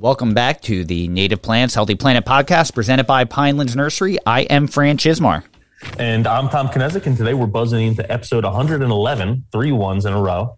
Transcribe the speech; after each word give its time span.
Welcome 0.00 0.32
back 0.32 0.62
to 0.62 0.84
the 0.84 1.08
Native 1.08 1.42
Plants 1.42 1.74
Healthy 1.74 1.96
Planet 1.96 2.24
podcast 2.24 2.72
presented 2.72 3.04
by 3.08 3.24
Pinelands 3.24 3.74
Nursery. 3.74 4.16
I 4.24 4.42
am 4.42 4.68
Fran 4.68 4.96
Chismar. 4.96 5.42
And 5.98 6.24
I'm 6.24 6.48
Tom 6.48 6.68
Kinezic, 6.68 7.06
and 7.06 7.16
today 7.16 7.34
we're 7.34 7.48
buzzing 7.48 7.84
into 7.84 8.08
episode 8.08 8.44
111, 8.44 9.46
three 9.50 9.72
ones 9.72 10.06
in 10.06 10.12
a 10.12 10.20
row. 10.22 10.56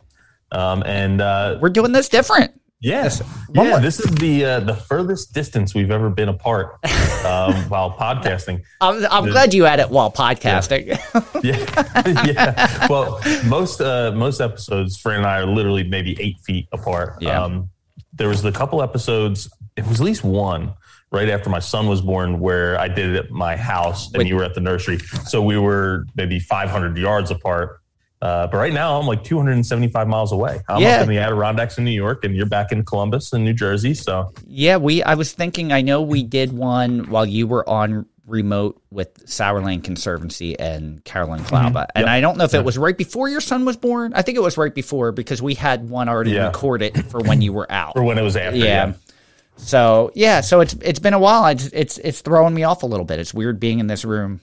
Um, 0.52 0.82
and 0.84 1.22
uh, 1.22 1.58
We're 1.58 1.70
doing 1.70 1.92
this 1.92 2.10
different. 2.10 2.52
yes, 2.80 3.20
One 3.48 3.66
yeah, 3.66 3.78
this 3.78 3.98
is 3.98 4.10
the 4.16 4.44
uh, 4.44 4.60
the 4.60 4.74
furthest 4.74 5.32
distance 5.32 5.74
we've 5.74 5.90
ever 5.90 6.10
been 6.10 6.28
apart 6.28 6.74
um, 7.24 7.54
while 7.70 7.92
podcasting. 7.92 8.62
I'm, 8.82 9.06
I'm 9.10 9.24
glad 9.24 9.54
you 9.54 9.64
had 9.64 9.80
it 9.80 9.88
while 9.88 10.12
podcasting. 10.12 10.88
Yeah, 11.42 12.24
yeah. 12.26 12.86
Well, 12.88 13.22
most 13.46 13.80
uh, 13.80 14.12
most 14.14 14.42
episodes, 14.42 14.98
Fran 14.98 15.18
and 15.18 15.26
I 15.26 15.38
are 15.38 15.46
literally 15.46 15.84
maybe 15.84 16.14
eight 16.20 16.40
feet 16.40 16.68
apart. 16.72 17.22
Yeah. 17.22 17.42
Um, 17.42 17.70
there 18.12 18.28
was 18.28 18.44
a 18.44 18.52
couple 18.52 18.82
episodes. 18.82 19.48
It 19.76 19.86
was 19.86 20.00
at 20.00 20.04
least 20.04 20.24
one 20.24 20.74
right 21.12 21.28
after 21.28 21.50
my 21.50 21.58
son 21.58 21.86
was 21.88 22.00
born 22.00 22.38
where 22.40 22.78
I 22.78 22.86
did 22.88 23.10
it 23.10 23.16
at 23.24 23.30
my 23.30 23.56
house 23.56 24.08
and 24.12 24.18
Wait. 24.18 24.26
you 24.28 24.36
were 24.36 24.44
at 24.44 24.54
the 24.54 24.60
nursery. 24.60 24.98
So 25.26 25.42
we 25.42 25.58
were 25.58 26.06
maybe 26.16 26.38
500 26.38 26.96
yards 26.96 27.30
apart. 27.30 27.78
Uh, 28.22 28.46
but 28.48 28.58
right 28.58 28.72
now 28.72 29.00
I'm 29.00 29.06
like 29.06 29.24
275 29.24 30.06
miles 30.06 30.30
away. 30.30 30.60
I'm 30.68 30.82
Yeah. 30.82 30.96
up 30.96 31.02
in 31.04 31.08
the 31.08 31.18
Adirondacks 31.18 31.78
in 31.78 31.84
New 31.84 31.90
York 31.90 32.22
and 32.24 32.36
you're 32.36 32.44
back 32.46 32.70
in 32.70 32.84
Columbus 32.84 33.32
in 33.32 33.44
New 33.44 33.54
Jersey. 33.54 33.94
So 33.94 34.30
yeah, 34.46 34.76
we. 34.76 35.02
I 35.02 35.14
was 35.14 35.32
thinking. 35.32 35.72
I 35.72 35.80
know 35.80 36.02
we 36.02 36.22
did 36.22 36.52
one 36.52 37.08
while 37.10 37.24
you 37.24 37.46
were 37.46 37.66
on 37.66 38.04
remote 38.30 38.80
with 38.90 39.26
Sourland 39.26 39.84
Conservancy 39.84 40.58
and 40.58 41.04
Carolyn 41.04 41.40
Klauba, 41.40 41.86
and 41.94 42.04
Yep. 42.04 42.08
I 42.08 42.20
don't 42.20 42.38
know 42.38 42.44
if 42.44 42.54
it 42.54 42.64
was 42.64 42.78
right 42.78 42.96
before 42.96 43.28
your 43.28 43.40
son 43.40 43.64
was 43.64 43.76
born. 43.76 44.12
I 44.14 44.22
think 44.22 44.36
it 44.38 44.40
was 44.42 44.56
right 44.56 44.74
before 44.74 45.12
because 45.12 45.42
we 45.42 45.54
had 45.54 45.90
one 45.90 46.08
already 46.08 46.30
Yeah. 46.32 46.46
recorded 46.46 47.04
for 47.10 47.20
when 47.20 47.42
you 47.42 47.52
were 47.52 47.70
out. 47.70 47.92
or 47.96 48.04
when 48.04 48.16
it 48.18 48.22
was 48.22 48.36
after. 48.36 48.56
yeah. 48.58 48.92
So 49.56 50.10
yeah, 50.14 50.40
so 50.40 50.60
it's 50.60 50.74
it's 50.80 50.98
been 51.00 51.12
a 51.14 51.18
while. 51.18 51.44
It's 51.46 51.66
it's 51.66 51.98
it's 51.98 52.20
throwing 52.22 52.54
me 52.54 52.62
off 52.64 52.82
a 52.82 52.86
little 52.86 53.04
bit. 53.04 53.18
It's 53.18 53.34
weird 53.34 53.60
being 53.60 53.78
in 53.78 53.86
this 53.88 54.04
room 54.06 54.40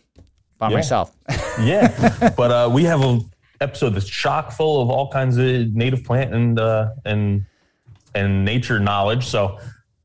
by 0.60 0.70
Yeah. 0.70 0.76
myself. 0.76 1.12
yeah. 1.60 2.30
But 2.38 2.52
uh, 2.52 2.70
we 2.72 2.84
have 2.84 3.02
an 3.02 3.22
episode 3.60 3.92
that's 3.96 4.08
chock 4.08 4.52
full 4.52 4.80
of 4.82 4.90
all 4.92 5.10
kinds 5.12 5.38
of 5.38 5.74
native 5.74 6.04
plant 6.04 6.34
and 6.36 6.60
uh, 6.60 6.90
and 7.04 7.46
and 8.14 8.46
nature 8.46 8.80
knowledge. 8.80 9.26
So, 9.26 9.58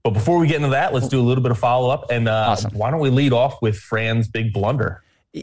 but 0.03 0.11
before 0.11 0.39
we 0.39 0.47
get 0.47 0.57
into 0.57 0.71
that, 0.71 0.93
let's 0.93 1.09
do 1.09 1.21
a 1.21 1.23
little 1.23 1.43
bit 1.43 1.51
of 1.53 1.59
follow 1.59 1.91
up. 1.91 2.11
And 2.11 2.29
uh, 2.29 2.47
Awesome. 2.49 2.73
why 2.73 2.91
don't 2.91 3.01
we 3.01 3.11
lead 3.11 3.33
off 3.33 3.61
with 3.63 3.77
Fran's 3.77 4.29
big 4.29 4.53
blunder? 4.53 5.03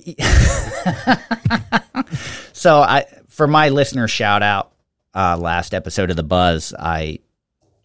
So 2.54 2.82
I 2.82 3.06
for 3.30 3.48
my 3.48 3.70
listener 3.70 4.10
shout 4.10 4.44
out 4.44 4.74
uh, 5.16 5.38
last 5.38 5.74
episode 5.74 6.10
of 6.10 6.18
the 6.18 6.24
Buzz, 6.24 6.74
I 6.78 7.20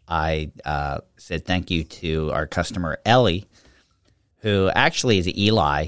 I 0.08 0.50
uh, 0.64 0.98
said 1.16 1.44
thank 1.44 1.70
you 1.70 1.84
to 1.84 2.32
our 2.32 2.48
customer 2.48 2.98
Ellie, 3.06 3.46
who 4.38 4.68
actually 4.74 5.18
is 5.18 5.28
Eli, 5.28 5.86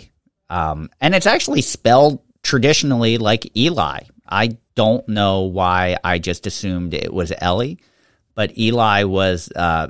um, 0.50 0.88
and 1.00 1.16
it's 1.16 1.26
actually 1.26 1.62
spelled 1.62 2.20
traditionally 2.44 3.18
like 3.18 3.56
Eli. 3.56 4.02
I 4.28 4.56
don't 4.76 5.08
know 5.08 5.42
why 5.42 5.96
I 6.04 6.20
just 6.20 6.46
assumed 6.46 6.94
it 6.94 7.12
was 7.12 7.32
Ellie, 7.38 7.80
but 8.36 8.56
Eli 8.56 9.02
was 9.02 9.50
uh, 9.56 9.88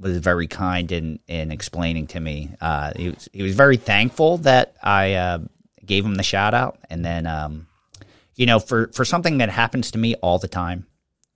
was 0.00 0.18
very 0.18 0.46
kind 0.46 0.90
in 0.90 1.20
in 1.28 1.52
explaining 1.52 2.06
to 2.08 2.20
me. 2.20 2.50
Uh, 2.60 2.92
he 2.96 3.10
was 3.10 3.28
he 3.32 3.42
was 3.42 3.54
very 3.54 3.76
thankful 3.76 4.38
that 4.38 4.74
I 4.82 5.14
uh, 5.14 5.38
gave 5.84 6.04
him 6.04 6.14
the 6.14 6.22
shout 6.22 6.54
out, 6.54 6.78
and 6.88 7.04
then 7.04 7.26
um, 7.26 7.66
you 8.34 8.46
know 8.46 8.58
for 8.58 8.88
for 8.88 9.04
something 9.04 9.38
that 9.38 9.50
happens 9.50 9.92
to 9.92 9.98
me 9.98 10.14
all 10.16 10.38
the 10.38 10.48
time, 10.48 10.86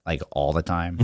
like 0.07 0.23
all 0.31 0.53
the 0.53 0.63
time, 0.63 0.99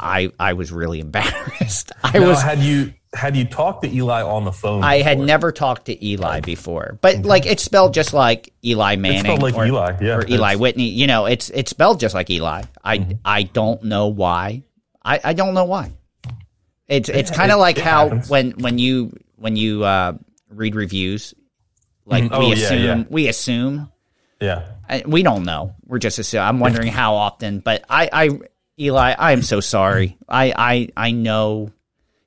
I 0.00 0.32
I 0.38 0.54
was 0.54 0.72
really 0.72 1.00
embarrassed. 1.06 1.92
I 2.02 2.18
Now, 2.18 2.28
was 2.28 2.42
had 2.42 2.58
you 2.58 2.94
had 3.14 3.36
you 3.36 3.44
talked 3.44 3.82
to 3.82 3.94
Eli 3.94 4.22
on 4.22 4.44
the 4.44 4.52
phone? 4.52 4.82
I 4.82 5.02
had 5.02 5.18
never 5.18 5.52
talked 5.52 5.86
to 5.86 6.06
Eli 6.06 6.40
before, 6.40 6.98
but 7.02 7.24
like 7.24 7.44
it's 7.44 7.62
spelled 7.62 7.92
just 7.94 8.14
like 8.14 8.52
Eli 8.64 8.96
Manning 8.96 9.20
spelled 9.20 9.42
like 9.42 9.54
or, 9.54 9.66
Eli, 9.66 9.98
yeah. 10.00 10.16
or 10.16 10.26
Eli 10.26 10.54
Whitney. 10.56 10.88
You 10.88 11.06
know, 11.06 11.26
it's 11.26 11.50
it's 11.50 11.70
spelled 11.70 12.00
just 12.00 12.14
like 12.14 12.30
Eli. 12.30 12.62
I 12.82 12.98
Mm-hmm. 12.98 13.12
I 13.24 13.42
don't 13.44 13.84
know 13.84 14.08
why. 14.08 14.62
I, 15.04 15.20
I 15.24 15.32
don't 15.32 15.54
know 15.54 15.64
why. 15.64 15.92
It's 16.92 17.08
it's 17.08 17.30
kind 17.30 17.50
of 17.50 17.58
like 17.58 17.78
it 17.78 17.84
how 17.84 18.04
happens. 18.08 18.28
when 18.28 18.50
when 18.52 18.78
you 18.78 19.16
when 19.36 19.56
you 19.56 19.82
uh, 19.82 20.12
read 20.50 20.74
reviews, 20.74 21.32
like 22.04 22.24
Mhm. 22.24 22.28
Oh, 22.32 22.38
we 22.40 22.46
yeah, 22.48 22.52
assume 22.52 22.98
yeah. 23.00 23.04
we 23.08 23.28
assume 23.28 23.92
Yeah. 24.40 24.62
I, 24.88 25.02
we 25.06 25.22
don't 25.22 25.44
know. 25.44 25.74
We're 25.86 25.98
just 25.98 26.18
assuming. 26.18 26.46
I'm 26.46 26.60
wondering 26.60 26.88
how 26.88 27.14
often, 27.14 27.60
but 27.60 27.84
I, 27.88 28.10
I, 28.12 28.40
Eli, 28.78 29.14
I 29.18 29.32
am 29.32 29.40
so 29.42 29.60
sorry. 29.60 30.18
I, 30.28 30.52
I, 30.56 30.88
I 30.96 31.10
know 31.12 31.70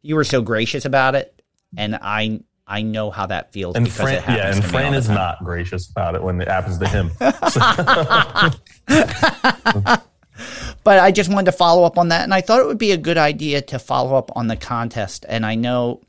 you 0.02 0.16
were 0.16 0.24
so 0.24 0.42
gracious 0.42 0.86
about 0.86 1.14
it, 1.14 1.40
and 1.78 1.96
I, 2.02 2.40
I 2.66 2.82
know 2.82 3.12
how 3.12 3.28
that 3.28 3.54
feels 3.54 3.76
And 3.76 3.86
because 3.86 4.00
Fran, 4.02 4.16
it 4.16 4.24
happens. 4.24 4.58
yeah, 4.58 4.64
and 4.64 4.72
Fran 4.72 4.94
is 4.96 5.10
not 5.10 5.44
gracious 5.44 5.88
about 5.90 6.16
it 6.16 6.24
when 6.24 6.42
it 6.42 6.48
happens 6.48 6.80
to 6.80 6.88
him. 6.88 7.12
But 10.84 11.00
I 11.00 11.12
just 11.12 11.32
wanted 11.32 11.46
to 11.46 11.52
follow 11.52 11.84
up 11.84 11.98
on 11.98 12.10
that, 12.10 12.24
and 12.24 12.34
I 12.34 12.42
thought 12.42 12.60
it 12.60 12.68
would 12.68 12.78
be 12.78 12.92
a 12.92 12.98
good 12.98 13.18
idea 13.18 13.62
to 13.64 13.80
follow 13.80 14.16
up 14.16 14.32
on 14.36 14.48
the 14.48 14.56
contest. 14.56 15.26
And 15.28 15.46
I 15.46 15.56
know 15.56 16.02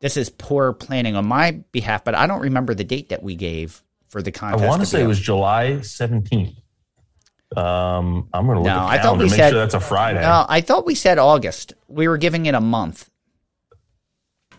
this 0.00 0.16
is 0.16 0.30
poor 0.30 0.72
planning 0.72 1.16
on 1.16 1.26
my 1.26 1.52
behalf, 1.72 2.04
but 2.04 2.14
I 2.14 2.26
don't 2.26 2.40
remember 2.40 2.74
the 2.74 2.84
date 2.84 3.10
that 3.10 3.22
we 3.22 3.36
gave 3.36 3.82
for 4.08 4.22
the 4.22 4.32
contest. 4.32 4.64
I 4.64 4.68
want 4.68 4.80
to 4.80 4.86
say 4.86 5.02
it 5.02 5.06
was 5.06 5.20
July 5.20 5.72
17th. 5.80 6.54
Um, 7.56 8.28
I'm 8.32 8.46
going 8.46 8.56
to 8.58 8.62
look 8.62 8.66
No, 8.66 8.78
at 8.78 8.78
I 8.78 8.96
thought 8.98 9.02
calendar 9.02 9.24
we 9.24 9.30
make 9.30 9.36
said- 9.38 9.50
sure 9.50 9.58
that's 9.58 9.74
a 9.74 9.80
Friday. 9.80 10.20
No, 10.22 10.46
I 10.48 10.60
thought 10.60 10.86
we 10.86 10.94
said 10.94 11.18
August. 11.18 11.72
We 11.88 12.06
were 12.06 12.16
giving 12.16 12.46
it 12.46 12.54
a 12.54 12.60
month. 12.60 13.09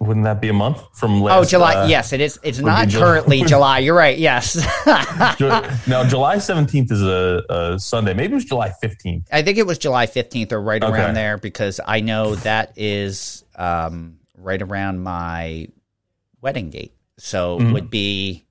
Wouldn't 0.01 0.23
that 0.23 0.41
be 0.41 0.49
a 0.49 0.53
month 0.53 0.81
from 0.97 1.21
last? 1.21 1.37
Oh, 1.45 1.47
July. 1.47 1.75
uh, 1.75 1.85
yes, 1.87 2.11
it 2.11 2.21
is. 2.21 2.39
It's 2.41 2.57
not 2.59 2.87
July. 2.87 3.05
currently 3.05 3.41
July. 3.45 3.79
You're 3.79 3.95
right. 3.95 4.17
Yes. 4.17 4.55
Now, 5.87 6.03
July 6.07 6.37
17th 6.37 6.91
is 6.91 7.01
a, 7.03 7.43
a 7.49 7.79
Sunday. 7.79 8.13
Maybe 8.13 8.33
it 8.33 8.35
was 8.35 8.45
July 8.45 8.71
15th. 8.83 9.25
I 9.31 9.41
think 9.43 9.57
it 9.57 9.65
was 9.67 9.77
July 9.77 10.07
15th 10.07 10.51
or 10.51 10.61
right 10.61 10.83
Okay. 10.83 10.91
around 10.93 11.13
there 11.13 11.37
because 11.37 11.79
I 11.85 11.99
know 12.01 12.35
that 12.37 12.73
is 12.77 13.43
um, 13.55 14.17
right 14.37 14.61
around 14.61 15.01
my 15.03 15.67
wedding 16.41 16.69
date. 16.71 16.93
So 17.17 17.59
Mm-hmm. 17.59 17.69
it 17.69 17.73
would 17.73 17.89
be, 17.91 18.45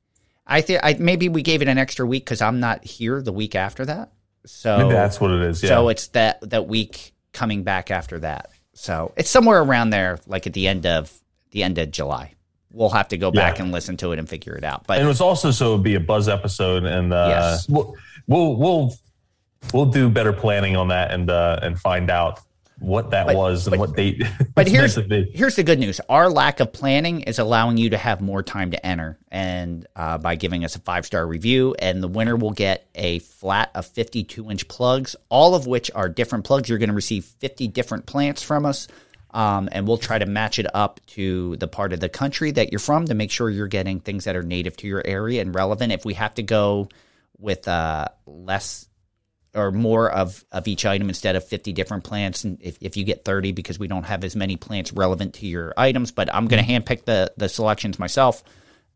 I 0.46 0.60
think, 0.60 0.80
I, 0.82 0.94
maybe 0.98 1.28
we 1.28 1.42
gave 1.42 1.62
it 1.62 1.68
an 1.68 1.78
extra 1.78 2.06
week 2.06 2.24
because 2.24 2.40
I'm 2.42 2.60
not 2.60 2.84
here 2.84 3.20
the 3.22 3.32
week 3.32 3.54
after 3.56 3.84
that. 3.86 4.12
So 4.46 4.78
Maybe 4.78 4.92
that's 4.92 5.20
what 5.20 5.32
it 5.32 5.42
is. 5.42 5.62
Yeah. 5.62 5.70
so 5.70 5.88
it's 5.88 6.06
that 6.08 6.48
that 6.48 6.66
week 6.66 7.12
coming 7.32 7.62
back 7.64 7.90
after 7.90 8.20
that. 8.20 8.50
So 8.74 9.12
it's 9.16 9.28
somewhere 9.28 9.60
around 9.60 9.90
there, 9.90 10.18
like 10.26 10.46
at 10.46 10.52
the 10.54 10.66
end 10.68 10.86
of 10.86 11.12
the 11.50 11.62
end 11.62 11.78
of 11.78 11.90
July. 11.90 12.34
We'll 12.72 12.90
have 12.90 13.08
to 13.08 13.16
go 13.18 13.30
back 13.32 13.56
Yeah. 13.58 13.64
and 13.64 13.72
listen 13.72 13.96
to 13.98 14.12
it 14.12 14.18
and 14.18 14.28
figure 14.28 14.54
it 14.54 14.62
out. 14.64 14.86
But 14.86 14.98
and 14.98 15.04
it 15.04 15.08
was 15.08 15.20
also 15.20 15.50
so 15.50 15.72
it'd 15.72 15.82
be 15.82 15.96
a 15.96 16.00
buzz 16.00 16.28
episode, 16.28 16.84
and 16.84 17.12
uh, 17.12 17.26
Yes. 17.28 17.68
we'll, 17.68 17.96
we'll 18.28 18.56
we'll 18.56 18.94
we'll 19.74 19.86
do 19.86 20.08
better 20.08 20.32
planning 20.32 20.76
on 20.76 20.88
that 20.88 21.10
and 21.10 21.28
uh, 21.30 21.58
and 21.62 21.78
find 21.78 22.10
out 22.10 22.40
what 22.78 23.10
that 23.10 23.26
But- 23.26 23.36
was 23.36 23.66
and 23.66 23.72
but- 23.72 23.80
what 23.80 23.96
date. 23.96 24.22
But 24.54 24.68
here's 24.68 24.96
meant 24.96 25.08
to 25.10 25.24
be. 25.24 25.30
here's 25.34 25.56
the 25.56 25.62
good 25.64 25.78
news: 25.80 26.00
our 26.08 26.30
lack 26.30 26.60
of 26.60 26.72
planning 26.72 27.22
is 27.22 27.38
allowing 27.40 27.76
you 27.76 27.90
to 27.90 27.98
have 27.98 28.20
more 28.20 28.42
time 28.42 28.70
to 28.70 28.86
enter, 28.86 29.18
and 29.32 29.86
uh, 29.96 30.18
by 30.18 30.36
giving 30.36 30.64
us 30.64 30.76
a 30.76 30.80
five 30.80 31.04
star 31.04 31.26
review, 31.26 31.74
and 31.80 32.02
the 32.02 32.08
winner 32.08 32.36
will 32.36 32.52
get 32.52 32.86
a 32.94 33.18
flat 33.18 33.70
of 33.74 33.84
52 33.86 34.48
inch 34.50 34.68
plugs, 34.68 35.16
all 35.28 35.54
of 35.56 35.66
which 35.66 35.90
are 35.94 36.08
different 36.08 36.44
plugs. 36.44 36.68
You're 36.68 36.78
going 36.78 36.88
to 36.90 36.94
receive 36.94 37.24
50 37.24 37.66
different 37.68 38.06
plants 38.06 38.42
from 38.42 38.64
us. 38.64 38.86
Um, 39.32 39.68
and 39.70 39.86
we'll 39.86 39.98
try 39.98 40.18
to 40.18 40.26
match 40.26 40.58
it 40.58 40.66
up 40.74 41.00
to 41.08 41.56
the 41.56 41.68
part 41.68 41.92
of 41.92 42.00
the 42.00 42.08
country 42.08 42.50
that 42.52 42.72
you're 42.72 42.80
from 42.80 43.06
to 43.06 43.14
make 43.14 43.30
sure 43.30 43.48
you're 43.48 43.68
getting 43.68 44.00
things 44.00 44.24
that 44.24 44.34
are 44.34 44.42
native 44.42 44.76
to 44.78 44.88
your 44.88 45.02
area 45.04 45.40
and 45.40 45.54
relevant. 45.54 45.92
If 45.92 46.04
we 46.04 46.14
have 46.14 46.34
to 46.34 46.42
go 46.42 46.88
with 47.38 47.68
uh, 47.68 48.08
less 48.26 48.88
or 49.54 49.72
more 49.72 50.10
of, 50.10 50.44
of 50.52 50.68
each 50.68 50.86
item 50.86 51.08
instead 51.08 51.36
of 51.36 51.44
50 51.44 51.72
different 51.72 52.04
plants 52.04 52.44
and 52.44 52.58
if, 52.60 52.78
if 52.80 52.96
you 52.96 53.04
get 53.04 53.24
30 53.24 53.52
because 53.52 53.78
we 53.78 53.88
don't 53.88 54.04
have 54.04 54.22
as 54.22 54.36
many 54.36 54.56
plants 54.56 54.92
relevant 54.92 55.34
to 55.34 55.46
your 55.46 55.74
items 55.76 56.12
but 56.12 56.32
i'm 56.32 56.46
going 56.46 56.64
to 56.64 56.70
handpick 56.70 57.04
the, 57.04 57.32
the 57.36 57.48
selections 57.48 57.98
myself 57.98 58.44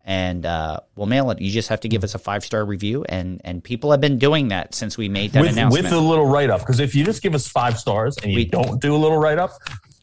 and 0.04 0.44
uh, 0.44 0.80
we'll 0.96 1.06
mail 1.06 1.30
it 1.30 1.40
you 1.40 1.50
just 1.50 1.70
have 1.70 1.80
to 1.80 1.88
give 1.88 2.04
us 2.04 2.14
a 2.14 2.18
five 2.18 2.44
star 2.44 2.64
review 2.64 3.04
and 3.08 3.40
and 3.44 3.64
people 3.64 3.90
have 3.90 4.00
been 4.00 4.18
doing 4.18 4.48
that 4.48 4.74
since 4.74 4.98
we 4.98 5.08
made 5.08 5.32
that 5.32 5.40
with, 5.40 5.52
announcement 5.52 5.84
with 5.84 5.92
a 5.92 5.98
little 5.98 6.26
write 6.26 6.50
up. 6.50 6.60
Because 6.60 6.78
if 6.78 6.94
you 6.94 7.04
just 7.04 7.22
give 7.22 7.34
us 7.34 7.48
five 7.48 7.78
stars 7.78 8.16
and 8.18 8.30
you 8.30 8.36
We- 8.36 8.44
don't 8.44 8.80
do 8.80 8.94
a 8.94 8.98
little 8.98 9.16
write 9.18 9.38
up, 9.38 9.52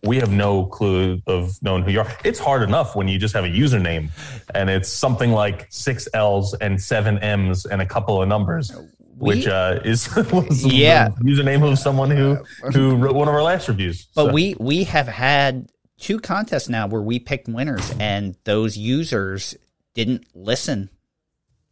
we 0.03 0.17
have 0.17 0.31
no 0.31 0.65
clue 0.65 1.21
of 1.27 1.61
knowing 1.61 1.83
who 1.83 1.91
you 1.91 1.99
are. 2.01 2.11
It's 2.23 2.39
hard 2.39 2.63
enough 2.63 2.95
when 2.95 3.07
you 3.07 3.19
just 3.19 3.33
have 3.35 3.43
a 3.45 3.49
username 3.49 4.09
and 4.55 4.69
it's 4.69 4.89
something 4.89 5.31
like 5.31 5.67
six 5.69 6.07
L's 6.13 6.53
and 6.55 6.81
seven 6.81 7.19
M's 7.19 7.65
and 7.65 7.81
a 7.81 7.85
couple 7.85 8.21
of 8.21 8.27
numbers. 8.27 8.71
We- 8.75 8.87
which 9.35 9.45
uh, 9.47 9.79
is 9.85 10.07
Yeah. 10.65 11.09
the 11.09 11.23
username 11.23 11.69
of 11.69 11.77
someone 11.77 12.09
who 12.09 12.37
who 12.73 12.95
wrote 12.95 13.13
one 13.15 13.27
of 13.27 13.35
our 13.35 13.43
last 13.43 13.67
reviews. 13.67 14.07
But 14.15 14.27
So- 14.27 14.33
we 14.33 14.55
we 14.59 14.83
have 14.85 15.07
had 15.07 15.69
two 15.99 16.19
contests 16.19 16.67
now 16.69 16.87
where 16.87 17.03
we 17.03 17.19
picked 17.19 17.47
winners, 17.47 17.93
and 17.99 18.35
those 18.45 18.75
users 18.77 19.55
didn't 19.93 20.25
listen 20.33 20.89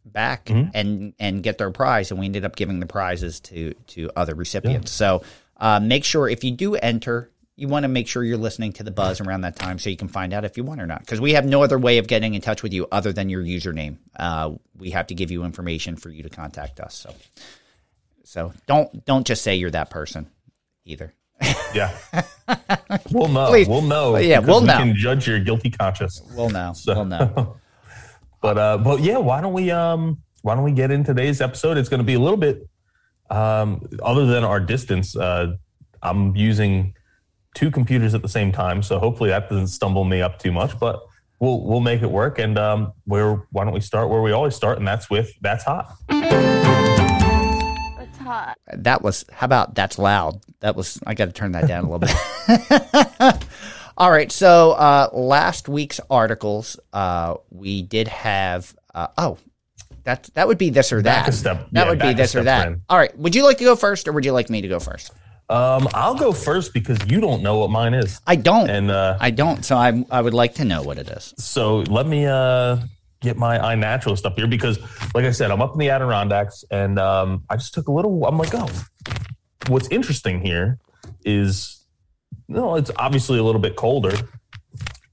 back 0.04 0.44
Mm-hmm. 0.46 0.70
and 0.74 1.12
and 1.18 1.42
get 1.42 1.58
their 1.58 1.72
prize, 1.72 2.12
and 2.12 2.20
we 2.20 2.26
ended 2.26 2.44
up 2.44 2.54
giving 2.54 2.78
the 2.78 2.86
prizes 2.86 3.40
to 3.40 3.74
to 3.88 4.10
other 4.14 4.36
recipients. 4.36 4.92
So 4.92 5.22
uh, 5.56 5.80
make 5.80 6.04
sure 6.04 6.28
if 6.28 6.44
you 6.44 6.52
do 6.52 6.76
enter. 6.76 7.30
You 7.60 7.68
want 7.68 7.84
to 7.84 7.88
make 7.88 8.08
sure 8.08 8.24
you're 8.24 8.38
listening 8.38 8.72
to 8.74 8.82
the 8.82 8.90
buzz 8.90 9.20
around 9.20 9.42
that 9.42 9.54
time 9.54 9.78
so 9.78 9.90
you 9.90 9.96
can 9.96 10.08
find 10.08 10.32
out 10.32 10.46
if 10.46 10.56
you 10.56 10.64
want 10.64 10.80
or 10.80 10.86
not. 10.86 11.00
Because 11.00 11.20
we 11.20 11.34
have 11.34 11.44
no 11.44 11.62
other 11.62 11.78
way 11.78 11.98
of 11.98 12.06
getting 12.06 12.32
in 12.32 12.40
touch 12.40 12.62
with 12.62 12.72
you 12.72 12.86
other 12.90 13.12
than 13.12 13.28
your 13.28 13.42
username. 13.42 13.98
Uh, 14.18 14.52
we 14.78 14.90
have 14.92 15.08
to 15.08 15.14
give 15.14 15.30
you 15.30 15.44
information 15.44 15.96
for 15.96 16.08
you 16.08 16.22
to 16.22 16.30
contact 16.30 16.80
us. 16.80 16.94
So, 16.94 17.14
so 18.24 18.54
don't 18.66 19.04
don't 19.04 19.26
just 19.26 19.42
say 19.42 19.56
you're 19.56 19.70
that 19.72 19.90
person 19.90 20.30
either. 20.86 21.12
yeah, 21.74 21.94
we'll 23.12 23.28
know. 23.28 23.48
Please. 23.48 23.68
We'll 23.68 23.82
know. 23.82 24.16
Yeah, 24.16 24.38
we'll 24.38 24.60
we 24.62 24.66
know. 24.66 24.78
Can 24.78 24.96
judge 24.96 25.28
your 25.28 25.38
guilty 25.40 25.68
conscience. 25.70 26.22
We'll 26.34 26.48
know. 26.50 26.72
So- 26.74 26.94
We'll 26.94 27.04
know. 27.04 27.56
But 28.42 28.56
uh, 28.56 28.78
but 28.78 29.00
yeah, 29.00 29.18
why 29.18 29.42
don't 29.42 29.52
we 29.52 29.70
um 29.70 30.22
why 30.40 30.54
don't 30.54 30.64
we 30.64 30.72
get 30.72 30.90
in 30.90 31.04
today's 31.04 31.42
episode? 31.42 31.76
It's 31.76 31.90
going 31.90 31.98
to 32.00 32.04
be 32.04 32.14
a 32.14 32.18
little 32.18 32.38
bit 32.38 32.66
um 33.28 33.86
other 34.02 34.24
than 34.24 34.44
our 34.44 34.60
distance. 34.60 35.14
Uh, 35.14 35.56
I'm 36.02 36.34
using 36.34 36.94
two 37.54 37.70
computers 37.70 38.14
at 38.14 38.22
the 38.22 38.28
same 38.28 38.52
time, 38.52 38.82
so 38.82 38.98
hopefully 38.98 39.30
that 39.30 39.48
doesn't 39.48 39.68
stumble 39.68 40.04
me 40.04 40.22
up 40.22 40.38
too 40.38 40.52
much. 40.52 40.78
But 40.78 41.00
we'll 41.38 41.62
we'll 41.64 41.80
make 41.80 42.02
it 42.02 42.10
work. 42.10 42.38
And 42.38 42.58
um, 42.58 42.92
where 43.04 43.36
why 43.50 43.64
don't 43.64 43.74
we 43.74 43.80
start 43.80 44.08
where 44.08 44.22
we 44.22 44.32
always 44.32 44.54
start, 44.54 44.78
and 44.78 44.86
that's 44.86 45.10
with 45.10 45.32
that's 45.40 45.64
hot. 45.64 45.92
It's 48.00 48.18
hot. 48.18 48.56
That 48.72 49.02
was 49.02 49.24
how 49.32 49.44
about 49.46 49.74
that's 49.74 49.98
loud. 49.98 50.40
That 50.60 50.76
was 50.76 50.98
I 51.06 51.14
got 51.14 51.26
to 51.26 51.32
turn 51.32 51.52
that 51.52 51.66
down 51.68 51.84
a 51.84 51.90
little 51.90 51.98
bit. 51.98 53.44
All 53.96 54.10
right, 54.10 54.32
so 54.32 54.72
uh, 54.72 55.10
last 55.12 55.68
week's 55.68 56.00
articles, 56.10 56.78
uh, 56.92 57.34
we 57.50 57.82
did 57.82 58.08
have. 58.08 58.74
Uh, 58.94 59.08
oh, 59.18 59.38
that 60.04 60.30
that 60.34 60.48
would 60.48 60.56
be 60.58 60.70
this 60.70 60.90
or 60.92 61.02
Back 61.02 61.26
that. 61.26 61.34
a 61.34 61.36
step. 61.36 61.68
That 61.72 61.84
Yeah, 61.84 61.90
would 61.90 61.98
be 61.98 62.14
this 62.14 62.34
or 62.34 62.44
that. 62.44 62.62
friend. 62.62 62.82
All 62.88 62.96
right, 62.96 63.16
would 63.18 63.34
you 63.34 63.44
like 63.44 63.58
to 63.58 63.64
go 63.64 63.76
first, 63.76 64.08
or 64.08 64.12
would 64.12 64.24
you 64.24 64.32
like 64.32 64.48
me 64.48 64.62
to 64.62 64.68
go 64.68 64.80
first? 64.80 65.12
Um, 65.50 65.88
I'll 65.94 66.14
go 66.14 66.32
first 66.32 66.72
because 66.72 66.98
you 67.10 67.20
don't 67.20 67.42
know 67.42 67.58
what 67.58 67.70
mine 67.70 67.92
is, 67.92 68.20
I 68.26 68.36
don't. 68.36 68.70
and 68.70 68.90
uh, 68.90 69.18
I 69.20 69.30
don't. 69.30 69.64
So 69.64 69.76
I 69.76 70.04
I 70.10 70.20
would 70.22 70.34
like 70.34 70.54
to 70.54 70.64
know 70.64 70.82
what 70.82 70.96
it 70.98 71.08
is. 71.08 71.34
so 71.36 71.78
let 71.90 72.06
me 72.06 72.24
uh 72.26 72.76
get 73.20 73.36
my 73.36 73.58
iNaturalist 73.58 74.24
up 74.24 74.36
here 74.36 74.46
because 74.46 74.78
like 75.14 75.24
I 75.24 75.32
said, 75.32 75.50
I'm 75.50 75.60
up 75.60 75.72
in 75.72 75.78
the 75.78 75.90
Adirondacks 75.90 76.64
and 76.70 76.98
um 76.98 77.42
I 77.50 77.56
just 77.56 77.74
took 77.74 77.88
a 77.88 77.92
little 77.92 78.24
I'm 78.24 78.38
like, 78.38 78.54
oh 78.54 78.68
what's 79.68 79.88
interesting 79.88 80.40
here 80.40 80.78
is 81.24 81.84
you 82.48 82.56
know, 82.56 82.76
it's 82.76 82.90
obviously 82.96 83.38
a 83.38 83.42
little 83.42 83.60
bit 83.60 83.76
colder, 83.76 84.16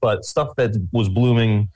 but 0.00 0.24
stuff 0.24 0.54
that 0.56 0.70
was 0.92 1.08
blooming 1.08 1.68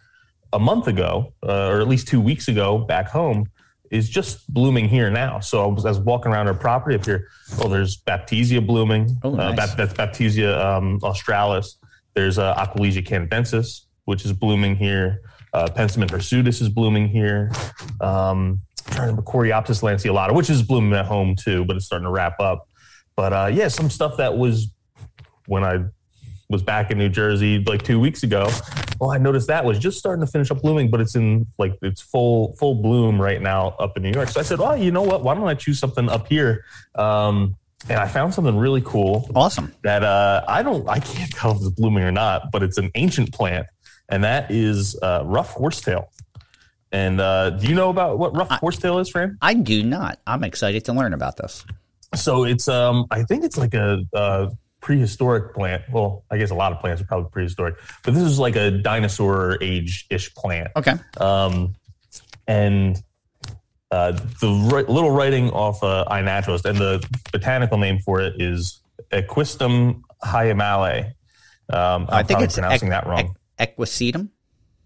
a 0.53 0.59
month 0.59 0.87
ago, 0.89 1.33
uh, 1.43 1.69
or 1.69 1.81
at 1.81 1.89
least 1.89 2.09
two 2.09 2.21
weeks 2.21 2.49
ago 2.49 2.79
back 2.79 3.09
home, 3.09 3.49
is 3.93 4.09
just 4.09 4.53
blooming 4.53 4.89
here 4.89 5.11
now. 5.11 5.39
So 5.39 5.63
I 5.63 5.67
was, 5.67 5.85
I 5.85 5.91
was 5.91 5.99
walking 6.01 6.33
around 6.33 6.49
our 6.49 6.55
property 6.55 6.97
up 6.97 7.05
here. 7.05 7.29
Oh, 7.59 7.69
there's 7.69 8.01
Baptisia 8.03 8.67
blooming. 8.67 9.17
Oh, 9.23 9.35
uh, 9.35 9.53
nice. 9.53 9.57
Bap- 9.57 9.77
that's 9.77 9.93
Baptisia 9.93 10.59
um, 10.59 10.99
australis. 11.03 11.77
There's 12.15 12.39
uh, 12.39 12.55
Aquilegia 12.55 13.07
canadensis, 13.07 13.83
which 14.07 14.25
is 14.25 14.33
blooming 14.33 14.77
here. 14.77 15.21
Uh, 15.53 15.69
Penstemon 15.69 16.11
is 16.49 16.69
blooming 16.71 17.09
here. 17.09 17.53
Um, 18.01 18.63
trying 18.91 19.15
to 19.15 19.23
Coreopsis 19.23 19.83
lanceolata, 19.83 20.35
which 20.35 20.49
is 20.49 20.63
blooming 20.63 20.95
at 20.95 21.05
home 21.05 21.37
too, 21.37 21.67
but 21.67 21.77
it's 21.77 21.85
starting 21.85 22.07
to 22.07 22.11
wrap 22.11 22.41
up. 22.41 22.69
But 23.15 23.33
uh, 23.35 23.51
yeah, 23.53 23.69
some 23.69 23.91
stuff 23.91 24.17
that 24.17 24.39
was 24.39 24.69
when 25.47 25.65
I 25.65 25.85
was 26.53 26.63
back 26.63 26.91
in 26.93 26.99
New 26.99 27.09
Jersey 27.09 27.59
like 27.67 27.83
two 27.83 27.99
weeks 27.99 28.23
ago. 28.23 28.49
Well, 29.01 29.11
I 29.11 29.19
noticed 29.19 29.49
that 29.49 29.65
was 29.65 29.79
just 29.79 29.99
starting 29.99 30.25
to 30.25 30.31
finish 30.31 30.51
up 30.53 30.63
blooming, 30.63 30.91
but 30.91 31.01
it's 31.01 31.17
in 31.17 31.47
like 31.59 31.77
it's 31.83 32.01
full 32.01 32.55
full 32.57 32.77
bloom 32.77 33.21
right 33.21 33.43
now 33.43 33.75
up 33.81 33.97
in 33.97 34.05
New 34.05 34.13
York. 34.13 34.29
So 34.29 34.39
I 34.39 34.45
said, 34.45 34.61
well, 34.61 34.77
you 34.77 34.93
know 34.93 35.03
what? 35.03 35.25
Why 35.25 35.35
don't 35.35 35.49
I 35.49 35.55
choose 35.55 35.81
something 35.81 36.09
up 36.09 36.29
here?" 36.29 36.65
Um, 36.95 37.57
and 37.89 37.99
I 37.99 38.07
found 38.07 38.33
something 38.33 38.57
really 38.57 38.83
cool 38.83 39.29
Awesome. 39.35 39.75
that 39.83 40.05
uh, 40.05 40.45
I 40.47 40.63
don't, 40.63 40.89
I 40.89 41.01
can't 41.01 41.31
tell 41.35 41.51
if 41.53 41.57
it's 41.57 41.71
blooming 41.71 42.05
or 42.05 42.13
not, 42.13 42.53
but 42.53 42.63
it's 42.63 42.79
an 42.79 42.93
ancient 42.95 43.33
plant, 43.33 43.67
and 44.09 44.23
that 44.23 44.51
is 44.53 44.97
uh, 45.03 45.23
rough 45.25 45.51
horsetail. 45.51 46.09
And 46.93 47.21
uh, 47.21 47.51
do 47.51 47.67
you 47.67 47.75
know 47.75 47.89
about 47.89 48.19
what 48.19 48.37
rough 48.37 48.51
horsetail 48.51 48.99
is, 48.99 49.09
Fran? 49.09 49.39
I 49.41 49.55
do 49.55 49.83
not. 49.83 50.21
I'm 50.27 50.45
excited 50.45 50.85
to 50.85 50.93
learn 50.93 51.15
about 51.15 51.39
this. 51.39 51.65
So 52.15 52.45
it's 52.45 52.69
um 52.69 53.07
I 53.11 53.23
think 53.23 53.43
it's 53.43 53.57
like 53.57 53.73
a, 53.73 54.05
uh 54.13 54.51
prehistoric 54.83 55.55
plant. 55.55 55.85
Well, 55.91 56.25
I 56.31 56.37
guess 56.37 56.51
a 56.51 56.55
lot 56.55 56.73
of 56.73 56.81
plants 56.81 57.01
are 57.01 57.07
probably 57.07 57.31
prehistoric, 57.31 57.77
but 58.05 58.13
this 58.13 58.25
is 58.25 58.39
like 58.39 58.57
a 58.57 58.71
dinosaur 58.71 59.57
age 59.63 60.07
ish 60.11 60.35
plant. 60.35 60.69
Okay. 60.77 60.95
Um, 61.17 61.75
and 62.47 63.03
uh, 63.91 64.13
the 64.13 64.71
ri- 64.75 64.93
little 64.93 65.11
writing 65.11 65.51
off 65.51 65.83
uh, 65.83 66.05
iNaturalist 66.11 66.65
and 66.65 66.77
the 66.79 67.07
botanical 67.33 67.79
name 67.79 68.01
for 68.01 68.21
it 68.21 68.41
is 68.43 68.81
Equistum 69.13 70.03
hyemale. 70.23 71.13
Um, 71.73 72.07
I 72.09 72.23
think 72.23 72.41
it's 72.41 72.55
pronouncing 72.55 72.89
ec- 72.89 73.05
that 73.05 73.07
wrong. 73.07 73.37
ec- 73.59 73.77
equisetum. 73.77 74.29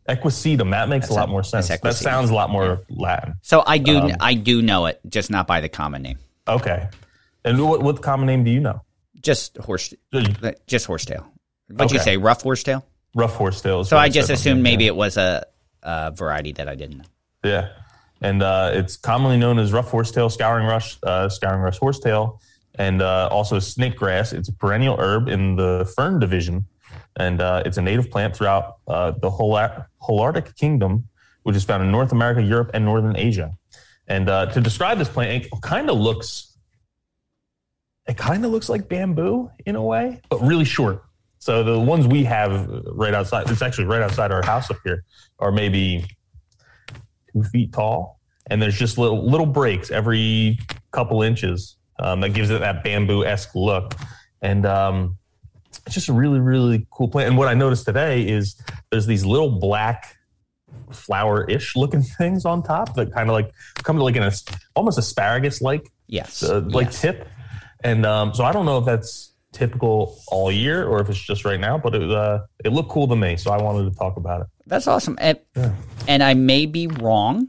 Equisetum. 0.09 0.71
That 0.71 0.89
makes 0.89 1.07
That's 1.07 1.17
a 1.17 1.21
lot 1.21 1.29
more 1.31 1.43
sense. 1.43 1.69
That 1.69 1.95
sounds 1.95 2.31
a 2.31 2.35
lot 2.35 2.51
more 2.51 2.83
Latin. 2.91 3.35
So 3.43 3.65
I 3.67 3.79
do 3.79 3.99
Um, 3.99 4.13
I 4.21 4.35
do 4.35 4.63
know 4.63 4.87
it, 4.87 5.01
just 5.09 5.31
not 5.31 5.47
by 5.47 5.61
the 5.61 5.69
common 5.69 6.03
name. 6.03 6.19
Okay. 6.47 6.89
And 7.45 7.67
what, 7.67 7.83
what 7.83 8.03
common 8.03 8.27
name 8.27 8.45
do 8.45 8.51
you 8.51 8.61
know? 8.61 8.83
Just 9.27 9.57
horse, 9.59 9.93
just 10.69 10.87
horsetail. 10.87 11.23
What'd 11.69 11.87
Okay. 11.87 11.95
you 11.97 12.01
say? 12.01 12.17
Rough 12.17 12.43
horsetail. 12.43 12.87
Rough 13.13 13.35
horsetail. 13.35 13.83
So 13.85 13.97
I 13.97 14.09
just 14.09 14.31
assumed 14.31 14.63
maybe 14.63 14.87
it 14.87 14.95
was 14.95 15.17
a, 15.17 15.45
a 15.83 16.13
variety 16.13 16.53
that 16.53 16.69
I 16.69 16.77
didn't 16.77 16.99
know. 16.99 17.05
Yeah. 17.43 17.69
And 18.21 18.41
uh, 18.43 18.71
it's 18.79 18.97
commonly 18.97 19.37
known 19.37 19.59
as 19.59 19.73
rough 19.73 19.91
horsetail, 19.91 20.31
scouring 20.31 20.67
rush, 20.67 20.97
uh, 21.03 21.29
scouring 21.29 21.61
rush 21.61 21.79
horsetail, 21.79 22.41
and 22.77 23.03
uh, 23.03 23.29
also 23.33 23.59
snake 23.59 23.97
grass. 23.97 24.33
It's 24.33 24.49
a 24.49 24.53
perennial 24.53 24.97
herb 24.97 25.29
in 25.29 25.57
the 25.57 25.91
fern 25.97 26.21
division, 26.21 26.65
and 27.17 27.41
uh, 27.43 27.63
it's 27.67 27.79
a 27.79 27.83
native 27.83 28.11
plant 28.13 28.37
throughout 28.37 28.77
uh, 28.87 29.11
the 29.11 29.29
whole 29.31 29.53
Holarctic 30.07 30.55
kingdom, 30.55 31.09
which 31.43 31.57
is 31.57 31.65
found 31.65 31.83
in 31.83 31.91
North 31.91 32.13
America, 32.13 32.41
Europe, 32.43 32.71
and 32.75 32.85
Northern 32.85 33.17
Asia. 33.17 33.49
And 34.07 34.29
uh, 34.31 34.47
to 34.55 34.61
describe 34.61 34.99
this 34.99 35.09
plant, 35.09 35.45
it 35.45 35.51
kind 35.63 35.91
of 35.91 35.99
looks, 35.99 36.56
it 38.09 38.17
kind 38.17 38.45
of 38.45 38.51
looks 38.51 38.69
like 38.69 38.89
bamboo 38.89 39.51
in 39.65 39.77
a 39.77 39.83
way, 39.83 40.21
but 40.29 40.41
really 40.43 40.65
short. 40.65 41.03
So 41.39 41.63
the 41.63 41.79
ones 41.79 42.07
we 42.07 42.25
have 42.25 42.69
right 42.87 43.15
outside, 43.15 43.49
it's 43.51 43.63
actually 43.63 43.85
right 43.85 44.03
outside 44.03 44.33
our 44.33 44.45
house 44.45 44.71
up 44.71 44.79
here, 44.85 45.05
are 45.39 45.53
maybe 45.53 46.05
two 47.33 47.43
feet 47.45 47.73
tall, 47.73 48.21
and 48.49 48.61
there's 48.61 48.79
just 48.79 48.99
little 48.99 49.29
little 49.29 49.47
breaks 49.47 49.91
every 49.91 50.59
couple 50.93 51.23
inches 51.23 51.77
um, 51.99 52.21
that 52.21 52.31
gives 52.31 52.51
it 52.51 52.61
that 52.61 52.83
bamboo 52.83 53.25
esque 53.25 53.55
look, 53.55 53.95
and 54.43 54.67
um, 54.67 55.19
it's 55.85 55.95
just 55.95 56.09
a 56.09 56.13
really 56.13 56.41
really 56.41 56.87
cool 56.91 57.09
plant. 57.09 57.29
And 57.29 57.39
what 57.39 57.49
I 57.49 57.55
noticed 57.55 57.85
today 57.87 58.23
is 58.27 58.61
there's 58.91 59.07
these 59.07 59.25
little 59.25 59.51
black 59.61 60.17
flower 60.91 61.45
ish 61.49 61.77
looking 61.77 62.03
things 62.19 62.45
on 62.45 62.63
top 62.63 62.95
that 62.95 63.13
kind 63.13 63.29
of 63.29 63.35
like 63.35 63.51
come 63.83 63.97
to 63.97 64.05
like 64.05 64.17
an 64.17 64.31
almost 64.75 64.99
asparagus 64.99 65.61
like 65.61 65.91
Yes. 66.09 66.43
uh, 66.43 66.61
like 66.61 66.87
yes. 66.87 67.01
tip, 67.01 67.29
and 67.91 68.05
um, 68.07 68.35
so 68.35 68.45
I 68.45 68.53
don't 68.53 68.67
know 68.67 68.79
if 68.79 68.85
that's 68.85 69.33
typical 69.53 70.19
all 70.29 70.53
year 70.53 70.87
or 70.87 71.01
if 71.01 71.09
it's 71.09 71.19
just 71.19 71.45
right 71.45 71.59
now, 71.61 71.79
but 71.79 71.95
it 71.95 72.11
uh, 72.11 72.41
it 72.65 72.73
looked 72.73 72.91
cool 72.91 73.09
to 73.09 73.17
me, 73.17 73.37
so 73.37 73.51
I 73.51 73.63
wanted 73.63 73.91
to 73.91 73.97
talk 73.99 74.17
about 74.17 74.43
it. 74.43 74.47
That's 74.67 74.87
awesome. 74.87 75.17
And, 75.21 75.39
and 76.09 76.23
I 76.23 76.35
may 76.35 76.67
be 76.67 76.89
wrong, 76.89 77.49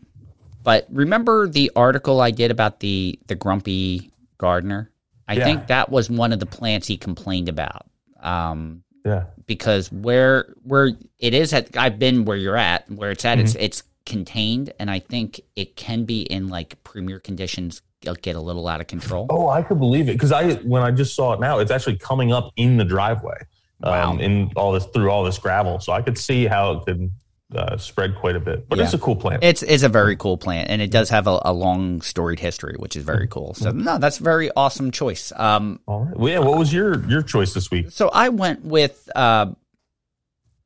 but 0.63 0.85
remember 0.91 1.47
the 1.47 1.71
article 1.75 2.21
I 2.21 2.31
did 2.31 2.51
about 2.51 2.79
the 2.79 3.19
the 3.27 3.35
grumpy 3.35 4.11
gardener? 4.37 4.91
I 5.27 5.33
Yeah. 5.33 5.43
think 5.45 5.67
that 5.67 5.89
was 5.89 6.09
one 6.09 6.31
of 6.31 6.39
the 6.39 6.45
plants 6.45 6.87
he 6.87 6.97
complained 6.97 7.49
about. 7.49 7.85
Um, 8.21 8.83
Yeah. 9.05 9.23
because 9.45 9.91
where 9.91 10.53
where 10.63 10.91
it 11.19 11.33
is 11.33 11.53
at 11.53 11.75
I've 11.75 11.97
been 11.99 12.25
where 12.25 12.37
you're 12.37 12.57
at, 12.57 12.89
where 12.91 13.11
it's 13.11 13.25
at, 13.25 13.39
it's 13.39 13.53
Mm-hmm. 13.53 13.63
it's 13.63 13.83
contained 14.05 14.71
and 14.79 14.89
I 14.89 14.99
think 14.99 15.41
it 15.57 15.75
can 15.75 16.05
be 16.05 16.21
in 16.21 16.47
like 16.47 16.81
premier 16.85 17.19
conditions 17.19 17.81
get 18.01 18.35
a 18.35 18.39
little 18.39 18.67
out 18.67 18.81
of 18.81 18.87
control. 18.87 19.27
Oh, 19.29 19.49
I 19.49 19.61
could 19.61 19.79
believe 19.79 20.09
it 20.09 20.13
because 20.13 20.31
I 20.31 20.53
when 20.55 20.81
I 20.81 20.91
just 20.91 21.15
saw 21.15 21.33
it 21.33 21.39
now, 21.39 21.59
it's 21.59 21.71
actually 21.71 21.97
coming 21.97 22.31
up 22.31 22.51
in 22.55 22.77
the 22.77 22.85
driveway, 22.85 23.37
Wow. 23.81 24.11
um, 24.11 24.19
in 24.19 24.51
all 24.55 24.71
this 24.71 24.85
through 24.85 25.09
all 25.09 25.23
this 25.23 25.37
gravel. 25.37 25.79
So 25.79 25.93
I 25.93 26.01
could 26.01 26.17
see 26.17 26.45
how 26.45 26.73
it 26.73 26.85
could 26.85 27.11
uh, 27.55 27.77
spread 27.77 28.15
quite 28.15 28.35
a 28.35 28.39
bit. 28.39 28.67
But 28.69 28.77
Yeah. 28.77 28.85
it's 28.85 28.93
a 28.93 28.97
cool 28.99 29.15
plant. 29.15 29.43
It's 29.43 29.63
it's 29.63 29.83
a 29.83 29.89
very 29.89 30.15
cool 30.15 30.37
plant, 30.37 30.69
and 30.69 30.81
it 30.81 30.91
does 30.91 31.09
have 31.09 31.27
a, 31.27 31.39
a 31.43 31.53
long 31.53 32.01
storied 32.01 32.39
history, 32.39 32.75
which 32.77 32.95
is 32.95 33.03
very 33.03 33.27
cool. 33.27 33.53
So 33.55 33.71
no, 33.71 33.97
that's 33.97 34.19
a 34.19 34.23
very 34.23 34.51
awesome 34.55 34.91
choice. 34.91 35.31
Um, 35.35 35.79
All 35.87 36.05
right. 36.05 36.17
Well, 36.17 36.31
yeah. 36.33 36.39
What 36.39 36.57
was 36.57 36.73
your 36.73 37.03
your 37.09 37.21
choice 37.23 37.53
this 37.53 37.71
week? 37.71 37.91
so 37.91 38.09
I 38.09 38.29
went 38.29 38.63
with 38.65 39.09
uh, 39.15 39.47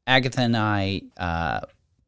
Agatha 0.07 0.41
and 0.41 0.57
I. 0.57 1.01
Uh, 1.17 1.61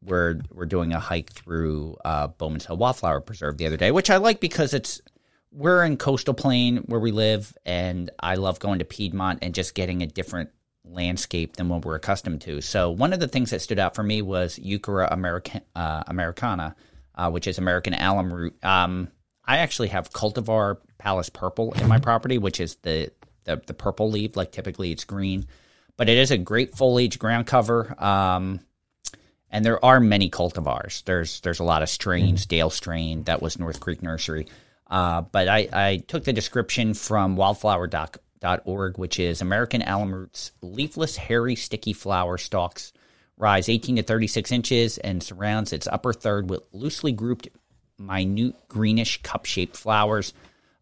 were 0.06 0.38
were 0.52 0.66
doing 0.66 0.92
a 0.92 1.00
hike 1.00 1.32
through 1.32 1.96
uh, 2.04 2.26
Bowman's 2.26 2.66
Hill 2.66 2.76
Wildflower 2.76 3.22
Preserve 3.22 3.56
the 3.56 3.64
other 3.66 3.78
day, 3.78 3.90
which 3.90 4.10
I 4.10 4.18
like 4.18 4.38
because 4.38 4.74
it's 4.74 5.00
we're 5.54 5.84
in 5.84 5.96
coastal 5.96 6.34
plain 6.34 6.78
where 6.86 7.00
we 7.00 7.12
live, 7.12 7.56
and 7.64 8.10
I 8.18 8.34
love 8.34 8.58
going 8.58 8.80
to 8.80 8.84
Piedmont 8.84 9.38
and 9.42 9.54
just 9.54 9.74
getting 9.74 10.02
a 10.02 10.06
different 10.06 10.50
landscape 10.84 11.56
than 11.56 11.68
what 11.68 11.84
we're 11.84 11.94
accustomed 11.94 12.42
to. 12.42 12.60
So 12.60 12.90
one 12.90 13.12
of 13.12 13.20
the 13.20 13.28
things 13.28 13.50
that 13.50 13.62
stood 13.62 13.78
out 13.78 13.94
for 13.94 14.02
me 14.02 14.20
was 14.20 14.58
Heuchera 14.58 15.10
American, 15.10 15.62
uh, 15.74 16.02
americana, 16.08 16.74
uh, 17.14 17.30
which 17.30 17.46
is 17.46 17.58
American 17.58 17.94
alum 17.94 18.32
root. 18.32 18.62
Um, 18.64 19.08
I 19.44 19.58
actually 19.58 19.88
have 19.88 20.10
cultivar 20.10 20.78
Palace 20.98 21.28
purple 21.28 21.72
in 21.74 21.86
my 21.88 21.98
property, 21.98 22.38
which 22.38 22.60
is 22.60 22.76
the, 22.76 23.10
the 23.44 23.62
the 23.66 23.74
purple 23.74 24.10
leaf. 24.10 24.36
Like 24.36 24.52
typically 24.52 24.90
it's 24.90 25.04
green, 25.04 25.46
but 25.96 26.08
it 26.08 26.18
is 26.18 26.30
a 26.30 26.38
great 26.38 26.74
foliage 26.74 27.18
ground 27.18 27.46
cover. 27.46 27.94
Um, 28.02 28.60
and 29.50 29.64
there 29.64 29.82
are 29.84 30.00
many 30.00 30.30
cultivars. 30.30 31.04
There's 31.04 31.40
there's 31.40 31.60
a 31.60 31.64
lot 31.64 31.82
of 31.82 31.88
strains. 31.88 32.46
Dale 32.46 32.70
strain 32.70 33.22
that 33.24 33.42
was 33.42 33.58
North 33.58 33.80
Creek 33.80 34.02
Nursery. 34.02 34.46
Uh, 34.94 35.22
but 35.22 35.48
I, 35.48 35.68
I 35.72 35.96
took 36.06 36.22
the 36.22 36.32
description 36.32 36.94
from 36.94 37.36
wildflower.org, 37.36 38.96
which 38.96 39.18
is 39.18 39.42
American 39.42 39.82
alum 39.82 40.14
roots, 40.14 40.52
leafless, 40.62 41.16
hairy, 41.16 41.56
sticky 41.56 41.92
flower 41.92 42.38
stalks, 42.38 42.92
rise 43.36 43.68
18 43.68 43.96
to 43.96 44.04
36 44.04 44.52
inches 44.52 44.98
and 44.98 45.20
surrounds 45.20 45.72
its 45.72 45.88
upper 45.88 46.12
third 46.12 46.48
with 46.48 46.62
loosely 46.70 47.10
grouped, 47.10 47.48
minute 47.98 48.54
greenish 48.68 49.20
cup 49.22 49.46
shaped 49.46 49.76
flowers. 49.76 50.32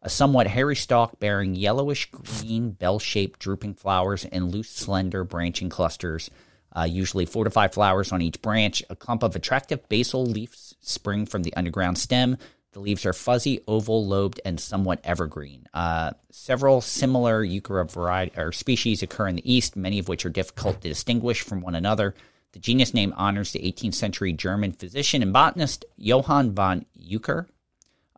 A 0.02 0.11
somewhat 0.11 0.47
hairy 0.47 0.76
stalk 0.76 1.19
bearing 1.19 1.54
yellowish 1.54 2.11
green, 2.11 2.73
bell 2.73 2.99
shaped 2.99 3.40
drooping 3.40 3.76
flowers 3.76 4.26
in 4.26 4.50
loose, 4.50 4.69
slender 4.69 5.25
branching 5.25 5.71
clusters 5.71 6.28
uh, 6.75 6.85
usually 6.85 7.26
four 7.26 7.45
to 7.45 7.50
five 7.50 7.73
flowers 7.73 8.12
on 8.12 8.23
each 8.23 8.40
branch. 8.42 8.83
A 8.90 8.97
clump 8.97 9.23
of 9.23 9.37
attractive 9.37 9.88
basal 9.88 10.25
leaves 10.25 10.75
spring 10.81 11.26
from 11.26 11.42
the 11.42 11.54
underground 11.54 11.99
stem. 11.99 12.37
The 12.73 12.81
leaves 12.81 13.05
are 13.05 13.12
fuzzy, 13.12 13.61
oval, 13.69 14.07
lobed, 14.07 14.41
and 14.45 14.59
somewhat 14.59 15.00
evergreen. 15.05 15.67
Uh, 15.75 16.12
several 16.31 16.81
similar 16.81 17.45
Heuchera 17.45 17.91
variety 17.91 18.38
or 18.38 18.50
species 18.50 19.02
occur 19.02 19.29
in 19.29 19.37
the 19.37 19.52
east, 19.52 19.76
many 19.76 19.99
of 19.99 20.09
which 20.09 20.25
are 20.25 20.31
difficult 20.31 20.81
to 20.81 20.88
distinguish 20.88 21.43
from 21.43 21.61
one 21.61 21.75
another. 21.75 22.14
The 22.52 22.59
genus 22.59 22.95
name 22.95 23.12
honors 23.17 23.52
the 23.52 23.61
18th 23.61 23.95
century 23.95 24.33
German 24.33 24.73
physician 24.73 25.23
and 25.23 25.33
botanist 25.33 25.85
Johann 25.97 26.52
von 26.52 26.87
Heucher. 26.99 27.47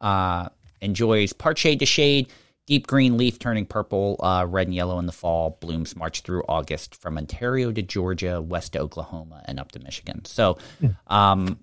Uh, 0.00 0.48
enjoys 0.80 1.32
part 1.32 1.58
shade 1.58 1.80
to 1.80 1.86
shade, 1.86 2.28
deep 2.66 2.86
green 2.86 3.16
leaf 3.16 3.38
turning 3.38 3.66
purple, 3.66 4.20
uh, 4.22 4.46
red 4.48 4.68
and 4.68 4.74
yellow 4.74 4.98
in 4.98 5.06
the 5.06 5.12
fall. 5.12 5.58
Blooms 5.60 5.96
March 5.96 6.20
through 6.20 6.44
August 6.48 6.94
from 6.94 7.18
Ontario 7.18 7.72
to 7.72 7.82
Georgia, 7.82 8.40
west 8.40 8.74
to 8.74 8.80
Oklahoma, 8.80 9.42
and 9.46 9.58
up 9.58 9.72
to 9.72 9.80
Michigan. 9.80 10.24
So, 10.24 10.58
um, 11.08 11.58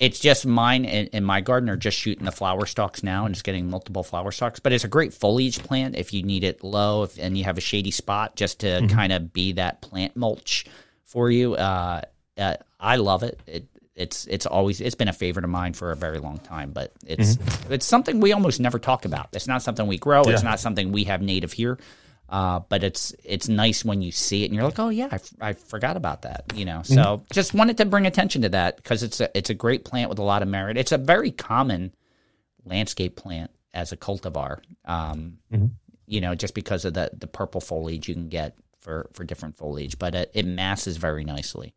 it's 0.00 0.20
just 0.20 0.46
mine 0.46 0.84
and, 0.84 1.08
and 1.12 1.26
my 1.26 1.40
garden 1.40 1.68
are 1.68 1.76
just 1.76 1.98
shooting 1.98 2.24
the 2.24 2.32
flower 2.32 2.66
stalks 2.66 3.02
now 3.02 3.24
and 3.24 3.34
it's 3.34 3.42
getting 3.42 3.68
multiple 3.68 4.04
flower 4.04 4.30
stalks. 4.30 4.60
But 4.60 4.72
it's 4.72 4.84
a 4.84 4.88
great 4.88 5.12
foliage 5.12 5.58
plant 5.58 5.96
if 5.96 6.12
you 6.12 6.22
need 6.22 6.44
it 6.44 6.62
low 6.62 7.02
if, 7.02 7.18
and 7.18 7.36
you 7.36 7.44
have 7.44 7.58
a 7.58 7.60
shady 7.60 7.90
spot 7.90 8.36
just 8.36 8.60
to 8.60 8.86
kind 8.88 9.12
of 9.12 9.32
be 9.32 9.52
that 9.52 9.80
plant 9.80 10.16
mulch 10.16 10.66
for 11.04 11.30
you. 11.30 11.54
Uh, 11.54 12.02
uh, 12.36 12.54
I 12.78 12.96
love 12.96 13.24
it. 13.24 13.40
It 13.46 13.66
it's 13.96 14.26
it's 14.26 14.46
always 14.46 14.80
it's 14.80 14.94
been 14.94 15.08
a 15.08 15.12
favorite 15.12 15.44
of 15.44 15.50
mine 15.50 15.72
for 15.72 15.90
a 15.90 15.96
very 15.96 16.20
long 16.20 16.38
time. 16.38 16.70
But 16.70 16.92
it's 17.04 17.36
it's 17.68 17.84
something 17.84 18.20
we 18.20 18.32
almost 18.32 18.60
never 18.60 18.78
talk 18.78 19.04
about. 19.04 19.30
It's 19.32 19.48
not 19.48 19.62
something 19.62 19.88
we 19.88 19.98
grow. 19.98 20.22
It's 20.22 20.42
not 20.44 20.60
something 20.60 20.92
we 20.92 21.04
have 21.04 21.20
native 21.20 21.52
here. 21.52 21.78
Uh, 22.28 22.60
but 22.68 22.84
it's 22.84 23.14
it's 23.24 23.48
nice 23.48 23.84
when 23.84 24.02
you 24.02 24.12
see 24.12 24.42
it 24.42 24.46
and 24.46 24.54
you're 24.54 24.64
like, 24.64 24.78
oh 24.78 24.90
yeah, 24.90 25.08
I, 25.10 25.14
f- 25.14 25.32
I 25.40 25.52
forgot 25.54 25.96
about 25.96 26.22
that. 26.22 26.44
You 26.54 26.66
know, 26.66 26.82
so 26.82 27.24
just 27.32 27.54
wanted 27.54 27.78
to 27.78 27.86
bring 27.86 28.06
attention 28.06 28.42
to 28.42 28.50
that 28.50 28.76
because 28.76 29.02
it's 29.02 29.20
a 29.20 29.30
it's 29.36 29.48
a 29.50 29.54
great 29.54 29.84
plant 29.86 30.10
with 30.10 30.18
a 30.18 30.22
lot 30.22 30.42
of 30.42 30.48
merit. 30.48 30.76
It's 30.76 30.92
a 30.92 30.98
very 30.98 31.30
common 31.30 31.94
landscape 32.64 33.16
plant 33.16 33.50
as 33.72 33.92
a 33.92 33.96
cultivar. 33.96 34.58
Um, 34.84 35.38
You 36.06 36.20
know, 36.20 36.34
just 36.34 36.54
because 36.54 36.84
of 36.84 36.92
the 36.94 37.10
the 37.16 37.26
purple 37.26 37.60
foliage 37.62 38.08
you 38.08 38.14
can 38.14 38.28
get 38.28 38.54
for 38.80 39.08
for 39.14 39.24
different 39.24 39.56
foliage, 39.56 39.98
but 39.98 40.14
it, 40.14 40.30
it 40.34 40.44
masses 40.46 40.96
very 40.98 41.24
nicely, 41.24 41.74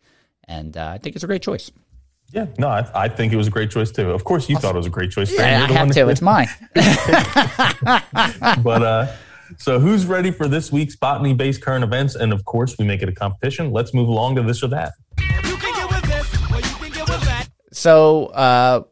and 0.48 0.75
uh, 0.75 0.88
I 0.93 0.98
think 0.98 1.15
it's 1.15 1.24
a 1.24 1.27
great 1.27 1.41
choice. 1.41 1.72
Yeah, 2.34 2.48
no, 2.58 2.67
I, 2.70 2.89
I 2.93 3.08
think 3.10 3.34
it 3.34 3.36
was 3.38 3.48
a 3.48 3.51
great 3.51 3.72
choice 3.72 3.91
too. 3.91 4.12
Of 4.12 4.24
course, 4.24 4.50
you 4.50 4.55
thought 4.58 4.74
it 4.75 4.77
was 4.77 4.86
a 4.86 4.89
great 4.89 5.12
choice. 5.12 5.31
Yeah, 5.34 5.65
I 5.70 5.72
have 5.74 5.91
to. 5.91 6.08
It's 6.10 6.22
mine. 6.22 6.48
but 8.63 8.84
uh, 8.84 9.08
so 9.58 9.79
who's 9.79 10.05
ready 10.05 10.31
for 10.31 10.48
this 10.48 10.72
week's 10.72 10.96
botany-based 10.96 11.62
current 11.62 11.84
events? 11.84 12.15
And 12.15 12.34
of 12.34 12.46
course, 12.46 12.77
we 12.77 12.86
make 12.86 13.01
it 13.01 13.10
a 13.10 13.13
competition. 13.13 13.72
Let's 13.72 13.93
move 13.93 14.08
along 14.08 14.36
to 14.36 14.43
this 14.43 14.63
or 14.63 14.67
that. 14.70 14.93
You 15.20 15.58
can 15.58 15.74
get 15.74 15.89
with 15.89 16.03
this, 16.03 16.51
or 16.51 16.58
you 16.58 16.75
can 16.75 16.91
get 16.91 17.10
with 17.10 17.22
that. 17.24 17.50
So 17.72 18.27
uh, 18.27 18.84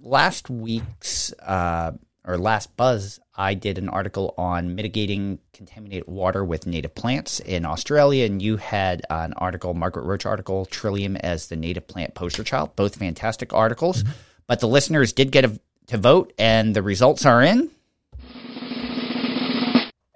last 0.00 0.50
week's 0.50 1.32
uh, 1.34 1.92
or 2.24 2.38
last 2.38 2.76
buzz, 2.76 3.20
I 3.36 3.54
did 3.54 3.78
an 3.78 3.88
article 3.88 4.34
on 4.36 4.74
mitigating 4.74 5.38
contaminated 5.52 6.08
water 6.08 6.44
with 6.44 6.66
native 6.66 6.94
plants 6.94 7.38
in 7.40 7.64
Australia, 7.64 8.26
and 8.26 8.42
you 8.42 8.56
had 8.56 9.02
an 9.10 9.32
article, 9.34 9.74
Margaret 9.74 10.04
Roach 10.04 10.26
article, 10.26 10.66
Trillium 10.66 11.16
as 11.16 11.46
the 11.46 11.56
native 11.56 11.86
plant 11.86 12.14
poster 12.14 12.42
child. 12.42 12.74
Both 12.74 12.96
fantastic 12.96 13.52
articles, 13.52 14.02
but 14.46 14.60
the 14.60 14.68
listeners 14.68 15.12
did 15.12 15.30
get 15.30 15.44
a, 15.44 15.60
to 15.86 15.98
vote, 15.98 16.32
and 16.38 16.74
the 16.74 16.82
results 16.82 17.24
are 17.24 17.42
in. 17.42 17.70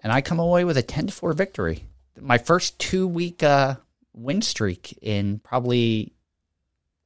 And 0.03 0.13
I 0.13 0.21
come 0.21 0.39
away 0.39 0.65
with 0.65 0.77
a 0.77 0.83
ten 0.83 1.07
to 1.07 1.13
four 1.13 1.33
victory. 1.33 1.85
My 2.21 2.39
first 2.39 2.79
two 2.79 3.07
week 3.07 3.43
uh, 3.43 3.77
win 4.15 4.43
streak 4.43 4.99
in 5.03 5.39
probably 5.41 6.13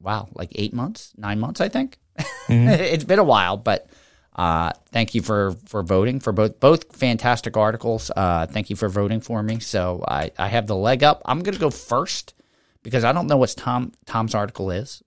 wow, 0.01 0.29
like 0.35 0.51
eight 0.55 0.73
months, 0.73 1.13
nine 1.17 1.41
months, 1.41 1.61
I 1.61 1.69
think. 1.69 1.99
it's 2.49 3.05
been 3.05 3.19
a 3.19 3.25
while, 3.25 3.57
but 3.57 3.89
uh, 4.37 4.71
thank 4.93 5.15
you 5.15 5.23
for 5.23 5.57
for 5.67 5.83
voting 5.83 6.21
for 6.21 6.33
both 6.33 6.61
both 6.61 6.95
fantastic 6.97 7.57
articles. 7.57 8.11
Uh, 8.15 8.47
thank 8.47 8.71
you 8.71 8.77
for 8.77 8.89
voting 8.89 9.21
for 9.21 9.43
me. 9.43 9.61
So 9.61 10.05
I, 10.07 10.31
I 10.39 10.49
have 10.49 10.67
the 10.67 10.77
leg 10.77 11.03
up. 11.03 11.23
I'm 11.25 11.41
going 11.41 11.55
to 11.55 11.61
go 11.61 11.71
first 11.71 12.35
because 12.83 13.03
I 13.05 13.13
don't 13.13 13.27
know 13.27 13.37
what 13.37 13.55
Tom 13.57 13.93
Tom's 14.07 14.35
article 14.35 14.71
is. 14.71 15.03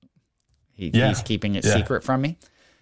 He, 0.74 0.89
Yeah. 0.94 1.08
He's 1.10 1.22
keeping 1.22 1.56
it 1.56 1.65
Yeah. 1.65 1.75
secret 1.75 2.03
from 2.03 2.22
me. 2.22 2.38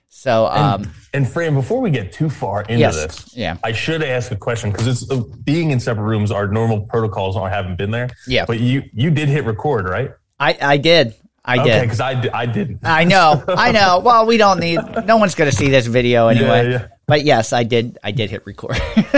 So 0.10 0.48
um, 0.48 0.90
And 1.14 1.28
Fran, 1.28 1.54
before 1.54 1.82
we 1.82 1.90
get 1.92 2.12
too 2.12 2.30
far 2.30 2.62
into 2.64 2.80
Yes. 2.80 2.96
this, 2.96 3.36
Yeah. 3.36 3.58
I 3.64 3.72
should 3.74 4.02
ask 4.02 4.32
a 4.32 4.36
question 4.36 4.72
because 4.72 4.88
it's 4.88 5.12
uh, 5.12 5.22
being 5.44 5.72
in 5.72 5.80
separate 5.80 6.04
rooms. 6.04 6.32
Our 6.32 6.48
normal 6.48 6.82
protocols 6.82 7.36
I 7.38 7.50
haven't 7.50 7.78
been 7.78 7.92
there. 7.92 8.10
Yeah. 8.28 8.46
but 8.46 8.60
you 8.60 8.84
you 8.94 9.12
did 9.12 9.28
hit 9.30 9.46
record, 9.46 9.88
right? 9.90 10.12
I 10.40 10.58
I 10.62 10.78
did 10.78 11.14
I 11.48 11.60
Okay, 11.60 11.70
did. 11.70 11.82
because 11.84 12.00
I 12.00 12.30
I 12.34 12.46
didn't. 12.48 12.80
I 12.84 13.04
know, 13.04 13.44
I 13.48 13.72
know. 13.72 14.00
Well, 14.04 14.26
we 14.26 14.38
don't 14.38 14.60
need. 14.60 14.80
No 15.06 15.18
one's 15.18 15.36
going 15.36 15.50
to 15.50 15.56
see 15.56 15.70
this 15.70 15.86
video 15.86 16.28
anyway. 16.28 16.72
yeah. 16.72 16.88
But 17.08 17.24
yes, 17.24 17.54
I 17.54 17.62
did. 17.64 18.00
I 18.04 18.10
did 18.12 18.32
hit 18.32 18.44
record. 18.48 18.78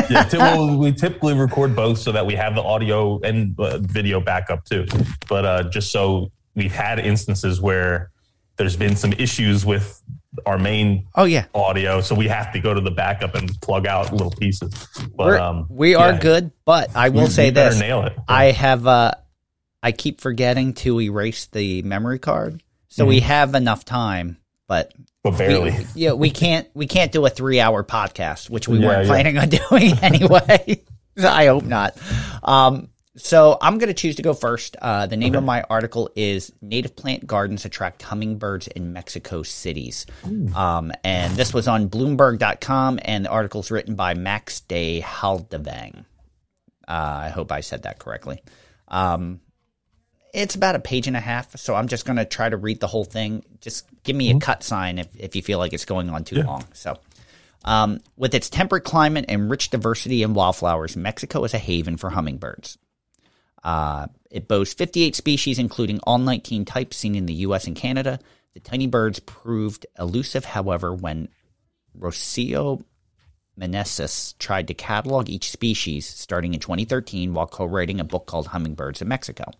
yeah, 0.09 0.27
well, 0.33 0.77
we 0.77 0.91
typically 0.91 1.35
record 1.35 1.73
both 1.73 1.99
so 1.99 2.11
that 2.11 2.25
we 2.25 2.33
have 2.35 2.53
the 2.53 2.61
audio 2.61 3.17
and 3.21 3.57
uh, 3.57 3.77
video 3.77 4.19
backup 4.19 4.65
too. 4.65 4.85
But 5.29 5.45
uh, 5.45 5.69
just 5.69 5.89
so 5.91 6.29
we've 6.53 6.73
had 6.73 6.99
instances 6.99 7.61
where 7.61 8.11
there's 8.57 8.75
been 8.75 8.97
some 8.97 9.13
issues 9.13 9.65
with 9.65 10.01
our 10.45 10.57
main 10.57 11.07
oh 11.15 11.25
yeah, 11.25 11.45
audio, 11.55 12.01
so 12.01 12.15
we 12.15 12.27
have 12.27 12.51
to 12.53 12.59
go 12.59 12.73
to 12.73 12.81
the 12.81 12.91
backup 12.91 13.35
and 13.35 13.49
plug 13.61 13.85
out 13.87 14.11
little 14.11 14.31
pieces. 14.31 14.71
But 15.15 15.25
We're, 15.27 15.39
um, 15.39 15.65
we 15.69 15.95
are 15.95 16.11
yeah, 16.13 16.19
good. 16.19 16.51
But 16.65 16.95
I 16.95 17.09
will 17.09 17.23
you- 17.23 17.27
say 17.29 17.51
better 17.51 17.71
this: 17.71 17.79
nail 17.79 18.03
it. 18.03 18.13
I 18.27 18.45
have. 18.51 18.85
Uh, 18.87 19.11
I 19.83 19.91
keep 19.91 20.21
forgetting 20.21 20.73
to 20.75 20.99
erase 21.01 21.45
the 21.47 21.81
memory 21.83 22.19
card, 22.19 22.61
so 22.89 23.05
we 23.05 23.19
have 23.21 23.55
enough 23.55 23.85
time. 23.85 24.37
But 24.67 24.93
but 25.23 25.33
we, 25.33 25.37
barely. 25.37 25.87
yeah, 25.95 26.13
we 26.13 26.29
can't. 26.29 26.67
We 26.73 26.87
can't 26.87 27.11
do 27.11 27.25
a 27.25 27.29
three-hour 27.29 27.83
podcast, 27.83 28.49
which 28.49 28.67
we 28.67 28.79
Yeah, 28.79 28.87
weren't 28.87 29.03
yeah. 29.03 29.11
planning 29.11 29.37
on 29.37 29.49
doing 29.69 29.97
anyway. 29.99 30.81
I 31.23 31.45
hope 31.47 31.63
not. 31.63 31.97
Um, 32.43 32.89
so 33.17 33.57
I'm 33.61 33.79
going 33.79 33.89
to 33.89 33.93
choose 33.93 34.15
to 34.17 34.21
go 34.21 34.33
first. 34.33 34.77
Uh, 34.81 35.07
the 35.07 35.17
name 35.17 35.35
of 35.35 35.43
my 35.43 35.63
article 35.63 36.09
is 36.15 36.51
"Native 36.61 36.95
Plant 36.95 37.25
Gardens 37.25 37.65
Attract 37.65 38.01
Hummingbirds 38.03 38.67
in 38.67 38.93
Mexico 38.93 39.43
Cities," 39.43 40.05
um, 40.55 40.91
and 41.03 41.35
this 41.35 41.53
was 41.53 41.67
on 41.67 41.89
Bloomberg.com, 41.89 42.99
and 43.01 43.25
the 43.25 43.29
article 43.29 43.61
is 43.61 43.71
written 43.71 43.95
by 43.95 44.13
Max 44.13 44.61
de 44.61 45.01
Haldevang. 45.01 46.05
Uh, 46.87 47.21
I 47.25 47.29
hope 47.29 47.51
I 47.51 47.61
said 47.61 47.83
that 47.83 47.99
correctly. 47.99 48.41
Um, 48.87 49.41
it's 50.33 50.55
about 50.55 50.75
a 50.75 50.79
page 50.79 51.07
and 51.07 51.17
a 51.17 51.21
half, 51.21 51.57
so 51.57 51.73
I'm 51.73 51.87
just 51.87 52.05
going 52.05 52.17
to 52.17 52.25
try 52.25 52.47
to 52.47 52.57
read 52.57 52.79
the 52.79 52.87
whole 52.87 53.05
thing. 53.05 53.43
Just 53.59 53.87
give 54.03 54.15
me 54.15 54.29
a 54.29 54.39
cut 54.39 54.63
sign 54.63 54.99
if, 54.99 55.07
if 55.17 55.35
you 55.35 55.41
feel 55.41 55.57
like 55.57 55.73
it's 55.73 55.85
going 55.85 56.09
on 56.09 56.23
too 56.23 56.43
long. 56.43 56.63
So, 56.73 56.99
um, 57.65 57.99
with 58.15 58.35
its 58.35 58.49
temperate 58.49 58.83
climate 58.83 59.25
and 59.27 59.49
rich 59.49 59.71
diversity 59.71 60.23
in 60.23 60.33
wildflowers, 60.33 60.95
Mexico 60.95 61.43
is 61.43 61.53
a 61.53 61.57
haven 61.57 61.97
for 61.97 62.11
hummingbirds. 62.11 62.77
Uh, 63.67 64.07
it 64.31 64.47
boasts 64.47 64.73
58 64.75 65.13
species, 65.13 65.59
including 65.59 65.99
all 66.03 66.19
19 66.19 66.63
types 66.63 66.95
seen 66.95 67.15
in 67.15 67.25
the 67.25 67.33
U.S. 67.33 67.67
and 67.67 67.75
Canada. 67.75 68.17
The 68.53 68.61
tiny 68.61 68.87
birds 68.87 69.19
proved 69.19 69.85
elusive, 69.99 70.45
however, 70.45 70.93
when 70.93 71.27
Rocio 71.99 72.81
Meneses 73.59 74.37
tried 74.39 74.69
to 74.69 74.73
catalog 74.73 75.27
each 75.27 75.51
species 75.51 76.07
starting 76.07 76.53
in 76.53 76.61
2013 76.61 77.33
while 77.33 77.45
co-writing 77.45 77.99
a 77.99 78.05
book 78.05 78.25
called 78.25 78.47
Hummingbirds 78.47 79.01
in 79.01 79.09
Mexico. 79.09 79.51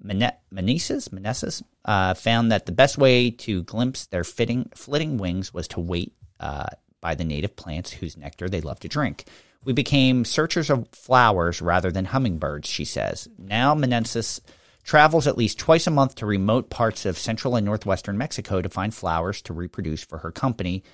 Meneses, 0.00 1.08
Meneses 1.08 1.60
uh, 1.86 2.14
found 2.14 2.52
that 2.52 2.66
the 2.66 2.72
best 2.72 2.98
way 2.98 3.32
to 3.32 3.64
glimpse 3.64 4.06
their 4.06 4.22
fitting, 4.22 4.70
flitting 4.76 5.16
wings 5.16 5.52
was 5.52 5.66
to 5.68 5.80
wait 5.80 6.12
uh, 6.38 6.66
by 7.00 7.16
the 7.16 7.24
native 7.24 7.56
plants 7.56 7.90
whose 7.90 8.16
nectar 8.16 8.48
they 8.48 8.60
love 8.60 8.78
to 8.78 8.88
drink. 8.88 9.24
We 9.64 9.72
became 9.72 10.24
searchers 10.24 10.70
of 10.70 10.88
flowers 10.90 11.62
rather 11.62 11.90
than 11.90 12.06
hummingbirds, 12.06 12.68
she 12.68 12.84
says. 12.84 13.28
Now 13.38 13.74
Meneses 13.74 14.40
travels 14.82 15.26
at 15.26 15.38
least 15.38 15.58
twice 15.58 15.86
a 15.86 15.90
month 15.90 16.16
to 16.16 16.26
remote 16.26 16.68
parts 16.68 17.06
of 17.06 17.18
central 17.18 17.56
and 17.56 17.64
northwestern 17.64 18.18
Mexico 18.18 18.60
to 18.60 18.68
find 18.68 18.94
flowers 18.94 19.40
to 19.42 19.54
reproduce 19.54 20.04
for 20.04 20.18
her 20.18 20.30
company, 20.30 20.84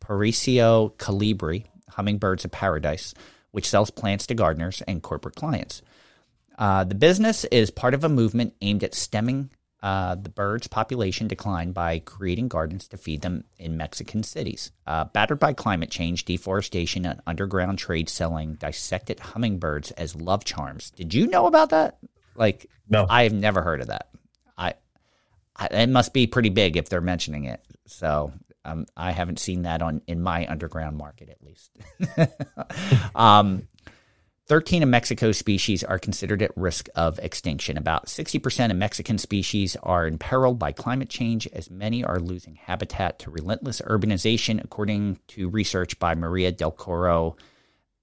Paricio 0.00 0.92
Calibri, 0.96 1.64
Hummingbirds 1.90 2.44
of 2.44 2.50
Paradise, 2.50 3.14
which 3.52 3.68
sells 3.68 3.90
plants 3.90 4.26
to 4.26 4.34
gardeners 4.34 4.82
and 4.88 5.02
corporate 5.02 5.36
clients. 5.36 5.82
Uh, 6.58 6.84
the 6.84 6.94
business 6.94 7.44
is 7.46 7.70
part 7.70 7.94
of 7.94 8.02
a 8.02 8.08
movement 8.08 8.54
aimed 8.60 8.82
at 8.82 8.94
stemming 8.94 9.50
uh, 9.82 10.14
the 10.14 10.30
birds' 10.30 10.66
population 10.66 11.28
decline 11.28 11.72
by 11.72 11.98
creating 12.00 12.48
gardens 12.48 12.88
to 12.88 12.96
feed 12.96 13.22
them 13.22 13.44
in 13.58 13.76
Mexican 13.76 14.22
cities. 14.22 14.72
Uh, 14.86 15.04
battered 15.04 15.38
by 15.38 15.52
climate 15.52 15.90
change, 15.90 16.24
deforestation, 16.24 17.04
and 17.04 17.20
underground 17.26 17.78
trade 17.78 18.08
selling 18.08 18.54
dissected 18.54 19.20
hummingbirds 19.20 19.90
as 19.92 20.16
love 20.16 20.44
charms. 20.44 20.90
Did 20.92 21.12
you 21.14 21.26
know 21.26 21.46
about 21.46 21.70
that? 21.70 21.98
Like, 22.34 22.68
No. 22.88 23.06
I 23.08 23.24
have 23.24 23.32
never 23.32 23.62
heard 23.62 23.80
of 23.80 23.88
that. 23.88 24.08
I, 24.56 24.74
I 25.54 25.66
it 25.66 25.88
must 25.88 26.12
be 26.12 26.26
pretty 26.26 26.50
big 26.50 26.76
if 26.76 26.88
they're 26.88 27.00
mentioning 27.00 27.44
it. 27.44 27.60
So 27.86 28.32
um, 28.64 28.86
I 28.96 29.12
haven't 29.12 29.38
seen 29.38 29.62
that 29.62 29.82
on 29.82 30.02
in 30.06 30.20
my 30.20 30.46
underground 30.48 30.96
market 30.96 31.28
at 31.28 31.42
least. 31.42 31.70
um, 33.14 33.68
13 34.46 34.84
of 34.84 34.88
Mexico's 34.88 35.36
species 35.36 35.82
are 35.82 35.98
considered 35.98 36.40
at 36.40 36.56
risk 36.56 36.88
of 36.94 37.18
extinction. 37.18 37.76
About 37.76 38.06
60% 38.06 38.70
of 38.70 38.76
Mexican 38.76 39.18
species 39.18 39.76
are 39.82 40.06
imperiled 40.06 40.56
by 40.58 40.70
climate 40.70 41.08
change, 41.08 41.48
as 41.48 41.68
many 41.68 42.04
are 42.04 42.20
losing 42.20 42.54
habitat 42.54 43.18
to 43.20 43.30
relentless 43.30 43.80
urbanization, 43.80 44.62
according 44.62 45.18
to 45.28 45.48
research 45.48 45.98
by 45.98 46.14
Maria 46.14 46.52
del 46.52 46.70
Coro 46.70 47.36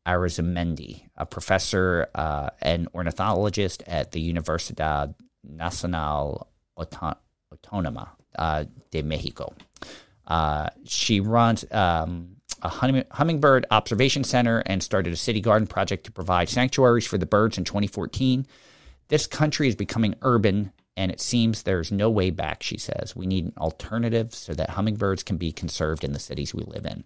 Arizmendi, 0.05 1.03
a 1.15 1.25
professor 1.25 2.09
uh, 2.13 2.49
and 2.61 2.89
ornithologist 2.93 3.81
at 3.87 4.11
the 4.11 4.33
Universidad 4.33 5.15
Nacional 5.45 6.49
Autónoma 6.77 8.09
uh, 8.37 8.65
de 8.91 9.01
Mexico. 9.01 9.53
Uh, 10.27 10.67
she 10.83 11.21
runs 11.21 11.63
um, 11.71 12.32
a 12.63 12.69
hum- 12.69 13.03
hummingbird 13.11 13.65
observation 13.69 14.23
center 14.23 14.63
and 14.65 14.81
started 14.81 15.13
a 15.13 15.17
city 15.17 15.41
garden 15.41 15.67
project 15.67 16.05
to 16.05 16.11
provide 16.11 16.49
sanctuaries 16.49 17.05
for 17.05 17.17
the 17.17 17.25
birds 17.25 17.57
in 17.57 17.65
2014. 17.65 18.47
This 19.09 19.27
country 19.27 19.67
is 19.67 19.75
becoming 19.75 20.15
urban, 20.21 20.71
and 20.95 21.11
it 21.11 21.19
seems 21.19 21.63
there's 21.63 21.91
no 21.91 22.09
way 22.09 22.29
back, 22.29 22.63
she 22.63 22.77
says. 22.77 23.15
We 23.15 23.27
need 23.27 23.45
an 23.45 23.53
alternative 23.57 24.33
so 24.33 24.53
that 24.53 24.71
hummingbirds 24.71 25.23
can 25.23 25.37
be 25.37 25.51
conserved 25.51 26.03
in 26.03 26.13
the 26.13 26.19
cities 26.19 26.53
we 26.53 26.63
live 26.63 26.85
in. 26.85 27.03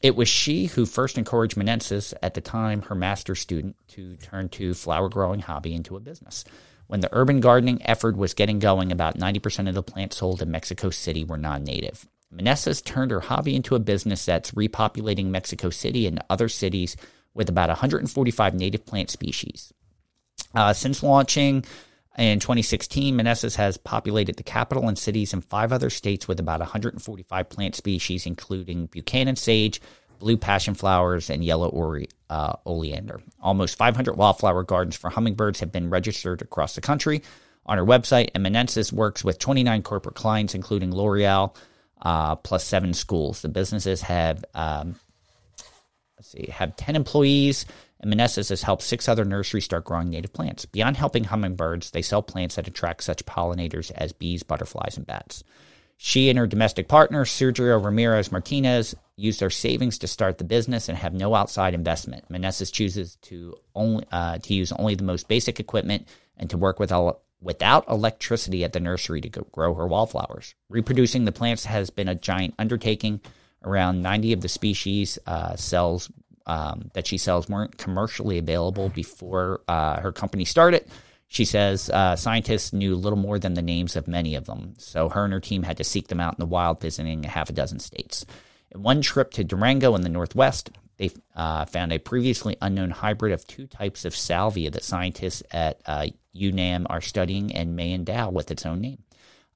It 0.00 0.14
was 0.14 0.28
she 0.28 0.66
who 0.66 0.86
first 0.86 1.18
encouraged 1.18 1.56
Meneses, 1.56 2.14
at 2.22 2.34
the 2.34 2.40
time 2.40 2.82
her 2.82 2.94
master's 2.94 3.40
student, 3.40 3.76
to 3.88 4.16
turn 4.16 4.48
to 4.50 4.74
flower 4.74 5.08
growing 5.08 5.40
hobby 5.40 5.74
into 5.74 5.96
a 5.96 6.00
business. 6.00 6.44
When 6.86 7.00
the 7.00 7.08
urban 7.12 7.40
gardening 7.40 7.80
effort 7.82 8.16
was 8.16 8.34
getting 8.34 8.60
going, 8.60 8.92
about 8.92 9.18
90% 9.18 9.68
of 9.68 9.74
the 9.74 9.82
plants 9.82 10.18
sold 10.18 10.40
in 10.40 10.50
Mexico 10.50 10.90
City 10.90 11.24
were 11.24 11.38
non 11.38 11.64
native. 11.64 12.06
Meneses 12.34 12.84
turned 12.84 13.10
her 13.10 13.20
hobby 13.20 13.54
into 13.54 13.74
a 13.74 13.80
business 13.80 14.24
that's 14.24 14.50
repopulating 14.52 15.26
Mexico 15.26 15.70
City 15.70 16.06
and 16.06 16.22
other 16.28 16.48
cities 16.48 16.96
with 17.34 17.48
about 17.48 17.68
145 17.68 18.54
native 18.54 18.84
plant 18.84 19.10
species. 19.10 19.72
Uh, 20.54 20.72
since 20.72 21.02
launching 21.02 21.64
in 22.18 22.40
2016, 22.40 23.14
Manessas 23.14 23.56
has 23.56 23.76
populated 23.76 24.36
the 24.36 24.42
capital 24.42 24.88
and 24.88 24.98
cities 24.98 25.34
in 25.34 25.42
five 25.42 25.72
other 25.72 25.90
states 25.90 26.26
with 26.26 26.40
about 26.40 26.60
145 26.60 27.48
plant 27.48 27.74
species, 27.74 28.26
including 28.26 28.86
Buchanan 28.86 29.36
sage, 29.36 29.80
blue 30.18 30.38
passion 30.38 30.74
flowers, 30.74 31.28
and 31.28 31.44
yellow 31.44 31.68
ori, 31.68 32.08
uh, 32.30 32.54
oleander. 32.64 33.20
Almost 33.40 33.76
500 33.76 34.16
wildflower 34.16 34.62
gardens 34.62 34.96
for 34.96 35.10
hummingbirds 35.10 35.60
have 35.60 35.72
been 35.72 35.90
registered 35.90 36.40
across 36.40 36.74
the 36.74 36.80
country. 36.80 37.22
On 37.66 37.76
her 37.76 37.84
website, 37.84 38.30
and 38.34 38.46
Meneses 38.46 38.92
works 38.92 39.22
with 39.24 39.38
29 39.38 39.82
corporate 39.82 40.14
clients, 40.14 40.54
including 40.54 40.94
L'Oreal, 40.94 41.54
uh, 42.02 42.36
plus 42.36 42.64
seven 42.64 42.92
schools. 42.94 43.42
The 43.42 43.48
businesses 43.48 44.02
have 44.02 44.44
um, 44.54 44.96
let's 46.16 46.28
see, 46.28 46.50
have 46.50 46.76
10 46.76 46.96
employees, 46.96 47.66
and 48.00 48.12
Meneses 48.12 48.48
has 48.50 48.62
helped 48.62 48.82
six 48.82 49.08
other 49.08 49.24
nurseries 49.24 49.64
start 49.64 49.84
growing 49.84 50.10
native 50.10 50.32
plants. 50.32 50.64
Beyond 50.66 50.96
helping 50.96 51.24
hummingbirds, 51.24 51.90
they 51.90 52.02
sell 52.02 52.22
plants 52.22 52.56
that 52.56 52.68
attract 52.68 53.02
such 53.02 53.24
pollinators 53.26 53.90
as 53.92 54.12
bees, 54.12 54.42
butterflies, 54.42 54.96
and 54.96 55.06
bats. 55.06 55.44
She 55.98 56.28
and 56.28 56.38
her 56.38 56.46
domestic 56.46 56.88
partner, 56.88 57.24
Sergio 57.24 57.82
Ramirez 57.82 58.30
Martinez, 58.30 58.94
use 59.16 59.38
their 59.38 59.48
savings 59.48 59.96
to 59.98 60.06
start 60.06 60.36
the 60.36 60.44
business 60.44 60.90
and 60.90 60.98
have 60.98 61.14
no 61.14 61.34
outside 61.34 61.72
investment. 61.72 62.28
Meneses 62.30 62.70
chooses 62.70 63.16
to 63.22 63.56
only 63.74 64.04
uh, 64.12 64.38
to 64.38 64.54
use 64.54 64.72
only 64.72 64.94
the 64.94 65.04
most 65.04 65.26
basic 65.26 65.58
equipment 65.58 66.06
and 66.36 66.50
to 66.50 66.58
work 66.58 66.78
with 66.78 66.92
el- 66.92 67.22
without 67.40 67.88
electricity 67.88 68.64
at 68.64 68.72
the 68.72 68.80
nursery 68.80 69.20
to 69.20 69.28
grow 69.28 69.74
her 69.74 69.86
wallflowers. 69.86 70.54
Reproducing 70.68 71.24
the 71.24 71.32
plants 71.32 71.64
has 71.64 71.90
been 71.90 72.08
a 72.08 72.14
giant 72.14 72.54
undertaking. 72.58 73.20
Around 73.64 74.02
90 74.02 74.32
of 74.32 74.40
the 74.42 74.48
species 74.48 75.18
uh, 75.26 75.56
um, 76.46 76.90
that 76.94 77.06
she 77.06 77.18
sells 77.18 77.48
weren't 77.48 77.78
commercially 77.78 78.38
available 78.38 78.88
before 78.88 79.60
uh, 79.68 80.00
her 80.00 80.12
company 80.12 80.44
started. 80.44 80.86
She 81.28 81.44
says 81.44 81.90
uh, 81.90 82.14
scientists 82.14 82.72
knew 82.72 82.94
little 82.94 83.18
more 83.18 83.38
than 83.38 83.54
the 83.54 83.62
names 83.62 83.96
of 83.96 84.06
many 84.06 84.36
of 84.36 84.46
them, 84.46 84.74
so 84.78 85.08
her 85.08 85.24
and 85.24 85.32
her 85.32 85.40
team 85.40 85.64
had 85.64 85.76
to 85.78 85.84
seek 85.84 86.06
them 86.08 86.20
out 86.20 86.34
in 86.34 86.40
the 86.40 86.46
wild, 86.46 86.80
visiting 86.80 87.24
half 87.24 87.50
a 87.50 87.52
dozen 87.52 87.80
states. 87.80 88.24
In 88.70 88.82
one 88.82 89.02
trip 89.02 89.32
to 89.32 89.44
Durango 89.44 89.96
in 89.96 90.02
the 90.02 90.08
Northwest, 90.08 90.70
they 90.96 91.10
uh, 91.34 91.64
found 91.66 91.92
a 91.92 91.98
previously 91.98 92.56
unknown 92.62 92.90
hybrid 92.90 93.32
of 93.32 93.46
two 93.46 93.66
types 93.66 94.04
of 94.04 94.16
salvia 94.16 94.70
that 94.70 94.84
scientists 94.84 95.42
at 95.50 95.80
uh, 95.86 96.06
UNAM 96.32 96.86
are 96.88 97.00
studying 97.00 97.52
and 97.54 97.76
may 97.76 97.92
endow 97.92 98.30
with 98.30 98.50
its 98.50 98.64
own 98.64 98.80
name. 98.80 99.02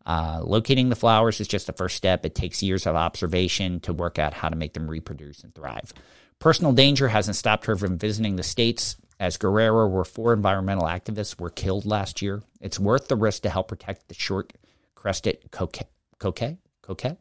Uh, 0.05 0.40
locating 0.42 0.88
the 0.88 0.96
flowers 0.96 1.40
is 1.40 1.48
just 1.48 1.66
the 1.66 1.72
first 1.72 1.96
step. 1.96 2.24
It 2.24 2.35
takes 2.35 2.62
years 2.62 2.87
of 2.87 2.96
observation 2.96 3.81
to 3.81 3.92
work 3.92 4.18
out 4.18 4.35
how 4.35 4.48
to 4.48 4.57
make 4.57 4.72
them 4.74 4.90
reproduce 4.90 5.42
and 5.44 5.55
thrive. 5.55 5.92
Personal 6.38 6.72
danger 6.72 7.09
hasn't 7.09 7.37
stopped 7.37 7.66
her 7.66 7.76
from 7.76 7.98
visiting 7.98 8.37
the 8.37 8.42
states. 8.42 8.96
As 9.18 9.37
Guerrero, 9.37 9.87
where 9.87 10.05
four 10.05 10.33
environmental 10.33 10.87
activists 10.87 11.38
were 11.38 11.50
killed 11.50 11.85
last 11.85 12.22
year, 12.22 12.42
it's 12.62 12.79
worth 12.81 13.09
the 13.09 13.16
risk 13.16 13.42
to 13.42 13.50
help 13.50 13.68
protect 13.68 14.09
the 14.09 14.14
short-crested 14.14 15.50
coquette. 15.50 15.90
Coquet? 16.18 16.57
Coquet? 16.81 17.18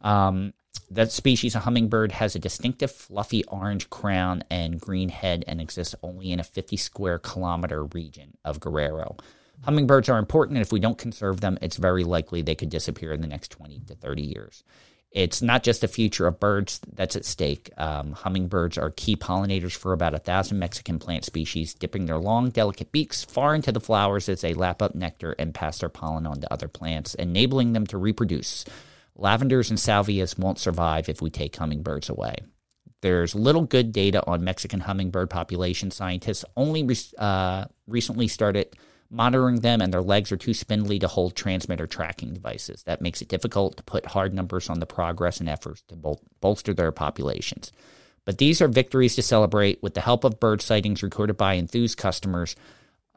Um, 0.00 0.54
that 0.90 1.12
species 1.12 1.54
of 1.54 1.62
hummingbird 1.62 2.12
has 2.12 2.34
a 2.34 2.38
distinctive 2.38 2.90
fluffy 2.90 3.44
orange 3.44 3.90
crown 3.90 4.42
and 4.50 4.80
green 4.80 5.08
head 5.08 5.44
and 5.46 5.60
exists 5.60 5.94
only 6.02 6.32
in 6.32 6.40
a 6.40 6.44
50 6.44 6.76
square 6.76 7.18
kilometer 7.18 7.84
region 7.84 8.36
of 8.44 8.60
Guerrero. 8.60 9.16
Hummingbirds 9.62 10.08
are 10.08 10.18
important, 10.18 10.56
and 10.56 10.62
if 10.62 10.72
we 10.72 10.80
don't 10.80 10.98
conserve 10.98 11.40
them, 11.40 11.58
it's 11.60 11.76
very 11.76 12.04
likely 12.04 12.42
they 12.42 12.54
could 12.54 12.70
disappear 12.70 13.12
in 13.12 13.20
the 13.20 13.26
next 13.26 13.50
20 13.50 13.80
to 13.88 13.94
30 13.94 14.22
years. 14.22 14.62
It's 15.10 15.40
not 15.40 15.62
just 15.62 15.80
the 15.80 15.88
future 15.88 16.26
of 16.26 16.38
birds 16.38 16.80
that's 16.92 17.16
at 17.16 17.24
stake. 17.24 17.70
Um, 17.78 18.12
hummingbirds 18.12 18.76
are 18.76 18.90
key 18.90 19.16
pollinators 19.16 19.74
for 19.74 19.92
about 19.92 20.14
a 20.14 20.18
thousand 20.18 20.58
Mexican 20.58 20.98
plant 20.98 21.24
species, 21.24 21.72
dipping 21.72 22.06
their 22.06 22.18
long, 22.18 22.50
delicate 22.50 22.92
beaks 22.92 23.24
far 23.24 23.54
into 23.54 23.72
the 23.72 23.80
flowers 23.80 24.28
as 24.28 24.42
they 24.42 24.52
lap 24.52 24.82
up 24.82 24.94
nectar 24.94 25.34
and 25.38 25.54
pass 25.54 25.78
their 25.78 25.88
pollen 25.88 26.26
on 26.26 26.40
to 26.42 26.52
other 26.52 26.68
plants, 26.68 27.14
enabling 27.14 27.72
them 27.72 27.86
to 27.86 27.96
reproduce. 27.96 28.66
Lavenders 29.18 29.70
and 29.70 29.78
salvias 29.78 30.38
won't 30.38 30.58
survive 30.58 31.08
if 31.08 31.20
we 31.20 31.30
take 31.30 31.56
hummingbirds 31.56 32.08
away. 32.08 32.36
There's 33.00 33.34
little 33.34 33.64
good 33.64 33.92
data 33.92 34.24
on 34.26 34.44
Mexican 34.44 34.80
hummingbird 34.80 35.30
population. 35.30 35.90
Scientists 35.90 36.44
only 36.56 36.82
re- 36.82 36.96
uh, 37.18 37.66
recently 37.86 38.28
started 38.28 38.76
monitoring 39.10 39.60
them, 39.60 39.80
and 39.80 39.92
their 39.92 40.02
legs 40.02 40.30
are 40.32 40.36
too 40.36 40.54
spindly 40.54 40.98
to 40.98 41.08
hold 41.08 41.34
transmitter 41.34 41.86
tracking 41.86 42.34
devices. 42.34 42.82
That 42.84 43.00
makes 43.00 43.22
it 43.22 43.28
difficult 43.28 43.76
to 43.76 43.82
put 43.82 44.06
hard 44.06 44.34
numbers 44.34 44.68
on 44.68 44.80
the 44.80 44.86
progress 44.86 45.40
and 45.40 45.48
efforts 45.48 45.82
to 45.88 45.96
bol- 45.96 46.22
bolster 46.40 46.74
their 46.74 46.92
populations. 46.92 47.72
But 48.24 48.38
these 48.38 48.60
are 48.60 48.68
victories 48.68 49.14
to 49.16 49.22
celebrate. 49.22 49.82
With 49.82 49.94
the 49.94 50.02
help 50.02 50.24
of 50.24 50.38
bird 50.38 50.60
sightings 50.60 51.02
recorded 51.02 51.36
by 51.36 51.54
enthused 51.54 51.96
customers, 51.96 52.56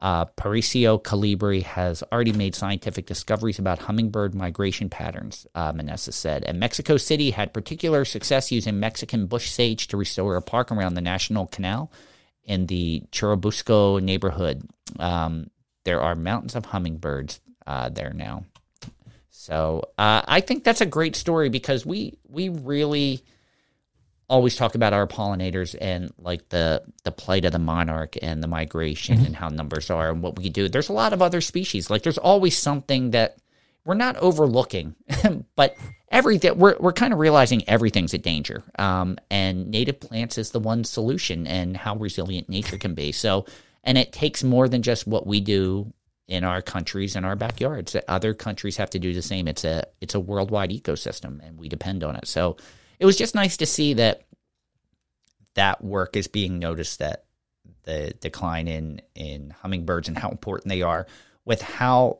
uh, 0.02 0.26
Paricio 0.26 1.02
Calibri 1.02 1.64
has 1.64 2.04
already 2.12 2.34
made 2.34 2.56
scientific 2.56 3.06
discoveries 3.06 3.60
about 3.60 3.80
hummingbird 3.80 4.34
migration 4.34 4.90
patterns, 4.90 5.46
uh, 5.56 5.72
Manessa 5.72 6.12
said. 6.12 6.44
And 6.44 6.60
Mexico 6.60 6.98
City 6.98 7.32
had 7.32 7.54
particular 7.54 8.04
success 8.06 8.52
using 8.52 8.80
Mexican 8.80 9.28
bush 9.28 9.52
sage 9.52 9.88
to 9.88 9.98
restore 9.98 10.36
a 10.36 10.42
park 10.42 10.72
around 10.72 10.96
the 10.96 11.02
National 11.02 11.46
Canal 11.48 11.92
in 12.44 12.66
the 12.66 13.04
Churubusco 13.12 14.02
neighborhood, 14.02 14.68
um, 15.00 15.50
there 15.84 16.02
are 16.02 16.16
mountains 16.16 16.56
of 16.56 16.66
hummingbirds 16.66 17.40
uh, 17.68 17.90
there 17.90 18.14
now. 18.14 18.44
So 19.30 19.84
uh, 19.98 20.22
I 20.28 20.42
think 20.42 20.64
that's 20.64 20.82
a 20.82 20.86
great 20.86 21.16
story 21.16 21.50
because 21.50 21.86
we 21.86 22.18
we 22.28 22.50
really 22.50 23.24
always 24.32 24.56
talk 24.56 24.76
about 24.76 24.94
our 24.94 25.06
pollinators 25.08 25.76
and 25.80 26.12
like 26.18 26.48
the 26.50 26.82
the 27.04 27.12
plight 27.12 27.46
of 27.46 27.52
the 27.52 27.60
monarch 27.60 28.16
and 28.22 28.42
the 28.42 28.48
migration 28.48 29.18
Mm-hmm. 29.18 29.26
and 29.26 29.36
how 29.36 29.50
numbers 29.50 29.90
are 29.90 30.10
and 30.10 30.24
what 30.24 30.38
we 30.38 30.50
do. 30.50 30.70
There's 30.70 30.90
a 30.90 30.94
lot 30.94 31.14
of 31.14 31.22
other 31.22 31.42
species. 31.42 31.90
Like 31.90 32.04
there's 32.04 32.18
always 32.18 32.58
something 32.58 33.12
that 33.12 33.38
we're 33.86 33.96
not 33.96 34.16
overlooking, 34.18 34.96
but 35.56 35.76
everything 36.10 36.58
we're 36.58 36.78
we're 36.80 36.94
kind 36.94 37.14
of 37.14 37.20
realizing 37.20 37.68
everything's 37.68 38.14
a 38.14 38.18
danger. 38.18 38.64
Um, 38.80 39.18
and 39.30 39.70
native 39.70 40.00
plants 40.00 40.38
is 40.38 40.52
the 40.52 40.60
one 40.60 40.84
solution 40.84 41.46
and 41.48 41.76
how 41.76 41.96
resilient 41.96 42.48
nature 42.48 42.78
can 42.78 42.94
be. 42.96 43.12
So, 43.12 43.46
and 43.84 43.98
it 43.98 44.14
takes 44.14 44.44
more 44.44 44.70
than 44.70 44.82
just 44.82 45.08
what 45.08 45.28
we 45.28 45.42
do 45.42 45.92
in 46.28 46.44
our 46.46 46.62
countries 46.62 47.16
and 47.18 47.26
our 47.26 47.36
backyards. 47.36 47.96
Other 48.08 48.34
countries 48.34 48.78
have 48.78 48.92
to 48.92 49.00
do 49.00 49.14
the 49.14 49.22
same. 49.22 49.48
It's 49.50 49.66
a 49.66 49.84
it's 50.00 50.16
a 50.16 50.20
worldwide 50.20 50.70
ecosystem, 50.70 51.46
and 51.46 51.58
we 51.58 51.68
depend 51.68 52.04
on 52.04 52.16
it. 52.16 52.28
So, 52.28 52.56
it 53.02 53.06
was 53.06 53.18
just 53.18 53.34
nice 53.34 53.58
to 53.58 53.66
see 53.66 53.96
that 53.96 54.22
that 55.56 55.84
work 55.84 56.16
is 56.16 56.28
being 56.28 56.60
noticed. 56.60 57.00
That 57.00 57.26
the 57.84 58.14
decline 58.22 58.68
in 58.68 59.02
in 59.16 59.50
hummingbirds 59.62 60.08
and 60.08 60.18
how 60.18 60.30
important 60.30 60.70
they 60.70 60.84
are 60.84 61.08
with 61.44 61.64
how 61.64 62.20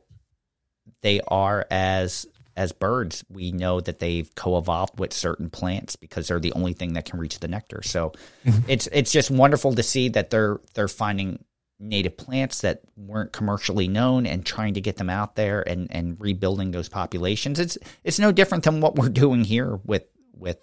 they 1.04 1.22
are 1.28 1.68
as 1.70 2.26
as 2.58 2.72
birds. 2.72 3.24
We 3.30 3.52
know 3.52 3.80
that 3.80 4.00
they've 4.00 4.34
co-evolved 4.34 5.00
with 5.00 5.14
certain 5.14 5.52
plants 5.52 5.96
because 5.96 6.28
they're 6.28 6.40
the 6.40 6.54
only 6.54 6.74
thing 6.74 6.94
that 6.94 7.06
can 7.06 7.20
reach 7.20 7.40
the 7.40 7.48
nectar. 7.48 7.84
So 7.84 8.14
mm-hmm. 8.44 8.68
it's 8.68 8.88
it's 8.92 9.12
just 9.12 9.30
wonderful 9.30 9.76
to 9.76 9.84
see 9.84 10.10
that 10.10 10.32
they're 10.32 10.60
they're 10.74 10.88
finding 10.88 11.46
native 11.80 12.18
plants 12.18 12.62
that 12.62 12.82
weren't 12.96 13.34
commercially 13.34 13.88
known 13.88 14.26
and 14.26 14.46
trying 14.46 14.76
to 14.76 14.82
get 14.82 14.98
them 14.98 15.12
out 15.12 15.36
there 15.36 15.62
and 15.68 15.88
and 15.92 16.20
rebuilding 16.20 16.72
those 16.72 16.90
populations. 16.90 17.60
It's 17.60 17.78
it's 18.04 18.18
no 18.18 18.32
different 18.32 18.64
than 18.64 18.82
what 18.82 18.96
we're 18.96 19.10
doing 19.24 19.44
here 19.44 19.80
with 19.86 20.06
with 20.42 20.58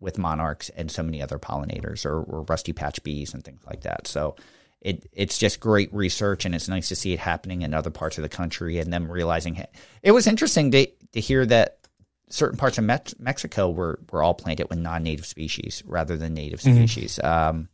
with 0.00 0.18
monarchs 0.18 0.68
and 0.70 0.90
so 0.90 1.02
many 1.02 1.20
other 1.20 1.38
pollinators 1.38 2.06
or, 2.06 2.22
or 2.22 2.42
rusty 2.42 2.72
patch 2.72 3.02
bees 3.02 3.34
and 3.34 3.44
things 3.44 3.62
like 3.66 3.80
that. 3.82 4.06
So 4.06 4.36
it 4.80 5.08
it's 5.12 5.38
just 5.38 5.58
great 5.58 5.92
research 5.92 6.44
and 6.44 6.54
it's 6.54 6.68
nice 6.68 6.88
to 6.88 6.96
see 6.96 7.12
it 7.12 7.18
happening 7.18 7.62
in 7.62 7.74
other 7.74 7.90
parts 7.90 8.16
of 8.16 8.22
the 8.22 8.28
country 8.28 8.78
and 8.78 8.92
them 8.92 9.10
realizing 9.10 9.54
hey, 9.54 9.66
it 10.02 10.12
was 10.12 10.26
interesting 10.26 10.70
to 10.70 10.86
to 11.12 11.20
hear 11.20 11.44
that 11.46 11.78
certain 12.30 12.58
parts 12.58 12.78
of 12.78 12.84
Mex- 12.84 13.18
Mexico 13.18 13.70
were 13.70 13.98
were 14.12 14.22
all 14.22 14.34
planted 14.34 14.68
with 14.68 14.78
non-native 14.78 15.26
species 15.26 15.82
rather 15.86 16.16
than 16.16 16.34
native 16.34 16.60
species. 16.60 17.18
Um, 17.22 17.68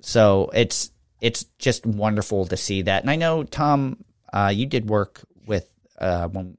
so 0.00 0.50
it's 0.54 0.92
it's 1.20 1.44
just 1.58 1.84
wonderful 1.84 2.46
to 2.46 2.56
see 2.56 2.82
that. 2.82 3.02
And 3.02 3.10
I 3.10 3.16
know 3.16 3.42
Tom, 3.42 4.04
uh, 4.32 4.52
you 4.54 4.66
did 4.66 4.88
work 4.88 5.20
with 5.46 5.68
uh, 5.98 6.28
when, 6.28 6.56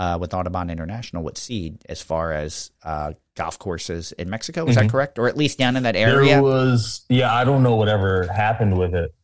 uh, 0.00 0.16
with 0.18 0.32
Audubon 0.32 0.70
International 0.70 1.22
with 1.22 1.36
Seed 1.36 1.82
as 1.86 2.00
far 2.00 2.32
as 2.32 2.70
uh, 2.82 3.12
golf 3.34 3.58
courses 3.58 4.12
in 4.12 4.30
Mexico. 4.30 4.66
Is 4.66 4.76
that 4.76 4.88
correct, 4.88 5.18
or 5.18 5.28
at 5.28 5.36
least 5.36 5.58
down 5.58 5.76
in 5.76 5.82
that 5.82 5.94
area? 5.94 6.36
There 6.36 6.42
was, 6.42 7.04
yeah, 7.10 7.34
I 7.34 7.44
don't 7.44 7.62
know 7.62 7.76
whatever 7.76 8.26
happened 8.32 8.78
with 8.78 8.94
it. 8.94 9.14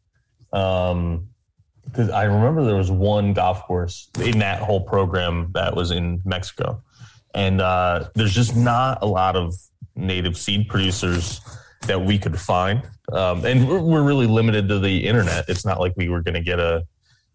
Um, 0.53 1.29
because 1.87 2.11
I 2.11 2.25
remember 2.25 2.67
there 2.67 2.77
was 2.77 2.91
one 2.91 3.33
golf 3.33 3.63
course 3.63 4.11
in 4.21 4.41
that 4.41 4.61
whole 4.61 4.83
program 4.83 5.53
that 5.55 5.75
was 5.75 5.93
in 5.93 6.21
Mexico, 6.27 6.83
and 7.35 7.63
uh, 7.63 8.11
there's 8.15 8.35
just 8.35 8.55
not 8.55 8.99
a 9.01 9.07
lot 9.07 9.35
of 9.35 9.55
native 9.95 10.37
seed 10.37 10.69
producers 10.69 11.41
that 11.87 12.03
we 12.03 12.19
could 12.19 12.39
find, 12.39 12.83
um, 13.13 13.47
and 13.47 13.67
we're, 13.67 13.81
we're 13.81 14.03
really 14.03 14.27
limited 14.27 14.69
to 14.69 14.79
the 14.79 15.07
internet. 15.07 15.47
It's 15.49 15.65
not 15.65 15.81
like 15.81 15.95
we 15.97 16.11
were 16.11 16.21
going 16.21 16.35
to 16.35 16.43
get 16.43 16.61
a, 16.61 16.85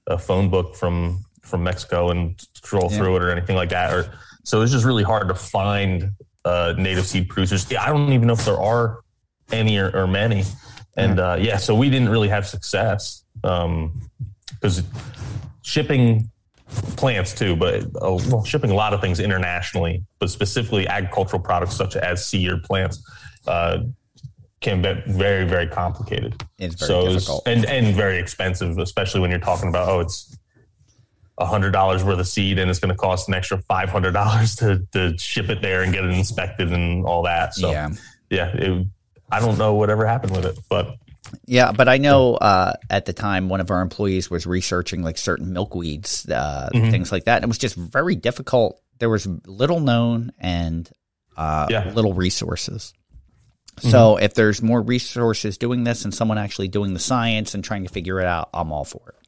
a 0.05 0.19
phone 0.19 0.49
book 0.49 0.75
from 0.75 1.23
from 1.41 1.63
Mexico 1.63 2.09
and 2.09 2.39
scroll 2.53 2.89
through 2.89 3.15
it 3.17 3.23
or 3.23 3.31
anything 3.31 3.55
like 3.55 3.69
that. 3.69 3.93
Or 3.93 4.13
so 4.43 4.61
it's 4.61 4.71
just 4.71 4.85
really 4.85 5.03
hard 5.03 5.27
to 5.27 5.35
find 5.35 6.11
uh, 6.45 6.73
native 6.77 7.05
seed 7.05 7.29
producers. 7.29 7.69
Yeah, 7.69 7.83
I 7.83 7.87
don't 7.87 8.13
even 8.13 8.27
know 8.27 8.33
if 8.33 8.45
there 8.45 8.59
are 8.59 9.01
any 9.51 9.77
or, 9.77 9.95
or 9.95 10.07
many. 10.07 10.43
And 10.97 11.19
uh, 11.19 11.37
yeah, 11.39 11.57
so 11.57 11.75
we 11.75 11.89
didn't 11.89 12.09
really 12.09 12.29
have 12.29 12.47
success 12.47 13.23
because 13.41 14.83
shipping 15.61 16.29
plants 16.97 17.33
too, 17.33 17.55
but 17.55 17.85
oh, 18.01 18.21
well, 18.29 18.43
shipping 18.43 18.71
a 18.71 18.75
lot 18.75 18.93
of 18.93 19.01
things 19.01 19.19
internationally, 19.19 20.03
but 20.19 20.29
specifically 20.29 20.87
agricultural 20.87 21.41
products 21.41 21.75
such 21.75 21.95
as 21.95 22.25
seed 22.25 22.49
or 22.49 22.57
plants. 22.57 23.03
Uh, 23.47 23.79
can 24.61 24.79
be 24.79 24.93
very, 25.07 25.43
very 25.43 25.67
complicated. 25.67 26.39
It's 26.59 26.75
very 26.75 26.87
so 26.87 26.99
it's- 26.99 27.13
difficult. 27.15 27.47
and 27.47 27.65
and 27.65 27.95
very 27.95 28.19
expensive, 28.19 28.77
especially 28.77 29.19
when 29.19 29.31
you're 29.31 29.39
talking 29.39 29.69
about 29.69 29.89
oh, 29.89 29.99
it's 30.01 30.37
a 31.41 31.45
hundred 31.45 31.71
dollars 31.71 32.03
worth 32.03 32.19
of 32.19 32.27
seed, 32.27 32.59
and 32.59 32.69
it's 32.69 32.79
going 32.79 32.91
to 32.93 32.97
cost 32.97 33.27
an 33.27 33.33
extra 33.33 33.57
five 33.63 33.89
hundred 33.89 34.11
dollars 34.13 34.55
to 34.57 34.85
to 34.93 35.17
ship 35.17 35.49
it 35.49 35.61
there 35.61 35.81
and 35.83 35.93
get 35.93 36.03
it 36.05 36.11
inspected 36.11 36.71
and 36.71 37.05
all 37.05 37.23
that. 37.23 37.53
So 37.55 37.71
Yeah. 37.71 37.89
yeah, 38.29 38.47
it, 38.53 38.87
I 39.31 39.39
don't 39.39 39.57
know 39.57 39.73
whatever 39.75 40.05
happened 40.05 40.33
with 40.35 40.45
it, 40.45 40.59
but 40.69 40.95
Yeah, 41.45 41.71
but 41.71 41.87
I 41.87 41.97
know 41.97 42.35
uh, 42.35 42.73
at 42.89 43.05
the 43.05 43.13
time 43.13 43.47
one 43.49 43.61
of 43.61 43.71
our 43.71 43.81
employees 43.81 44.29
was 44.29 44.45
researching 44.45 45.03
like 45.03 45.17
certain 45.17 45.47
milkweeds, 45.53 46.29
uh, 46.29 46.69
Mm-hmm. 46.73 46.91
things 46.91 47.11
like 47.11 47.25
that, 47.25 47.35
and 47.37 47.43
it 47.45 47.47
was 47.47 47.57
just 47.57 47.75
very 47.75 48.15
difficult. 48.15 48.79
There 48.99 49.09
was 49.09 49.25
little 49.47 49.79
known 49.79 50.31
and 50.39 50.89
uh, 51.37 51.67
Yeah. 51.69 51.81
Mm-hmm. 51.83 51.95
little 51.95 52.13
resources. 52.13 52.93
So 53.79 54.17
if 54.17 54.35
there's 54.35 54.61
more 54.61 54.81
resources 54.81 55.57
doing 55.57 55.83
this 55.85 56.03
and 56.05 56.13
someone 56.13 56.37
actually 56.37 56.67
doing 56.67 56.93
the 56.93 56.99
science 56.99 57.55
and 57.55 57.63
trying 57.63 57.83
to 57.83 57.89
figure 57.89 58.19
it 58.19 58.27
out, 58.27 58.49
I'm 58.53 58.71
all 58.71 58.83
for 58.85 59.01
it. 59.09 59.20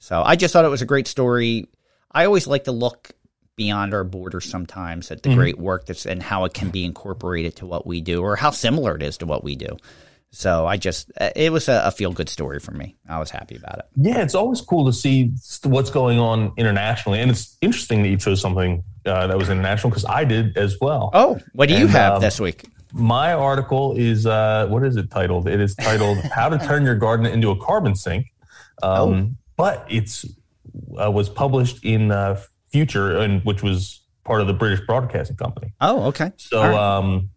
So 0.00 0.22
I 0.22 0.34
just 0.34 0.52
thought 0.52 0.64
it 0.64 0.68
was 0.68 0.82
a 0.82 0.86
great 0.86 1.06
story. 1.06 1.68
I 2.10 2.24
always 2.24 2.46
like 2.46 2.64
to 2.64 2.72
look 2.72 3.12
beyond 3.54 3.92
our 3.92 4.04
borders 4.04 4.46
sometimes 4.50 5.10
at 5.10 5.22
the 5.22 5.34
great 5.34 5.58
work 5.58 5.84
that's 5.86 6.06
and 6.06 6.22
how 6.22 6.46
it 6.46 6.54
can 6.54 6.70
be 6.70 6.84
incorporated 6.84 7.56
to 7.56 7.66
what 7.66 7.86
we 7.86 8.00
do 8.00 8.22
or 8.22 8.34
how 8.34 8.50
similar 8.50 8.96
it 8.96 9.02
is 9.02 9.18
to 9.18 9.26
what 9.26 9.44
we 9.44 9.54
do. 9.54 9.76
So 10.30 10.64
I 10.66 10.76
just 10.78 11.10
uh, 11.20 11.30
it 11.36 11.52
was 11.52 11.68
a, 11.68 11.82
a 11.84 11.90
feel 11.90 12.12
good 12.12 12.28
story 12.28 12.58
for 12.60 12.70
me. 12.72 12.96
I 13.08 13.18
was 13.18 13.30
happy 13.30 13.56
about 13.56 13.78
it. 13.80 13.84
yeah, 13.96 14.22
it's 14.22 14.34
always 14.34 14.60
cool 14.60 14.86
to 14.86 14.92
see 14.92 15.32
what's 15.64 15.90
going 15.90 16.18
on 16.18 16.52
internationally, 16.56 17.20
and 17.20 17.30
it's 17.30 17.56
interesting 17.60 18.02
that 18.02 18.08
you 18.08 18.16
chose 18.16 18.40
something 18.40 18.82
uh, 19.04 19.26
that 19.26 19.36
was 19.36 19.50
international 19.50 19.90
because 19.90 20.04
I 20.04 20.24
did 20.24 20.56
as 20.56 20.76
well. 20.80 21.10
Oh, 21.12 21.40
what 21.52 21.68
do 21.68 21.76
you 21.76 21.88
have 21.88 22.14
um, 22.14 22.20
this 22.20 22.40
week? 22.40 22.64
My 22.92 23.32
article 23.32 23.94
is 23.96 24.24
uh, 24.24 24.68
what 24.68 24.84
is 24.84 24.96
it 24.96 25.10
titled? 25.10 25.48
It 25.48 25.60
is 25.60 25.74
titled 25.74 26.18
"How 26.18 26.48
to 26.48 26.58
Turn 26.58 26.84
Your 26.84 26.94
Garden 26.96 27.26
into 27.26 27.50
a 27.50 27.56
Carbon 27.56 27.96
Sink," 27.96 28.26
um, 28.84 29.36
but 29.60 29.86
it's 29.88 30.24
uh, 31.00 31.10
was 31.10 31.28
published 31.28 31.84
in 31.84 32.10
uh, 32.10 32.40
Future, 32.72 33.18
and 33.18 33.42
which 33.44 33.62
was 33.62 34.00
part 34.24 34.40
of 34.40 34.46
the 34.46 34.52
British 34.52 34.80
Broadcasting 34.86 35.36
Company. 35.36 35.72
Oh, 35.80 36.04
okay. 36.04 36.32
So, 36.36 36.62
right. 36.62 36.74
um, 36.74 37.30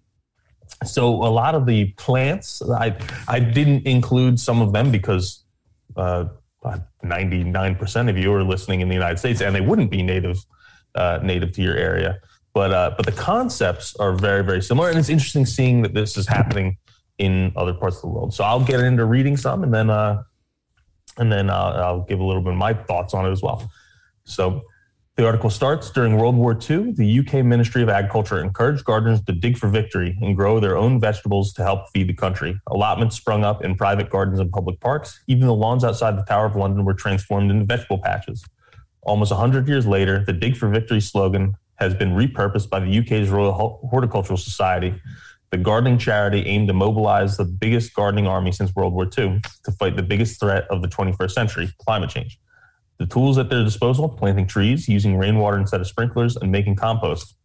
so 0.85 1.07
a 1.15 1.31
lot 1.41 1.55
of 1.55 1.65
the 1.65 1.91
plants, 1.93 2.61
I 2.61 2.95
I 3.27 3.39
didn't 3.39 3.85
include 3.87 4.39
some 4.39 4.61
of 4.61 4.73
them 4.73 4.91
because 4.91 5.43
ninety 7.03 7.43
nine 7.43 7.75
percent 7.75 8.09
of 8.09 8.17
you 8.17 8.31
are 8.33 8.43
listening 8.43 8.81
in 8.81 8.87
the 8.87 8.93
United 8.93 9.17
States, 9.17 9.41
and 9.41 9.55
they 9.55 9.61
wouldn't 9.61 9.91
be 9.91 10.01
native 10.01 10.37
uh, 10.95 11.19
native 11.21 11.51
to 11.53 11.61
your 11.61 11.75
area. 11.75 12.19
But 12.53 12.71
uh, 12.71 12.93
but 12.95 13.05
the 13.05 13.11
concepts 13.11 13.95
are 13.97 14.13
very 14.13 14.43
very 14.43 14.61
similar, 14.61 14.89
and 14.89 14.97
it's 14.97 15.09
interesting 15.09 15.45
seeing 15.45 15.81
that 15.81 15.93
this 15.93 16.15
is 16.15 16.27
happening 16.27 16.77
in 17.17 17.51
other 17.55 17.73
parts 17.73 17.97
of 17.97 18.01
the 18.03 18.07
world. 18.07 18.33
So 18.33 18.43
I'll 18.43 18.63
get 18.63 18.79
into 18.79 19.05
reading 19.05 19.35
some, 19.37 19.63
and 19.63 19.73
then 19.73 19.89
uh, 19.89 20.23
and 21.17 21.31
then 21.31 21.49
uh, 21.49 21.53
I'll 21.53 22.01
give 22.01 22.19
a 22.19 22.23
little 22.23 22.41
bit 22.41 22.53
of 22.53 22.59
my 22.59 22.73
thoughts 22.73 23.13
on 23.13 23.25
it 23.25 23.31
as 23.31 23.41
well. 23.41 23.69
So 24.25 24.63
the 25.15 25.27
article 25.27 25.51
starts 25.51 25.91
during 25.91 26.17
World 26.17 26.35
War 26.35 26.53
II. 26.53 26.93
The 26.93 27.19
UK 27.19 27.45
Ministry 27.45 27.83
of 27.83 27.89
Agriculture 27.89 28.39
encouraged 28.39 28.83
gardeners 28.83 29.21
to 29.25 29.31
dig 29.31 29.59
for 29.59 29.67
victory 29.67 30.17
and 30.21 30.35
grow 30.35 30.59
their 30.59 30.75
own 30.75 30.99
vegetables 30.99 31.53
to 31.53 31.63
help 31.63 31.89
feed 31.93 32.09
the 32.09 32.15
country. 32.15 32.59
Allotments 32.67 33.15
sprung 33.15 33.43
up 33.43 33.63
in 33.63 33.75
private 33.75 34.09
gardens 34.09 34.39
and 34.39 34.51
public 34.51 34.79
parks. 34.79 35.21
Even 35.27 35.45
the 35.45 35.53
lawns 35.53 35.83
outside 35.83 36.17
the 36.17 36.23
Tower 36.23 36.47
of 36.47 36.55
London 36.55 36.83
were 36.83 36.95
transformed 36.95 37.51
into 37.51 37.63
vegetable 37.63 37.99
patches. 37.99 38.43
Almost 39.03 39.31
100 39.31 39.67
years 39.67 39.85
later, 39.85 40.23
the 40.25 40.33
Dig 40.33 40.57
for 40.57 40.67
Victory 40.69 40.99
slogan 40.99 41.53
has 41.75 41.93
been 41.93 42.15
repurposed 42.15 42.71
by 42.71 42.79
the 42.79 42.99
UK's 42.99 43.29
Royal 43.29 43.79
Horticultural 43.91 44.37
Society. 44.37 44.95
The 45.53 45.59
gardening 45.59 45.99
charity 45.99 46.47
aimed 46.47 46.67
to 46.69 46.73
mobilize 46.73 47.37
the 47.37 47.45
biggest 47.45 47.93
gardening 47.93 48.25
army 48.25 48.51
since 48.51 48.73
World 48.73 48.91
War 48.91 49.03
II 49.05 49.39
to 49.65 49.71
fight 49.73 49.95
the 49.95 50.01
biggest 50.01 50.39
threat 50.39 50.65
of 50.71 50.81
the 50.81 50.87
21st 50.87 51.29
century 51.29 51.71
climate 51.77 52.09
change. 52.09 52.39
The 52.97 53.05
tools 53.05 53.37
at 53.37 53.51
their 53.51 53.63
disposal 53.63 54.09
planting 54.09 54.47
trees, 54.47 54.87
using 54.89 55.15
rainwater 55.15 55.59
instead 55.59 55.79
of 55.79 55.85
sprinklers, 55.85 56.35
and 56.35 56.51
making 56.51 56.77
compost. 56.77 57.35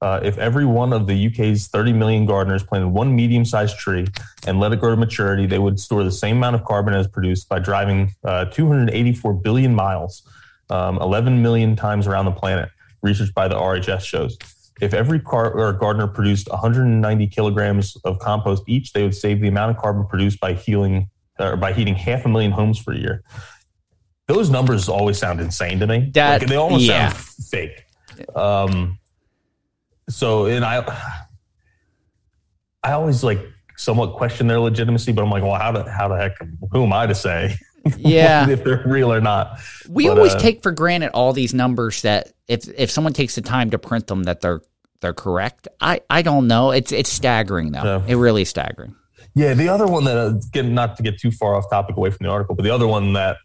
Uh, 0.00 0.18
if 0.24 0.36
every 0.38 0.64
one 0.64 0.92
of 0.92 1.06
the 1.06 1.28
UK's 1.28 1.68
30 1.68 1.92
million 1.92 2.26
gardeners 2.26 2.64
planted 2.64 2.88
one 2.88 3.14
medium 3.14 3.44
sized 3.44 3.78
tree 3.78 4.08
and 4.48 4.58
let 4.58 4.72
it 4.72 4.80
grow 4.80 4.90
to 4.90 4.96
maturity, 4.96 5.46
they 5.46 5.60
would 5.60 5.78
store 5.78 6.02
the 6.02 6.10
same 6.10 6.38
amount 6.38 6.56
of 6.56 6.64
carbon 6.64 6.94
as 6.94 7.06
produced 7.06 7.48
by 7.48 7.60
driving 7.60 8.10
uh, 8.24 8.46
284 8.46 9.34
billion 9.34 9.72
miles, 9.72 10.28
um, 10.68 10.98
11 11.00 11.40
million 11.42 11.76
times 11.76 12.08
around 12.08 12.24
the 12.24 12.32
planet. 12.32 12.70
Research 13.02 13.32
by 13.34 13.46
the 13.46 13.54
RHS 13.54 14.00
shows. 14.00 14.36
If 14.82 14.92
every 14.94 15.20
car 15.20 15.50
or 15.52 15.72
gardener 15.72 16.08
produced 16.08 16.50
190 16.50 17.28
kilograms 17.28 17.96
of 18.04 18.18
compost 18.18 18.64
each, 18.66 18.92
they 18.92 19.04
would 19.04 19.14
save 19.14 19.40
the 19.40 19.46
amount 19.46 19.70
of 19.70 19.80
carbon 19.80 20.06
produced 20.06 20.40
by 20.40 20.54
healing 20.54 21.08
or 21.38 21.56
by 21.56 21.72
heating 21.72 21.94
half 21.94 22.24
a 22.26 22.28
million 22.28 22.50
homes 22.50 22.78
for 22.80 22.92
a 22.92 22.98
year. 22.98 23.22
Those 24.26 24.50
numbers 24.50 24.88
always 24.88 25.18
sound 25.18 25.40
insane 25.40 25.78
to 25.78 25.86
me. 25.86 26.10
That- 26.14 26.40
Like, 26.42 26.48
they 26.50 26.56
almost 26.56 26.84
yeah. 26.84 27.10
sound 27.12 27.24
fake. 27.48 27.84
Um, 28.34 28.98
so, 30.08 30.46
and 30.46 30.64
I, 30.64 30.78
I 32.82 32.92
always 32.92 33.22
like 33.22 33.38
somewhat 33.76 34.14
question 34.16 34.48
their 34.48 34.58
legitimacy, 34.60 35.12
but 35.12 35.22
I'm 35.22 35.30
like, 35.30 35.42
well, 35.44 35.54
how 35.54 35.70
the 35.72 35.88
how 35.90 36.08
the 36.08 36.16
heck? 36.16 36.32
Who 36.72 36.82
am 36.82 36.92
I 36.92 37.06
to 37.06 37.14
say? 37.14 37.56
Yeah. 37.98 38.48
if 38.48 38.62
they're 38.62 38.80
real 38.86 39.12
or 39.12 39.20
not. 39.20 39.58
We 39.88 40.06
But, 40.06 40.16
always 40.18 40.34
uh, 40.34 40.38
take 40.38 40.62
for 40.62 40.70
granted 40.70 41.10
all 41.14 41.32
these 41.32 41.52
numbers 41.52 42.02
that 42.02 42.32
if 42.46 42.68
if 42.76 42.92
someone 42.92 43.12
takes 43.12 43.34
the 43.34 43.40
time 43.40 43.70
to 43.70 43.78
print 43.78 44.06
them 44.06 44.22
that 44.22 44.40
they're 44.40 44.60
they're 45.02 45.12
correct. 45.12 45.68
I 45.80 46.00
I 46.08 46.22
don't 46.22 46.46
know. 46.46 46.70
It's 46.70 46.92
it's 46.92 47.10
staggering 47.10 47.72
though. 47.72 47.84
Yeah. 47.84 48.02
It 48.06 48.14
really 48.14 48.42
is 48.42 48.48
staggering. 48.48 48.96
Yeah, 49.34 49.54
the 49.54 49.68
other 49.68 49.86
one 49.86 50.04
that 50.04 50.16
uh, 50.16 50.32
get 50.52 50.64
not 50.66 50.96
to 50.96 51.02
get 51.02 51.18
too 51.18 51.30
far 51.30 51.54
off 51.54 51.68
topic 51.70 51.96
away 51.96 52.10
from 52.10 52.24
the 52.24 52.30
article, 52.30 52.54
but 52.54 52.62
the 52.62 52.70
other 52.70 52.86
one 52.86 53.12
that 53.14 53.36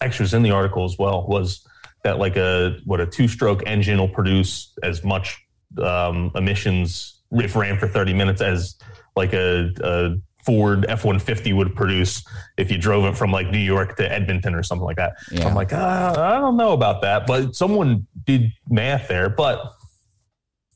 actually 0.00 0.24
was 0.24 0.34
in 0.34 0.42
the 0.42 0.50
article 0.50 0.84
as 0.84 0.96
well 0.98 1.26
was 1.26 1.66
that 2.04 2.18
like 2.18 2.36
a 2.36 2.78
what 2.84 3.00
a 3.00 3.06
two 3.06 3.28
stroke 3.28 3.62
engine 3.66 3.98
will 3.98 4.08
produce 4.08 4.72
as 4.82 5.02
much 5.04 5.38
um, 5.82 6.30
emissions 6.34 7.20
if 7.32 7.56
ran 7.56 7.78
for 7.78 7.88
thirty 7.88 8.14
minutes 8.14 8.40
as 8.40 8.76
like 9.16 9.32
a, 9.32 9.70
a 9.82 10.16
Ford 10.44 10.86
F 10.88 11.04
one 11.04 11.18
fifty 11.18 11.52
would 11.52 11.74
produce 11.74 12.24
if 12.56 12.70
you 12.70 12.78
drove 12.78 13.04
it 13.04 13.16
from 13.16 13.32
like 13.32 13.50
New 13.50 13.58
York 13.58 13.96
to 13.96 14.10
Edmonton 14.10 14.54
or 14.54 14.62
something 14.62 14.84
like 14.84 14.96
that. 14.96 15.16
Yeah. 15.30 15.48
I'm 15.48 15.54
like, 15.54 15.72
uh, 15.72 16.14
I 16.16 16.38
don't 16.38 16.56
know 16.56 16.72
about 16.72 17.02
that, 17.02 17.26
but 17.26 17.56
someone 17.56 18.06
did 18.24 18.52
math 18.68 19.08
there, 19.08 19.28
but 19.28 19.60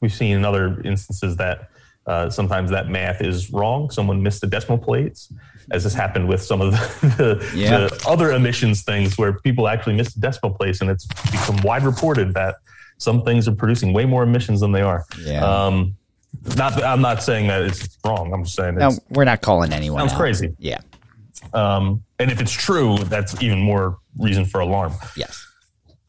we've 0.02 0.12
seen 0.12 0.36
in 0.36 0.44
other 0.44 0.82
instances 0.82 1.36
that 1.38 1.68
uh, 2.06 2.28
sometimes 2.28 2.70
that 2.70 2.88
math 2.88 3.22
is 3.22 3.50
wrong. 3.52 3.88
Someone 3.90 4.22
missed 4.22 4.40
the 4.40 4.48
decimal 4.48 4.76
plates, 4.76 5.32
as 5.70 5.84
has 5.84 5.94
happened 5.94 6.28
with 6.28 6.42
some 6.42 6.60
of 6.60 6.72
the, 6.72 7.06
the, 7.48 7.52
Yeah. 7.56 7.78
the 7.86 8.04
other 8.06 8.32
emissions 8.32 8.82
things 8.82 9.16
where 9.16 9.32
people 9.32 9.68
actually 9.68 9.94
missed 9.94 10.14
the 10.16 10.20
decimal 10.20 10.54
place, 10.54 10.80
and 10.80 10.90
it's 10.90 11.06
become 11.30 11.56
wide 11.62 11.84
reported 11.84 12.34
that 12.34 12.56
some 12.98 13.22
things 13.22 13.46
are 13.48 13.54
producing 13.54 13.92
way 13.92 14.04
more 14.04 14.24
emissions 14.24 14.60
than 14.60 14.72
they 14.72 14.82
are. 14.82 15.04
Yeah. 15.20 15.44
Um, 15.44 15.96
not 16.56 16.82
I'm 16.82 17.00
not 17.02 17.22
saying 17.22 17.46
that 17.48 17.62
it's 17.62 17.98
wrong. 18.04 18.32
I'm 18.32 18.44
just 18.44 18.56
saying 18.56 18.76
No, 18.76 18.90
we're 19.10 19.24
not 19.24 19.40
calling 19.42 19.72
anyone. 19.72 20.00
sounds 20.00 20.12
out. 20.12 20.18
crazy. 20.18 20.54
Yeah. 20.58 20.80
Um, 21.52 22.02
and 22.18 22.30
if 22.30 22.40
it's 22.40 22.52
true, 22.52 22.96
that's 22.98 23.40
even 23.42 23.60
more 23.60 23.98
reason 24.18 24.44
for 24.44 24.60
alarm. 24.60 24.94
Yes. 25.16 25.46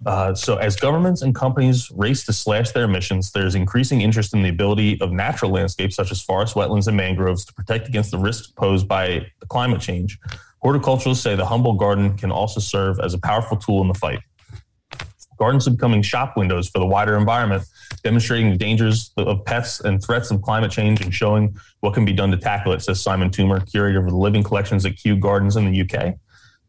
Uh, 0.06 0.34
so, 0.34 0.58
as 0.58 0.76
governments 0.76 1.22
and 1.22 1.34
companies 1.34 1.90
race 1.92 2.26
to 2.26 2.34
slash 2.34 2.72
their 2.72 2.84
emissions, 2.84 3.32
there's 3.32 3.56
increasing 3.56 4.02
interest 4.02 4.34
in 4.34 4.44
the 4.44 4.50
ability 4.50 5.00
of 5.02 5.12
natural 5.12 5.52
landscapes 5.52 5.96
such 5.96 6.12
as 6.12 6.22
forests, 6.22 6.56
wetlands, 6.56 6.88
and 6.88 6.98
mangroves 6.98 7.46
to 7.46 7.54
protect 7.54 7.88
against 7.88 8.12
the 8.12 8.18
risks 8.18 8.48
posed 8.48 8.88
by 8.88 9.26
climate 9.48 9.80
change. 9.80 10.20
Horticulturalists 10.64 11.18
say 11.18 11.36
the 11.36 11.46
humble 11.46 11.74
garden 11.74 12.18
can 12.18 12.32
also 12.32 12.60
serve 12.60 13.00
as 13.00 13.14
a 13.14 13.18
powerful 13.18 13.58
tool 13.58 13.82
in 13.82 13.88
the 13.88 13.94
fight. 13.94 14.20
Gardens 15.38 15.68
are 15.68 15.72
becoming 15.72 16.02
shop 16.02 16.38
windows 16.38 16.70
for 16.70 16.80
the 16.80 16.86
wider 16.86 17.18
environment, 17.18 17.64
demonstrating 18.04 18.52
the 18.52 18.58
dangers 18.58 19.12
of 19.18 19.44
pests 19.46 19.80
and 19.80 20.04
threats 20.04 20.32
of 20.32 20.42
climate 20.42 20.72
change 20.72 21.02
and 21.02 21.14
showing 21.14 21.58
what 21.80 21.94
can 21.94 22.06
be 22.06 22.14
done 22.14 22.32
to 22.32 22.38
tackle 22.38 22.72
it, 22.74 22.82
says 22.82 23.02
Simon 23.02 23.30
Toomer, 23.30 23.70
curator 23.70 24.00
of 24.00 24.06
the 24.06 24.16
living 24.16 24.44
collections 24.44 24.86
at 24.86 24.96
Kew 24.96 25.18
Gardens 25.18 25.56
in 25.56 25.70
the 25.70 25.82
UK. 25.82 26.16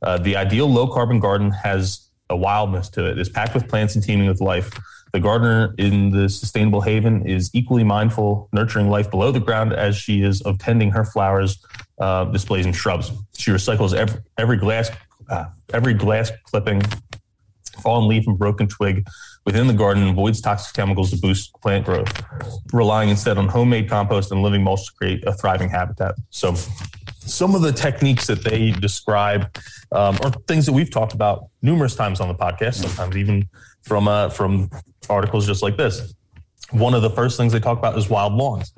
Uh, 0.03 0.19
the 0.19 0.37
ideal 0.37 0.67
low 0.67 0.87
carbon 0.87 1.21
garden 1.21 1.51
has 1.51 2.11
a 2.31 2.37
wildness 2.37 2.89
to 2.91 3.07
it. 3.07 3.19
It's 3.19 3.29
packed 3.29 3.55
with 3.55 3.69
plants 3.69 3.95
and 3.95 4.05
teeming 4.05 4.29
with 4.29 4.41
life. 4.41 4.71
The 5.13 5.21
gardener 5.21 5.75
in 5.79 6.11
the 6.11 6.29
sustainable 6.29 6.81
haven 6.81 7.27
is 7.27 7.51
equally 7.53 7.85
mindful, 7.85 8.49
nurturing 8.53 8.89
life 8.89 9.11
below 9.11 9.31
the 9.31 9.41
ground 9.41 9.73
as 9.73 9.97
she 9.97 10.23
is 10.23 10.43
of 10.43 10.59
tending 10.59 10.91
her 10.91 11.05
flowers, 11.05 11.65
uh, 12.01 12.25
displays, 12.25 12.67
and 12.67 12.75
shrubs. 12.75 13.13
She 13.37 13.51
recycles 13.53 13.95
every, 13.95 14.21
every 14.39 14.57
glass, 14.57 14.91
uh, 15.31 15.47
every 15.73 15.95
glass 15.95 16.33
clipping, 16.45 16.83
fallen 17.81 18.09
leaf, 18.09 18.27
and 18.27 18.37
broken 18.37 18.67
twig 18.67 19.07
within 19.45 19.67
the 19.67 19.75
garden, 19.75 20.09
avoids 20.09 20.41
toxic 20.41 20.75
chemicals 20.75 21.11
to 21.11 21.19
boost 21.19 21.53
plant 21.61 21.85
growth, 21.85 22.11
relying 22.73 23.11
instead 23.11 23.39
on 23.39 23.47
homemade 23.47 23.89
compost 23.89 24.33
and 24.33 24.43
living 24.43 24.63
mulch 24.63 24.85
to 24.87 24.93
create 24.95 25.23
a 25.27 25.33
thriving 25.33 25.69
habitat. 25.69 26.15
So, 26.31 26.57
some 27.27 27.55
of 27.55 27.63
the 27.63 27.73
techniques 27.73 28.27
that 28.27 28.45
they 28.45 28.71
describe 28.71 29.57
um, 29.93 30.19
are 30.23 30.31
things 30.47 30.67
that 30.67 30.73
we've 30.73 30.91
talked 30.91 31.15
about 31.15 31.49
numerous 31.63 31.95
times 31.95 32.21
on 32.21 32.29
the 32.29 32.35
podcast, 32.35 32.75
sometimes 32.75 33.17
even 33.17 33.49
from 33.83 34.09
uh, 34.09 34.29
from 34.29 34.71
articles 35.09 35.47
just 35.47 35.63
like 35.63 35.77
this. 35.77 36.15
One 36.71 36.95
of 36.95 37.03
the 37.03 37.11
first 37.11 37.37
things 37.37 37.53
they 37.53 37.61
talk 37.61 37.79
about 37.79 37.97
is 37.97 38.09
wild 38.09 38.35
lawns. 38.35 38.73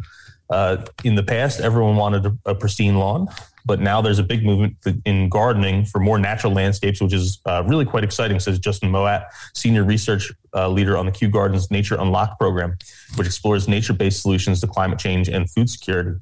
Uh, 0.49 0.85
in 1.03 1.17
the 1.17 1.23
past, 1.23 1.61
everyone 1.61 1.97
wanted 1.97 2.27
a, 2.27 2.51
a 2.51 2.55
pristine 2.55 2.97
lawn, 2.97 3.27
but 3.65 3.81
now 3.81 4.01
there's 4.01 4.21
a 4.21 4.23
big 4.23 4.45
movement 4.45 4.77
in 5.05 5.29
gardening 5.29 5.85
for 5.85 5.99
more 5.99 6.19
natural 6.19 6.53
landscapes, 6.53 7.01
which 7.01 7.13
is 7.13 7.41
uh, 7.47 7.65
really 7.67 7.85
quite 7.85 8.05
exciting, 8.05 8.39
says 8.39 8.59
Justin 8.61 8.91
Moat, 8.91 9.23
senior 9.55 9.83
research 9.83 10.33
uh, 10.55 10.69
leader 10.69 10.97
on 10.97 11.07
the 11.07 11.13
Kew 11.13 11.29
Gardens 11.29 11.71
Nature 11.73 11.97
Unlocked 11.99 12.39
program, 12.39 12.77
which 13.17 13.27
explores 13.27 13.67
nature 13.67 13.93
based 13.93 14.23
solutions 14.23 14.61
to 14.61 14.69
climate 14.69 15.01
change 15.01 15.29
and 15.29 15.51
food 15.51 15.69
security. 15.69 16.21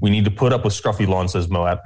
We 0.00 0.10
need 0.10 0.24
to 0.24 0.30
put 0.30 0.52
up 0.52 0.64
with 0.64 0.74
scruffy 0.74 1.06
lawns, 1.06 1.32
says 1.32 1.48
Moat. 1.48 1.78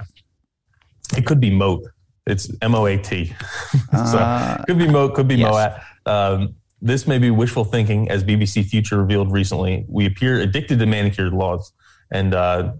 It 1.17 1.25
could 1.25 1.39
be 1.39 1.49
moat. 1.49 1.83
It's 2.25 2.49
M 2.61 2.75
O 2.75 2.85
A 2.85 2.97
T. 2.97 3.33
so 3.91 4.57
could 4.67 4.77
be 4.77 4.87
moat, 4.87 5.15
could 5.15 5.27
be 5.27 5.35
yes. 5.35 5.81
Moat. 6.05 6.13
Um, 6.13 6.55
this 6.81 7.05
may 7.05 7.19
be 7.19 7.29
wishful 7.29 7.63
thinking, 7.63 8.09
as 8.09 8.23
BBC 8.23 8.65
Future 8.65 8.97
revealed 8.97 9.31
recently. 9.31 9.85
We 9.87 10.07
appear 10.07 10.39
addicted 10.39 10.79
to 10.79 10.85
manicured 10.85 11.33
lawns, 11.33 11.73
and 12.11 12.33
uh, 12.33 12.73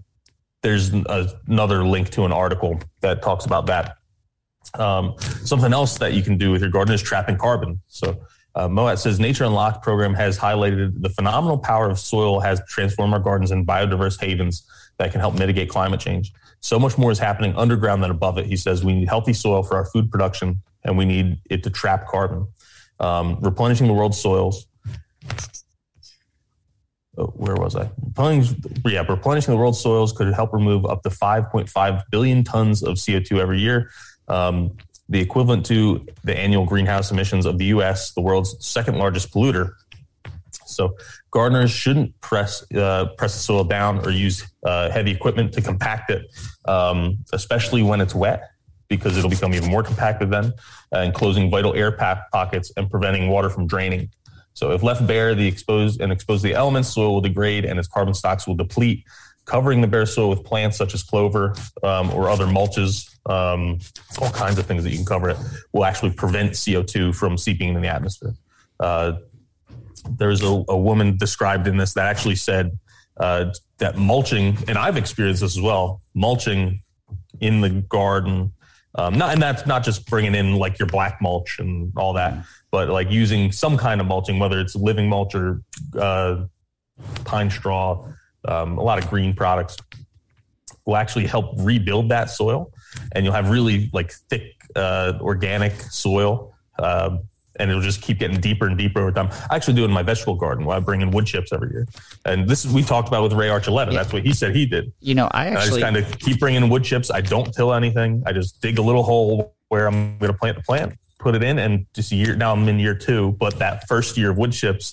there's 0.62 0.88
an- 0.88 1.06
another 1.46 1.84
link 1.84 2.10
to 2.10 2.24
an 2.24 2.32
article 2.32 2.80
that 3.00 3.22
talks 3.22 3.44
about 3.44 3.66
that. 3.66 3.96
Um, 4.74 5.14
something 5.44 5.72
else 5.72 5.98
that 5.98 6.14
you 6.14 6.22
can 6.22 6.36
do 6.38 6.50
with 6.50 6.62
your 6.62 6.70
garden 6.70 6.94
is 6.94 7.02
trapping 7.02 7.36
carbon. 7.36 7.80
So, 7.88 8.24
uh, 8.54 8.68
Moat 8.68 8.98
says 8.98 9.18
Nature 9.18 9.44
Unlocked 9.44 9.82
program 9.82 10.14
has 10.14 10.38
highlighted 10.38 11.00
the 11.00 11.08
phenomenal 11.08 11.58
power 11.58 11.88
of 11.88 11.98
soil 11.98 12.40
has 12.40 12.60
transformed 12.68 13.14
our 13.14 13.20
gardens 13.20 13.50
in 13.50 13.64
biodiverse 13.64 14.20
havens 14.20 14.66
that 14.98 15.10
can 15.10 15.20
help 15.20 15.38
mitigate 15.38 15.68
climate 15.68 16.00
change. 16.00 16.32
So 16.60 16.78
much 16.78 16.98
more 16.98 17.10
is 17.10 17.18
happening 17.18 17.56
underground 17.56 18.02
than 18.02 18.10
above 18.10 18.38
it. 18.38 18.46
He 18.46 18.56
says 18.56 18.84
we 18.84 18.94
need 18.94 19.08
healthy 19.08 19.32
soil 19.32 19.62
for 19.62 19.76
our 19.76 19.86
food 19.86 20.10
production, 20.10 20.60
and 20.84 20.98
we 20.98 21.04
need 21.04 21.38
it 21.50 21.62
to 21.64 21.70
trap 21.70 22.06
carbon. 22.06 22.46
Um, 23.00 23.38
replenishing 23.40 23.88
the 23.88 23.94
world's 23.94 24.18
soils. 24.18 24.66
Oh, 27.18 27.26
where 27.26 27.56
was 27.56 27.74
I? 27.74 27.90
Yeah, 28.86 29.04
replenishing 29.08 29.52
the 29.52 29.58
world's 29.58 29.80
soils 29.80 30.12
could 30.12 30.32
help 30.32 30.52
remove 30.52 30.86
up 30.86 31.02
to 31.02 31.10
5.5 31.10 32.02
billion 32.10 32.44
tons 32.44 32.82
of 32.82 32.94
CO2 32.94 33.38
every 33.38 33.60
year, 33.60 33.90
um, 34.28 34.76
the 35.12 35.20
equivalent 35.20 35.66
to 35.66 36.04
the 36.24 36.36
annual 36.36 36.64
greenhouse 36.64 37.10
emissions 37.10 37.44
of 37.44 37.58
the 37.58 37.66
U.S., 37.66 38.12
the 38.12 38.22
world's 38.22 38.56
second 38.66 38.96
largest 38.96 39.30
polluter. 39.30 39.74
So 40.64 40.96
gardeners 41.30 41.70
shouldn't 41.70 42.18
press 42.22 42.64
uh, 42.72 43.08
press 43.18 43.34
the 43.34 43.40
soil 43.40 43.64
down 43.64 44.06
or 44.06 44.10
use 44.10 44.50
uh, 44.64 44.90
heavy 44.90 45.10
equipment 45.10 45.52
to 45.52 45.60
compact 45.60 46.10
it, 46.10 46.22
um, 46.64 47.18
especially 47.34 47.82
when 47.82 48.00
it's 48.00 48.14
wet, 48.14 48.52
because 48.88 49.18
it'll 49.18 49.28
become 49.28 49.52
even 49.52 49.70
more 49.70 49.82
compacted 49.82 50.30
then, 50.30 50.54
uh, 50.94 51.00
enclosing 51.00 51.50
vital 51.50 51.74
air 51.74 51.92
pockets 51.92 52.72
and 52.78 52.90
preventing 52.90 53.28
water 53.28 53.50
from 53.50 53.66
draining. 53.66 54.08
So 54.54 54.70
if 54.72 54.82
left 54.82 55.06
bare, 55.06 55.34
the 55.34 55.46
exposed 55.46 56.00
and 56.00 56.10
exposed 56.10 56.42
to 56.42 56.48
the 56.48 56.54
elements, 56.54 56.88
soil 56.88 57.12
will 57.14 57.20
degrade 57.20 57.66
and 57.66 57.78
its 57.78 57.88
carbon 57.88 58.14
stocks 58.14 58.46
will 58.46 58.54
deplete, 58.54 59.04
covering 59.44 59.82
the 59.82 59.86
bare 59.86 60.06
soil 60.06 60.30
with 60.30 60.42
plants 60.42 60.78
such 60.78 60.94
as 60.94 61.02
clover 61.02 61.54
um, 61.82 62.10
or 62.12 62.30
other 62.30 62.46
mulches. 62.46 63.11
Um, 63.24 63.78
all 64.20 64.30
kinds 64.30 64.58
of 64.58 64.66
things 64.66 64.82
that 64.82 64.90
you 64.90 64.96
can 64.96 65.06
cover 65.06 65.30
it 65.30 65.36
will 65.72 65.84
actually 65.84 66.12
prevent 66.12 66.52
CO2 66.52 67.14
from 67.14 67.38
seeping 67.38 67.68
into 67.68 67.80
the 67.80 67.88
atmosphere. 67.88 68.34
Uh, 68.80 69.12
there's 70.10 70.42
a, 70.42 70.64
a 70.68 70.76
woman 70.76 71.16
described 71.16 71.68
in 71.68 71.76
this 71.76 71.94
that 71.94 72.06
actually 72.06 72.34
said 72.34 72.76
uh, 73.18 73.52
that 73.78 73.96
mulching, 73.96 74.56
and 74.68 74.76
I've 74.76 74.96
experienced 74.96 75.42
this 75.42 75.56
as 75.56 75.62
well, 75.62 76.00
mulching 76.14 76.82
in 77.40 77.60
the 77.60 77.70
garden. 77.70 78.52
Um, 78.94 79.16
not, 79.16 79.32
and 79.32 79.42
that's 79.42 79.66
not 79.66 79.84
just 79.84 80.08
bringing 80.08 80.34
in 80.34 80.56
like 80.56 80.78
your 80.78 80.88
black 80.88 81.18
mulch 81.22 81.58
and 81.58 81.92
all 81.96 82.14
that, 82.14 82.44
but 82.70 82.88
like 82.88 83.10
using 83.10 83.52
some 83.52 83.76
kind 83.76 84.00
of 84.00 84.06
mulching, 84.06 84.38
whether 84.38 84.60
it's 84.60 84.74
living 84.74 85.08
mulch 85.08 85.34
or 85.34 85.62
uh, 85.98 86.44
pine 87.24 87.50
straw, 87.50 88.06
um, 88.44 88.78
a 88.78 88.82
lot 88.82 89.02
of 89.02 89.08
green 89.08 89.34
products 89.34 89.76
will 90.84 90.96
actually 90.96 91.26
help 91.26 91.54
rebuild 91.58 92.08
that 92.08 92.28
soil, 92.28 92.72
and 93.12 93.24
you'll 93.24 93.34
have 93.34 93.50
really 93.50 93.90
like 93.92 94.12
thick 94.12 94.54
uh, 94.76 95.14
organic 95.20 95.72
soil. 95.82 96.54
Uh, 96.78 97.18
and 97.56 97.70
it'll 97.70 97.82
just 97.82 98.00
keep 98.00 98.18
getting 98.18 98.40
deeper 98.40 98.66
and 98.66 98.78
deeper 98.78 99.00
over 99.00 99.12
time. 99.12 99.28
I 99.50 99.56
actually 99.56 99.74
do 99.74 99.82
it 99.82 99.86
in 99.86 99.92
my 99.92 100.02
vegetable 100.02 100.36
garden 100.36 100.64
where 100.64 100.76
I 100.76 100.80
bring 100.80 101.02
in 101.02 101.10
wood 101.10 101.26
chips 101.26 101.52
every 101.52 101.70
year. 101.70 101.86
And 102.24 102.48
this 102.48 102.64
is, 102.64 102.72
we 102.72 102.82
talked 102.82 103.08
about 103.08 103.22
with 103.22 103.34
Ray 103.34 103.48
Archuleta. 103.48 103.92
That's 103.92 104.12
what 104.12 104.22
he 104.24 104.32
said 104.32 104.56
he 104.56 104.64
did. 104.64 104.90
You 105.00 105.14
know, 105.14 105.28
I 105.32 105.48
I 105.48 105.50
just 105.50 105.66
actually 105.66 105.82
kind 105.82 105.96
of 105.98 106.18
keep 106.18 106.40
bringing 106.40 106.62
in 106.62 106.70
wood 106.70 106.82
chips. 106.82 107.10
I 107.10 107.20
don't 107.20 107.52
till 107.52 107.74
anything. 107.74 108.22
I 108.26 108.32
just 108.32 108.62
dig 108.62 108.78
a 108.78 108.82
little 108.82 109.02
hole 109.02 109.54
where 109.68 109.86
I'm 109.86 110.16
going 110.18 110.32
to 110.32 110.38
plant 110.38 110.56
the 110.56 110.62
plant, 110.62 110.94
put 111.18 111.34
it 111.34 111.42
in, 111.42 111.58
and 111.58 111.86
just 111.92 112.10
a 112.12 112.16
year. 112.16 112.34
Now 112.36 112.52
I'm 112.52 112.66
in 112.68 112.78
year 112.78 112.94
two, 112.94 113.32
but 113.32 113.58
that 113.58 113.86
first 113.86 114.16
year 114.16 114.30
of 114.30 114.38
wood 114.38 114.52
chips 114.52 114.90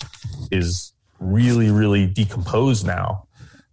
is 0.52 0.92
really, 1.20 1.72
really 1.72 2.08
decomposed 2.08 2.86
now, 2.86 3.26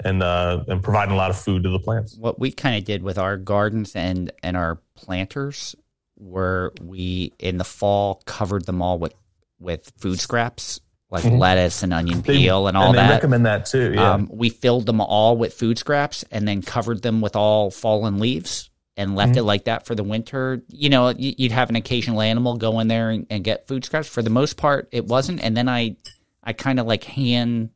and 0.05 0.23
uh, 0.23 0.65
and 0.69 0.83
providing 0.83 1.15
a 1.15 1.17
lot 1.17 1.31
of 1.31 1.39
food 1.39 1.63
to 1.65 1.71
the 1.71 1.79
plants. 1.79 2.17
what 2.19 2.39
we 2.39 2.51
kind 2.53 2.77
of 2.77 2.85
did 2.85 3.03
with 3.03 3.19
our 3.19 3.37
gardens 3.37 3.95
and 3.97 4.31
and 4.43 4.57
our 4.57 4.79
planters 4.95 5.75
were 6.19 6.73
we 6.83 7.33
in 7.39 7.59
the 7.59 7.65
fall 7.65 8.23
covered 8.27 8.65
them 8.67 8.81
all 8.83 8.99
with 8.99 9.15
with 9.61 9.93
food 9.99 10.19
scraps 10.21 10.81
like 11.11 11.25
lettuce 11.25 11.83
and 11.83 11.95
onion 11.95 12.21
They- 12.23 12.37
peel 12.39 12.67
and 12.67 12.77
all 12.77 12.93
they 12.93 12.99
that. 12.99 13.11
recommend 13.11 13.47
that 13.47 13.67
too. 13.67 13.93
Yeah. 13.95 14.15
Um, 14.15 14.29
we 14.33 14.49
filled 14.51 14.87
them 14.87 15.01
all 15.01 15.37
with 15.37 15.55
food 15.55 15.79
scraps 15.79 16.25
and 16.33 16.49
then 16.49 16.63
covered 16.63 17.01
them 17.03 17.21
with 17.21 17.37
all 17.37 17.71
fallen 17.71 18.19
leaves 18.19 18.71
and 18.97 19.15
left 19.15 19.31
Mm-hmm. 19.33 19.39
it 19.39 19.43
like 19.43 19.65
that 19.67 19.87
for 19.87 19.95
the 19.95 20.03
winter. 20.03 20.63
You 20.69 20.89
know, 20.89 21.11
you'd 21.11 21.53
have 21.53 21.71
an 21.71 21.77
occasional 21.77 22.21
animal 22.21 22.57
go 22.57 22.81
in 22.81 22.89
there 22.89 23.11
and, 23.11 23.25
and 23.31 23.45
get 23.45 23.69
food 23.69 23.85
scraps. 23.85 24.09
For 24.09 24.21
the 24.21 24.31
most 24.31 24.57
part, 24.57 24.89
it 24.91 25.07
wasn't. 25.07 25.41
And 25.43 25.57
then 25.57 25.69
I, 25.69 25.97
I 26.43 26.53
kind 26.55 26.81
of 26.81 26.87
like 26.87 27.05
hand, 27.05 27.71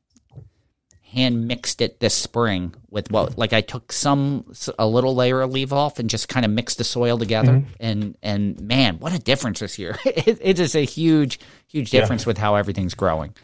hand 1.13 1.49
mixed 1.49 1.81
it 1.81 2.01
this 2.01 2.15
spring 2.15 2.75
with 2.89 3.11
what, 3.11 3.37
like 3.37 3.53
I 3.53 3.61
took 3.61 3.93
some 3.93 4.53
a 4.79 4.87
little 4.87 5.15
layer 5.15 5.41
of 5.41 5.51
leaf 5.53 5.73
off 5.73 5.99
and 5.99 6.09
just 6.09 6.29
kind 6.29 6.45
of 6.47 6.53
mixed 6.53 6.79
the 6.79 6.85
soil 6.85 7.19
together. 7.19 7.53
Mm-hmm. 7.53 7.73
And 7.81 8.17
and 8.23 8.61
man, 8.61 8.99
what 8.99 9.13
a 9.13 9.19
difference 9.19 9.61
this 9.61 9.79
year! 9.79 9.99
it, 10.05 10.39
it 10.41 10.59
is 10.59 10.75
a 10.75 10.85
huge, 10.85 11.41
huge 11.67 11.93
Yeah. 11.93 12.01
difference 12.01 12.27
with 12.27 12.39
how 12.39 12.55
everything's 12.55 12.95
growing. 12.95 13.35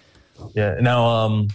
Yeah. 0.54 0.76
Now, 0.80 1.06
um, 1.06 1.48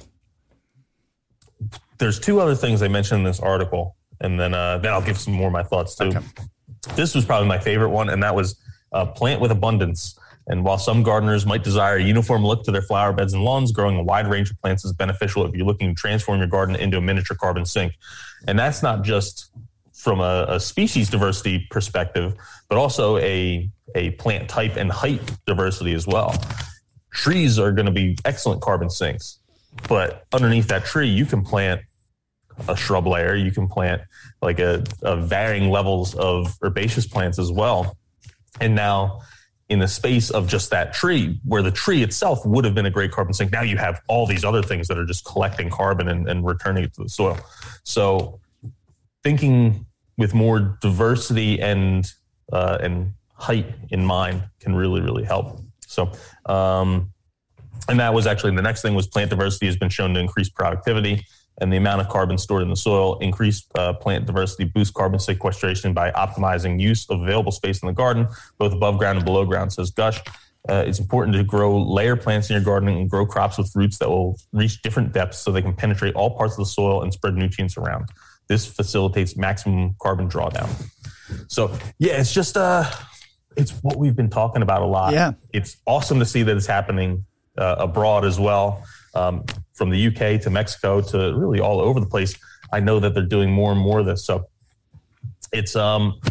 there's 1.97 2.19
two 2.19 2.39
other 2.39 2.55
things 2.55 2.81
I 2.81 2.87
mentioned 2.87 3.19
in 3.19 3.25
this 3.25 3.39
article, 3.39 3.95
and 4.19 4.39
then 4.39 4.53
uh, 4.53 4.79
then 4.79 4.91
I'll 4.91 5.01
give 5.01 5.17
some 5.17 5.33
more 5.33 5.47
of 5.47 5.53
my 5.53 5.63
thoughts 5.63 5.95
too. 5.95 6.11
This 6.95 7.13
was 7.13 7.25
probably 7.25 7.47
my 7.47 7.59
favorite 7.59 7.89
one, 7.89 8.09
and 8.09 8.23
that 8.23 8.35
was 8.35 8.59
uh, 8.91 9.05
plant 9.05 9.39
with 9.39 9.51
abundance. 9.51 10.17
And 10.47 10.63
while 10.63 10.77
some 10.77 11.03
gardeners 11.03 11.45
might 11.45 11.63
desire 11.63 11.97
a 11.97 12.03
uniform 12.03 12.43
look 12.43 12.63
to 12.63 12.71
their 12.71 12.81
flower 12.81 13.13
beds 13.13 13.33
and 13.33 13.43
lawns, 13.43 13.71
growing 13.71 13.97
a 13.97 14.03
wide 14.03 14.27
range 14.27 14.49
of 14.49 14.59
plants 14.61 14.83
is 14.83 14.91
beneficial 14.91 15.45
if 15.45 15.55
you're 15.55 15.65
looking 15.65 15.89
to 15.89 15.95
transform 15.95 16.39
your 16.39 16.47
garden 16.47 16.75
into 16.75 16.97
a 16.97 17.01
miniature 17.01 17.37
carbon 17.37 17.65
sink. 17.65 17.93
And 18.47 18.57
that's 18.57 18.81
not 18.81 19.03
just 19.03 19.51
from 19.93 20.19
a, 20.19 20.45
a 20.49 20.59
species 20.59 21.09
diversity 21.09 21.67
perspective, 21.69 22.35
but 22.69 22.77
also 22.77 23.17
a 23.17 23.69
a 23.93 24.11
plant 24.11 24.49
type 24.49 24.77
and 24.77 24.89
height 24.89 25.21
diversity 25.45 25.93
as 25.93 26.07
well 26.07 26.33
trees 27.11 27.59
are 27.59 27.71
going 27.71 27.85
to 27.85 27.91
be 27.91 28.17
excellent 28.25 28.61
carbon 28.61 28.89
sinks. 28.89 29.39
But 29.87 30.25
underneath 30.33 30.67
that 30.67 30.85
tree, 30.85 31.07
you 31.07 31.25
can 31.25 31.43
plant 31.43 31.81
a 32.67 32.75
shrub 32.75 33.07
layer. 33.07 33.35
You 33.35 33.51
can 33.51 33.67
plant 33.67 34.01
like 34.41 34.59
a, 34.59 34.83
a 35.01 35.15
varying 35.17 35.69
levels 35.69 36.15
of 36.15 36.57
herbaceous 36.63 37.07
plants 37.07 37.39
as 37.39 37.51
well. 37.51 37.97
And 38.59 38.75
now, 38.75 39.21
in 39.71 39.79
the 39.79 39.87
space 39.87 40.29
of 40.29 40.47
just 40.47 40.69
that 40.69 40.91
tree, 40.91 41.39
where 41.45 41.61
the 41.61 41.71
tree 41.71 42.03
itself 42.03 42.45
would 42.45 42.65
have 42.65 42.75
been 42.75 42.85
a 42.85 42.89
great 42.91 43.09
carbon 43.09 43.33
sink, 43.33 43.53
now 43.53 43.61
you 43.61 43.77
have 43.77 44.01
all 44.09 44.27
these 44.27 44.43
other 44.43 44.61
things 44.61 44.85
that 44.89 44.97
are 44.97 45.05
just 45.05 45.23
collecting 45.23 45.69
carbon 45.69 46.09
and, 46.09 46.27
and 46.27 46.45
returning 46.45 46.83
it 46.83 46.93
to 46.93 47.03
the 47.03 47.09
soil. 47.09 47.39
So, 47.83 48.41
thinking 49.23 49.85
with 50.17 50.33
more 50.33 50.77
diversity 50.81 51.61
and 51.61 52.05
uh, 52.51 52.79
and 52.81 53.13
height 53.33 53.65
in 53.91 54.05
mind 54.05 54.43
can 54.59 54.75
really 54.75 54.99
really 54.99 55.23
help. 55.23 55.61
So, 55.87 56.11
um, 56.47 57.13
and 57.87 57.97
that 58.01 58.13
was 58.13 58.27
actually 58.27 58.53
the 58.53 58.61
next 58.61 58.81
thing 58.81 58.93
was 58.93 59.07
plant 59.07 59.29
diversity 59.29 59.67
has 59.67 59.77
been 59.77 59.89
shown 59.89 60.13
to 60.15 60.19
increase 60.19 60.49
productivity 60.49 61.25
and 61.59 61.71
the 61.71 61.77
amount 61.77 62.01
of 62.01 62.09
carbon 62.09 62.37
stored 62.37 62.63
in 62.63 62.69
the 62.69 62.75
soil. 62.75 63.17
increase 63.19 63.65
uh, 63.75 63.93
plant 63.93 64.25
diversity 64.25 64.63
boost 64.63 64.93
carbon 64.93 65.19
sequestration 65.19 65.93
by 65.93 66.11
optimizing 66.11 66.79
use 66.79 67.09
of 67.09 67.21
available 67.21 67.51
space 67.51 67.81
in 67.81 67.87
the 67.87 67.93
garden, 67.93 68.27
both 68.57 68.73
above 68.73 68.97
ground 68.97 69.17
and 69.17 69.25
below 69.25 69.45
ground. 69.45 69.71
Says 69.73 69.91
Gush. 69.91 70.19
Uh, 70.69 70.83
it's 70.85 70.99
important 70.99 71.35
to 71.35 71.43
grow 71.43 71.81
layer 71.81 72.15
plants 72.15 72.51
in 72.51 72.53
your 72.53 72.63
garden 72.63 72.87
and 72.87 73.09
grow 73.09 73.25
crops 73.25 73.57
with 73.57 73.71
roots 73.75 73.97
that 73.97 74.07
will 74.07 74.37
reach 74.53 74.79
different 74.83 75.11
depths 75.11 75.39
so 75.39 75.51
they 75.51 75.61
can 75.61 75.73
penetrate 75.73 76.13
all 76.13 76.37
parts 76.37 76.53
of 76.53 76.59
the 76.59 76.67
soil 76.67 77.01
and 77.01 77.11
spread 77.11 77.33
nutrients 77.33 77.77
around. 77.77 78.05
This 78.47 78.67
facilitates 78.67 79.35
maximum 79.35 79.95
carbon 79.99 80.29
drawdown. 80.29 80.69
So 81.47 81.75
yeah, 81.97 82.19
it's 82.19 82.31
just 82.31 82.57
uh 82.57 82.85
it's 83.57 83.71
what 83.81 83.97
we've 83.97 84.15
been 84.15 84.29
talking 84.29 84.61
about 84.61 84.81
a 84.81 84.85
lot. 84.85 85.13
Yeah. 85.13 85.33
It's 85.51 85.77
awesome 85.85 86.19
to 86.19 86.25
see 86.25 86.43
that 86.43 86.55
it's 86.55 86.67
happening 86.67 87.25
uh, 87.57 87.75
abroad 87.79 88.25
as 88.25 88.39
well, 88.39 88.83
um, 89.13 89.43
from 89.81 89.89
the 89.89 90.07
UK 90.09 90.39
to 90.39 90.51
Mexico 90.51 91.01
to 91.01 91.33
really 91.35 91.59
all 91.59 91.81
over 91.81 91.99
the 91.99 92.05
place. 92.05 92.35
I 92.71 92.79
know 92.79 92.99
that 92.99 93.15
they're 93.15 93.23
doing 93.25 93.51
more 93.51 93.71
and 93.71 93.81
more 93.81 94.01
of 94.01 94.05
this. 94.05 94.23
So 94.23 94.45
it's 95.51 95.75
um 95.75 96.21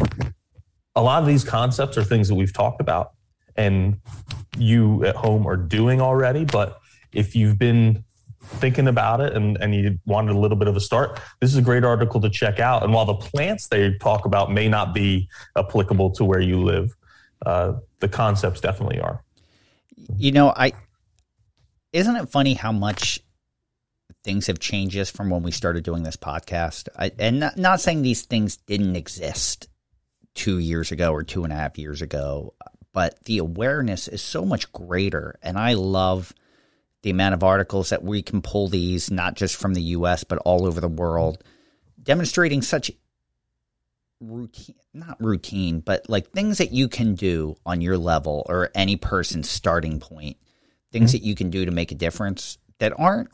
a 0.95 1.01
lot 1.01 1.21
of 1.21 1.27
these 1.27 1.43
concepts 1.43 1.97
are 1.97 2.03
things 2.05 2.29
that 2.29 2.35
we've 2.35 2.53
talked 2.53 2.79
about 2.79 3.11
and 3.57 3.99
you 4.57 5.03
at 5.03 5.17
home 5.17 5.45
are 5.45 5.57
doing 5.57 5.99
already. 5.99 6.45
But 6.45 6.79
if 7.11 7.35
you've 7.35 7.59
been 7.59 8.05
thinking 8.41 8.87
about 8.87 9.19
it 9.19 9.33
and, 9.33 9.57
and 9.57 9.75
you 9.75 9.99
wanted 10.05 10.33
a 10.33 10.39
little 10.39 10.57
bit 10.57 10.69
of 10.69 10.77
a 10.77 10.79
start, 10.79 11.19
this 11.41 11.51
is 11.51 11.57
a 11.57 11.61
great 11.61 11.83
article 11.83 12.21
to 12.21 12.29
check 12.29 12.61
out. 12.61 12.83
And 12.83 12.93
while 12.93 13.05
the 13.05 13.15
plants 13.15 13.67
they 13.67 13.97
talk 13.97 14.23
about 14.23 14.49
may 14.49 14.69
not 14.69 14.93
be 14.93 15.27
applicable 15.57 16.11
to 16.11 16.23
where 16.23 16.39
you 16.39 16.63
live, 16.63 16.95
uh, 17.45 17.73
the 17.99 18.07
concepts 18.07 18.61
definitely 18.61 19.01
are. 19.01 19.25
You 20.15 20.31
know, 20.31 20.53
I 20.55 20.71
isn't 21.91 22.15
it 22.15 22.29
funny 22.29 22.53
how 22.53 22.71
much 22.71 23.19
things 24.23 24.47
have 24.47 24.59
changed 24.59 24.93
just 24.93 25.15
from 25.15 25.29
when 25.29 25.43
we 25.43 25.51
started 25.51 25.83
doing 25.83 26.03
this 26.03 26.17
podcast? 26.17 26.87
I, 26.97 27.11
and 27.17 27.39
not, 27.39 27.57
not 27.57 27.81
saying 27.81 28.01
these 28.01 28.23
things 28.23 28.57
didn't 28.57 28.95
exist 28.95 29.67
two 30.33 30.59
years 30.59 30.91
ago 30.91 31.11
or 31.11 31.23
two 31.23 31.43
and 31.43 31.51
a 31.51 31.55
half 31.55 31.77
years 31.77 32.01
ago, 32.01 32.53
but 32.93 33.23
the 33.25 33.39
awareness 33.39 34.07
is 34.07 34.21
so 34.21 34.45
much 34.45 34.71
greater. 34.71 35.37
And 35.41 35.57
I 35.57 35.73
love 35.73 36.33
the 37.03 37.09
amount 37.09 37.33
of 37.33 37.43
articles 37.43 37.89
that 37.89 38.03
we 38.03 38.21
can 38.21 38.41
pull 38.41 38.67
these, 38.67 39.09
not 39.09 39.35
just 39.35 39.55
from 39.55 39.73
the 39.73 39.81
US, 39.81 40.23
but 40.23 40.37
all 40.39 40.65
over 40.65 40.79
the 40.79 40.87
world, 40.87 41.43
demonstrating 42.01 42.61
such 42.61 42.91
routine, 44.19 44.75
not 44.93 45.19
routine, 45.19 45.79
but 45.79 46.09
like 46.09 46.31
things 46.31 46.59
that 46.59 46.71
you 46.71 46.87
can 46.87 47.15
do 47.15 47.55
on 47.65 47.81
your 47.81 47.97
level 47.97 48.45
or 48.47 48.69
any 48.75 48.95
person's 48.95 49.49
starting 49.49 49.99
point, 49.99 50.37
things 50.91 51.11
mm-hmm. 51.11 51.23
that 51.23 51.27
you 51.27 51.35
can 51.35 51.49
do 51.49 51.65
to 51.65 51.71
make 51.71 51.91
a 51.91 51.95
difference 51.95 52.57
that 52.79 52.93
aren't 52.99 53.29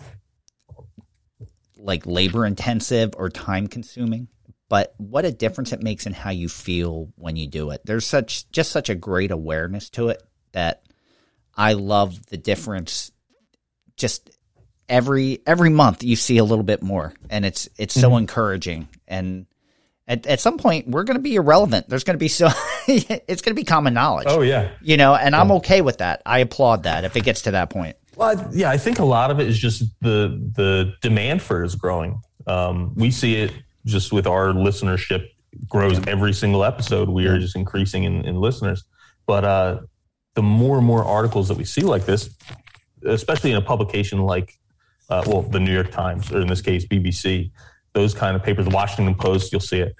like 1.79 2.05
labor 2.05 2.45
intensive 2.45 3.13
or 3.17 3.29
time 3.29 3.67
consuming, 3.67 4.27
but 4.69 4.93
what 4.97 5.25
a 5.25 5.31
difference 5.31 5.71
it 5.71 5.81
makes 5.81 6.05
in 6.05 6.13
how 6.13 6.29
you 6.29 6.49
feel 6.49 7.09
when 7.15 7.35
you 7.35 7.47
do 7.47 7.71
it. 7.71 7.81
There's 7.85 8.05
such 8.05 8.49
just 8.51 8.71
such 8.71 8.89
a 8.89 8.95
great 8.95 9.31
awareness 9.31 9.89
to 9.91 10.09
it 10.09 10.21
that 10.51 10.83
I 11.55 11.73
love 11.73 12.25
the 12.27 12.37
difference. 12.37 13.11
Just 13.95 14.29
every 14.89 15.41
every 15.45 15.69
month 15.69 16.03
you 16.03 16.15
see 16.15 16.37
a 16.37 16.43
little 16.43 16.63
bit 16.63 16.81
more 16.81 17.13
and 17.29 17.45
it's 17.45 17.67
it's 17.77 17.93
so 17.93 18.09
mm-hmm. 18.09 18.19
encouraging. 18.19 18.87
And 19.07 19.45
at, 20.07 20.25
at 20.27 20.39
some 20.39 20.57
point 20.57 20.87
we're 20.87 21.03
going 21.03 21.17
to 21.17 21.23
be 21.23 21.35
irrelevant. 21.35 21.87
There's 21.87 22.03
going 22.03 22.15
to 22.15 22.19
be 22.19 22.27
so 22.27 22.49
it's 22.87 23.41
going 23.41 23.55
to 23.55 23.59
be 23.59 23.63
common 23.63 23.93
knowledge. 23.93 24.27
Oh 24.29 24.41
yeah. 24.41 24.71
you 24.81 24.97
know 24.97 25.15
and 25.15 25.35
i'm 25.35 25.51
okay 25.53 25.81
with 25.81 25.99
that. 25.99 26.21
I 26.25 26.39
applaud 26.39 26.83
that 26.83 27.05
if 27.05 27.15
it 27.15 27.23
gets 27.23 27.43
to 27.43 27.51
that 27.51 27.69
point 27.69 27.95
Well, 28.17 28.37
I- 28.37 28.47
yeah, 28.51 28.71
I 28.71 28.77
think 28.77 28.97
a 28.99 29.05
lot 29.05 29.29
of 29.29 29.39
it 29.39 29.47
is 29.47 29.57
just 29.59 29.83
the 30.01 30.41
the 30.55 30.93
demand 31.01 31.41
for 31.43 31.61
it 31.61 31.67
is 31.67 31.75
growing. 31.75 32.19
Um, 32.47 32.93
we 32.95 33.11
see 33.11 33.35
it 33.35 33.51
just 33.85 34.11
with 34.11 34.25
our 34.25 34.47
listenership 34.47 35.27
grows 35.69 35.99
every 36.07 36.33
single 36.33 36.63
episode. 36.63 37.09
We 37.09 37.27
are 37.27 37.39
just 37.39 37.55
increasing 37.55 38.03
in, 38.05 38.25
in 38.25 38.35
listeners. 38.41 38.83
But 39.27 39.43
uh, 39.45 39.79
the 40.33 40.41
more 40.41 40.77
and 40.77 40.85
more 40.85 41.03
articles 41.03 41.47
that 41.49 41.57
we 41.57 41.63
see 41.63 41.81
like 41.81 42.05
this, 42.05 42.29
especially 43.05 43.51
in 43.51 43.57
a 43.57 43.61
publication 43.61 44.19
like, 44.23 44.53
uh, 45.09 45.23
well, 45.27 45.41
the 45.43 45.59
New 45.59 45.73
York 45.73 45.91
Times, 45.91 46.31
or 46.31 46.41
in 46.41 46.47
this 46.47 46.61
case, 46.61 46.85
BBC, 46.87 47.51
those 47.93 48.13
kind 48.13 48.35
of 48.35 48.43
papers, 48.43 48.65
the 48.65 48.71
Washington 48.71 49.13
Post, 49.15 49.51
you'll 49.51 49.61
see 49.61 49.79
it. 49.79 49.95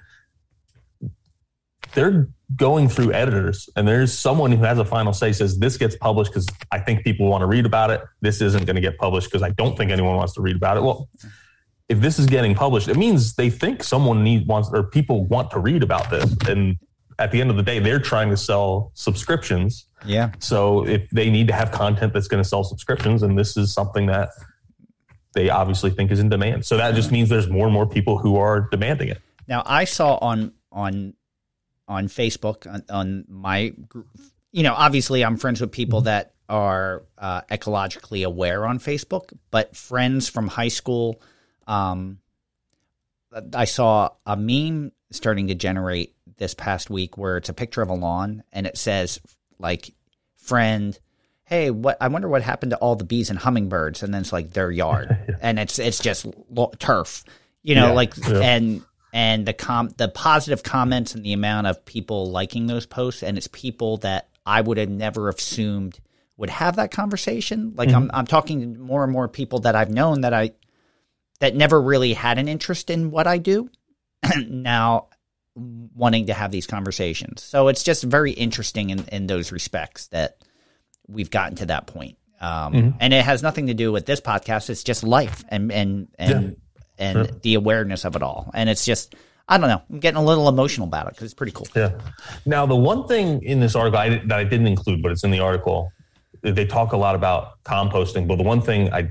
They're 1.94 2.28
going 2.56 2.88
through 2.88 3.12
editors, 3.12 3.68
and 3.76 3.86
there's 3.86 4.12
someone 4.12 4.52
who 4.52 4.64
has 4.64 4.78
a 4.78 4.84
final 4.84 5.12
say 5.12 5.32
says 5.32 5.58
this 5.58 5.76
gets 5.76 5.96
published 5.96 6.32
because 6.32 6.46
I 6.70 6.80
think 6.80 7.04
people 7.04 7.28
want 7.28 7.42
to 7.42 7.46
read 7.46 7.66
about 7.66 7.90
it. 7.90 8.00
This 8.20 8.40
isn't 8.40 8.64
going 8.64 8.76
to 8.76 8.82
get 8.82 8.98
published 8.98 9.28
because 9.28 9.42
I 9.42 9.50
don't 9.50 9.76
think 9.76 9.90
anyone 9.90 10.16
wants 10.16 10.34
to 10.34 10.40
read 10.40 10.56
about 10.56 10.76
it. 10.76 10.82
Well, 10.82 11.08
if 11.88 12.00
this 12.00 12.18
is 12.18 12.26
getting 12.26 12.54
published, 12.54 12.88
it 12.88 12.96
means 12.96 13.34
they 13.34 13.50
think 13.50 13.82
someone 13.82 14.22
needs 14.22 14.46
wants 14.46 14.70
or 14.72 14.82
people 14.82 15.26
want 15.26 15.50
to 15.52 15.58
read 15.58 15.82
about 15.82 16.10
this. 16.10 16.34
And 16.46 16.78
at 17.18 17.32
the 17.32 17.40
end 17.40 17.50
of 17.50 17.56
the 17.56 17.62
day, 17.62 17.78
they're 17.78 17.98
trying 17.98 18.30
to 18.30 18.36
sell 18.36 18.92
subscriptions. 18.94 19.86
yeah 20.04 20.30
So 20.38 20.86
if 20.86 21.08
they 21.10 21.30
need 21.30 21.48
to 21.48 21.54
have 21.54 21.70
content 21.70 22.12
that's 22.12 22.28
going 22.28 22.42
to 22.42 22.48
sell 22.48 22.64
subscriptions, 22.64 23.22
and 23.22 23.38
this 23.38 23.56
is 23.56 23.72
something 23.72 24.06
that 24.06 24.30
they 25.34 25.50
obviously 25.50 25.90
think 25.90 26.10
is 26.10 26.20
in 26.20 26.28
demand. 26.28 26.64
So 26.64 26.76
that 26.76 26.94
just 26.94 27.10
means 27.10 27.28
there's 27.28 27.48
more 27.48 27.66
and 27.66 27.74
more 27.74 27.86
people 27.86 28.18
who 28.18 28.36
are 28.36 28.68
demanding 28.70 29.08
it. 29.08 29.20
Now 29.46 29.62
I 29.64 29.84
saw 29.84 30.16
on 30.16 30.52
on 30.72 31.14
on 31.88 32.06
Facebook 32.08 32.72
on, 32.72 32.84
on 32.90 33.24
my 33.28 33.70
group, 33.88 34.06
you 34.52 34.62
know, 34.62 34.74
obviously 34.74 35.24
I'm 35.24 35.36
friends 35.36 35.60
with 35.60 35.72
people 35.72 36.02
that 36.02 36.34
are 36.48 37.04
uh, 37.18 37.42
ecologically 37.50 38.24
aware 38.24 38.66
on 38.66 38.78
Facebook, 38.78 39.32
but 39.50 39.74
friends 39.76 40.28
from 40.28 40.46
high 40.48 40.68
school. 40.68 41.20
Um, 41.66 42.18
I 43.54 43.64
saw 43.66 44.10
a 44.24 44.36
meme 44.36 44.92
starting 45.10 45.48
to 45.48 45.54
generate 45.54 46.14
this 46.38 46.54
past 46.54 46.88
week 46.88 47.18
where 47.18 47.36
it's 47.36 47.48
a 47.48 47.54
picture 47.54 47.82
of 47.82 47.90
a 47.90 47.94
lawn 47.94 48.42
and 48.52 48.66
it 48.66 48.78
says 48.78 49.20
like, 49.58 49.92
"Friend, 50.36 50.98
hey, 51.44 51.70
what 51.70 51.98
I 52.00 52.08
wonder 52.08 52.28
what 52.28 52.42
happened 52.42 52.70
to 52.70 52.78
all 52.78 52.96
the 52.96 53.04
bees 53.04 53.28
and 53.28 53.38
hummingbirds, 53.38 54.02
and 54.02 54.14
then 54.14 54.22
it's 54.22 54.32
like 54.32 54.52
their 54.52 54.70
yard, 54.70 55.36
and 55.42 55.58
it's 55.58 55.78
it's 55.78 55.98
just 55.98 56.26
turf, 56.78 57.24
you 57.62 57.74
know, 57.74 57.88
Yeah, 57.88 57.92
like 57.92 58.16
yeah. 58.16 58.38
and 58.40 58.82
and 59.12 59.46
the 59.46 59.52
com 59.52 59.88
the 59.96 60.08
positive 60.08 60.62
comments 60.62 61.14
and 61.14 61.24
the 61.24 61.32
amount 61.32 61.66
of 61.66 61.84
people 61.84 62.30
liking 62.30 62.66
those 62.66 62.86
posts, 62.86 63.22
and 63.22 63.36
it's 63.38 63.48
people 63.48 63.98
that 63.98 64.28
I 64.44 64.60
would 64.60 64.78
have 64.78 64.88
never 64.90 65.28
assumed 65.28 65.98
would 66.36 66.50
have 66.50 66.76
that 66.76 66.90
conversation. 66.90 67.72
Like 67.76 67.90
I'm 67.96 68.10
I'm 68.14 68.26
talking 68.26 68.74
to 68.74 68.80
more 68.80 69.02
and 69.04 69.12
more 69.12 69.28
people 69.28 69.60
that 69.60 69.74
I've 69.74 69.90
known 69.90 70.22
that 70.22 70.32
I 70.34 70.52
that 71.40 71.54
never 71.54 71.80
really 71.80 72.14
had 72.14 72.38
an 72.38 72.48
interest 72.48 72.90
in 72.90 73.10
what 73.10 73.26
I 73.26 73.38
do, 73.38 73.70
now 74.46 75.08
wanting 75.56 76.26
to 76.26 76.34
have 76.34 76.50
these 76.50 76.66
conversations. 76.66 77.42
So 77.42 77.68
it's 77.68 77.82
just 77.82 78.04
very 78.04 78.30
interesting 78.32 78.90
in, 78.90 79.04
in 79.08 79.26
those 79.26 79.50
respects 79.50 80.06
that 80.08 80.38
we've 81.08 81.30
gotten 81.30 81.56
to 81.56 81.66
that 81.66 81.86
point. 81.88 82.16
Um, 82.40 82.74
And 83.00 83.12
it 83.12 83.24
has 83.24 83.42
nothing 83.42 83.66
to 83.66 83.74
do 83.74 83.90
with 83.90 84.06
this 84.06 84.20
podcast. 84.20 84.70
It's 84.70 84.84
just 84.84 85.02
life 85.02 85.44
and 85.48 85.72
and 85.72 86.08
and 86.18 86.56
and 86.98 87.40
the 87.42 87.54
awareness 87.54 88.04
of 88.04 88.16
it 88.16 88.22
all. 88.22 88.50
And 88.54 88.68
it's 88.68 88.84
just 88.84 89.14
I 89.48 89.56
don't 89.56 89.68
know. 89.68 89.82
I'm 89.90 90.00
getting 90.00 90.18
a 90.18 90.24
little 90.24 90.48
emotional 90.48 90.86
about 90.86 91.06
it 91.06 91.14
because 91.14 91.24
it's 91.24 91.34
pretty 91.34 91.52
cool. 91.52 91.66
Yeah. 91.74 91.98
Now, 92.44 92.66
the 92.66 92.76
one 92.76 93.08
thing 93.08 93.42
in 93.42 93.60
this 93.60 93.74
article 93.74 93.98
I, 93.98 94.18
that 94.26 94.38
I 94.38 94.44
didn't 94.44 94.66
include, 94.66 95.02
but 95.02 95.10
it's 95.10 95.24
in 95.24 95.30
the 95.30 95.40
article, 95.40 95.90
they 96.42 96.66
talk 96.66 96.92
a 96.92 96.98
lot 96.98 97.14
about 97.14 97.62
composting. 97.64 98.28
But 98.28 98.36
the 98.36 98.44
one 98.44 98.60
thing 98.60 98.92
I, 98.92 99.08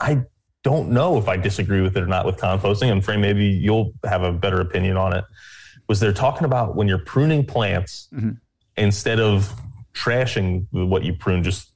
I 0.00 0.24
don't 0.62 0.90
know 0.90 1.18
if 1.18 1.28
I 1.28 1.36
disagree 1.36 1.82
with 1.82 1.96
it 1.96 2.02
or 2.02 2.06
not 2.06 2.24
with 2.24 2.38
composting, 2.38 2.90
and 2.90 3.04
Frame, 3.04 3.20
maybe 3.20 3.44
you'll 3.44 3.92
have 4.04 4.22
a 4.22 4.32
better 4.32 4.60
opinion 4.60 4.96
on 4.96 5.12
it. 5.12 5.24
Was 5.88 6.00
they're 6.00 6.12
talking 6.12 6.44
about 6.44 6.74
when 6.74 6.88
you're 6.88 7.04
pruning 7.04 7.44
plants, 7.44 8.08
mm-hmm. 8.14 8.30
instead 8.76 9.20
of 9.20 9.52
trashing 9.92 10.66
what 10.70 11.02
you 11.02 11.12
prune, 11.12 11.42
just 11.42 11.70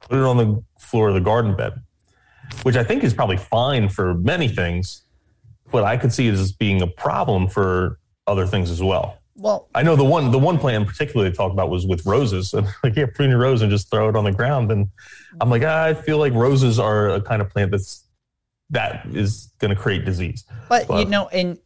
put 0.00 0.18
it 0.18 0.24
on 0.24 0.36
the 0.36 0.62
floor 0.78 1.08
of 1.08 1.14
the 1.14 1.20
garden 1.20 1.56
bed, 1.56 1.72
which 2.62 2.76
I 2.76 2.84
think 2.84 3.04
is 3.04 3.14
probably 3.14 3.36
fine 3.36 3.88
for 3.88 4.14
many 4.14 4.48
things, 4.48 5.02
but 5.70 5.84
I 5.84 5.96
could 5.96 6.12
see 6.12 6.28
it 6.28 6.34
as 6.34 6.52
being 6.52 6.82
a 6.82 6.86
problem 6.86 7.48
for 7.48 7.98
other 8.26 8.46
things 8.46 8.70
as 8.70 8.82
well. 8.82 9.18
Well, 9.38 9.68
I 9.74 9.82
know 9.82 9.96
the 9.96 10.04
one 10.04 10.30
the 10.30 10.38
one 10.38 10.58
plant 10.58 10.82
in 10.82 10.86
particular 10.86 11.28
they 11.28 11.36
talked 11.36 11.52
about 11.52 11.68
was 11.68 11.86
with 11.86 12.06
roses. 12.06 12.54
And 12.54 12.66
like, 12.82 12.96
yeah, 12.96 13.06
prune 13.14 13.30
your 13.30 13.38
rose 13.38 13.60
and 13.62 13.70
just 13.70 13.90
throw 13.90 14.08
it 14.08 14.16
on 14.16 14.24
the 14.24 14.32
ground. 14.32 14.72
And 14.72 14.88
I'm 15.40 15.50
like, 15.50 15.62
ah, 15.62 15.84
I 15.84 15.94
feel 15.94 16.18
like 16.18 16.32
roses 16.32 16.78
are 16.78 17.10
a 17.10 17.20
kind 17.20 17.42
of 17.42 17.50
plant 17.50 17.70
that's 17.70 18.04
that 18.70 19.06
is 19.12 19.52
going 19.58 19.74
to 19.74 19.80
create 19.80 20.04
disease. 20.04 20.44
But 20.68 20.88
you 20.88 21.04
know, 21.04 21.28
and 21.28 21.58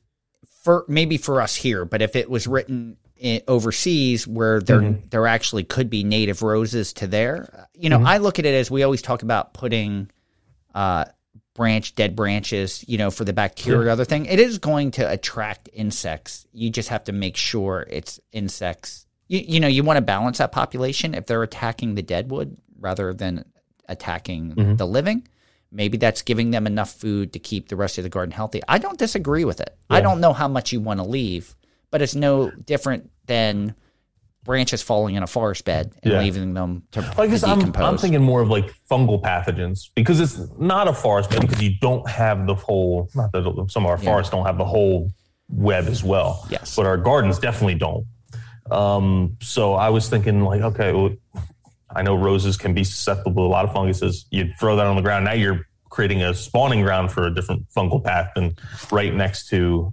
for 0.62 0.84
maybe 0.88 1.16
for 1.16 1.40
us 1.40 1.54
here, 1.54 1.84
but 1.84 2.02
if 2.02 2.16
it 2.16 2.28
was 2.28 2.46
written 2.46 2.96
in, 3.16 3.40
overseas 3.46 4.26
where 4.26 4.60
there 4.60 4.80
Mm-hmm. 4.80 5.08
there 5.10 5.26
actually 5.26 5.64
could 5.64 5.88
be 5.88 6.02
native 6.02 6.42
roses 6.42 6.92
to 6.94 7.06
there, 7.06 7.68
you 7.74 7.88
know, 7.88 7.98
Mm-hmm. 7.98 8.06
I 8.06 8.18
look 8.18 8.38
at 8.38 8.46
it 8.46 8.54
as 8.54 8.70
we 8.70 8.82
always 8.82 9.00
talk 9.00 9.22
about 9.22 9.54
putting 9.54 10.10
uh, 10.74 11.04
branch 11.54 11.94
dead 11.94 12.14
branches, 12.16 12.84
you 12.88 12.96
know, 12.98 13.10
for 13.10 13.24
the 13.24 13.32
bacteria 13.32 13.92
other 13.92 14.04
thing. 14.04 14.26
It 14.26 14.38
is 14.40 14.58
going 14.58 14.92
to 14.92 15.10
attract 15.10 15.68
insects. 15.72 16.46
You 16.52 16.70
just 16.70 16.88
have 16.88 17.04
to 17.04 17.12
make 17.12 17.36
sure 17.36 17.86
it's 17.90 18.20
insects. 18.32 19.06
You, 19.28 19.40
you 19.40 19.60
know, 19.60 19.68
you 19.68 19.82
want 19.82 19.96
to 19.98 20.02
balance 20.02 20.38
that 20.38 20.52
population. 20.52 21.14
If 21.14 21.26
they're 21.26 21.42
attacking 21.42 21.94
the 21.94 22.02
dead 22.02 22.30
wood 22.30 22.56
rather 22.78 23.12
than 23.12 23.44
attacking 23.88 24.54
Mm-hmm. 24.54 24.76
the 24.76 24.86
living, 24.86 25.26
maybe 25.72 25.98
that's 25.98 26.22
giving 26.22 26.50
them 26.50 26.66
enough 26.66 26.92
food 26.92 27.32
to 27.32 27.38
keep 27.38 27.68
the 27.68 27.76
rest 27.76 27.98
of 27.98 28.04
the 28.04 28.10
garden 28.10 28.32
healthy. 28.32 28.60
I 28.68 28.78
don't 28.78 28.98
disagree 28.98 29.44
with 29.44 29.60
it. 29.60 29.76
I 29.88 30.00
don't 30.00 30.20
know 30.20 30.32
how 30.32 30.48
much 30.48 30.72
you 30.72 30.80
want 30.80 30.98
to 31.00 31.04
leave, 31.04 31.54
but 31.90 32.00
it's 32.02 32.14
no 32.14 32.50
different 32.50 33.10
than 33.26 33.74
branches 34.50 34.82
falling 34.82 35.14
in 35.14 35.22
a 35.22 35.26
forest 35.28 35.64
bed 35.64 35.92
and 36.02 36.12
Yeah. 36.12 36.18
leaving 36.18 36.54
them 36.54 36.82
to, 36.90 36.98
I 37.16 37.26
to 37.26 37.28
guess 37.30 37.44
I'm, 37.44 37.58
decompose. 37.60 37.84
I'm 37.84 37.96
thinking 37.98 38.20
more 38.20 38.40
of 38.40 38.48
like 38.48 38.74
fungal 38.90 39.22
pathogens 39.22 39.90
because 39.94 40.18
it's 40.18 40.40
not 40.58 40.88
a 40.88 40.92
forest 40.92 41.30
bed 41.30 41.42
because 41.42 41.62
you 41.62 41.74
don't 41.80 42.08
have 42.08 42.48
the 42.48 42.56
whole. 42.56 43.08
Not 43.14 43.30
that 43.30 43.66
some 43.70 43.84
of 43.84 43.90
our 43.90 43.96
forests 43.98 44.32
don't 44.32 44.44
have 44.44 44.58
the 44.58 44.64
whole 44.64 45.08
web 45.48 45.86
as 45.86 46.02
well. 46.02 46.44
Yes. 46.50 46.74
but 46.74 46.84
our 46.84 46.96
gardens 46.96 47.38
definitely 47.38 47.76
don't. 47.76 48.04
Um, 48.72 49.36
so 49.40 49.74
I 49.74 49.88
was 49.90 50.08
thinking 50.08 50.42
like, 50.42 50.62
okay, 50.62 50.92
well, 50.92 51.10
I 51.94 52.02
know 52.02 52.16
roses 52.16 52.56
can 52.56 52.74
be 52.74 52.82
susceptible 52.82 53.44
to 53.44 53.46
a 53.46 53.52
lot 53.52 53.64
of 53.64 53.72
funguses. 53.72 54.26
You 54.32 54.52
throw 54.58 54.74
that 54.76 54.86
on 54.86 54.96
the 54.96 55.02
ground, 55.02 55.26
now 55.26 55.32
you're 55.34 55.60
creating 55.90 56.22
a 56.24 56.34
spawning 56.34 56.82
ground 56.82 57.12
for 57.12 57.24
a 57.28 57.32
different 57.34 57.68
fungal 57.70 58.02
pathogen 58.02 58.58
right 58.90 59.14
next 59.14 59.48
to 59.50 59.92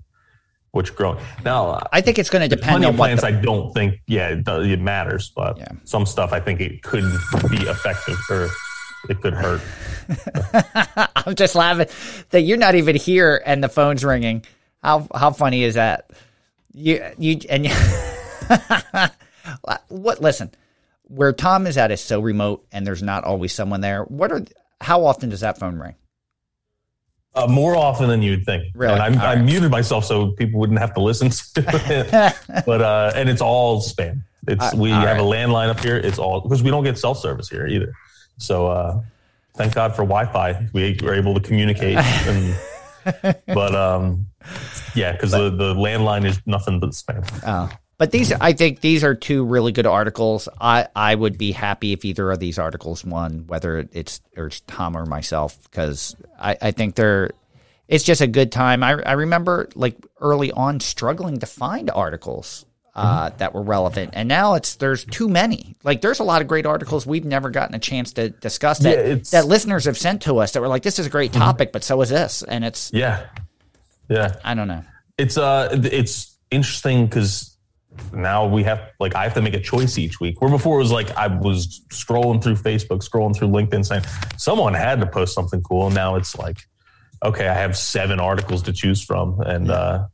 what's 0.77 0.89
growing. 0.91 1.19
Now, 1.43 1.71
uh, 1.71 1.83
I 1.91 1.99
think 1.99 2.17
it's 2.17 2.29
going 2.29 2.47
to 2.47 2.55
depend 2.55 2.85
on 2.85 2.95
plants 2.95 3.23
the, 3.23 3.27
I 3.27 3.31
don't 3.31 3.73
think 3.73 3.99
yeah 4.07 4.29
it, 4.29 4.45
does, 4.45 4.65
it 4.65 4.79
matters, 4.79 5.29
but 5.35 5.57
Yeah. 5.57 5.67
some 5.83 6.05
stuff 6.05 6.31
I 6.31 6.39
think 6.39 6.61
it 6.61 6.81
could 6.83 7.03
be 7.49 7.57
effective 7.63 8.17
or 8.29 8.47
it 9.09 9.19
could 9.21 9.33
hurt. 9.33 9.61
I'm 11.15 11.35
just 11.35 11.55
laughing 11.55 11.87
that 12.29 12.41
you're 12.41 12.57
not 12.57 12.75
even 12.75 12.95
here 12.95 13.41
and 13.45 13.61
the 13.63 13.69
phone's 13.69 14.05
ringing. 14.05 14.45
How 14.81 15.07
how 15.13 15.31
funny 15.31 15.63
is 15.63 15.73
that? 15.75 16.09
You 16.73 17.03
you 17.17 17.39
and 17.49 17.65
you, 17.65 17.71
what? 19.89 20.21
Listen, 20.21 20.51
where 21.03 21.33
Tom 21.33 21.67
is 21.67 21.77
at 21.77 21.91
is 21.91 22.01
so 22.01 22.19
remote, 22.19 22.65
and 22.71 22.85
there's 22.85 23.01
not 23.03 23.23
always 23.23 23.53
someone 23.53 23.81
there. 23.81 24.03
What 24.03 24.31
are 24.31 24.41
how 24.79 25.05
often 25.05 25.29
does 25.29 25.39
that 25.41 25.57
phone 25.57 25.79
ring? 25.79 25.95
Uh, 27.37 27.47
more 27.47 27.75
often 27.75 28.07
than 28.07 28.21
you'd 28.23 28.43
think. 28.45 28.73
Really? 28.73 28.93
And 28.93 29.01
I'm, 29.01 29.19
I 29.19 29.35
right. 29.35 29.45
muted 29.45 29.69
myself 29.69 30.05
so 30.05 30.31
people 30.31 30.59
wouldn't 30.59 30.79
have 30.79 30.93
to 30.95 31.01
listen 31.01 31.29
to 31.53 31.63
it. 31.67 32.65
but 32.65 32.81
uh, 32.81 33.11
and 33.15 33.29
it's 33.29 33.41
all 33.41 33.79
spam. 33.81 34.21
It's 34.47 34.73
we 34.73 34.91
all 34.91 35.01
have 35.01 35.17
a 35.17 35.21
landline 35.21 35.69
up 35.69 35.79
here. 35.79 35.97
It's 35.97 36.17
all 36.17 36.41
because 36.41 36.63
we 36.63 36.71
don't 36.71 36.83
get 36.83 36.97
cell 36.97 37.13
service 37.13 37.49
here 37.49 37.67
either. 37.67 37.93
So 38.37 38.67
uh, 38.67 39.01
thank 39.55 39.75
God 39.75 39.95
for 39.95 40.03
Wi-Fi. 40.03 40.69
We 40.73 40.97
were 41.03 41.13
able 41.13 41.33
to 41.33 41.41
communicate. 41.41 41.97
And, 42.27 43.37
but 43.45 43.73
um, 43.73 44.27
yeah, 44.93 45.13
because 45.13 45.31
the, 45.31 45.49
the 45.49 45.73
landline 45.73 46.25
is 46.25 46.41
nothing 46.45 46.81
but 46.81 46.89
spam. 46.89 47.23
Oh. 47.45 47.71
But 47.97 48.11
these, 48.11 48.31
I 48.31 48.53
think 48.53 48.81
these 48.81 49.03
are 49.03 49.15
two 49.15 49.43
really 49.43 49.71
good 49.71 49.87
articles. 49.87 50.47
I, 50.61 50.87
I 50.95 51.15
would 51.15 51.37
be 51.37 51.51
happy 51.51 51.93
if 51.93 52.05
either 52.05 52.31
of 52.31 52.39
these 52.39 52.59
articles 52.59 53.03
won, 53.03 53.45
whether 53.47 53.87
it's 53.91 54.21
or 54.35 54.47
it's 54.47 54.59
Tom 54.61 54.95
or 54.95 55.05
myself, 55.05 55.57
because 55.63 56.15
I, 56.39 56.57
I 56.61 56.71
think 56.71 56.95
they're. 56.95 57.31
It's 57.87 58.03
just 58.03 58.21
a 58.21 58.27
good 58.27 58.51
time. 58.51 58.83
I, 58.83 59.01
I 59.01 59.13
remember 59.13 59.69
like 59.73 59.95
early 60.19 60.51
on 60.51 60.79
struggling 60.79 61.39
to 61.39 61.45
find 61.45 61.89
articles 61.89 62.65
uh, 62.93 63.29
that 63.37 63.53
were 63.53 63.61
relevant, 63.63 64.11
and 64.13 64.27
now 64.27 64.55
it's 64.55 64.75
there's 64.75 65.05
too 65.05 65.29
many. 65.29 65.75
Like 65.83 66.01
there's 66.01 66.19
a 66.19 66.23
lot 66.23 66.41
of 66.41 66.47
great 66.47 66.65
articles 66.65 67.05
we've 67.07 67.25
never 67.25 67.49
gotten 67.49 67.75
a 67.75 67.79
chance 67.79 68.13
to 68.13 68.29
discuss 68.29 68.79
that 68.79 69.07
Yeah, 69.07 69.15
that 69.31 69.47
listeners 69.47 69.85
have 69.85 69.97
sent 69.97 70.23
to 70.23 70.37
us 70.37 70.51
that 70.51 70.61
were 70.61 70.67
like, 70.67 70.83
this 70.83 70.99
is 70.99 71.05
a 71.05 71.09
great 71.09 71.31
topic, 71.33 71.71
but 71.71 71.83
so 71.83 71.99
is 72.01 72.09
this, 72.09 72.43
and 72.43 72.65
it's 72.65 72.91
Yeah, 72.93 73.25
yeah. 74.09 74.35
I 74.43 74.53
don't 74.53 74.67
know. 74.67 74.83
it's 75.17 75.37
uh 75.37 75.69
it's 75.71 76.37
interesting 76.51 77.05
because 77.05 77.56
now 78.13 78.45
we 78.47 78.63
have 78.63 78.91
like 78.99 79.15
I 79.15 79.23
have 79.23 79.33
to 79.35 79.41
make 79.41 79.53
a 79.53 79.59
choice 79.59 79.97
each 79.97 80.19
week. 80.19 80.41
Where 80.41 80.51
before 80.51 80.77
it 80.79 80.83
was 80.83 80.91
like 80.91 81.11
I 81.11 81.27
was 81.27 81.81
scrolling 81.89 82.43
through 82.43 82.55
Facebook, 82.55 83.07
scrolling 83.07 83.35
through 83.35 83.49
LinkedIn, 83.49 83.85
saying 83.85 84.03
someone 84.37 84.73
had 84.73 84.99
to 85.01 85.07
post 85.07 85.33
something 85.33 85.61
cool. 85.61 85.87
And 85.87 85.95
Now 85.95 86.15
it's 86.15 86.37
like, 86.37 86.57
okay, 87.23 87.47
I 87.47 87.53
have 87.53 87.77
seven 87.77 88.19
articles 88.19 88.63
to 88.63 88.73
choose 88.73 89.03
from, 89.03 89.39
and 89.41 89.71
uh, 89.71 90.07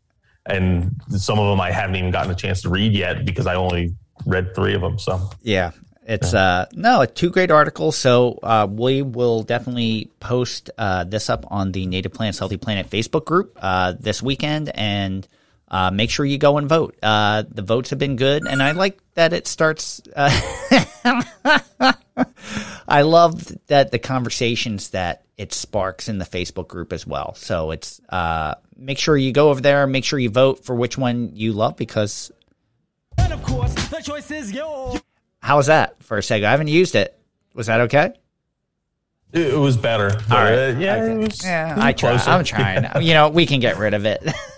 and 0.46 0.96
some 1.10 1.40
of 1.40 1.48
them 1.48 1.62
I 1.62 1.72
haven't 1.72 1.96
even 1.96 2.12
gotten 2.12 2.32
a 2.32 2.36
chance 2.36 2.62
to 2.64 2.70
read 2.70 2.94
yet 2.94 3.26
because 3.26 3.48
I 3.48 3.56
only 3.56 3.96
read 4.26 4.56
three 4.56 4.74
of 4.74 4.82
them. 4.82 5.00
So 5.00 5.30
Yeah. 5.42 5.72
It's 6.06 6.34
uh 6.34 6.66
no, 6.74 7.06
two 7.06 7.30
great 7.30 7.50
articles. 7.50 7.96
So 7.96 8.38
uh, 8.44 8.68
we 8.70 9.02
will 9.02 9.44
definitely 9.44 10.12
post 10.20 10.70
uh, 10.78 11.06
this 11.06 11.30
up 11.30 11.46
on 11.50 11.72
the 11.72 11.86
Native 11.86 12.12
Plants 12.12 12.40
Healthy 12.40 12.58
Planet 12.58 12.90
Facebook 12.90 13.24
group 13.24 13.58
uh, 13.62 13.94
this 13.98 14.22
weekend, 14.22 14.70
and 14.76 15.26
uh, 15.68 15.92
make 15.92 16.10
sure 16.10 16.26
you 16.26 16.38
go 16.38 16.58
and 16.58 16.70
vote. 16.70 16.96
Uh, 17.02 17.44
the 17.50 17.62
votes 17.62 17.90
have 17.90 18.00
been 18.00 18.16
good, 18.16 18.44
and 18.48 18.62
I 18.62 18.72
like 18.72 19.00
that 19.16 19.34
it 19.34 19.48
starts. 19.48 20.02
Uh, 20.16 20.30
I 22.88 23.02
love 23.02 23.52
that 23.68 23.92
the 23.92 24.00
conversations 24.00 24.90
that 24.90 25.24
it 25.38 25.54
sparks 25.54 26.10
in 26.10 26.20
the 26.20 26.26
Facebook 26.26 26.68
group 26.68 26.94
as 26.94 27.08
well. 27.08 27.34
So 27.36 27.72
it's 27.72 28.00
uh, 28.10 28.56
make 28.78 29.00
sure 29.00 29.18
you 29.18 29.32
go 29.32 29.50
over 29.50 29.62
there, 29.62 29.88
make 29.88 30.06
sure 30.06 30.20
you 30.20 30.30
vote 30.30 30.64
for 30.64 30.76
which 30.76 30.98
one 30.98 31.32
you 31.34 31.54
love 31.54 31.76
because 31.76 32.32
And 33.18 33.34
of 33.34 33.42
course, 33.44 33.74
the 33.74 34.02
choice 34.02 34.30
is 34.32 34.52
yours. 34.52 35.02
How 35.40 35.58
was 35.58 35.68
that 35.68 36.02
for 36.04 36.18
a 36.18 36.24
second? 36.24 36.46
I 36.46 36.52
haven't 36.52 36.68
used 36.68 36.96
it. 36.96 37.18
Was 37.54 37.68
that 37.68 37.82
okay? 37.82 38.14
It, 39.34 39.54
it 39.54 39.58
was 39.58 39.76
better. 39.78 40.10
But, 40.30 40.32
All 40.32 40.44
right. 40.44 40.54
uh, 40.54 40.80
yeah, 40.80 40.96
Okay. 40.96 41.12
it 41.14 41.18
was, 41.18 41.44
Yeah, 41.44 41.72
it 41.72 41.76
was 41.76 41.84
I 41.86 41.92
try. 41.94 42.10
closer. 42.12 42.30
I'm 42.32 42.44
trying. 42.44 42.88
You 43.04 43.14
know, 43.14 43.30
we 43.30 43.46
can 43.46 43.60
get 43.60 43.78
rid 43.78 43.94
of 43.94 44.06
it. 44.06 44.22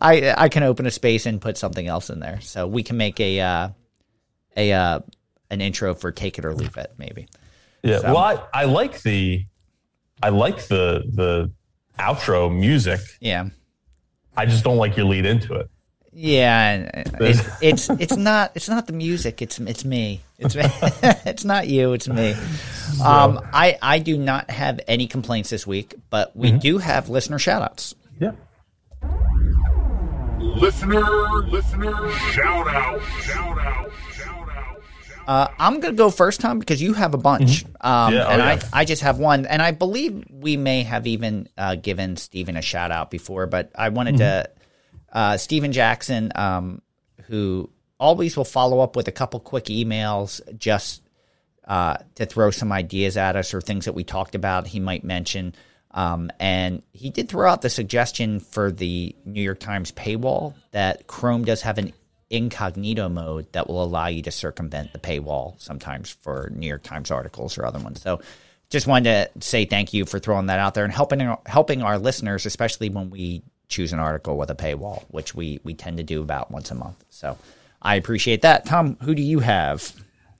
I 0.00 0.34
I 0.36 0.48
can 0.48 0.62
open 0.62 0.86
a 0.86 0.90
space 0.90 1.26
and 1.26 1.40
put 1.40 1.56
something 1.56 1.86
else 1.86 2.10
in 2.10 2.20
there, 2.20 2.40
so 2.40 2.66
we 2.66 2.82
can 2.82 2.96
make 2.96 3.20
a 3.20 3.40
uh, 3.40 3.68
a 4.56 4.72
uh, 4.72 5.00
an 5.50 5.60
intro 5.60 5.94
for 5.94 6.12
take 6.12 6.38
it 6.38 6.44
or 6.44 6.54
leave 6.54 6.76
it, 6.76 6.92
maybe. 6.98 7.28
Yeah. 7.82 7.98
So- 8.00 8.08
Well, 8.14 8.18
I, 8.18 8.62
I 8.62 8.64
like 8.64 9.02
the 9.02 9.44
I 10.22 10.30
like 10.30 10.66
the 10.68 11.04
the 11.12 11.50
outro 11.98 12.54
music. 12.54 13.00
Yeah, 13.20 13.48
I 14.36 14.46
just 14.46 14.64
don't 14.64 14.76
like 14.78 14.96
your 14.96 15.06
lead 15.06 15.26
into 15.26 15.54
it. 15.54 15.70
yeah. 16.12 16.70
and 16.72 17.16
It's 17.20 17.48
it's 17.62 17.90
it's 17.90 18.16
not 18.16 18.52
it's 18.54 18.68
not 18.68 18.86
the 18.86 18.92
music. 18.92 19.40
It's 19.42 19.58
it's 19.60 19.84
me. 19.84 20.20
It's 20.38 20.54
it's 21.26 21.44
not 21.44 21.68
you, 21.68 21.92
it's 21.92 22.08
me. 22.08 22.34
Um, 23.04 23.46
I 23.52 23.78
I 23.82 23.98
do 23.98 24.16
not 24.16 24.50
have 24.50 24.80
any 24.88 25.06
complaints 25.06 25.50
this 25.50 25.66
week, 25.66 25.94
but 26.08 26.34
we 26.34 26.52
do 26.52 26.78
have 26.78 27.10
listener 27.10 27.36
shoutouts. 27.38 27.94
Yeah. 28.18 28.32
Listener, 30.40 31.02
listener, 31.42 32.10
shout 32.32 32.66
out, 32.66 33.00
shout 33.20 33.58
out, 33.58 33.90
shout 34.12 34.48
out. 34.48 34.82
Uh, 35.26 35.48
I'm 35.58 35.80
going 35.80 35.92
to 35.94 35.98
go 35.98 36.10
first, 36.10 36.40
Tom, 36.40 36.58
because 36.58 36.80
you 36.80 36.94
have 36.94 37.12
a 37.12 37.18
bunch, 37.18 37.64
um, 37.82 38.14
Yeah, 38.14 38.24
oh, 38.26 38.30
and 38.30 38.40
yeah. 38.40 38.68
I 38.72 38.80
I 38.80 38.84
just 38.86 39.02
have 39.02 39.18
one, 39.18 39.44
and 39.46 39.60
I 39.60 39.72
believe 39.72 40.24
we 40.30 40.56
may 40.56 40.82
have 40.82 41.06
even 41.06 41.48
uh, 41.58 41.74
given 41.74 42.16
Stephen 42.16 42.56
a 42.56 42.62
shout 42.62 42.90
out 42.90 43.10
before, 43.10 43.46
but 43.46 43.70
I 43.76 43.90
wanted 43.90 44.16
to 44.16 44.50
uh, 45.12 45.36
Stephen 45.36 45.72
Jackson, 45.72 46.32
um, 46.34 46.80
who 47.26 47.68
always 47.98 48.36
will 48.36 48.44
follow 48.44 48.80
up 48.80 48.96
with 48.96 49.08
a 49.08 49.12
couple 49.12 49.40
quick 49.40 49.66
emails 49.66 50.40
just 50.58 51.02
uh, 51.66 51.98
to 52.14 52.26
throw 52.26 52.50
some 52.50 52.72
ideas 52.72 53.16
at 53.16 53.36
us 53.36 53.52
or 53.52 53.60
things 53.60 53.84
that 53.84 53.92
we 53.92 54.04
talked 54.04 54.34
about. 54.34 54.66
He 54.66 54.80
might 54.80 55.04
mention. 55.04 55.54
Um, 55.90 56.30
and 56.38 56.82
he 56.92 57.10
did 57.10 57.28
throw 57.28 57.50
out 57.50 57.62
the 57.62 57.70
suggestion 57.70 58.40
for 58.40 58.70
the 58.70 59.14
New 59.24 59.42
York 59.42 59.58
Times 59.58 59.90
paywall 59.92 60.54
that 60.70 61.06
Chrome 61.06 61.44
does 61.44 61.62
have 61.62 61.78
an 61.78 61.92
incognito 62.30 63.08
mode 63.08 63.50
that 63.52 63.68
will 63.68 63.82
allow 63.82 64.06
you 64.06 64.22
to 64.22 64.30
circumvent 64.30 64.92
the 64.92 64.98
paywall 64.98 65.60
sometimes 65.60 66.10
for 66.10 66.50
New 66.54 66.66
York 66.66 66.82
Times 66.82 67.10
articles 67.10 67.56
or 67.58 67.64
other 67.64 67.78
ones. 67.78 68.02
So 68.02 68.20
just 68.70 68.86
wanted 68.86 69.30
to 69.34 69.42
say 69.46 69.64
thank 69.64 69.94
you 69.94 70.04
for 70.04 70.18
throwing 70.18 70.46
that 70.46 70.58
out 70.58 70.74
there 70.74 70.84
and 70.84 70.92
helping 70.92 71.34
helping 71.46 71.82
our 71.82 71.98
listeners, 71.98 72.44
especially 72.44 72.90
when 72.90 73.08
we 73.10 73.42
choose 73.68 73.92
an 73.92 73.98
article 73.98 74.36
with 74.36 74.50
a 74.50 74.54
paywall, 74.54 75.04
which 75.08 75.34
we 75.34 75.60
we 75.64 75.74
tend 75.74 75.96
to 75.96 76.02
do 76.02 76.20
about 76.22 76.50
once 76.50 76.70
a 76.70 76.74
month. 76.74 77.02
So 77.08 77.38
I 77.82 77.94
appreciate 77.96 78.42
that. 78.42 78.64
Tom, 78.66 78.96
who 79.02 79.14
do 79.14 79.22
you 79.22 79.40
have? 79.40 79.92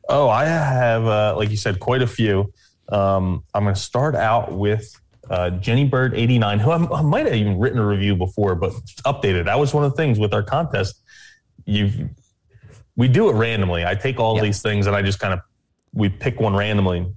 Oh, 0.09 0.29
I 0.29 0.45
have, 0.47 1.05
uh, 1.07 1.35
like 1.37 1.51
you 1.51 1.57
said, 1.57 1.79
quite 1.81 2.03
a 2.03 2.07
few. 2.07 2.53
Um, 2.91 3.45
I'm 3.55 3.65
going 3.65 3.75
to 3.75 3.81
start 3.81 4.15
out 4.15 4.53
with 4.53 4.91
uh, 5.31 5.51
Jenny 5.51 5.85
Bird 5.85 6.15
89, 6.15 6.59
who 6.59 6.71
I, 6.71 6.99
I 6.99 7.03
might 7.03 7.27
have 7.27 7.35
even 7.35 7.59
written 7.59 7.79
a 7.79 7.87
review 7.87 8.17
before, 8.17 8.55
but 8.55 8.73
updated. 9.05 9.45
That 9.45 9.59
was 9.59 9.75
one 9.75 9.85
of 9.85 9.91
the 9.91 9.97
things 9.97 10.19
with 10.19 10.33
our 10.33 10.43
contest. 10.43 11.03
You, 11.67 12.09
we 12.97 13.09
do 13.09 13.29
it 13.29 13.35
randomly. 13.35 13.85
I 13.85 13.95
take 13.95 14.19
all 14.19 14.37
Yeah. 14.37 14.43
these 14.45 14.63
things 14.63 14.87
and 14.87 14.97
I 14.97 15.03
just 15.03 15.21
kind 15.21 15.35
of 15.35 15.41
we 15.93 16.09
pick 16.09 16.41
one 16.41 16.57
randomly. 16.57 17.13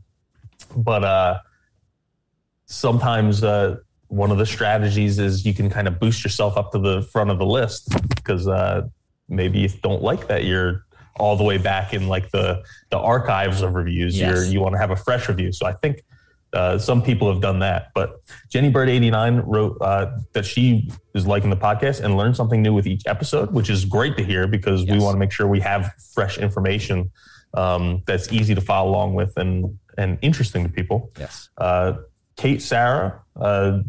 But 0.76 1.03
uh, 1.05 1.39
sometimes 2.65 3.43
uh, 3.43 3.78
one 4.07 4.32
of 4.32 4.38
the 4.38 4.45
strategies 4.45 5.19
is 5.19 5.45
you 5.45 5.53
can 5.53 5.69
kind 5.69 5.88
of 5.88 5.99
boost 5.99 6.24
yourself 6.24 6.57
up 6.57 6.72
to 6.74 6.80
the 6.80 7.01
front 7.03 7.30
of 7.30 7.39
the 7.39 7.45
list 7.45 7.89
because 8.15 8.47
uh, 8.47 8.88
maybe 9.32 9.59
you 9.59 9.69
don't 9.82 10.03
like 10.03 10.27
that 10.27 10.43
you're 10.43 10.86
all 11.17 11.36
the 11.36 11.43
way 11.43 11.57
back 11.57 11.93
in 11.93 12.07
like 12.07 12.32
the 12.32 12.63
the 12.89 12.97
archives 12.97 13.61
of 13.61 13.75
reviews. 13.75 14.17
Yes. 14.17 14.36
You're, 14.36 14.45
you 14.45 14.59
want 14.61 14.73
to 14.73 14.79
have 14.79 14.91
a 14.91 14.95
fresh 14.95 15.27
review. 15.29 15.51
So 15.51 15.65
I 15.65 15.73
think 15.73 16.03
uh, 16.53 16.77
some 16.77 17.01
people 17.01 17.32
have 17.32 17.41
done 17.41 17.59
that. 17.59 17.91
But 17.93 18.21
Jenny 18.49 18.69
Bird 18.69 18.89
eighty 18.89 19.09
nine 19.09 19.38
wrote 19.39 19.77
uh, 19.82 20.17
that 20.34 20.45
she 20.45 20.89
is 21.13 21.25
liking 21.27 21.49
the 21.49 21.57
podcast 21.57 22.01
and 22.01 22.17
learned 22.17 22.36
something 22.36 22.61
new 22.61 22.73
with 22.73 22.88
each 22.88 23.03
episode, 23.07 23.53
which 23.53 23.69
is 23.69 23.86
great 23.86 24.17
to 24.17 24.23
hear 24.23 24.47
because 24.47 24.86
we 24.86 24.99
want 24.99 25.15
to 25.15 25.19
make 25.19 25.32
sure 25.32 25.47
we 25.47 25.59
have 25.59 25.93
fresh 26.13 26.38
information 26.38 27.11
um, 27.53 28.01
that's 28.07 28.32
easy 28.32 28.55
to 28.55 28.61
follow 28.61 28.91
along 28.91 29.13
with 29.13 29.34
and 29.38 29.77
and 29.97 30.17
interesting 30.21 30.63
to 30.63 30.69
people. 30.69 31.11
Yes. 31.17 31.49
Uh, 31.57 31.93
Kate 32.38 32.61
Sarah, 32.61 33.21
uh, 33.36 33.79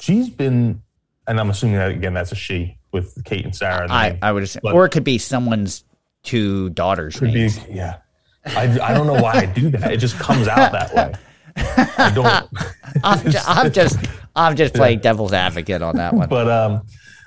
she's 0.00 0.28
been, 0.28 0.82
and 1.26 1.40
I'm 1.40 1.50
assuming 1.50 1.76
that 1.76 1.90
again 1.90 2.14
that's 2.14 2.32
a 2.32 2.36
she 2.36 2.75
with 2.96 3.22
Kate 3.24 3.44
and 3.44 3.54
Sarah. 3.54 3.86
I. 3.90 4.18
I 4.22 4.32
would 4.32 4.42
assume, 4.42 4.60
But- 4.64 4.74
or 4.74 4.84
it 4.86 4.90
could 4.90 5.04
be 5.04 5.18
someone's 5.18 5.84
two 6.22 6.70
daughters' 6.70 7.18
Could 7.18 7.32
be, 7.32 7.48
yeah. 7.70 7.98
I, 8.46 8.64
I 8.80 8.94
don't 8.94 9.06
know 9.06 9.20
why 9.20 9.32
I 9.34 9.46
do 9.46 9.70
that. 9.70 9.92
It 9.92 9.98
just 9.98 10.18
comes 10.18 10.48
out 10.48 10.72
that 10.72 10.94
way. 10.94 11.12
I 11.56 12.12
don't. 12.14 12.48
I'm, 13.04 13.30
ju- 13.30 13.38
I'm 13.46 13.72
just 13.72 13.98
I'm 14.34 14.56
just 14.56 14.74
playing 14.74 15.00
devil's 15.00 15.32
advocate 15.32 15.82
on 15.82 15.96
that 15.96 16.12
one. 16.14 16.28
But 16.28 16.48
um, 16.48 16.82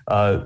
uh, 0.08 0.46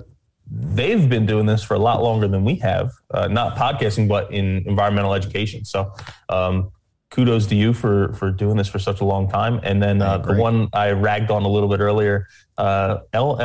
they've 0.50 1.08
been 1.10 1.26
doing 1.26 1.46
this 1.46 1.64
for 1.64 1.76
a 1.76 1.80
lot 1.80 2.02
longer 2.02 2.28
than 2.28 2.44
we 2.44 2.56
have. 2.56 2.92
Uh, 3.14 3.28
not 3.28 3.56
podcasting, 3.56 4.08
but 4.08 4.32
in 4.34 4.64
environmental 4.68 5.14
education. 5.14 5.64
So 5.66 5.94
um, 6.30 6.72
kudos 7.12 7.46
to 7.48 7.56
you 7.56 7.74
for 7.74 8.14
for 8.14 8.32
doing 8.32 8.58
this 8.58 8.68
for 8.68 8.80
such 8.80 9.02
a 9.02 9.06
long 9.06 9.30
time. 9.30 9.60
And 9.64 9.82
then 9.84 10.02
uh, 10.02 10.18
the 10.20 10.34
one 10.36 10.70
I 10.74 10.92
ragged 10.92 11.30
on 11.30 11.44
a 11.44 11.50
little 11.50 11.70
bit 11.70 11.80
earlier, 11.82 12.28
uh, 12.58 13.00
L 13.14 13.40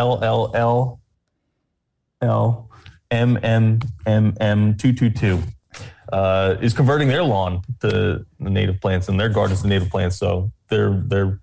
L 2.20 2.70
M 3.10 3.38
M 3.42 3.80
M 4.06 4.34
M 4.40 4.76
two 4.76 4.92
two 4.92 5.10
two. 5.10 5.42
Uh, 6.12 6.56
is 6.62 6.72
converting 6.72 7.08
their 7.08 7.22
lawn 7.22 7.60
to 7.80 8.24
the 8.40 8.50
native 8.50 8.80
plants 8.80 9.08
and 9.08 9.20
their 9.20 9.28
gardens 9.28 9.60
to 9.60 9.68
native 9.68 9.90
plants. 9.90 10.16
So 10.16 10.50
they're 10.68 11.02
they're 11.06 11.38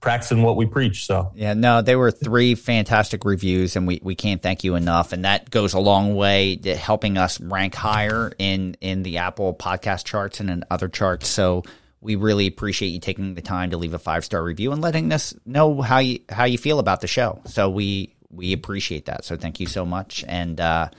practicing 0.00 0.42
what 0.42 0.56
we 0.56 0.66
preach. 0.66 1.04
So 1.04 1.32
Yeah, 1.34 1.54
no, 1.54 1.82
they 1.82 1.96
were 1.96 2.10
three 2.10 2.54
fantastic 2.54 3.24
reviews, 3.24 3.76
and 3.76 3.86
we, 3.86 4.00
we 4.02 4.14
can't 4.14 4.40
thank 4.40 4.64
you 4.64 4.76
enough. 4.76 5.12
And 5.12 5.24
that 5.24 5.50
goes 5.50 5.74
a 5.74 5.80
long 5.80 6.14
way 6.14 6.56
to 6.56 6.76
helping 6.76 7.18
us 7.18 7.40
rank 7.40 7.74
higher 7.74 8.32
in 8.38 8.76
in 8.80 9.02
the 9.02 9.18
Apple 9.18 9.54
podcast 9.54 10.04
charts 10.04 10.40
and 10.40 10.48
in 10.48 10.64
other 10.70 10.88
charts. 10.88 11.28
So 11.28 11.62
we 12.00 12.14
really 12.14 12.46
appreciate 12.46 12.88
you 12.90 13.00
taking 13.00 13.34
the 13.34 13.42
time 13.42 13.70
to 13.70 13.76
leave 13.76 13.94
a 13.94 13.98
five 13.98 14.24
star 14.24 14.42
review 14.42 14.72
and 14.72 14.80
letting 14.80 15.12
us 15.12 15.34
know 15.44 15.82
how 15.82 15.98
you 15.98 16.20
how 16.30 16.44
you 16.44 16.56
feel 16.56 16.78
about 16.78 17.00
the 17.00 17.08
show. 17.08 17.42
So 17.46 17.68
we 17.68 18.15
we 18.30 18.52
appreciate 18.52 19.06
that. 19.06 19.24
So 19.24 19.36
thank 19.36 19.60
you 19.60 19.66
so 19.66 19.84
much. 19.84 20.24
And 20.26 20.60
uh, 20.60 20.90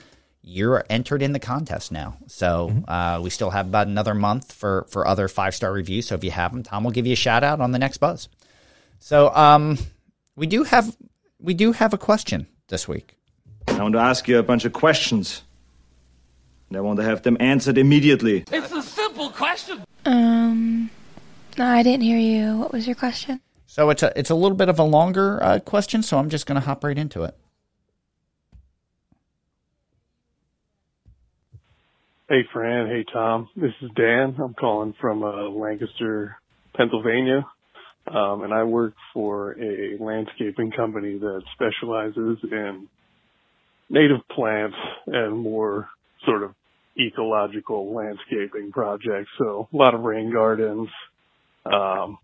you're 0.42 0.84
entered 0.88 1.22
in 1.22 1.32
the 1.32 1.38
contest 1.38 1.92
now. 1.92 2.16
So 2.26 2.72
uh, 2.88 3.20
we 3.22 3.30
still 3.30 3.50
have 3.50 3.66
about 3.66 3.86
another 3.86 4.14
month 4.14 4.52
for 4.52 4.86
for 4.88 5.06
other 5.06 5.28
five 5.28 5.54
star 5.54 5.72
reviews. 5.72 6.06
So 6.06 6.14
if 6.14 6.24
you 6.24 6.30
have 6.30 6.52
them, 6.52 6.62
Tom 6.62 6.84
will 6.84 6.90
give 6.90 7.06
you 7.06 7.12
a 7.12 7.16
shout 7.16 7.44
out 7.44 7.60
on 7.60 7.72
the 7.72 7.78
next 7.78 7.98
buzz. 7.98 8.28
So 8.98 9.34
um, 9.34 9.78
we 10.36 10.46
do 10.46 10.64
have 10.64 10.96
we 11.40 11.54
do 11.54 11.72
have 11.72 11.92
a 11.92 11.98
question 11.98 12.46
this 12.68 12.88
week. 12.88 13.16
I 13.68 13.82
want 13.82 13.94
to 13.94 14.00
ask 14.00 14.26
you 14.26 14.38
a 14.38 14.42
bunch 14.42 14.64
of 14.64 14.72
questions. 14.72 15.42
And 16.68 16.76
I 16.76 16.80
want 16.80 16.98
to 16.98 17.04
have 17.04 17.22
them 17.22 17.36
answered 17.40 17.78
immediately. 17.78 18.44
It's 18.52 18.72
a 18.72 18.82
simple 18.82 19.30
question. 19.30 19.82
Um, 20.04 20.90
no, 21.56 21.64
I 21.64 21.82
didn't 21.82 22.02
hear 22.02 22.18
you. 22.18 22.58
What 22.58 22.72
was 22.72 22.86
your 22.86 22.96
question? 22.96 23.40
So 23.70 23.90
it's 23.90 24.02
a 24.02 24.18
it's 24.18 24.30
a 24.30 24.34
little 24.34 24.56
bit 24.56 24.70
of 24.70 24.78
a 24.78 24.82
longer 24.82 25.42
uh, 25.42 25.60
question. 25.60 26.02
So 26.02 26.18
I'm 26.18 26.30
just 26.30 26.46
going 26.46 26.58
to 26.58 26.66
hop 26.66 26.82
right 26.82 26.96
into 26.96 27.22
it. 27.24 27.36
Hey, 32.30 32.44
Fran. 32.50 32.88
Hey, 32.88 33.04
Tom. 33.12 33.50
This 33.54 33.72
is 33.82 33.90
Dan. 33.94 34.36
I'm 34.42 34.54
calling 34.54 34.94
from 34.98 35.22
uh, 35.22 35.50
Lancaster, 35.50 36.36
Pennsylvania. 36.74 37.46
Um, 38.06 38.42
and 38.42 38.54
I 38.54 38.64
work 38.64 38.94
for 39.12 39.52
a 39.60 39.98
landscaping 40.00 40.72
company 40.72 41.18
that 41.18 41.42
specializes 41.52 42.38
in 42.50 42.88
native 43.90 44.26
plants 44.34 44.76
and 45.06 45.38
more 45.38 45.90
sort 46.24 46.42
of 46.42 46.54
ecological 46.98 47.92
landscaping 47.92 48.72
projects. 48.72 49.28
So 49.36 49.68
a 49.70 49.76
lot 49.76 49.94
of 49.94 50.00
rain 50.00 50.32
gardens, 50.32 50.88
um, 51.66 52.16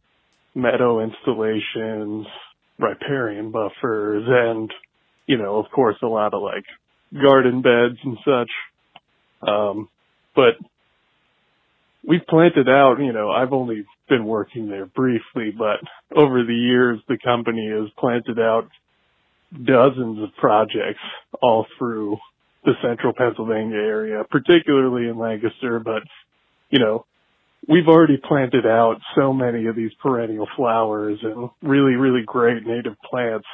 meadow 0.55 1.01
installations, 1.01 2.27
riparian 2.79 3.51
buffers, 3.51 4.25
and, 4.27 4.71
you 5.27 5.39
know, 5.39 5.59
of 5.59 5.67
course, 5.71 5.97
a 6.03 6.07
lot 6.07 6.35
of 6.35 6.43
like 6.43 6.65
garden 7.21 7.63
beds 7.63 7.99
and 8.05 8.19
such. 8.25 8.51
Um, 9.49 9.89
but 10.35 10.55
we've 12.07 12.27
planted 12.29 12.69
out, 12.69 12.97
you 12.99 13.13
know, 13.13 13.31
I've 13.31 13.53
only 13.53 13.85
been 14.09 14.25
working 14.25 14.69
there 14.69 14.87
briefly, 14.87 15.53
but 15.57 15.81
over 16.17 16.45
the 16.45 16.55
years, 16.55 17.01
the 17.09 17.19
company 17.23 17.69
has 17.71 17.91
planted 17.99 18.39
out 18.39 18.69
dozens 19.53 20.23
of 20.23 20.35
projects 20.39 21.01
all 21.41 21.67
through 21.79 22.17
the 22.65 22.73
central 22.83 23.13
Pennsylvania 23.13 23.77
area, 23.77 24.25
particularly 24.31 25.09
in 25.09 25.19
Lancaster, 25.19 25.79
but, 25.79 26.03
you 26.71 26.79
know, 26.79 27.05
we've 27.69 27.89
already 27.89 28.17
planted 28.17 28.67
out 28.67 28.97
so 29.17 29.33
many 29.33 29.67
of 29.67 29.77
these 29.77 29.93
perennial 30.03 30.49
flowers 30.57 31.19
and 31.23 31.51
really, 31.63 31.95
really 31.95 32.23
great 32.25 32.67
native 32.67 32.95
plants. 33.09 33.47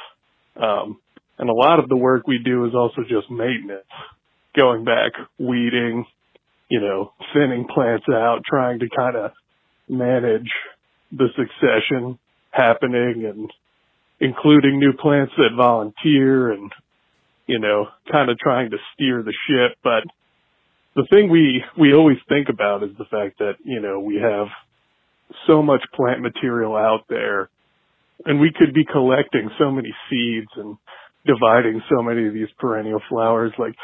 Um, 0.55 0.99
and 1.37 1.49
a 1.49 1.53
lot 1.53 1.79
of 1.79 1.89
the 1.89 1.97
work 1.97 2.27
we 2.27 2.39
do 2.43 2.65
is 2.65 2.75
also 2.75 3.01
just 3.01 3.31
maintenance, 3.31 3.85
going 4.55 4.83
back, 4.83 5.13
weeding, 5.39 6.05
you 6.69 6.79
know, 6.79 7.13
thinning 7.33 7.65
plants 7.73 8.05
out, 8.09 8.41
trying 8.47 8.79
to 8.79 8.87
kind 8.95 9.15
of 9.15 9.31
manage 9.89 10.49
the 11.11 11.27
succession 11.35 12.17
happening 12.51 13.25
and 13.25 13.51
including 14.19 14.79
new 14.79 14.93
plants 14.93 15.33
that 15.37 15.55
volunteer 15.57 16.51
and, 16.51 16.71
you 17.47 17.59
know, 17.59 17.87
kind 18.11 18.29
of 18.29 18.37
trying 18.37 18.69
to 18.71 18.77
steer 18.93 19.23
the 19.23 19.33
ship. 19.47 19.77
But 19.83 20.03
the 20.95 21.07
thing 21.09 21.29
we, 21.29 21.63
we 21.79 21.93
always 21.93 22.17
think 22.27 22.49
about 22.49 22.83
is 22.83 22.89
the 22.97 23.05
fact 23.05 23.39
that, 23.39 23.53
you 23.63 23.79
know, 23.79 23.99
we 23.99 24.15
have 24.15 24.47
so 25.47 25.61
much 25.61 25.81
plant 25.95 26.21
material 26.21 26.75
out 26.75 27.05
there 27.09 27.49
and 28.25 28.39
we 28.39 28.51
could 28.55 28.73
be 28.73 28.85
collecting 28.85 29.49
so 29.57 29.71
many 29.71 29.93
seeds 30.09 30.49
and 30.55 30.77
dividing 31.25 31.81
so 31.89 32.01
many 32.01 32.27
of 32.27 32.33
these 32.33 32.49
perennial 32.59 33.01
flowers. 33.09 33.53
Like 33.57 33.75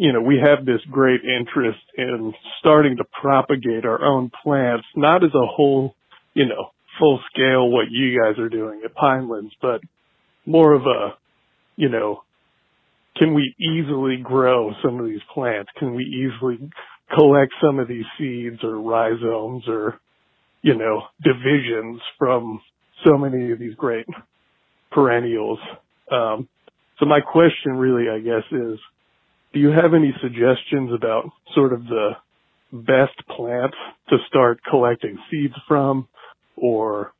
you 0.00 0.14
know, 0.14 0.22
we 0.22 0.40
have 0.42 0.64
this 0.64 0.80
great 0.90 1.20
interest 1.24 1.80
in 1.94 2.32
starting 2.58 2.96
to 2.96 3.04
propagate 3.20 3.84
our 3.84 4.02
own 4.02 4.30
plants, 4.42 4.86
not 4.96 5.22
as 5.22 5.30
a 5.34 5.46
whole, 5.46 5.94
you 6.32 6.46
know, 6.46 6.70
full 6.98 7.20
scale 7.30 7.68
what 7.68 7.90
you 7.90 8.18
guys 8.18 8.38
are 8.38 8.48
doing 8.48 8.80
at 8.82 8.94
Pinelands, 8.94 9.50
but 9.60 9.82
more 10.46 10.72
of 10.72 10.86
a, 10.86 11.18
you 11.76 11.90
know, 11.90 12.22
can 13.16 13.34
we 13.34 13.54
easily 13.58 14.16
grow 14.22 14.72
some 14.82 14.98
of 14.98 15.06
these 15.06 15.20
plants? 15.32 15.70
Can 15.78 15.94
we 15.94 16.04
easily 16.04 16.70
collect 17.14 17.52
some 17.62 17.78
of 17.78 17.88
these 17.88 18.04
seeds 18.18 18.62
or 18.62 18.80
rhizomes 18.80 19.64
or, 19.66 20.00
you 20.62 20.76
know, 20.76 21.02
divisions 21.22 22.00
from 22.18 22.60
so 23.04 23.18
many 23.18 23.50
of 23.52 23.58
these 23.58 23.74
great 23.74 24.06
perennials? 24.90 25.58
Um, 26.10 26.48
so 26.98 27.06
my 27.06 27.20
question 27.20 27.72
really, 27.72 28.08
I 28.08 28.20
guess, 28.20 28.44
is, 28.52 28.78
do 29.52 29.58
you 29.58 29.70
have 29.70 29.94
any 29.94 30.14
suggestions 30.22 30.92
about 30.94 31.30
sort 31.54 31.72
of 31.72 31.84
the 31.84 32.10
best 32.72 33.26
plants 33.36 33.76
to 34.08 34.16
start 34.28 34.60
collecting 34.68 35.18
seeds 35.30 35.54
from 35.66 36.06
or 36.56 37.12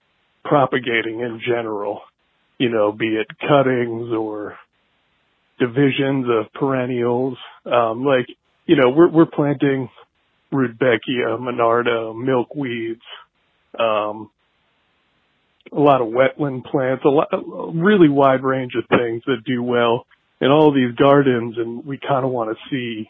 propagating 0.45 1.21
in 1.21 1.41
general? 1.45 2.03
You 2.59 2.69
know, 2.69 2.93
be 2.93 3.07
it 3.07 3.27
cuttings 3.41 4.13
or 4.13 4.57
divisions 5.61 6.27
of 6.29 6.53
perennials. 6.55 7.39
Um, 7.65 8.05
like, 8.05 8.27
you 8.67 8.77
know, 8.77 8.91
we're, 8.91 9.11
we're 9.11 9.27
planting 9.27 9.89
Rudbeckia, 10.53 11.39
Monarda, 11.39 12.15
milkweeds, 12.15 13.01
um, 13.79 14.31
a 15.73 15.79
lot 15.79 16.01
of 16.01 16.09
wetland 16.09 16.65
plants, 16.65 17.05
a, 17.05 17.09
lot, 17.09 17.29
a 17.33 17.71
really 17.73 18.09
wide 18.09 18.43
range 18.43 18.73
of 18.77 18.85
things 18.89 19.23
that 19.27 19.45
do 19.47 19.63
well 19.63 20.07
in 20.41 20.49
all 20.49 20.75
these 20.75 20.95
gardens 20.97 21.55
and 21.59 21.85
we 21.87 21.99
kind 21.99 22.25
of 22.25 22.33
want 22.33 22.51
to 22.51 22.71
see 22.71 23.09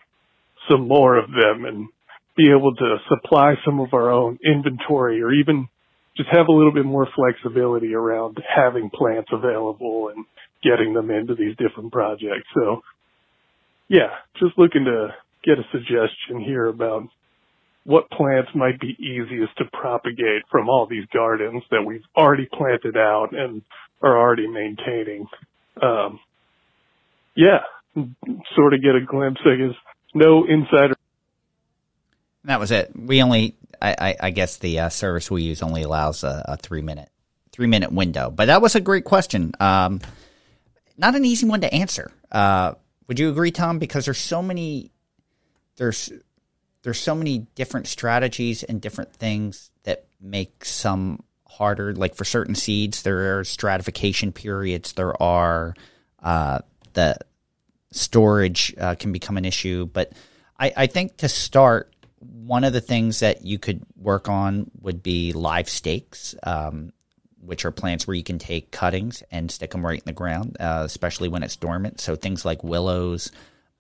some 0.68 0.86
more 0.88 1.16
of 1.16 1.30
them 1.30 1.64
and 1.64 1.88
be 2.36 2.51
able 2.51 2.74
to 2.74 2.96
supply 3.09 3.55
some 3.64 3.80
of 3.80 3.94
our 3.94 4.11
own 4.11 4.38
inventory 4.44 5.22
or 5.22 5.32
even 5.32 5.68
just 6.21 6.37
have 6.37 6.49
a 6.49 6.53
little 6.53 6.73
bit 6.73 6.85
more 6.85 7.09
flexibility 7.16 7.95
around 7.95 8.37
having 8.55 8.91
plants 8.91 9.31
available 9.33 10.12
and 10.14 10.27
getting 10.62 10.93
them 10.93 11.11
into 11.11 11.35
these 11.35 11.57
different 11.57 11.91
projects. 11.91 12.47
So 12.55 12.83
yeah, 13.89 14.11
just 14.39 14.59
looking 14.59 14.85
to 14.85 15.09
get 15.43 15.59
a 15.59 15.62
suggestion 15.73 16.45
here 16.45 16.66
about 16.66 17.09
what 17.85 18.11
plants 18.11 18.51
might 18.55 18.79
be 18.79 18.95
easiest 18.99 19.57
to 19.57 19.64
propagate 19.73 20.43
from 20.51 20.68
all 20.68 20.87
these 20.87 21.07
gardens 21.12 21.62
that 21.71 21.83
we've 21.83 22.05
already 22.14 22.47
planted 22.53 22.97
out 22.97 23.29
and 23.33 23.62
are 24.03 24.18
already 24.18 24.47
maintaining. 24.47 25.27
Um, 25.81 26.21
yeah, 27.35 27.61
sort 28.55 28.75
of 28.75 28.83
get 28.83 28.95
a 28.95 29.01
glimpse. 29.05 29.41
I 29.47 29.57
guess 29.57 29.77
no 30.14 30.45
insider. 30.47 30.95
That 32.45 32.61
was 32.61 32.71
it. 32.71 32.93
We 32.95 33.23
only, 33.23 33.55
I, 33.83 34.16
I, 34.20 34.31
guess 34.31 34.59
the 34.59 34.81
uh, 34.81 34.89
service 34.89 35.31
we 35.31 35.43
use 35.43 35.62
only 35.62 35.83
allows 35.83 36.22
a, 36.22 36.45
a, 36.47 36.57
three 36.57 36.83
minute, 36.83 37.09
three 37.53 37.66
minute 37.66 37.93
window. 37.93 38.31
But 38.31 38.47
that 38.47 38.61
was 38.61 38.74
a 38.74 38.81
great 38.81 39.05
question. 39.05 39.53
Um, 39.59 40.01
not 40.99 41.14
an 41.14 41.24
easy 41.24 41.47
one 41.47 41.62
to 41.62 41.72
answer. 41.72 42.12
Uh, 42.31 42.74
would 43.09 43.18
you 43.18 43.31
agree, 43.31 43.51
Tom? 43.51 43.78
Because 43.78 44.05
there's 44.05 44.18
so 44.18 44.43
many, 44.43 44.93
there's 45.76 46.12
there's 46.83 46.99
so 46.99 47.14
many 47.14 47.47
different 47.55 47.87
strategies 47.87 48.62
and 48.62 48.81
different 48.81 49.12
things 49.12 49.70
that 49.85 50.07
make 50.20 50.64
some 50.64 51.22
harder. 51.47 51.95
Like 51.95 52.14
for 52.14 52.24
certain 52.24 52.55
seeds, 52.55 53.03
there 53.03 53.39
are 53.39 53.45
stratification 53.45 54.33
periods. 54.33 54.93
There 54.93 55.20
are 55.22 55.74
uh, 56.22 56.61
the 56.93 57.16
storage 57.93 58.74
uh, 58.78 58.95
can 58.95 59.12
become 59.12 59.37
an 59.37 59.45
issue. 59.45 59.87
But 59.87 60.12
I, 60.59 60.72
I 60.76 60.87
think 60.87 61.18
to 61.18 61.28
start, 61.28 61.93
one 62.21 62.64
of 62.64 62.73
the 62.73 62.81
things 62.81 63.21
that 63.21 63.45
you 63.45 63.59
could 63.59 63.83
work 63.97 64.29
on 64.29 64.71
would 64.81 65.03
be 65.03 65.33
live 65.33 65.68
stakes, 65.68 66.35
um, 66.43 66.93
which 67.41 67.64
are 67.64 67.71
plants 67.71 68.07
where 68.07 68.14
you 68.14 68.23
can 68.23 68.39
take 68.39 68.71
cuttings 68.71 69.23
and 69.31 69.51
stick 69.51 69.71
them 69.71 69.85
right 69.85 69.99
in 69.99 70.05
the 70.05 70.12
ground, 70.12 70.57
uh, 70.61 70.83
especially 70.85 71.29
when 71.29 71.43
it's 71.43 71.57
dormant. 71.57 72.01
So 72.01 72.16
things 72.16 72.45
like 72.45 72.62
willows, 72.62 73.33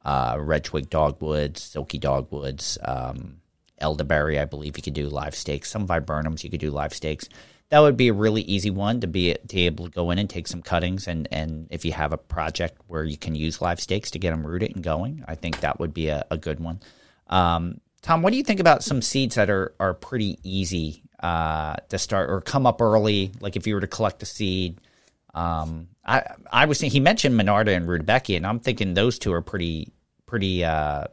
uh, 0.04 0.36
red 0.40 0.64
twig 0.64 0.88
dogwoods, 0.88 1.62
silky 1.62 1.98
dogwoods, 1.98 2.78
um, 2.82 3.40
elderberry, 3.78 4.38
I 4.38 4.46
believe 4.46 4.76
you 4.76 4.82
could 4.82 4.94
do 4.94 5.08
live 5.08 5.34
stakes. 5.34 5.70
Some 5.70 5.86
viburnums 5.86 6.42
you 6.42 6.50
could 6.50 6.60
do 6.60 6.70
live 6.70 6.94
stakes. 6.94 7.28
That 7.68 7.80
would 7.80 7.96
be 7.96 8.08
a 8.08 8.14
really 8.14 8.42
easy 8.42 8.70
one 8.70 9.00
to 9.00 9.06
be 9.06 9.32
to 9.34 9.54
be 9.54 9.66
able 9.66 9.84
to 9.84 9.90
go 9.90 10.10
in 10.10 10.18
and 10.18 10.28
take 10.28 10.48
some 10.48 10.60
cuttings 10.60 11.06
and 11.06 11.28
and 11.30 11.68
if 11.70 11.84
you 11.84 11.92
have 11.92 12.12
a 12.12 12.18
project 12.18 12.80
where 12.88 13.04
you 13.04 13.16
can 13.16 13.36
use 13.36 13.60
live 13.60 13.78
stakes 13.78 14.10
to 14.12 14.18
get 14.18 14.30
them 14.30 14.44
rooted 14.44 14.74
and 14.74 14.82
going, 14.82 15.24
I 15.28 15.36
think 15.36 15.60
that 15.60 15.78
would 15.78 15.94
be 15.94 16.08
a, 16.08 16.24
a 16.30 16.36
good 16.36 16.58
one. 16.58 16.80
Um, 17.28 17.80
Tom, 18.02 18.22
what 18.22 18.30
do 18.30 18.36
you 18.36 18.42
think 18.42 18.60
about 18.60 18.82
some 18.82 19.02
seeds 19.02 19.34
that 19.34 19.50
are 19.50 19.74
are 19.78 19.94
pretty 19.94 20.38
easy 20.42 21.02
uh, 21.22 21.76
to 21.88 21.98
start 21.98 22.30
or 22.30 22.40
come 22.40 22.66
up 22.66 22.80
early? 22.80 23.32
Like 23.40 23.56
if 23.56 23.66
you 23.66 23.74
were 23.74 23.80
to 23.80 23.86
collect 23.86 24.22
a 24.22 24.26
seed, 24.26 24.80
um, 25.34 25.88
I 26.04 26.22
I 26.50 26.64
was 26.66 26.80
thinking, 26.80 26.94
he 26.94 27.00
mentioned 27.00 27.38
Monarda 27.38 27.76
and 27.76 27.86
Rudbeckia, 27.86 28.36
and 28.36 28.46
I'm 28.46 28.60
thinking 28.60 28.94
those 28.94 29.18
two 29.18 29.32
are 29.32 29.42
pretty 29.42 29.92
pretty 30.26 30.64
uh, 30.64 31.04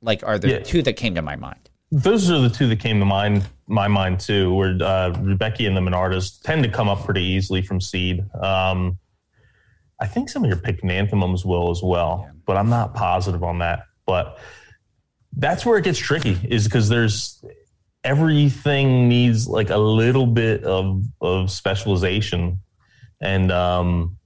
like 0.00 0.22
are 0.24 0.38
the 0.38 0.50
yeah. 0.50 0.58
two 0.60 0.82
that 0.82 0.94
came 0.94 1.14
to 1.16 1.22
my 1.22 1.36
mind. 1.36 1.70
Those 1.90 2.30
are 2.30 2.38
the 2.38 2.50
two 2.50 2.66
that 2.68 2.80
came 2.80 2.98
to 3.00 3.04
mind 3.04 3.46
my 3.66 3.88
mind 3.88 4.20
too. 4.20 4.54
Where 4.54 4.70
uh, 4.70 5.12
Rudbeckia 5.12 5.66
and 5.66 5.76
the 5.76 5.80
Monardas 5.80 6.40
tend 6.42 6.62
to 6.62 6.70
come 6.70 6.88
up 6.88 7.04
pretty 7.04 7.22
easily 7.22 7.62
from 7.62 7.80
seed. 7.80 8.24
Um, 8.34 8.98
I 10.00 10.06
think 10.06 10.28
some 10.28 10.44
of 10.44 10.48
your 10.48 10.58
pycnanthemums 10.58 11.44
will 11.44 11.70
as 11.70 11.82
well, 11.82 12.24
yeah. 12.26 12.32
but 12.46 12.56
I'm 12.56 12.68
not 12.68 12.94
positive 12.94 13.42
on 13.42 13.58
that. 13.58 13.84
But 14.06 14.38
that's 15.36 15.66
where 15.66 15.78
it 15.78 15.84
gets 15.84 15.98
tricky, 15.98 16.38
is 16.48 16.64
because 16.64 16.88
there's 16.88 17.44
everything 18.02 19.08
needs 19.08 19.48
like 19.48 19.70
a 19.70 19.78
little 19.78 20.26
bit 20.26 20.64
of 20.64 21.02
of 21.20 21.50
specialization 21.50 22.58
and 23.20 23.50
um, 23.50 24.18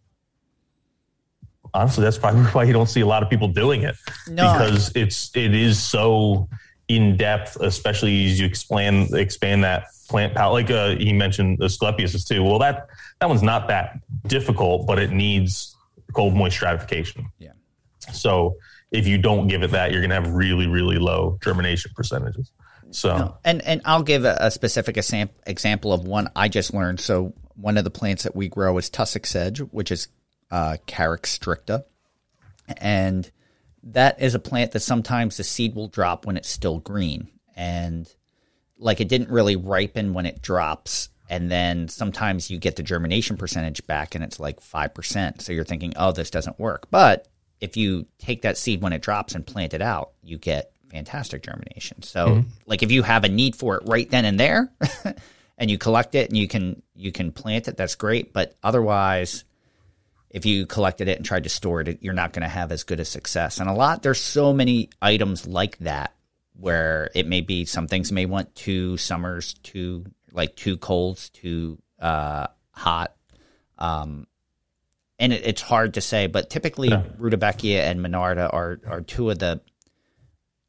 honestly, 1.73 2.05
that's 2.05 2.19
probably 2.19 2.43
why 2.53 2.65
you 2.65 2.73
don't 2.73 2.89
see 2.89 3.01
a 3.01 3.07
lot 3.07 3.23
of 3.23 3.31
people 3.31 3.49
doing 3.49 3.83
it 3.83 3.97
no. 4.29 4.53
because 4.53 4.93
it's 4.95 5.35
it 5.35 5.55
is 5.55 5.83
so 5.83 6.49
in 6.89 7.17
depth, 7.17 7.57
especially 7.61 8.27
as 8.27 8.41
you 8.41 8.47
expand 8.47 9.15
expand 9.15 9.65
that 9.65 9.87
plant 10.09 10.35
palette. 10.35 10.53
Like 10.53 10.71
uh, 10.71 10.97
he 10.97 11.13
mentioned, 11.13 11.59
Asclepias 11.61 12.27
too. 12.27 12.43
Well, 12.43 12.59
that 12.59 12.89
that 13.21 13.29
one's 13.29 13.43
not 13.43 13.69
that 13.69 13.99
difficult, 14.27 14.87
but 14.87 14.99
it 14.99 15.13
needs 15.13 15.77
cold 16.13 16.35
moist 16.35 16.57
stratification. 16.57 17.27
Yeah. 17.39 17.53
So 18.13 18.57
if 18.91 19.07
you 19.07 19.19
don't 19.19 19.49
give 19.49 19.63
it 19.63 19.71
that, 19.73 19.93
you're 19.93 20.01
going 20.01 20.11
to 20.11 20.17
have 20.17 20.33
really 20.33 20.67
really 20.67 20.99
low 20.99 21.39
germination 21.43 21.93
percentages. 21.95 22.53
So 22.91 23.17
no. 23.17 23.39
and 23.45 23.63
and 23.63 23.83
I'll 23.85 24.03
give 24.03 24.25
a, 24.25 24.37
a 24.41 24.51
specific 24.51 24.97
example 24.97 25.93
of 25.93 26.05
one 26.05 26.31
I 26.35 26.49
just 26.49 26.73
learned. 26.73 27.01
So 27.01 27.35
one 27.55 27.77
of 27.77 27.85
the 27.85 27.91
plants 27.91 28.23
that 28.23 28.37
we 28.37 28.49
grow 28.49 28.79
is 28.79 28.89
tussock 28.89 29.27
sedge, 29.27 29.59
which 29.59 29.91
is 29.91 30.09
uh, 30.51 30.77
Carex 30.87 31.39
stricta. 31.39 31.85
And 32.77 33.31
that 33.83 34.21
is 34.23 34.35
a 34.35 34.39
plant 34.39 34.73
that 34.73 34.81
sometimes 34.81 35.37
the 35.37 35.45
seed 35.45 35.75
will 35.75 35.89
drop 35.89 36.27
when 36.27 36.37
it's 36.37 36.49
still 36.49 36.79
green. 36.79 37.29
And 37.57 38.13
like 38.79 39.01
it 39.01 39.09
didn't 39.09 39.31
really 39.31 39.57
ripen 39.57 40.15
when 40.15 40.27
it 40.27 40.41
drops. 40.41 41.09
And 41.29 41.51
then 41.51 41.89
sometimes 41.89 42.51
you 42.51 42.59
get 42.59 42.77
the 42.77 42.83
germination 42.83 43.37
percentage 43.37 43.87
back 43.87 44.15
and 44.15 44.25
it's 44.25 44.41
like 44.41 44.61
5%. 44.61 45.43
So 45.43 45.53
you're 45.53 45.65
thinking, 45.65 45.93
oh, 45.97 46.13
this 46.13 46.31
doesn't 46.31 46.59
work. 46.59 46.87
But 46.91 47.27
if 47.61 47.77
you 47.77 48.07
take 48.19 48.43
that 48.43 48.57
seed 48.57 48.83
when 48.83 48.93
it 48.93 49.03
drops 49.03 49.35
and 49.35 49.47
plant 49.47 49.75
it 49.75 49.83
out, 49.83 50.13
you 50.23 50.39
get 50.39 50.73
fantastic 50.91 51.43
germination. 51.43 52.03
So, 52.03 52.27
mm-hmm. 52.27 52.49
like 52.67 52.83
if 52.83 52.91
you 52.91 53.03
have 53.03 53.25
a 53.25 53.29
need 53.29 53.57
for 53.57 53.77
it 53.77 53.83
right 53.87 54.09
then 54.11 54.25
and 54.25 54.39
there, 54.39 54.73
and 55.59 55.71
you 55.71 55.77
collect 55.77 56.15
it 56.15 56.29
and 56.29 56.37
you 56.37 56.49
can 56.49 56.83
you 56.95 57.13
can 57.13 57.33
plant 57.33 57.69
it, 57.69 57.77
that's 57.77 57.97
great. 57.97 58.33
But 58.33 58.57
otherwise, 58.63 59.45
if 60.31 60.47
you 60.47 60.67
collected 60.67 61.09
it 61.09 61.17
and 61.17 61.27
tried 61.27 61.45
to 61.45 61.51
store 61.51 61.81
it, 61.81 61.99
you're 62.03 62.15
not 62.15 62.33
going 62.33 62.43
to 62.43 62.49
have 62.49 62.73
as 62.73 62.85
good 62.85 63.01
a 63.01 63.05
success. 63.05 63.59
And 63.59 63.69
a 63.69 63.75
lot 63.75 64.03
there's 64.03 64.21
so 64.21 64.53
many 64.53 64.91
items 65.03 65.47
like 65.47 65.79
that 65.79 66.15
where 66.55 67.11
it 67.15 67.27
may 67.27 67.41
be 67.41 67.65
some 67.65 67.87
things 67.87 68.11
may 68.11 68.27
want 68.27 68.55
two 68.55 68.97
summers, 68.97 69.55
two 69.63 70.05
like 70.33 70.57
two 70.57 70.77
colds, 70.77 71.31
two 71.31 71.79
uh, 72.01 72.47
hot. 72.71 73.15
Um, 73.79 74.27
and 75.19 75.33
it, 75.33 75.43
it's 75.45 75.63
hard 75.63 75.95
to 75.95 76.01
say, 76.01 76.27
but 76.27 76.51
typically 76.51 76.89
yeah. 76.89 77.03
Rudbeckia 77.19 77.81
and 77.81 78.01
Monarda 78.01 78.53
are 78.53 78.81
are 78.87 79.01
two 79.01 79.31
of 79.31 79.39
the 79.39 79.61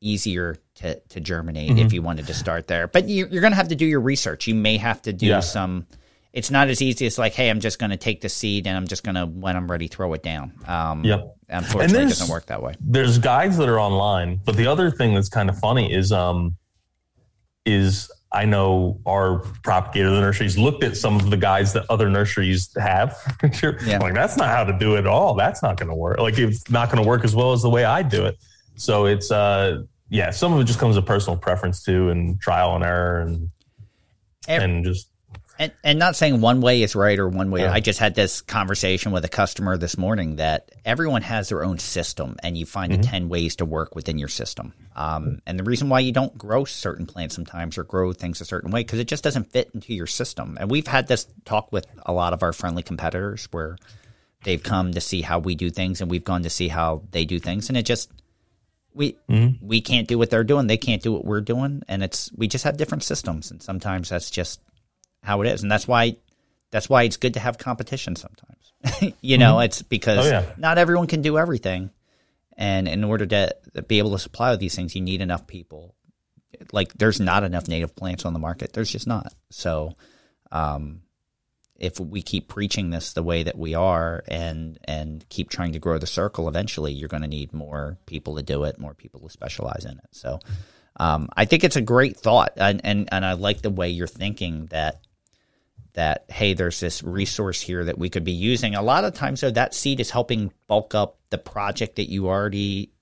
easier 0.01 0.55
to, 0.75 0.99
to 1.09 1.19
germinate 1.19 1.71
mm-hmm. 1.71 1.79
if 1.79 1.93
you 1.93 2.01
wanted 2.01 2.27
to 2.27 2.33
start 2.33 2.67
there. 2.67 2.87
But 2.87 3.07
you, 3.07 3.25
are 3.25 3.41
going 3.41 3.51
to 3.51 3.57
have 3.57 3.67
to 3.69 3.75
do 3.75 3.85
your 3.85 3.99
research. 3.99 4.47
You 4.47 4.55
may 4.55 4.77
have 4.77 5.01
to 5.03 5.13
do 5.13 5.27
yeah. 5.27 5.39
some. 5.41 5.87
It's 6.31 6.51
not 6.51 6.69
as 6.69 6.81
easy 6.81 7.05
as 7.05 7.17
like, 7.17 7.33
hey, 7.33 7.49
I'm 7.49 7.59
just 7.59 7.79
going 7.79 7.89
to 7.89 7.97
take 7.97 8.21
the 8.21 8.29
seed 8.29 8.67
and 8.67 8.77
I'm 8.77 8.87
just 8.87 9.03
going 9.03 9.15
to, 9.15 9.25
when 9.25 9.57
I'm 9.57 9.69
ready, 9.69 9.87
throw 9.87 10.13
it 10.13 10.21
down. 10.21 10.53
Um, 10.67 11.03
yep. 11.03 11.35
Unfortunately, 11.49 12.03
it 12.03 12.09
doesn't 12.09 12.29
work 12.29 12.45
that 12.45 12.61
way. 12.61 12.75
There's 12.79 13.17
guides 13.17 13.57
that 13.57 13.67
are 13.67 13.79
online, 13.79 14.39
but 14.45 14.55
the 14.55 14.67
other 14.67 14.91
thing 14.91 15.15
that's 15.15 15.29
kind 15.29 15.49
of 15.49 15.57
funny 15.57 15.91
is, 15.91 16.11
um, 16.11 16.55
is 17.65 18.11
I 18.31 18.45
know 18.45 18.99
our 19.07 19.39
propagator 19.63 20.11
the 20.11 20.21
nurseries 20.21 20.57
looked 20.57 20.83
at 20.83 20.95
some 20.95 21.15
of 21.15 21.29
the 21.31 21.37
guys 21.37 21.73
that 21.73 21.85
other 21.89 22.09
nurseries 22.09 22.69
have. 22.77 23.17
yeah. 23.83 23.97
Like 23.97 24.13
that's 24.13 24.37
not 24.37 24.49
how 24.49 24.63
to 24.63 24.77
do 24.77 24.95
it 24.95 24.99
at 24.99 25.07
all. 25.07 25.33
That's 25.33 25.63
not 25.63 25.77
going 25.77 25.89
to 25.89 25.95
work. 25.95 26.19
Like 26.19 26.37
it's 26.37 26.69
not 26.69 26.91
going 26.91 27.01
to 27.03 27.07
work 27.07 27.23
as 27.23 27.35
well 27.35 27.53
as 27.53 27.63
the 27.63 27.69
way 27.71 27.85
I 27.85 28.03
do 28.03 28.25
it. 28.25 28.37
So 28.75 29.05
it's 29.05 29.31
uh 29.31 29.83
yeah, 30.11 30.29
some 30.31 30.53
of 30.53 30.61
it 30.61 30.63
just 30.65 30.79
comes 30.79 30.95
to 30.95 31.01
personal 31.03 31.37
preference 31.37 31.83
too, 31.83 32.09
and 32.09 32.39
trial 32.41 32.75
and 32.75 32.83
error, 32.83 33.21
and 33.21 33.49
And- 34.47 34.63
and 34.63 34.85
just 34.85 35.08
And, 35.59 35.73
and 35.83 35.99
not 35.99 36.15
saying 36.15 36.39
one 36.39 36.61
way 36.61 36.81
is 36.83 36.95
right 36.95 37.19
or 37.19 37.27
one 37.27 37.51
way. 37.51 37.63
Yeah. 37.63 37.73
I 37.73 37.81
just 37.81 37.99
had 37.99 38.15
this 38.15 38.39
conversation 38.39 39.11
with 39.11 39.25
a 39.25 39.27
customer 39.29 39.75
this 39.77 39.97
morning 39.97 40.37
that 40.37 40.71
everyone 40.85 41.21
has 41.21 41.49
their 41.49 41.65
own 41.65 41.79
system, 41.79 42.37
and 42.41 42.57
you 42.57 42.65
find 42.65 42.93
Mm-hmm. 42.93 43.01
the 43.01 43.07
ten 43.07 43.27
ways 43.29 43.57
to 43.57 43.65
work 43.65 43.93
within 43.93 44.17
your 44.17 44.29
system. 44.29 44.73
Um, 44.95 45.41
and 45.45 45.59
the 45.59 45.65
reason 45.65 45.89
why 45.89 45.99
you 45.99 46.13
don't 46.13 46.37
grow 46.37 46.63
certain 46.63 47.05
plants 47.05 47.35
sometimes 47.35 47.77
or 47.77 47.83
grow 47.83 48.13
things 48.13 48.39
a 48.39 48.45
certain 48.45 48.71
way 48.71 48.81
because 48.83 48.99
it 48.99 49.07
just 49.09 49.23
doesn't 49.23 49.51
fit 49.51 49.69
into 49.73 49.93
your 49.93 50.07
system. 50.07 50.57
And 50.59 50.71
we've 50.71 50.87
had 50.87 51.07
this 51.07 51.27
talk 51.43 51.73
with 51.73 51.85
a 52.05 52.13
lot 52.13 52.31
of 52.31 52.41
our 52.41 52.53
friendly 52.53 52.81
competitors 52.81 53.49
where 53.51 53.75
they've 54.45 54.63
come 54.63 54.93
to 54.93 55.01
see 55.01 55.21
how 55.21 55.39
we 55.39 55.55
do 55.55 55.69
things, 55.69 55.99
and 55.99 56.09
we've 56.09 56.23
gone 56.23 56.43
to 56.43 56.49
see 56.49 56.69
how 56.69 57.01
they 57.11 57.25
do 57.25 57.37
things, 57.37 57.67
and 57.67 57.77
it 57.77 57.83
just 57.83 58.09
we 58.93 59.17
Mm-hmm. 59.29 59.67
we 59.67 59.81
can't 59.81 60.07
do 60.07 60.17
what 60.17 60.29
they're 60.29 60.45
doing. 60.45 60.67
They 60.67 60.77
can't 60.77 61.03
do 61.03 61.11
what 61.11 61.25
we're 61.25 61.41
doing, 61.41 61.83
and 61.89 62.01
it's 62.01 62.31
we 62.37 62.47
just 62.47 62.63
have 62.63 62.77
different 62.77 63.03
systems, 63.03 63.51
and 63.51 63.61
sometimes 63.61 64.07
that's 64.07 64.31
just 64.31 64.61
how 65.23 65.41
it 65.41 65.47
is, 65.47 65.61
and 65.63 65.71
that's 65.71 65.87
why 65.87 66.15
that's 66.71 66.89
why 66.89 67.03
it's 67.03 67.17
good 67.17 67.33
to 67.33 67.39
have 67.39 67.57
competition 67.57 68.15
sometimes. 68.15 69.15
you 69.21 69.37
know, 69.37 69.59
it's 69.59 69.81
because 69.81 70.25
Oh, 70.27 70.29
yeah. 70.29 70.45
not 70.57 70.77
everyone 70.77 71.07
can 71.07 71.21
do 71.21 71.37
everything, 71.37 71.89
and 72.57 72.87
in 72.87 73.03
order 73.03 73.25
to 73.25 73.55
be 73.87 73.97
able 73.99 74.11
to 74.11 74.19
supply 74.19 74.55
these 74.55 74.75
things, 74.75 74.95
you 74.95 75.01
need 75.01 75.21
enough 75.21 75.47
people. 75.47 75.95
Like, 76.71 76.93
there's 76.93 77.19
not 77.19 77.43
enough 77.43 77.67
native 77.67 77.95
plants 77.95 78.25
on 78.25 78.33
the 78.33 78.39
market. 78.39 78.73
There's 78.73 78.91
just 78.91 79.07
not. 79.07 79.33
So, 79.49 79.95
um, 80.51 81.01
if 81.75 81.99
we 81.99 82.21
keep 82.21 82.47
preaching 82.49 82.89
this 82.89 83.13
the 83.13 83.23
way 83.23 83.43
that 83.43 83.57
we 83.57 83.73
are, 83.75 84.23
and 84.27 84.77
and 84.83 85.27
keep 85.29 85.49
trying 85.49 85.73
to 85.73 85.79
grow 85.79 85.97
the 85.97 86.07
circle, 86.07 86.47
eventually 86.47 86.91
you're 86.93 87.07
going 87.09 87.23
to 87.23 87.27
need 87.29 87.53
more 87.53 87.97
people 88.05 88.35
to 88.35 88.43
do 88.43 88.63
it, 88.65 88.79
more 88.79 88.93
people 88.93 89.21
to 89.21 89.29
specialize 89.29 89.85
in 89.85 89.91
it. 89.97 90.07
So. 90.11 90.39
Um, 91.01 91.29
I 91.37 91.45
think 91.45 91.63
it's 91.63 91.77
a 91.77 91.81
great 91.81 92.17
thought, 92.17 92.53
and, 92.57 92.81
and 92.83 93.07
and 93.09 93.25
I 93.25 93.33
like 93.33 93.61
the 93.61 93.69
way 93.69 93.89
you're 93.89 94.05
thinking 94.07 94.65
that 94.71 94.99
that 95.99 96.23
hey, 96.29 96.53
there's 96.53 96.79
this 96.79 97.03
resource 97.03 97.59
here 97.59 97.83
that 97.83 97.97
we 97.97 98.09
could 98.09 98.23
be 98.23 98.31
using. 98.31 98.73
A 98.73 98.81
lot 98.81 99.03
of 99.03 99.13
times, 99.13 99.41
though, 99.41 99.51
that 99.51 99.73
seed 99.73 99.99
is 99.99 100.09
helping 100.09 100.53
bulk 100.67 100.95
up 100.95 101.17
the 101.29 101.37
project 101.37 101.97
that 101.97 102.09
you 102.09 102.29
already 102.29 102.93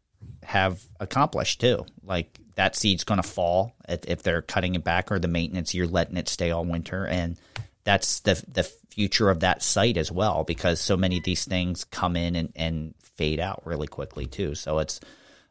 have 0.42 0.82
accomplished 1.00 1.62
too. 1.62 1.86
Like 2.04 2.40
that 2.56 2.76
seed's 2.76 3.04
going 3.04 3.22
to 3.22 3.28
fall 3.28 3.76
if, 3.88 4.24
they're 4.24 4.42
cutting 4.42 4.74
it 4.74 4.84
back, 4.84 5.12
or 5.12 5.20
the 5.20 5.28
maintenance 5.28 5.76
you're 5.76 5.86
letting 5.86 6.18
it 6.18 6.28
stay 6.28 6.50
all 6.50 6.66
winter, 6.66 7.06
and 7.06 7.38
that's 7.84 8.22
the 8.22 8.44
the 8.52 8.64
future 8.90 9.30
of 9.30 9.42
that 9.42 9.62
site 9.62 9.98
as 9.98 10.12
well, 10.12 10.44
because 10.44 10.82
so 10.82 10.98
many 10.98 11.20
of 11.20 11.24
these 11.24 11.46
things 11.46 11.84
come 11.84 12.16
in 12.16 12.36
and, 12.36 12.52
and 12.56 12.96
fade 13.04 13.40
out 13.40 13.62
really 13.64 13.88
quickly 13.88 14.26
too. 14.26 14.56
So 14.56 14.80
it's 14.80 15.00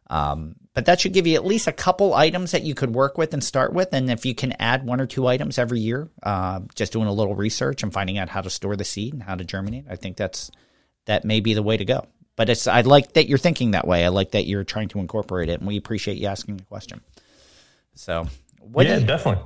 um, 0.08 0.56
but 0.74 0.86
that 0.86 1.00
should 1.00 1.12
give 1.12 1.26
you 1.26 1.34
at 1.34 1.44
least 1.44 1.66
a 1.66 1.72
couple 1.72 2.14
items 2.14 2.50
that 2.52 2.62
you 2.62 2.74
could 2.74 2.94
work 2.94 3.16
with 3.16 3.32
and 3.32 3.42
start 3.42 3.72
with. 3.72 3.92
And 3.92 4.10
if 4.10 4.26
you 4.26 4.34
can 4.34 4.52
add 4.60 4.84
one 4.84 5.00
or 5.00 5.06
two 5.06 5.26
items 5.26 5.58
every 5.58 5.80
year, 5.80 6.10
uh, 6.22 6.60
just 6.74 6.92
doing 6.92 7.08
a 7.08 7.12
little 7.12 7.34
research 7.34 7.82
and 7.82 7.92
finding 7.92 8.18
out 8.18 8.28
how 8.28 8.42
to 8.42 8.50
store 8.50 8.76
the 8.76 8.84
seed 8.84 9.14
and 9.14 9.22
how 9.22 9.34
to 9.34 9.44
germinate, 9.44 9.86
I 9.88 9.96
think 9.96 10.16
that's 10.16 10.50
that 11.06 11.24
may 11.24 11.40
be 11.40 11.54
the 11.54 11.62
way 11.62 11.76
to 11.76 11.84
go. 11.84 12.06
But 12.36 12.50
it's 12.50 12.66
I 12.66 12.82
like 12.82 13.14
that 13.14 13.28
you're 13.28 13.38
thinking 13.38 13.70
that 13.70 13.86
way. 13.86 14.04
I 14.04 14.08
like 14.08 14.32
that 14.32 14.46
you're 14.46 14.64
trying 14.64 14.88
to 14.88 14.98
incorporate 14.98 15.48
it, 15.48 15.60
and 15.60 15.66
we 15.66 15.78
appreciate 15.78 16.18
you 16.18 16.26
asking 16.26 16.58
the 16.58 16.64
question. 16.64 17.00
So, 17.94 18.26
what 18.60 18.86
yeah, 18.86 18.98
you, 18.98 19.06
definitely. 19.06 19.42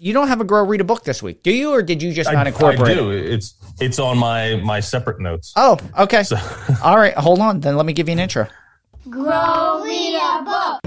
you 0.00 0.12
don't 0.12 0.26
have 0.26 0.40
a 0.40 0.44
grow 0.44 0.64
read 0.64 0.80
a 0.80 0.84
book 0.84 1.04
this 1.04 1.22
week, 1.22 1.44
do 1.44 1.52
you, 1.52 1.70
or 1.70 1.82
did 1.82 2.02
you 2.02 2.12
just 2.12 2.32
not 2.32 2.48
incorporate 2.48 2.90
I 2.90 2.94
do. 2.94 3.10
it? 3.12 3.26
It's 3.32 3.54
it's 3.80 4.00
on 4.00 4.18
my 4.18 4.56
my 4.56 4.80
separate 4.80 5.20
notes. 5.20 5.52
Oh, 5.54 5.78
okay. 5.96 6.24
So- 6.24 6.36
All 6.82 6.96
right, 6.96 7.14
hold 7.14 7.38
on. 7.38 7.60
Then 7.60 7.76
let 7.76 7.86
me 7.86 7.92
give 7.92 8.08
you 8.08 8.14
an 8.14 8.18
intro. 8.18 8.48
Grow 9.08 9.82
read 9.82 10.14
a 10.14 10.44
book. 10.44 10.80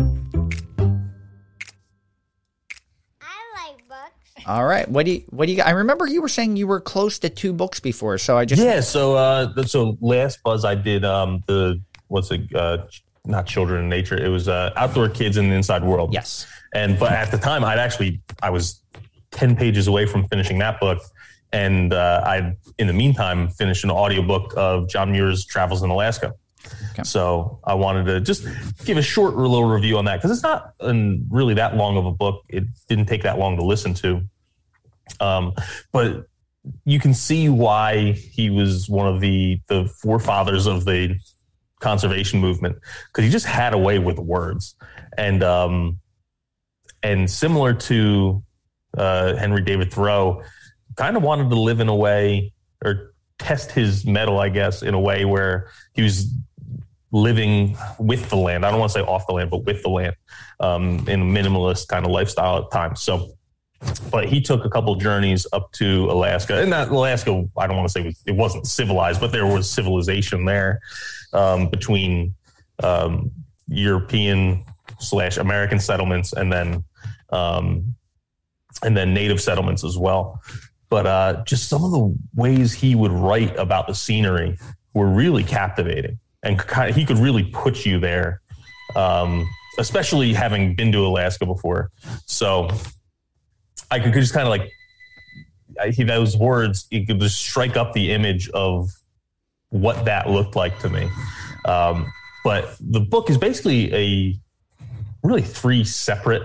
I 3.21 3.37
like 3.55 3.87
books. 3.87 4.45
All 4.45 4.65
right. 4.65 4.87
What 4.87 5.05
do 5.05 5.13
you 5.13 5.23
what 5.29 5.47
do 5.47 5.53
you? 5.53 5.63
I 5.63 5.71
remember 5.71 6.05
you 6.07 6.21
were 6.21 6.29
saying 6.29 6.55
you 6.57 6.67
were 6.67 6.79
close 6.79 7.17
to 7.19 7.29
two 7.29 7.53
books 7.53 7.79
before, 7.79 8.17
so 8.19 8.37
I 8.37 8.45
just 8.45 8.61
Yeah. 8.61 8.81
So 8.81 9.15
uh, 9.15 9.63
so 9.63 9.97
last 9.99 10.43
buzz 10.43 10.63
I 10.63 10.75
did 10.75 11.03
um 11.03 11.43
the 11.47 11.81
what's 12.07 12.29
it 12.29 12.41
uh 12.55 12.85
not 13.25 13.47
children 13.47 13.83
in 13.83 13.89
nature 13.89 14.17
it 14.17 14.27
was 14.27 14.47
uh 14.47 14.71
outdoor 14.75 15.09
kids 15.09 15.37
in 15.37 15.49
the 15.49 15.55
inside 15.55 15.83
world. 15.83 16.13
yes. 16.13 16.45
And 16.75 16.99
but 16.99 17.13
at 17.13 17.31
the 17.31 17.37
time 17.37 17.63
I'd 17.63 17.79
actually 17.79 18.21
I 18.43 18.51
was 18.51 18.81
ten 19.31 19.55
pages 19.55 19.87
away 19.87 20.05
from 20.05 20.27
finishing 20.27 20.59
that 20.59 20.79
book, 20.79 20.99
and 21.51 21.93
uh, 21.93 22.21
I 22.23 22.55
in 22.77 22.87
the 22.87 22.93
meantime 22.93 23.49
finished 23.49 23.83
an 23.83 23.91
audiobook 23.91 24.53
of 24.55 24.87
John 24.89 25.11
Muir's 25.11 25.45
Travels 25.45 25.81
in 25.81 25.89
Alaska. 25.89 26.33
Okay. 26.91 27.03
So 27.03 27.59
I 27.63 27.73
wanted 27.73 28.05
to 28.05 28.21
just 28.21 28.45
give 28.85 28.97
a 28.97 29.01
short 29.01 29.35
little 29.35 29.65
review 29.65 29.97
on 29.97 30.05
that 30.05 30.17
because 30.17 30.31
it's 30.31 30.43
not 30.43 30.73
um, 30.79 31.25
really 31.29 31.55
that 31.55 31.75
long 31.75 31.97
of 31.97 32.05
a 32.05 32.11
book. 32.11 32.43
It 32.49 32.65
didn't 32.87 33.07
take 33.07 33.23
that 33.23 33.39
long 33.39 33.57
to 33.57 33.63
listen 33.63 33.93
to, 33.95 34.21
um, 35.19 35.53
but 35.91 36.27
you 36.85 36.99
can 36.99 37.13
see 37.13 37.49
why 37.49 38.11
he 38.11 38.49
was 38.49 38.89
one 38.89 39.07
of 39.07 39.19
the 39.19 39.59
the 39.67 39.85
forefathers 40.01 40.65
of 40.65 40.85
the 40.85 41.15
conservation 41.79 42.39
movement 42.39 42.77
because 43.07 43.25
he 43.25 43.29
just 43.29 43.45
had 43.45 43.73
a 43.73 43.77
way 43.77 43.99
with 43.99 44.17
words 44.17 44.75
and 45.17 45.43
um 45.43 45.99
and 47.01 47.29
similar 47.29 47.73
to 47.73 48.41
uh 48.97 49.35
henry 49.35 49.61
david 49.61 49.91
thoreau 49.91 50.41
kind 50.95 51.17
of 51.17 51.23
wanted 51.23 51.49
to 51.49 51.59
live 51.59 51.81
in 51.81 51.89
a 51.89 51.95
way 51.95 52.53
or 52.85 53.13
test 53.37 53.71
his 53.71 54.05
mettle 54.05 54.39
i 54.39 54.47
guess 54.47 54.81
in 54.81 54.93
a 54.93 54.99
way 54.99 55.25
where 55.25 55.69
he 55.93 56.01
was 56.01 56.33
living 57.13 57.77
with 57.99 58.29
the 58.29 58.35
land. 58.35 58.65
I 58.65 58.71
don't 58.71 58.79
want 58.79 58.91
to 58.91 58.99
say 58.99 59.05
off 59.05 59.25
the 59.27 59.33
land 59.33 59.49
but 59.49 59.63
with 59.63 59.81
the 59.83 59.89
land 59.89 60.15
um 60.59 61.07
in 61.07 61.21
a 61.21 61.23
minimalist 61.23 61.87
kind 61.87 62.05
of 62.05 62.11
lifestyle 62.11 62.57
at 62.57 62.71
times. 62.71 63.01
So 63.01 63.37
but 64.11 64.25
he 64.25 64.41
took 64.41 64.65
a 64.65 64.69
couple 64.69 64.95
journeys 64.95 65.45
up 65.53 65.71
to 65.73 66.07
Alaska, 66.09 66.61
and 66.61 66.71
that 66.71 66.89
Alaska, 66.89 67.45
I 67.57 67.67
don't 67.67 67.77
want 67.77 67.89
to 67.89 67.91
say 67.91 68.13
it 68.25 68.35
wasn't 68.35 68.67
civilized, 68.67 69.19
but 69.19 69.31
there 69.31 69.45
was 69.45 69.69
civilization 69.69 70.45
there 70.45 70.79
um, 71.33 71.69
between 71.69 72.35
um, 72.81 73.31
European 73.67 74.63
slash 74.99 75.37
American 75.37 75.79
settlements, 75.79 76.33
and 76.33 76.51
then 76.51 76.83
um, 77.31 77.95
and 78.83 78.95
then 78.95 79.13
native 79.13 79.41
settlements 79.41 79.83
as 79.83 79.97
well. 79.97 80.41
But 80.89 81.07
uh, 81.07 81.43
just 81.45 81.69
some 81.69 81.83
of 81.83 81.91
the 81.91 82.15
ways 82.35 82.73
he 82.73 82.95
would 82.95 83.11
write 83.11 83.57
about 83.57 83.87
the 83.87 83.95
scenery 83.95 84.57
were 84.93 85.07
really 85.07 85.43
captivating, 85.43 86.19
and 86.43 86.57
kind 86.59 86.89
of, 86.89 86.95
he 86.95 87.05
could 87.05 87.17
really 87.17 87.43
put 87.43 87.85
you 87.85 87.99
there, 87.99 88.41
um, 88.95 89.47
especially 89.79 90.33
having 90.33 90.75
been 90.75 90.91
to 90.91 91.05
Alaska 91.05 91.45
before. 91.45 91.89
So 92.25 92.69
I 93.89 93.99
could 93.99 94.13
just 94.13 94.33
kind 94.33 94.45
of 94.47 94.49
like 94.49 94.69
I, 95.81 95.89
he, 95.89 96.03
those 96.03 96.37
words. 96.37 96.85
You 96.91 97.05
could 97.05 97.19
just 97.19 97.39
strike 97.39 97.77
up 97.77 97.93
the 97.93 98.11
image 98.11 98.49
of 98.49 98.89
what 99.69 100.05
that 100.05 100.29
looked 100.29 100.55
like 100.55 100.77
to 100.79 100.89
me. 100.89 101.09
Um, 101.65 102.11
but 102.43 102.75
the 102.79 102.99
book 102.99 103.29
is 103.29 103.37
basically 103.37 103.93
a 103.93 104.35
really 105.23 105.41
three 105.41 105.83
separate 105.83 106.43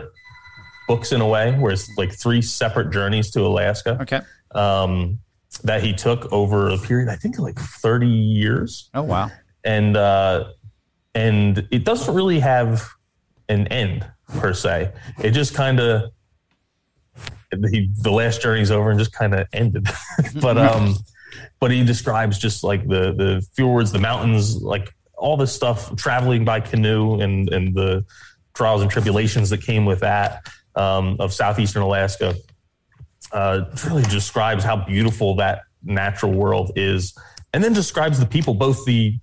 books 0.86 1.12
in 1.12 1.20
a 1.20 1.26
way, 1.28 1.52
where 1.58 1.72
it's 1.72 1.90
like 1.98 2.12
three 2.12 2.40
separate 2.40 2.90
journeys 2.90 3.30
to 3.32 3.42
Alaska 3.44 3.98
Okay. 4.00 4.20
um, 4.54 5.18
that 5.64 5.82
he 5.82 5.92
took 5.92 6.32
over 6.32 6.70
a 6.70 6.78
period, 6.78 7.08
I 7.10 7.16
think, 7.16 7.38
like 7.38 7.58
thirty 7.58 8.06
years 8.06 8.88
Oh 8.94 9.02
wow. 9.02 9.30
And 9.64 9.96
uh, 9.96 10.52
and 11.14 11.66
it 11.70 11.84
doesn't 11.84 12.14
really 12.14 12.40
have 12.40 12.88
an 13.48 13.66
end 13.68 14.06
per 14.28 14.52
se. 14.52 14.92
It 15.22 15.30
just 15.32 15.54
kind 15.54 15.80
of 15.80 16.10
the, 17.50 17.88
the 18.02 18.10
last 18.10 18.42
journey's 18.42 18.70
over 18.70 18.90
and 18.90 18.98
just 18.98 19.12
kind 19.12 19.34
of 19.34 19.46
ended. 19.52 19.88
but 20.40 20.58
um, 20.58 20.96
but 21.60 21.70
he 21.70 21.84
describes 21.84 22.38
just 22.38 22.64
like 22.64 22.86
the 22.86 23.12
the 23.12 23.46
fjords, 23.54 23.92
the 23.92 23.98
mountains, 23.98 24.56
like 24.56 24.92
all 25.16 25.36
this 25.36 25.52
stuff, 25.52 25.94
traveling 25.96 26.44
by 26.44 26.60
canoe 26.60 27.20
and 27.20 27.48
and 27.52 27.74
the 27.74 28.04
trials 28.54 28.82
and 28.82 28.90
tribulations 28.90 29.50
that 29.50 29.62
came 29.62 29.84
with 29.84 30.00
that 30.00 30.46
um, 30.74 31.16
of 31.18 31.32
southeastern 31.32 31.82
Alaska. 31.82 32.34
Uh, 33.30 33.64
really 33.86 34.02
describes 34.04 34.64
how 34.64 34.76
beautiful 34.76 35.36
that 35.36 35.62
natural 35.82 36.32
world 36.32 36.72
is, 36.76 37.14
and 37.52 37.62
then 37.62 37.72
describes 37.72 38.18
the 38.18 38.26
people, 38.26 38.54
both 38.54 38.84
the 38.84 39.14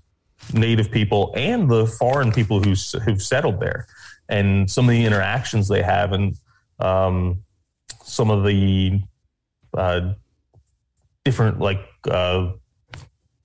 native 0.54 0.91
people 0.91 1.34
and 1.36 1.70
the 1.70 1.88
foreign 1.88 2.32
people 2.32 2.62
who 2.62 2.74
who've 3.00 3.22
settled 3.22 3.60
there, 3.60 3.88
and 4.30 4.70
some 4.70 4.86
of 4.86 4.91
the 4.91 5.06
interactions 5.06 5.68
they 5.68 5.82
have, 5.82 6.12
and 6.12 6.36
um, 6.80 7.43
some 8.04 8.30
of 8.30 8.46
the 8.46 9.00
uh, 9.76 10.14
different 11.24 11.60
like 11.60 11.80
uh, 12.10 12.52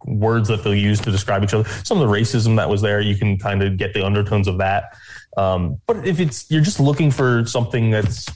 words 0.04 0.48
that 0.48 0.62
they'll 0.62 0.74
use 0.74 1.00
to 1.00 1.10
describe 1.10 1.42
each 1.42 1.54
other. 1.54 1.68
Some 1.84 2.00
of 2.00 2.08
the 2.08 2.14
racism 2.14 2.56
that 2.56 2.68
was 2.68 2.82
there, 2.82 3.00
you 3.00 3.16
can 3.16 3.38
kind 3.38 3.62
of 3.62 3.76
get 3.76 3.94
the 3.94 4.04
undertones 4.04 4.48
of 4.48 4.58
that. 4.58 4.96
Um, 5.36 5.80
but 5.86 6.06
if 6.06 6.20
it's 6.20 6.50
you're 6.50 6.62
just 6.62 6.80
looking 6.80 7.10
for 7.10 7.44
something 7.46 7.90
that's 7.90 8.26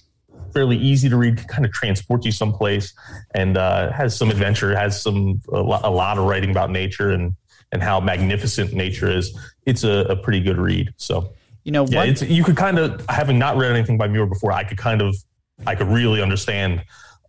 fairly 0.53 0.77
easy 0.77 1.09
to 1.09 1.17
read, 1.17 1.47
kind 1.49 1.65
of 1.65 1.73
transport 1.73 2.25
you 2.25 2.33
someplace, 2.33 2.95
and 3.35 3.57
uh, 3.57 3.93
has 3.93 4.17
some 4.17 4.31
adventure, 4.31 4.75
has 4.77 5.01
some 5.03 5.41
a 5.53 5.61
lot, 5.61 5.85
a 5.85 5.91
lot 5.91 6.17
of 6.19 6.25
writing 6.25 6.51
about 6.51 6.71
nature 6.71 7.11
and 7.11 7.35
and 7.75 7.83
how 7.83 8.01
magnificent 8.01 8.73
nature 8.73 9.11
is. 9.11 9.37
It's 9.67 9.85
a, 9.85 10.07
a 10.09 10.17
pretty 10.17 10.41
good 10.41 10.57
read. 10.57 10.95
So 10.97 11.35
You 11.65 11.73
know, 11.73 11.87
yeah, 11.89 12.05
you 12.05 12.45
could 12.45 12.57
kind 12.57 12.79
of 12.79 13.05
having 13.09 13.39
not 13.39 13.57
read 13.57 13.73
anything 13.73 13.99
by 13.99 14.07
Muir 14.07 14.27
before, 14.27 14.53
I 14.53 14.65
could 14.65 14.79
kind 14.79 15.03
of 15.03 15.15
I 15.67 15.75
could 15.75 15.89
really 15.89 16.23
understand. 16.23 16.83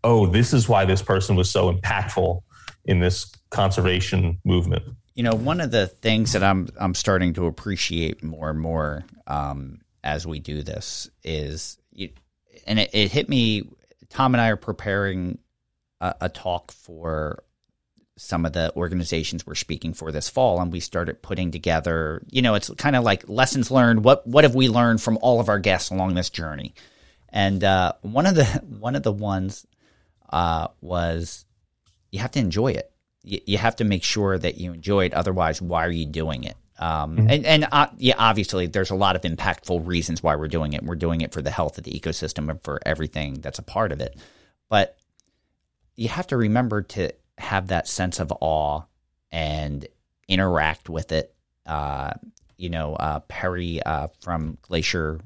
Oh, 0.04 0.28
this 0.28 0.54
is 0.54 0.70
why 0.70 0.86
this 0.86 1.02
person 1.02 1.36
was 1.36 1.50
so 1.50 1.74
impactful 1.74 2.42
in 2.86 3.00
this 3.00 3.32
conservation 3.50 4.40
movement. 4.46 4.84
you 5.16 5.24
know 5.24 5.34
one 5.34 5.62
of 5.62 5.72
the 5.72 5.88
things 5.88 6.34
that 6.34 6.44
i'm 6.44 6.68
i'm 6.78 6.94
starting 6.94 7.34
to 7.34 7.46
appreciate 7.46 8.22
more 8.24 8.50
and 8.50 8.60
more 8.60 9.04
um, 9.28 9.80
as 10.04 10.28
we 10.28 10.40
do 10.40 10.62
this 10.62 11.10
is 11.24 11.78
you, 11.92 12.10
and 12.68 12.80
it, 12.80 12.90
it 12.94 13.12
hit 13.12 13.30
me 13.30 13.64
tom 14.10 14.36
and 14.36 14.42
i 14.42 14.50
are 14.50 14.58
preparing 14.58 15.40
a, 16.02 16.14
a 16.22 16.30
talk 16.30 16.72
for 16.72 17.44
some 18.18 18.46
of 18.46 18.54
the 18.54 18.74
organizations 18.76 19.46
we're 19.46 19.56
speaking 19.56 19.94
for 19.94 20.12
this 20.12 20.30
fall 20.30 20.62
and 20.62 20.72
we 20.72 20.80
started 20.80 21.22
putting 21.22 21.52
together 21.52 22.22
you 22.30 22.42
know 22.42 22.56
it's 22.56 22.70
kind 22.78 22.96
of 22.96 23.04
like 23.04 23.28
lessons 23.28 23.70
learned 23.70 24.04
what 24.04 24.26
what 24.26 24.44
have 24.46 24.56
we 24.56 24.70
learned 24.70 25.02
from 25.02 25.18
all 25.22 25.40
of 25.40 25.50
our 25.50 25.60
guests 25.60 25.90
along 25.90 26.16
this 26.16 26.30
journey 26.30 26.74
and 27.30 27.64
uh, 27.64 27.92
one 28.02 28.26
of 28.26 28.36
the 28.36 28.46
one 28.80 28.96
of 28.96 29.04
the 29.04 29.12
ones 29.12 29.66
uh, 30.30 30.68
was 30.82 31.46
you 32.12 32.20
have 32.20 32.32
to 32.32 32.40
enjoy 32.40 32.72
it 32.72 32.92
you, 33.26 33.42
you 33.46 33.58
have 33.58 33.76
to 33.78 33.84
make 33.84 34.04
sure 34.04 34.38
that 34.38 34.58
you 34.58 34.74
enjoy 34.74 35.06
it. 35.06 35.14
Otherwise, 35.14 35.62
why 35.62 35.86
are 35.86 35.92
you 35.92 36.06
doing 36.06 36.44
it? 36.44 36.56
Um, 36.78 37.18
And, 37.30 37.46
and 37.46 37.68
uh, 37.72 37.88
yeah, 37.98 38.16
obviously, 38.18 38.68
there's 38.68 38.92
a 38.92 38.96
lot 38.96 39.16
of 39.16 39.24
impactful 39.24 39.86
reasons 39.86 40.22
why 40.22 40.36
we're 40.36 40.48
doing 40.48 40.74
it. 40.74 40.84
We're 40.84 40.96
doing 40.96 41.22
it 41.22 41.34
for 41.34 41.42
the 41.42 41.52
health 41.52 41.78
of 41.78 41.84
the 41.84 41.92
ecosystem 41.92 42.50
and 42.50 42.62
for 42.64 42.80
everything 42.86 43.42
that's 43.42 43.60
a 43.60 43.64
part 43.64 43.92
of 43.92 44.02
it. 44.02 44.18
But 44.70 44.98
you 45.96 46.10
have 46.10 46.28
to 46.28 46.38
remember 46.38 46.84
to 46.84 47.12
have 47.38 47.68
that 47.68 47.88
sense 47.88 48.20
of 48.20 48.32
awe 48.42 48.82
and 49.32 49.88
interact 50.28 50.90
with 50.90 51.12
it. 51.12 51.34
Uh, 51.66 52.12
you 52.58 52.70
know, 52.70 52.96
uh, 52.96 53.20
Perry 53.22 53.82
uh, 53.84 54.08
from 54.22 54.58
Glacier 54.62 55.20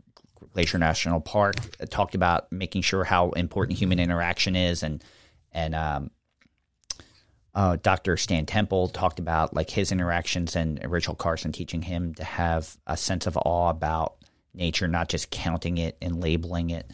Glacier 0.53 0.79
National 0.79 1.21
Park 1.21 1.55
talked 1.89 2.15
about 2.15 2.51
making 2.51 2.81
sure 2.81 3.03
how 3.03 3.29
important 3.31 3.77
human 3.77 3.99
interaction 3.99 4.55
is, 4.55 4.81
and 4.83 5.03
and 5.51 5.75
um, 5.75 6.11
uh, 7.53 7.77
Dr. 7.81 8.17
Stan 8.17 8.45
Temple 8.45 8.87
talked 8.89 9.19
about 9.19 9.53
like 9.53 9.69
his 9.69 9.91
interactions 9.91 10.55
and 10.55 10.79
Rachel 10.89 11.15
Carson 11.15 11.51
teaching 11.51 11.81
him 11.81 12.13
to 12.15 12.23
have 12.23 12.77
a 12.87 12.97
sense 12.97 13.27
of 13.27 13.37
awe 13.37 13.69
about 13.69 14.15
nature, 14.53 14.87
not 14.87 15.09
just 15.09 15.29
counting 15.29 15.77
it 15.77 15.97
and 16.01 16.21
labeling 16.21 16.69
it. 16.69 16.89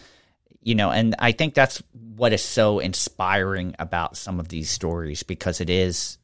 You 0.66 0.76
know, 0.76 0.90
and 0.90 1.16
I 1.20 1.32
think 1.32 1.54
that's 1.54 1.82
what 2.18 2.34
is 2.34 2.42
so 2.42 2.80
inspiring 2.80 3.76
about 3.80 4.18
some 4.18 4.40
of 4.40 4.50
these 4.50 4.70
stories 4.70 5.22
because 5.24 5.62
it 5.62 5.70
is 5.70 6.18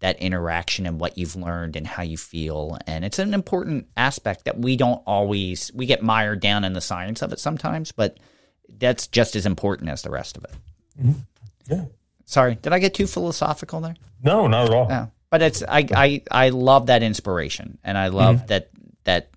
that 0.00 0.18
interaction 0.18 0.86
and 0.86 0.98
what 0.98 1.18
you've 1.18 1.36
learned 1.36 1.76
and 1.76 1.86
how 1.86 2.02
you 2.02 2.16
feel. 2.16 2.78
And 2.86 3.04
it's 3.04 3.18
an 3.18 3.34
important 3.34 3.86
aspect 3.96 4.46
that 4.46 4.58
we 4.58 4.76
don't 4.76 5.02
always, 5.06 5.70
we 5.74 5.86
get 5.86 6.02
mired 6.02 6.40
down 6.40 6.64
in 6.64 6.72
the 6.72 6.80
science 6.80 7.22
of 7.22 7.32
it 7.32 7.38
sometimes, 7.38 7.92
but 7.92 8.18
that's 8.78 9.06
just 9.08 9.36
as 9.36 9.46
important 9.46 9.90
as 9.90 10.02
the 10.02 10.10
rest 10.10 10.38
of 10.38 10.44
it. 10.44 10.52
Mm-hmm. 10.98 11.12
Yeah. 11.66 11.84
Sorry, 12.24 12.54
did 12.54 12.72
I 12.72 12.78
get 12.78 12.94
too 12.94 13.06
philosophical 13.06 13.82
there? 13.82 13.94
No, 14.22 14.46
not 14.46 14.68
at 14.68 14.74
all. 14.74 14.88
No, 14.88 15.10
but 15.28 15.42
it's 15.42 15.62
I 15.62 15.86
I 15.94 16.22
I 16.30 16.48
love 16.48 16.86
that 16.86 17.02
inspiration, 17.02 17.78
and 17.84 17.98
I 17.98 18.08
love 18.08 18.36
mm-hmm. 18.36 18.46
that 18.46 18.70
that 19.04 19.30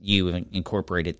you 0.00 0.28
incorporated 0.28 1.18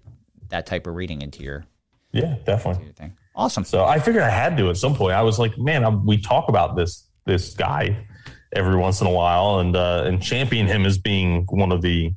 that 0.48 0.66
type 0.66 0.86
of 0.86 0.94
reading 0.94 1.22
into 1.22 1.42
your 1.42 1.64
Yeah, 2.12 2.36
definitely. 2.44 2.92
Awesome. 3.34 3.64
So 3.64 3.84
I 3.84 3.98
figured 3.98 4.22
I 4.22 4.30
had 4.30 4.56
to 4.58 4.68
at 4.68 4.76
some 4.76 4.94
point. 4.94 5.14
I 5.14 5.22
was 5.22 5.38
like, 5.38 5.56
man, 5.56 5.84
I'm, 5.84 6.04
we 6.04 6.18
talk 6.18 6.48
about 6.48 6.76
this 6.76 7.08
this 7.24 7.54
guy 7.54 8.06
every 8.54 8.76
once 8.76 9.00
in 9.00 9.06
a 9.06 9.10
while, 9.10 9.60
and 9.60 9.74
uh, 9.74 10.04
and 10.06 10.22
champion 10.22 10.66
him 10.66 10.84
as 10.84 10.98
being 10.98 11.46
one 11.48 11.72
of 11.72 11.80
the, 11.80 12.12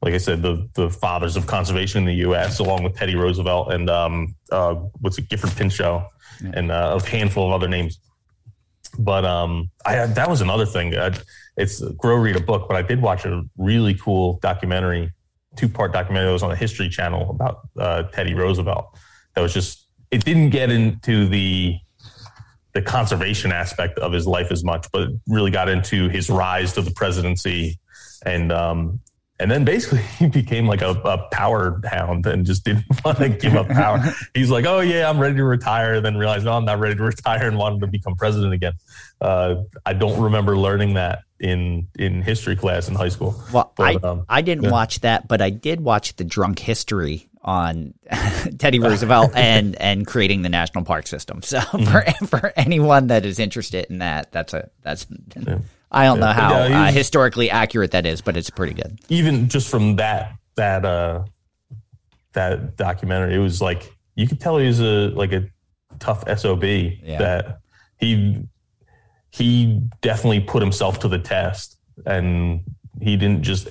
like 0.00 0.14
I 0.14 0.18
said, 0.18 0.42
the 0.42 0.68
the 0.74 0.88
fathers 0.88 1.36
of 1.36 1.46
conservation 1.46 1.98
in 1.98 2.06
the 2.06 2.14
U.S. 2.26 2.60
along 2.60 2.82
with 2.82 2.96
Teddy 2.96 3.14
Roosevelt 3.14 3.72
and 3.72 3.90
um, 3.90 4.34
uh, 4.50 4.74
what's 5.00 5.18
it, 5.18 5.28
Gifford 5.28 5.54
Pinchot, 5.56 6.08
and 6.54 6.70
uh, 6.70 6.98
a 6.98 7.06
handful 7.06 7.46
of 7.46 7.52
other 7.52 7.68
names. 7.68 7.98
But 8.98 9.26
um, 9.26 9.70
I 9.84 10.06
that 10.06 10.30
was 10.30 10.40
another 10.40 10.66
thing. 10.66 10.96
I, 10.96 11.12
it's 11.56 11.80
grow 11.80 12.16
read 12.16 12.36
a 12.36 12.40
book, 12.40 12.68
but 12.68 12.76
I 12.76 12.82
did 12.82 13.02
watch 13.02 13.26
a 13.26 13.42
really 13.58 13.94
cool 13.94 14.38
documentary, 14.40 15.12
two 15.56 15.68
part 15.68 15.92
documentary 15.92 16.28
that 16.28 16.32
was 16.32 16.42
on 16.42 16.50
the 16.50 16.56
History 16.56 16.88
Channel 16.88 17.30
about 17.30 17.68
uh, 17.78 18.04
Teddy 18.04 18.34
Roosevelt. 18.34 18.96
That 19.34 19.42
was 19.42 19.52
just 19.52 19.86
it 20.10 20.24
didn't 20.24 20.50
get 20.50 20.70
into 20.70 21.28
the 21.28 21.76
the 22.72 22.82
conservation 22.82 23.52
aspect 23.52 23.98
of 24.00 24.12
his 24.12 24.26
life 24.26 24.50
as 24.50 24.64
much, 24.64 24.86
but 24.92 25.08
really 25.28 25.50
got 25.50 25.68
into 25.68 26.08
his 26.08 26.28
rise 26.28 26.72
to 26.72 26.82
the 26.82 26.90
presidency 26.90 27.78
and 28.24 28.50
um, 28.50 29.00
and 29.40 29.50
then 29.50 29.64
basically 29.64 29.98
he 30.18 30.28
became 30.28 30.66
like 30.66 30.82
a, 30.82 30.90
a 30.90 31.18
power 31.30 31.80
hound 31.84 32.26
and 32.26 32.46
just 32.46 32.64
didn't 32.64 32.84
want 33.04 33.18
to 33.18 33.28
give 33.28 33.54
up 33.54 33.68
power. 33.68 34.02
He's 34.34 34.50
like, 34.50 34.66
oh 34.66 34.80
yeah, 34.80 35.08
I'm 35.08 35.18
ready 35.18 35.36
to 35.36 35.44
retire. 35.44 36.00
Then 36.00 36.16
realized, 36.16 36.44
no, 36.44 36.52
I'm 36.52 36.64
not 36.64 36.78
ready 36.78 36.96
to 36.96 37.02
retire, 37.02 37.46
and 37.46 37.56
wanted 37.56 37.80
to 37.80 37.86
become 37.86 38.14
president 38.16 38.52
again. 38.54 38.74
Uh, 39.20 39.56
I 39.84 39.92
don't 39.92 40.20
remember 40.20 40.56
learning 40.56 40.94
that 40.94 41.20
in 41.40 41.88
in 41.98 42.22
history 42.22 42.56
class 42.56 42.88
in 42.88 42.94
high 42.94 43.08
school. 43.08 43.40
Well, 43.52 43.72
But, 43.76 43.84
I 43.84 44.08
um, 44.08 44.24
I 44.28 44.42
didn't 44.42 44.64
yeah. 44.64 44.70
watch 44.70 45.00
that, 45.00 45.28
but 45.28 45.40
I 45.40 45.50
did 45.50 45.80
watch 45.80 46.16
the 46.16 46.24
Drunk 46.24 46.58
History 46.58 47.28
on 47.44 47.92
Teddy 48.58 48.78
Roosevelt 48.80 49.32
and 49.36 49.76
and 49.76 50.06
creating 50.06 50.42
the 50.42 50.48
national 50.48 50.84
park 50.84 51.06
system. 51.06 51.42
So 51.42 51.60
Mm-hmm. 51.60 52.24
for 52.24 52.26
for 52.40 52.52
anyone 52.56 53.08
that 53.08 53.24
is 53.26 53.38
interested 53.38 53.86
in 53.90 53.98
that, 53.98 54.32
that's 54.32 54.54
a 54.54 54.70
that's 54.82 55.06
I 55.92 56.04
don't 56.06 56.20
know 56.20 56.26
how 56.32 56.64
Yeah, 56.64 56.84
uh, 56.88 56.90
historically 56.92 57.50
accurate 57.50 57.90
that 57.92 58.06
is, 58.06 58.20
but 58.22 58.36
it's 58.36 58.50
pretty 58.50 58.74
good. 58.74 58.98
even 59.08 59.48
just 59.48 59.68
from 59.68 59.96
that 59.96 60.32
that 60.56 60.84
uh 60.84 61.24
that 62.32 62.76
documentary, 62.76 63.34
it 63.34 63.38
was 63.38 63.60
like 63.60 63.94
you 64.16 64.26
could 64.26 64.40
tell 64.40 64.58
he 64.58 64.66
was 64.66 64.80
a 64.80 65.10
like 65.10 65.32
a 65.32 65.44
tough 66.00 66.24
sob. 66.38 66.60
That 66.62 67.58
he 67.98 68.42
he 69.30 69.80
definitely 70.00 70.40
put 70.40 70.62
himself 70.62 70.98
to 71.00 71.08
the 71.08 71.18
test, 71.18 71.76
and 72.06 72.60
he 73.00 73.16
didn't 73.16 73.42
just. 73.42 73.68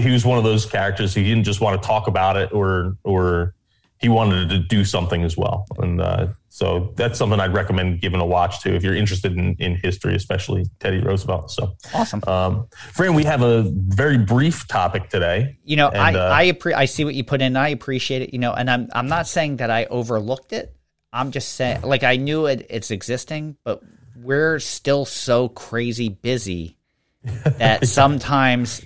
He 0.00 0.10
was 0.10 0.24
one 0.24 0.38
of 0.38 0.44
those 0.44 0.66
characters. 0.66 1.14
He 1.14 1.24
didn't 1.24 1.44
just 1.44 1.60
want 1.60 1.80
to 1.80 1.86
talk 1.86 2.06
about 2.06 2.36
it, 2.36 2.52
or 2.52 2.96
or 3.04 3.54
he 3.98 4.08
wanted 4.08 4.48
to 4.50 4.58
do 4.58 4.84
something 4.84 5.24
as 5.24 5.36
well. 5.36 5.66
And 5.78 6.00
uh, 6.00 6.28
so 6.48 6.92
that's 6.96 7.18
something 7.18 7.40
I'd 7.40 7.52
recommend 7.52 8.00
giving 8.00 8.20
a 8.20 8.26
watch 8.26 8.60
to 8.62 8.74
if 8.74 8.84
you're 8.84 8.94
interested 8.94 9.36
in, 9.36 9.56
in 9.58 9.76
history, 9.76 10.14
especially 10.14 10.66
Teddy 10.78 11.00
Roosevelt. 11.00 11.50
So 11.50 11.74
awesome. 11.92 12.22
Um, 12.26 12.68
Fran, 12.92 13.14
we 13.14 13.24
have 13.24 13.42
a 13.42 13.62
very 13.72 14.18
brief 14.18 14.68
topic 14.68 15.08
today. 15.08 15.58
You 15.64 15.76
know, 15.76 15.88
And, 15.88 16.16
I 16.16 16.20
uh, 16.20 16.32
I, 16.32 16.52
appre- 16.52 16.74
I 16.74 16.84
see 16.84 17.04
what 17.04 17.14
you 17.14 17.24
put 17.24 17.42
in. 17.42 17.56
I 17.56 17.70
appreciate 17.70 18.22
it. 18.22 18.32
You 18.32 18.38
know, 18.38 18.52
and 18.52 18.70
I'm 18.70 18.88
I'm 18.92 19.08
not 19.08 19.26
saying 19.26 19.56
that 19.56 19.70
I 19.70 19.86
overlooked 19.86 20.52
it. 20.52 20.74
I'm 21.12 21.32
just 21.32 21.54
saying, 21.54 21.82
like 21.82 22.04
I 22.04 22.16
knew 22.16 22.46
it 22.46 22.66
it's 22.70 22.90
existing, 22.90 23.56
but 23.64 23.82
we're 24.16 24.58
still 24.60 25.04
so 25.04 25.48
crazy 25.48 26.08
busy 26.08 26.76
that 27.22 27.88
sometimes, 27.88 28.84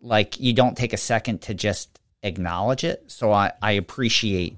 like, 0.00 0.38
you 0.40 0.52
don't 0.52 0.76
take 0.76 0.92
a 0.92 0.98
second 0.98 1.42
to 1.42 1.54
just 1.54 1.98
acknowledge 2.22 2.84
it. 2.84 3.04
So 3.10 3.32
I 3.32 3.52
I 3.62 3.72
appreciate 3.72 4.56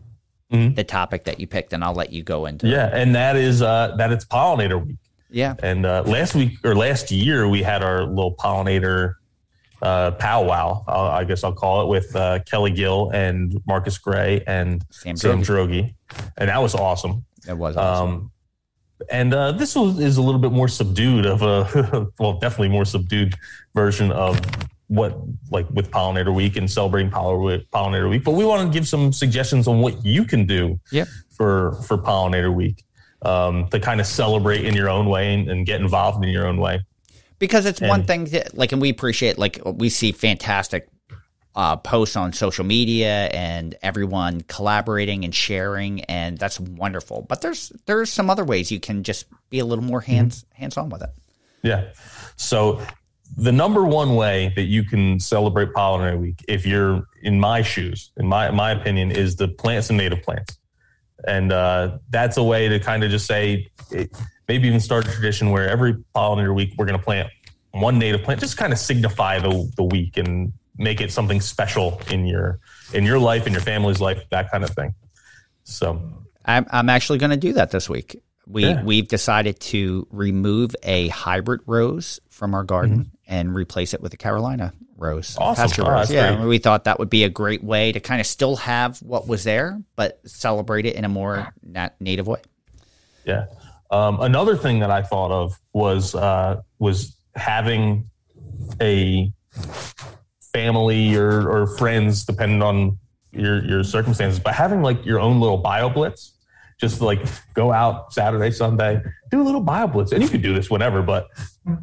the 0.50 0.84
topic 0.84 1.24
that 1.24 1.38
you 1.38 1.46
picked, 1.46 1.72
and 1.72 1.84
I'll 1.84 1.94
let 1.94 2.12
you 2.12 2.22
go 2.22 2.46
into. 2.46 2.66
it. 2.66 2.70
Mm-hmm. 2.70 2.76
Yeah, 2.76 3.00
and 3.00 3.14
that 3.14 3.36
is 3.36 3.62
uh, 3.62 3.94
that 3.96 4.12
it's 4.12 4.24
pollinator 4.24 4.84
week. 4.84 4.96
Yeah. 5.30 5.54
And 5.62 5.86
uh, 5.86 6.02
last 6.06 6.34
week 6.34 6.58
or 6.64 6.74
last 6.74 7.10
year, 7.10 7.48
we 7.48 7.62
had 7.62 7.84
our 7.84 8.02
little 8.02 8.34
pollinator 8.34 9.14
uh, 9.80 10.10
powwow. 10.12 10.84
Uh, 10.88 11.10
I 11.10 11.24
guess 11.24 11.44
I'll 11.44 11.52
call 11.52 11.82
it 11.82 11.88
with 11.88 12.14
uh, 12.16 12.40
Kelly 12.40 12.72
Gill 12.72 13.10
and 13.10 13.60
Marcus 13.66 13.96
Gray 13.98 14.42
and 14.46 14.84
Sam 14.90 15.16
Sam. 15.16 15.42
Droege, 15.42 15.94
and 16.36 16.48
that 16.48 16.60
was 16.60 16.74
awesome. 16.74 17.24
It 17.48 17.56
was 17.56 17.76
awesome. 17.76 18.08
Um, 18.08 18.30
and 19.10 19.32
uh, 19.32 19.52
this 19.52 19.76
was, 19.76 19.98
is 19.98 20.18
a 20.18 20.22
little 20.22 20.40
bit 20.40 20.52
more 20.52 20.68
subdued 20.68 21.24
of 21.26 21.42
a 21.42 22.08
well, 22.18 22.34
definitely 22.34 22.68
more 22.68 22.84
subdued 22.84 23.34
version 23.74 24.10
of 24.10 24.38
what 24.90 25.16
like 25.52 25.70
with 25.70 25.88
pollinator 25.92 26.34
week 26.34 26.56
and 26.56 26.68
celebrating 26.68 27.10
pollinator 27.12 27.64
pollinator 27.72 28.10
week. 28.10 28.24
But 28.24 28.32
we 28.32 28.44
want 28.44 28.66
to 28.66 28.76
give 28.76 28.88
some 28.88 29.12
suggestions 29.12 29.68
on 29.68 29.80
what 29.80 30.04
you 30.04 30.24
can 30.24 30.46
do 30.46 30.80
Yep. 30.90 31.06
for 31.30 31.74
for 31.86 31.96
pollinator 31.96 32.52
week 32.52 32.84
um, 33.22 33.68
to 33.68 33.78
kind 33.78 34.00
of 34.00 34.06
celebrate 34.06 34.64
in 34.64 34.74
your 34.74 34.90
own 34.90 35.06
way 35.06 35.32
and, 35.32 35.48
and 35.48 35.64
get 35.64 35.80
involved 35.80 36.24
in 36.24 36.30
your 36.30 36.46
own 36.46 36.56
way. 36.58 36.80
because 37.38 37.66
it's 37.66 37.80
one 37.80 38.02
thing 38.04 38.24
that 38.34 38.58
like 38.58 38.72
and 38.72 38.82
we 38.82 38.90
appreciate 38.90 39.38
like 39.38 39.60
we 39.64 39.88
see 39.88 40.10
fantastic 40.12 40.88
uh, 41.54 41.76
posts 41.76 42.16
on 42.16 42.32
social 42.32 42.64
media 42.64 43.26
and 43.32 43.76
everyone 43.82 44.40
collaborating 44.42 45.24
and 45.24 45.34
sharing 45.34 46.00
and 46.04 46.36
that's 46.38 46.58
wonderful 46.60 47.22
but 47.28 47.40
there's 47.42 47.72
there's 47.86 48.10
some 48.12 48.28
other 48.30 48.44
ways 48.44 48.70
you 48.72 48.78
can 48.80 49.02
just 49.02 49.26
be 49.50 49.58
a 49.60 49.64
little 49.64 49.84
more 49.84 50.00
hands 50.00 50.44
hands 50.54 50.76
on 50.76 50.88
with 50.90 51.02
it 51.02 51.10
Yeah. 51.62 51.90
So 52.36 52.80
the 53.36 53.52
number 53.52 53.84
one 53.84 54.16
way 54.16 54.52
that 54.56 54.64
you 54.64 54.84
can 54.84 55.20
celebrate 55.20 55.72
pollinator 55.72 56.18
week, 56.18 56.44
if 56.48 56.66
you're 56.66 57.04
in 57.22 57.40
my 57.40 57.62
shoes, 57.62 58.10
in 58.16 58.26
my 58.26 58.50
my 58.50 58.72
opinion, 58.72 59.10
is 59.10 59.36
the 59.36 59.48
plants 59.48 59.88
and 59.88 59.98
native 59.98 60.22
plants. 60.22 60.58
And 61.26 61.52
uh, 61.52 61.98
that's 62.08 62.36
a 62.36 62.42
way 62.42 62.68
to 62.68 62.80
kind 62.80 63.04
of 63.04 63.10
just 63.10 63.26
say, 63.26 63.70
it, 63.90 64.10
maybe 64.48 64.68
even 64.68 64.80
start 64.80 65.06
a 65.06 65.10
tradition 65.10 65.50
where 65.50 65.68
every 65.68 65.94
pollinator 66.14 66.54
week 66.54 66.72
we're 66.78 66.86
going 66.86 66.98
to 66.98 67.04
plant 67.04 67.28
one 67.72 67.98
native 67.98 68.22
plant, 68.22 68.40
just 68.40 68.56
kind 68.56 68.72
of 68.72 68.78
signify 68.78 69.38
the 69.38 69.70
the 69.76 69.84
week 69.84 70.16
and 70.16 70.52
make 70.76 71.00
it 71.00 71.12
something 71.12 71.40
special 71.40 72.00
in 72.10 72.26
your 72.26 72.58
in 72.92 73.04
your 73.04 73.18
life, 73.18 73.46
in 73.46 73.52
your 73.52 73.62
family's 73.62 74.00
life, 74.00 74.22
that 74.30 74.50
kind 74.50 74.64
of 74.64 74.70
thing. 74.70 74.94
So 75.64 76.02
I'm, 76.44 76.66
I'm 76.70 76.88
actually 76.88 77.18
going 77.18 77.30
to 77.30 77.36
do 77.36 77.52
that 77.52 77.70
this 77.70 77.88
week. 77.88 78.22
We 78.46 78.64
Yeah. 78.64 78.82
we've 78.82 79.06
decided 79.06 79.60
to 79.60 80.08
remove 80.10 80.74
a 80.82 81.08
hybrid 81.08 81.60
rose 81.66 82.18
from 82.30 82.54
our 82.54 82.64
garden 82.64 83.12
and 83.30 83.54
replace 83.54 83.94
it 83.94 84.02
with 84.02 84.12
a 84.12 84.16
Carolina 84.18 84.74
rose. 84.98 85.36
Awesome. 85.38 85.62
pasture 85.68 85.86
Oh, 85.86 85.90
rose. 85.92 86.10
Yeah, 86.10 86.34
great. 86.36 86.46
we 86.48 86.58
thought 86.58 86.84
that 86.84 86.98
would 86.98 87.08
be 87.08 87.24
a 87.24 87.30
great 87.30 87.64
way 87.64 87.92
to 87.92 88.00
kind 88.00 88.20
of 88.20 88.26
still 88.26 88.56
have 88.56 88.98
what 88.98 89.26
was 89.26 89.44
there, 89.44 89.80
but 89.96 90.20
celebrate 90.26 90.84
it 90.84 90.96
in 90.96 91.04
a 91.06 91.08
more 91.08 91.54
nat- 91.62 91.94
native 92.00 92.26
way. 92.26 92.40
Yeah. 93.24 93.46
Um, 93.90 94.20
another 94.20 94.56
thing 94.56 94.80
that 94.80 94.90
I 94.90 95.02
thought 95.02 95.30
of 95.30 95.58
was 95.72 96.14
uh, 96.14 96.60
was 96.78 97.16
having 97.34 98.04
a 98.80 99.32
family 100.52 101.14
or, 101.16 101.48
or 101.48 101.66
friends, 101.78 102.24
depending 102.24 102.62
on 102.62 102.98
your 103.32 103.64
your 103.64 103.84
circumstances, 103.84 104.40
but 104.40 104.54
having 104.54 104.82
like 104.82 105.04
your 105.06 105.20
own 105.20 105.40
little 105.40 105.58
bio 105.58 105.88
blitz. 105.88 106.34
Just 106.80 107.02
like 107.02 107.20
go 107.52 107.72
out 107.72 108.10
Saturday, 108.10 108.50
Sunday, 108.50 109.02
do 109.30 109.42
a 109.42 109.44
little 109.44 109.60
bio 109.60 109.86
blitz, 109.86 110.12
and 110.12 110.22
you 110.22 110.30
could 110.30 110.40
do 110.40 110.54
this 110.54 110.70
whenever, 110.70 111.02
but 111.02 111.26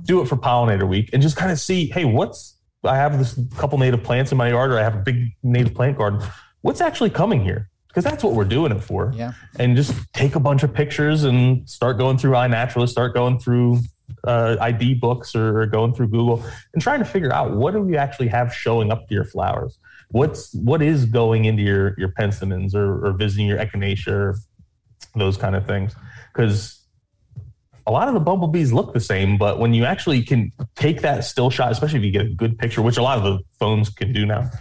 do 0.03 0.21
it 0.21 0.27
for 0.27 0.35
pollinator 0.35 0.87
week 0.87 1.09
and 1.13 1.21
just 1.21 1.35
kind 1.37 1.51
of 1.51 1.59
see, 1.59 1.87
hey, 1.89 2.05
what's 2.05 2.55
I 2.83 2.95
have 2.95 3.17
this 3.17 3.37
couple 3.57 3.77
native 3.79 4.03
plants 4.03 4.31
in 4.31 4.37
my 4.37 4.49
yard, 4.49 4.71
or 4.71 4.79
I 4.79 4.83
have 4.83 4.95
a 4.95 4.99
big 4.99 5.31
native 5.43 5.73
plant 5.73 5.97
garden. 5.97 6.21
What's 6.61 6.79
actually 6.81 7.09
coming 7.09 7.43
here? 7.43 7.69
Because 7.87 8.03
that's 8.03 8.23
what 8.23 8.33
we're 8.33 8.45
doing 8.45 8.71
it 8.71 8.79
for 8.83 9.11
Yeah. 9.15 9.31
and 9.59 9.75
just 9.75 9.93
take 10.13 10.35
a 10.35 10.39
bunch 10.39 10.61
of 10.63 10.73
pictures 10.73 11.23
and 11.23 11.67
start 11.67 11.97
going 11.97 12.17
through 12.17 12.31
iNaturalist, 12.33 12.89
start 12.89 13.13
going 13.15 13.39
through 13.39 13.79
uh, 14.25 14.55
ID 14.61 14.93
books 14.95 15.35
or, 15.35 15.61
or 15.61 15.65
going 15.65 15.93
through 15.93 16.07
Google 16.09 16.43
and 16.73 16.81
trying 16.81 16.99
to 16.99 17.05
figure 17.05 17.33
out 17.33 17.55
what 17.55 17.73
do 17.73 17.81
we 17.81 17.97
actually 17.97 18.27
have 18.27 18.53
showing 18.53 18.91
up 18.91 19.07
to 19.07 19.13
your 19.15 19.25
flowers. 19.25 19.79
What's 20.09 20.53
what 20.53 20.81
is 20.81 21.05
going 21.05 21.45
into 21.45 21.63
your 21.63 21.93
your 21.97 22.09
penstemons 22.09 22.73
or, 22.73 23.05
or 23.07 23.11
visiting 23.13 23.47
your 23.47 23.57
echinacea, 23.57 24.07
or 24.07 24.35
those 25.15 25.35
kind 25.35 25.55
of 25.55 25.65
things, 25.65 25.93
because 26.33 26.85
a 27.87 27.91
lot 27.91 28.09
of 28.09 28.13
the 28.13 28.19
bumblebees 28.19 28.73
look 28.73 28.93
the 28.93 28.99
same, 28.99 29.37
but 29.37 29.59
when 29.59 29.73
you 29.73 29.85
actually 29.85 30.21
can 30.21 30.51
take 30.75 31.01
that 31.01 31.23
still 31.23 31.49
shot, 31.49 31.71
especially 31.71 31.99
if 31.99 32.05
you 32.05 32.11
get 32.11 32.25
a 32.25 32.29
good 32.29 32.59
picture, 32.59 32.81
which 32.81 32.97
a 32.97 33.01
lot 33.01 33.17
of 33.17 33.23
the 33.23 33.39
phones 33.59 33.89
can 33.89 34.11
do 34.11 34.25
now, 34.25 34.51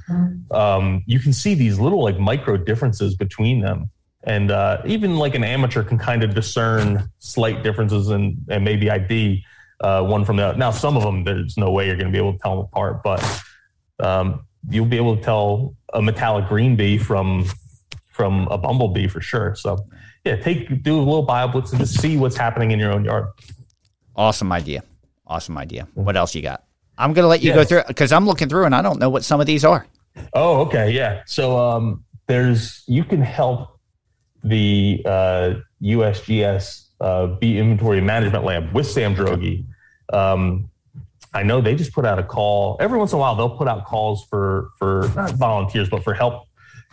um, 0.52 1.02
you 1.06 1.18
can 1.18 1.32
see 1.32 1.54
these 1.54 1.80
little 1.80 2.02
like 2.02 2.20
micro 2.20 2.56
differences 2.56 3.16
between 3.16 3.60
them. 3.60 3.90
And 4.22 4.52
uh, 4.52 4.80
even 4.86 5.16
like 5.16 5.34
an 5.34 5.42
amateur 5.42 5.82
can 5.82 5.98
kind 5.98 6.22
of 6.22 6.34
discern 6.34 7.10
slight 7.18 7.64
differences 7.64 8.08
and, 8.08 8.38
and 8.48 8.64
maybe 8.64 8.90
ID 8.90 9.44
uh, 9.80 10.02
one 10.02 10.24
from 10.24 10.36
the 10.36 10.44
other. 10.44 10.58
Now, 10.58 10.70
some 10.70 10.96
of 10.96 11.02
them, 11.02 11.24
there's 11.24 11.56
no 11.56 11.70
way 11.72 11.86
you're 11.86 11.96
going 11.96 12.06
to 12.06 12.12
be 12.12 12.18
able 12.18 12.34
to 12.34 12.38
tell 12.38 12.56
them 12.56 12.64
apart, 12.72 13.02
but 13.02 13.42
um, 13.98 14.46
you'll 14.70 14.86
be 14.86 14.96
able 14.96 15.16
to 15.16 15.22
tell 15.22 15.74
a 15.92 16.00
metallic 16.00 16.48
green 16.48 16.76
bee 16.76 16.98
from 16.98 17.46
from 18.12 18.48
a 18.50 18.56
bumblebee 18.56 19.08
for 19.08 19.20
sure. 19.20 19.54
So, 19.54 19.76
yeah, 20.26 20.36
take 20.36 20.82
do 20.82 20.96
a 20.96 20.98
little 20.98 21.22
bio 21.22 21.48
blitz 21.48 21.70
and 21.70 21.80
just 21.80 22.00
see 22.00 22.16
what's 22.16 22.36
happening 22.36 22.72
in 22.72 22.78
your 22.78 22.92
own 22.92 23.04
yard. 23.04 23.26
Awesome 24.16 24.50
idea. 24.52 24.82
Awesome 25.26 25.56
idea. 25.56 25.86
What 25.94 26.16
else 26.16 26.34
you 26.34 26.42
got? 26.42 26.64
I'm 26.98 27.12
going 27.12 27.24
to 27.24 27.28
let 27.28 27.42
you 27.42 27.52
go 27.52 27.60
Yes. 27.60 27.68
through 27.68 27.82
because 27.88 28.12
I'm 28.12 28.26
looking 28.26 28.48
through 28.48 28.64
and 28.64 28.74
I 28.74 28.82
don't 28.82 28.98
know 28.98 29.10
what 29.10 29.22
some 29.24 29.40
of 29.40 29.46
these 29.46 29.64
are. 29.64 29.86
Oh, 30.32 30.60
okay, 30.62 30.90
yeah. 30.90 31.22
So 31.26 31.58
um, 31.58 32.04
there's 32.26 32.82
you 32.86 33.04
can 33.04 33.20
help 33.20 33.78
the 34.42 35.02
uh, 35.04 35.54
USGS 35.82 36.86
uh, 37.00 37.26
Bee 37.26 37.58
Inventory 37.58 38.00
Management 38.00 38.44
Lab 38.44 38.72
with 38.72 38.86
Sam 38.86 39.14
Droege. 39.14 39.64
Um, 40.12 40.70
I 41.34 41.42
know 41.42 41.60
they 41.60 41.74
just 41.74 41.92
put 41.92 42.06
out 42.06 42.18
a 42.18 42.22
call 42.22 42.78
every 42.80 42.98
once 42.98 43.12
in 43.12 43.16
a 43.18 43.20
while. 43.20 43.34
They'll 43.36 43.56
put 43.58 43.68
out 43.68 43.84
calls 43.84 44.24
for 44.24 44.70
for 44.78 45.10
not 45.14 45.32
volunteers, 45.32 45.90
but 45.90 46.02
for 46.02 46.14
help 46.14 46.44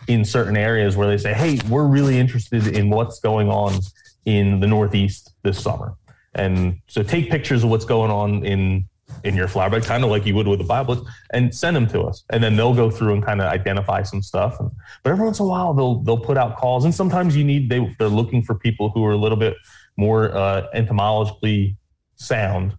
in 0.08 0.24
certain 0.24 0.56
areas 0.56 0.96
where 0.96 1.08
they 1.08 1.18
say, 1.18 1.32
"Hey, 1.32 1.58
we're 1.68 1.86
really 1.86 2.18
interested 2.18 2.66
in 2.66 2.90
what's 2.90 3.20
going 3.20 3.48
on 3.48 3.80
in 4.24 4.60
the 4.60 4.66
Northeast 4.66 5.34
this 5.42 5.62
summer." 5.62 5.94
And 6.34 6.80
so 6.86 7.02
take 7.02 7.30
pictures 7.30 7.64
of 7.64 7.70
what's 7.70 7.84
going 7.84 8.10
on 8.10 8.44
in 8.44 8.86
in 9.22 9.34
your 9.34 9.48
flower 9.48 9.70
bed, 9.70 9.84
kind 9.84 10.02
of 10.02 10.10
like 10.10 10.26
you 10.26 10.34
would 10.34 10.48
with 10.48 10.60
a 10.60 10.64
Bible, 10.64 11.06
and 11.32 11.54
send 11.54 11.76
them 11.76 11.86
to 11.88 12.02
us. 12.02 12.24
And 12.30 12.42
then 12.42 12.56
they'll 12.56 12.74
go 12.74 12.90
through 12.90 13.14
and 13.14 13.24
kind 13.24 13.40
of 13.40 13.46
identify 13.46 14.02
some 14.02 14.22
stuff. 14.22 14.58
But 15.02 15.10
every 15.10 15.24
once 15.24 15.38
in 15.38 15.46
a 15.46 15.48
while, 15.48 15.72
they'll 15.72 16.02
they'll 16.02 16.18
put 16.18 16.36
out 16.36 16.56
calls, 16.56 16.84
and 16.84 16.94
sometimes 16.94 17.36
you 17.36 17.44
need 17.44 17.68
they 17.68 17.94
they're 17.98 18.08
looking 18.08 18.42
for 18.42 18.54
people 18.54 18.90
who 18.90 19.04
are 19.04 19.12
a 19.12 19.16
little 19.16 19.38
bit 19.38 19.56
more 19.96 20.34
uh, 20.36 20.66
entomologically 20.74 21.76
sound. 22.16 22.76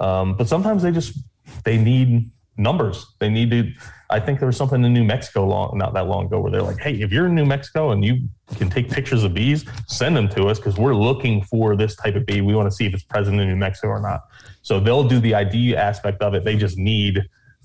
Um, 0.00 0.36
but 0.36 0.48
sometimes 0.48 0.82
they 0.82 0.90
just 0.90 1.18
they 1.64 1.76
need 1.76 2.30
numbers. 2.56 3.06
They 3.18 3.28
need 3.28 3.50
to. 3.50 3.72
I 4.10 4.20
think 4.20 4.38
there 4.38 4.46
was 4.46 4.56
something 4.56 4.84
in 4.84 4.92
New 4.92 5.04
Mexico 5.04 5.46
long 5.46 5.78
not 5.78 5.94
that 5.94 6.06
long 6.06 6.26
ago 6.26 6.40
where 6.40 6.50
they're 6.50 6.62
like, 6.62 6.78
hey, 6.78 6.94
if 7.00 7.10
you're 7.10 7.26
in 7.26 7.34
New 7.34 7.46
Mexico 7.46 7.90
and 7.90 8.04
you 8.04 8.28
can 8.56 8.68
take 8.68 8.90
pictures 8.90 9.24
of 9.24 9.32
bees, 9.34 9.64
send 9.88 10.16
them 10.16 10.28
to 10.30 10.44
us 10.46 10.58
because 10.58 10.76
we're 10.76 10.94
looking 10.94 11.42
for 11.42 11.74
this 11.76 11.96
type 11.96 12.14
of 12.14 12.26
bee. 12.26 12.40
We 12.42 12.54
want 12.54 12.68
to 12.70 12.74
see 12.74 12.84
if 12.86 12.92
it's 12.94 13.02
present 13.02 13.40
in 13.40 13.48
New 13.48 13.56
Mexico 13.56 13.88
or 13.88 14.00
not. 14.00 14.20
So 14.62 14.78
they'll 14.78 15.08
do 15.08 15.20
the 15.20 15.34
ID 15.34 15.76
aspect 15.76 16.22
of 16.22 16.34
it. 16.34 16.44
They 16.44 16.56
just 16.56 16.76
need. 16.78 17.22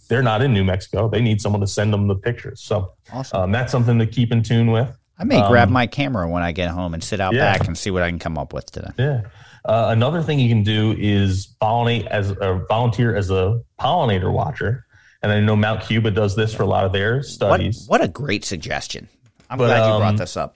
They're 0.08 0.24
not 0.24 0.42
in 0.42 0.54
New 0.54 0.64
Mexico. 0.64 1.08
They 1.08 1.22
need 1.22 1.40
someone 1.42 1.62
to 1.62 1.68
send 1.68 1.94
them 1.94 2.08
the 2.08 2.16
pictures. 2.16 2.62
So 2.62 2.94
Awesome. 3.14 3.42
um, 3.42 3.52
that's 3.52 3.72
something 3.72 4.00
to 4.00 4.08
keep 4.08 4.32
in 4.32 4.42
tune 4.42 4.72
with. 4.72 4.90
I 5.20 5.24
may 5.26 5.36
Um, 5.38 5.52
grab 5.52 5.70
my 5.70 5.86
camera 5.86 6.28
when 6.28 6.42
I 6.42 6.52
get 6.52 6.72
home 6.72 6.94
and 6.96 7.04
sit 7.04 7.20
out 7.20 7.34
yeah. 7.34 7.52
back 7.58 7.68
and 7.68 7.78
see 7.78 7.92
what 7.92 8.02
I 8.02 8.10
can 8.10 8.18
come 8.18 8.38
up 8.38 8.52
with 8.54 8.72
today. 8.72 8.90
Yeah. 8.98 9.22
Uh, 9.66 9.88
another 9.90 10.24
thing 10.24 10.40
you 10.40 10.48
can 10.50 10.64
do 10.64 10.96
is 10.98 11.54
pollinate 11.62 12.08
as 12.08 12.32
a 12.32 12.66
volunteer 12.70 13.16
as 13.16 13.30
a 13.30 13.60
pollinator 13.80 14.32
watcher. 14.32 14.86
And 15.22 15.32
I 15.32 15.40
know 15.40 15.56
Mount 15.56 15.82
Cuba 15.82 16.12
does 16.12 16.36
this 16.36 16.54
for 16.54 16.64
a 16.64 16.68
lot 16.68 16.86
of 16.86 16.94
their 16.94 17.18
What, 17.18 17.26
studies. 17.26 17.86
what 17.88 18.02
a 18.02 18.08
great 18.08 18.46
suggestion. 18.46 19.10
I'm 19.50 19.58
But, 19.58 19.68
glad 19.68 19.88
you 19.88 19.94
um, 19.94 20.00
brought 20.02 20.18
this 20.18 20.38
up. 20.38 20.56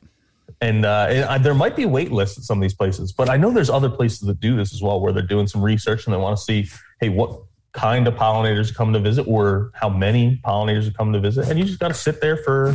And, 0.61 0.85
uh, 0.85 1.07
and 1.09 1.25
I, 1.25 1.37
there 1.37 1.53
might 1.53 1.75
be 1.75 1.85
wait 1.85 2.11
lists 2.11 2.37
at 2.37 2.43
some 2.45 2.59
of 2.59 2.61
these 2.61 2.73
places, 2.73 3.11
but 3.11 3.29
I 3.29 3.35
know 3.37 3.51
there's 3.51 3.69
other 3.69 3.89
places 3.89 4.19
that 4.21 4.39
do 4.39 4.55
this 4.55 4.73
as 4.73 4.81
well, 4.81 5.01
where 5.01 5.11
they're 5.11 5.21
doing 5.21 5.47
some 5.47 5.61
research 5.61 6.05
and 6.05 6.13
they 6.13 6.17
want 6.17 6.37
to 6.37 6.43
see, 6.43 6.69
hey, 7.01 7.09
what 7.09 7.41
kind 7.73 8.07
of 8.07 8.13
pollinators 8.13 8.73
come 8.73 8.93
to 8.93 8.99
visit, 8.99 9.27
or 9.27 9.71
how 9.73 9.89
many 9.89 10.39
pollinators 10.45 10.93
come 10.93 11.11
to 11.11 11.19
visit, 11.19 11.49
and 11.49 11.59
you 11.59 11.65
just 11.65 11.79
got 11.79 11.89
to 11.89 11.93
sit 11.93 12.21
there 12.21 12.37
for. 12.37 12.73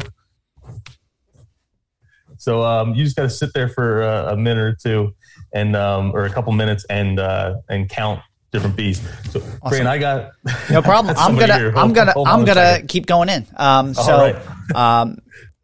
So 2.37 2.63
um, 2.63 2.95
you 2.95 3.05
just 3.05 3.17
got 3.17 3.23
to 3.23 3.31
sit 3.31 3.53
there 3.55 3.69
for 3.69 4.03
uh, 4.03 4.33
a 4.33 4.37
minute 4.37 4.61
or 4.63 4.77
two, 4.81 5.15
and 5.53 5.75
um, 5.77 6.13
or 6.15 6.25
a 6.25 6.31
couple 6.31 6.53
minutes, 6.53 6.85
and 6.91 7.19
uh, 7.19 7.57
and 7.69 7.89
count 7.89 8.21
different 8.51 8.77
bees. 8.77 9.01
So, 9.31 9.43
Brian, 9.69 9.87
I 9.87 9.99
got 9.99 10.33
No 10.71 10.83
problem. 10.83 11.15
I'm 11.19 11.37
gonna. 11.37 11.73
I'm 11.77 11.93
gonna 11.93 12.13
hold 12.13 12.29
I'm 12.29 12.45
gonna 12.45 12.83
keep 12.87 13.07
going 13.07 13.29
in. 13.29 13.47
Um, 13.57 13.95
so 13.95 14.33
right. 14.33 14.75
um, 14.75 15.19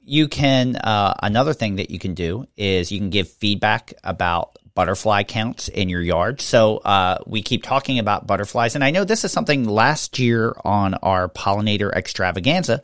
you 0.04 0.28
can 0.28 0.76
uh, 0.76 1.14
another 1.22 1.54
thing 1.54 1.76
that 1.76 1.90
you 1.90 1.98
can 1.98 2.14
do 2.14 2.46
is 2.56 2.92
you 2.92 2.98
can 2.98 3.10
give 3.10 3.28
feedback 3.28 3.94
about 4.04 4.58
butterfly 4.74 5.22
counts 5.22 5.68
in 5.68 5.88
your 5.88 6.02
yard. 6.02 6.40
So 6.40 6.78
uh, 6.78 7.18
we 7.26 7.42
keep 7.42 7.62
talking 7.62 7.98
about 7.98 8.26
butterflies, 8.26 8.74
and 8.74 8.84
I 8.84 8.90
know 8.90 9.04
this 9.04 9.24
is 9.24 9.32
something 9.32 9.64
last 9.64 10.18
year 10.18 10.54
on 10.64 10.94
our 10.94 11.28
pollinator 11.28 11.92
extravaganza. 11.92 12.82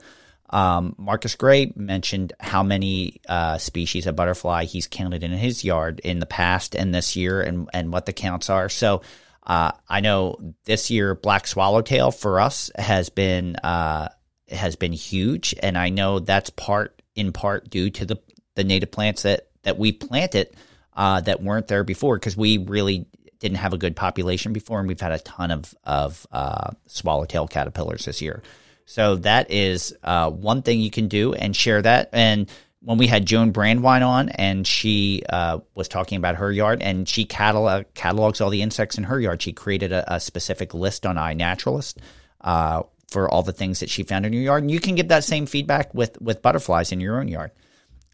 Um, 0.52 0.96
Marcus 0.98 1.36
Gray 1.36 1.72
mentioned 1.76 2.32
how 2.40 2.62
many 2.62 3.20
uh, 3.28 3.58
species 3.58 4.06
of 4.06 4.16
butterfly 4.16 4.64
he's 4.64 4.88
counted 4.88 5.22
in 5.22 5.30
his 5.30 5.62
yard 5.64 6.00
in 6.00 6.18
the 6.18 6.26
past 6.26 6.74
and 6.74 6.94
this 6.94 7.16
year, 7.16 7.40
and 7.40 7.68
and 7.72 7.92
what 7.92 8.06
the 8.06 8.12
counts 8.12 8.50
are. 8.50 8.68
So 8.68 9.02
uh, 9.42 9.72
I 9.88 10.00
know 10.00 10.54
this 10.64 10.90
year 10.90 11.14
black 11.14 11.46
swallowtail 11.46 12.10
for 12.10 12.40
us 12.40 12.70
has 12.76 13.08
been 13.08 13.56
uh, 13.56 14.08
has 14.48 14.76
been 14.76 14.92
huge, 14.92 15.54
and 15.62 15.78
I 15.78 15.88
know 15.88 16.18
that's 16.18 16.50
part 16.50 17.02
in 17.14 17.32
part 17.32 17.70
due 17.70 17.90
to 17.90 18.04
the 18.04 18.16
the 18.54 18.64
native 18.64 18.90
plants 18.90 19.22
that 19.22 19.48
that 19.62 19.78
we 19.78 19.92
planted 19.92 20.54
uh, 20.94 21.20
that 21.22 21.42
weren't 21.42 21.68
there 21.68 21.84
before 21.84 22.16
because 22.16 22.36
we 22.36 22.58
really 22.58 23.06
didn't 23.38 23.58
have 23.58 23.72
a 23.72 23.78
good 23.78 23.96
population 23.96 24.52
before, 24.52 24.78
and 24.78 24.88
we've 24.88 25.00
had 25.00 25.12
a 25.12 25.18
ton 25.18 25.50
of 25.50 25.74
of 25.84 26.26
uh, 26.30 26.70
swallowtail 26.86 27.48
caterpillars 27.48 28.04
this 28.04 28.20
year. 28.20 28.42
So 28.84 29.16
that 29.16 29.50
is 29.50 29.94
uh, 30.02 30.30
one 30.30 30.62
thing 30.62 30.80
you 30.80 30.90
can 30.90 31.06
do 31.06 31.32
and 31.32 31.54
share 31.54 31.80
that. 31.80 32.10
And 32.12 32.50
when 32.82 32.98
we 32.98 33.06
had 33.06 33.26
Joan 33.26 33.52
Brandwine 33.52 34.06
on, 34.06 34.30
and 34.30 34.66
she 34.66 35.22
uh, 35.28 35.58
was 35.74 35.88
talking 35.88 36.16
about 36.16 36.36
her 36.36 36.50
yard, 36.50 36.82
and 36.82 37.08
she 37.08 37.24
catalog, 37.24 37.84
catalogs 37.94 38.40
all 38.40 38.50
the 38.50 38.62
insects 38.62 38.96
in 38.96 39.04
her 39.04 39.20
yard. 39.20 39.42
She 39.42 39.52
created 39.52 39.92
a, 39.92 40.14
a 40.14 40.20
specific 40.20 40.72
list 40.72 41.04
on 41.04 41.16
iNaturalist 41.16 41.96
uh, 42.40 42.82
for 43.08 43.30
all 43.30 43.42
the 43.42 43.52
things 43.52 43.80
that 43.80 43.90
she 43.90 44.02
found 44.02 44.24
in 44.24 44.32
your 44.32 44.42
yard, 44.42 44.62
and 44.62 44.70
you 44.70 44.80
can 44.80 44.94
give 44.94 45.08
that 45.08 45.24
same 45.24 45.46
feedback 45.46 45.92
with 45.94 46.20
with 46.20 46.42
butterflies 46.42 46.92
in 46.92 47.00
your 47.00 47.20
own 47.20 47.28
yard. 47.28 47.50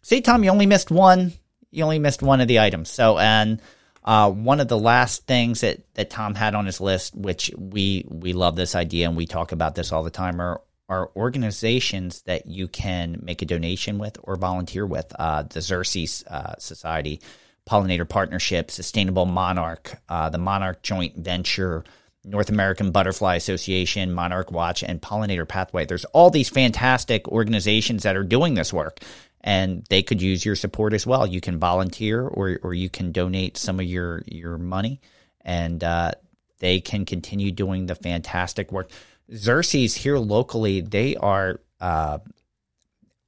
See, 0.01 0.21
Tom, 0.21 0.43
you 0.43 0.49
only 0.49 0.65
missed 0.65 0.91
one. 0.91 1.33
You 1.71 1.83
only 1.83 1.99
missed 1.99 2.21
one 2.21 2.41
of 2.41 2.47
the 2.47 2.59
items. 2.59 2.89
So, 2.89 3.17
and 3.17 3.61
uh, 4.03 4.31
one 4.31 4.61
of 4.61 4.69
the 4.69 4.79
last 4.79 5.27
things 5.27 5.61
that, 5.61 5.81
that 5.95 6.09
Tom 6.09 6.33
had 6.33 6.55
on 6.55 6.65
his 6.65 6.79
list, 6.79 7.13
which 7.13 7.51
we 7.57 8.05
we 8.07 8.33
love 8.33 8.55
this 8.55 8.75
idea 8.75 9.07
and 9.07 9.17
we 9.17 9.25
talk 9.27 9.51
about 9.51 9.75
this 9.75 9.91
all 9.91 10.03
the 10.03 10.09
time, 10.09 10.39
are 10.39 10.61
are 10.89 11.11
organizations 11.15 12.21
that 12.23 12.45
you 12.45 12.67
can 12.67 13.19
make 13.21 13.41
a 13.41 13.45
donation 13.45 13.97
with 13.97 14.17
or 14.23 14.35
volunteer 14.35 14.85
with. 14.85 15.13
Uh, 15.17 15.43
the 15.43 15.59
Xerces 15.59 16.25
uh, 16.27 16.55
Society, 16.57 17.21
Pollinator 17.69 18.07
Partnership, 18.07 18.71
Sustainable 18.71 19.25
Monarch, 19.25 19.99
uh, 20.07 20.29
the 20.29 20.37
Monarch 20.37 20.81
Joint 20.81 21.17
Venture, 21.17 21.83
North 22.23 22.49
American 22.49 22.91
Butterfly 22.91 23.35
Association, 23.35 24.13
Monarch 24.13 24.51
Watch, 24.51 24.83
and 24.83 25.01
Pollinator 25.01 25.47
Pathway. 25.47 25.85
There's 25.85 26.05
all 26.05 26.29
these 26.29 26.49
fantastic 26.49 27.27
organizations 27.27 28.03
that 28.03 28.15
are 28.15 28.23
doing 28.23 28.53
this 28.53 28.73
work, 28.73 28.99
and 29.41 29.85
they 29.89 30.03
could 30.03 30.21
use 30.21 30.45
your 30.45 30.55
support 30.55 30.93
as 30.93 31.05
well. 31.05 31.27
You 31.27 31.41
can 31.41 31.59
volunteer, 31.59 32.25
or 32.25 32.59
or 32.63 32.73
you 32.73 32.89
can 32.89 33.11
donate 33.11 33.57
some 33.57 33.79
of 33.79 33.85
your 33.85 34.23
your 34.25 34.57
money, 34.57 34.99
and 35.41 35.83
uh, 35.83 36.11
they 36.59 36.81
can 36.81 37.05
continue 37.05 37.51
doing 37.51 37.85
the 37.85 37.95
fantastic 37.95 38.71
work. 38.71 38.91
Xerces 39.31 39.95
here 39.95 40.17
locally, 40.17 40.81
they 40.81 41.15
are 41.15 41.59
uh, 41.79 42.19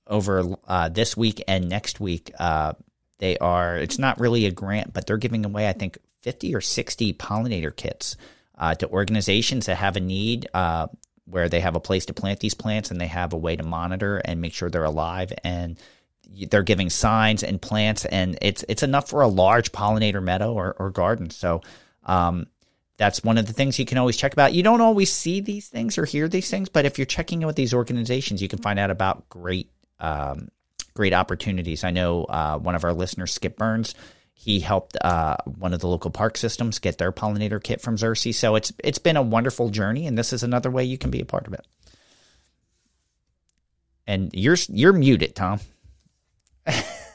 over 0.07 0.55
uh, 0.67 0.89
this 0.89 1.15
week 1.17 1.43
and 1.47 1.69
next 1.69 1.99
week. 1.99 2.31
Uh, 2.39 2.73
they 3.17 3.37
are. 3.37 3.77
It's 3.77 3.99
not 3.99 4.19
really 4.19 4.45
a 4.45 4.51
grant, 4.51 4.93
but 4.93 5.05
they're 5.05 5.17
giving 5.17 5.45
away, 5.45 5.67
I 5.67 5.73
think, 5.73 5.97
fifty 6.21 6.55
or 6.55 6.61
sixty 6.61 7.13
pollinator 7.13 7.75
kits 7.75 8.15
uh, 8.57 8.75
to 8.75 8.89
organizations 8.89 9.65
that 9.65 9.75
have 9.75 9.97
a 9.97 10.01
need. 10.01 10.47
Uh, 10.53 10.87
where 11.29 11.49
they 11.49 11.59
have 11.59 11.75
a 11.75 11.79
place 11.79 12.07
to 12.07 12.13
plant 12.13 12.39
these 12.39 12.53
plants 12.53 12.91
and 12.91 12.99
they 12.99 13.07
have 13.07 13.33
a 13.33 13.37
way 13.37 13.55
to 13.55 13.63
monitor 13.63 14.17
and 14.17 14.41
make 14.41 14.53
sure 14.53 14.69
they're 14.69 14.83
alive 14.83 15.31
and 15.43 15.77
they're 16.49 16.63
giving 16.63 16.89
signs 16.89 17.43
and 17.43 17.61
plants 17.61 18.05
and 18.05 18.37
it's 18.41 18.63
it's 18.67 18.83
enough 18.83 19.09
for 19.09 19.21
a 19.21 19.27
large 19.27 19.71
pollinator 19.71 20.21
meadow 20.21 20.53
or, 20.53 20.75
or 20.79 20.89
garden 20.89 21.29
so 21.29 21.61
um, 22.05 22.47
that's 22.99 23.23
one 23.23 23.37
of 23.37 23.47
the 23.47 23.53
things 23.53 23.79
you 23.79 23.85
can 23.85 23.97
always 23.97 24.17
check 24.17 24.33
about. 24.33 24.53
You 24.53 24.61
don't 24.61 24.81
always 24.81 25.11
see 25.11 25.39
these 25.39 25.69
things 25.69 25.97
or 25.97 26.03
hear 26.03 26.27
these 26.27 26.49
things, 26.49 26.67
but 26.67 26.85
if 26.85 26.99
you're 26.99 27.05
checking 27.05 27.41
in 27.41 27.47
with 27.47 27.55
these 27.55 27.73
organizations, 27.73 28.41
you 28.41 28.49
can 28.49 28.59
find 28.59 28.77
out 28.77 28.91
about 28.91 29.29
great, 29.29 29.71
um, 30.01 30.49
great 30.93 31.13
opportunities. 31.13 31.85
I 31.85 31.91
know 31.91 32.25
uh, 32.25 32.59
one 32.59 32.75
of 32.75 32.83
our 32.83 32.91
listeners, 32.91 33.31
Skip 33.31 33.57
Burns, 33.57 33.95
he 34.33 34.59
helped 34.59 34.97
uh, 34.99 35.37
one 35.45 35.73
of 35.73 35.79
the 35.79 35.87
local 35.87 36.11
park 36.11 36.35
systems 36.35 36.79
get 36.79 36.97
their 36.97 37.13
pollinator 37.13 37.63
kit 37.63 37.79
from 37.79 37.95
Xerces. 37.95 38.35
So 38.35 38.55
it's 38.55 38.73
it's 38.83 38.99
been 38.99 39.15
a 39.17 39.21
wonderful 39.21 39.69
journey, 39.69 40.05
and 40.05 40.17
this 40.17 40.33
is 40.33 40.43
another 40.43 40.69
way 40.69 40.83
you 40.83 40.97
can 40.97 41.09
be 41.09 41.21
a 41.21 41.25
part 41.25 41.47
of 41.47 41.53
it. 41.53 41.65
And 44.07 44.29
you're 44.33 44.57
you're 44.67 44.93
muted, 44.93 45.35
Tom. 45.35 45.61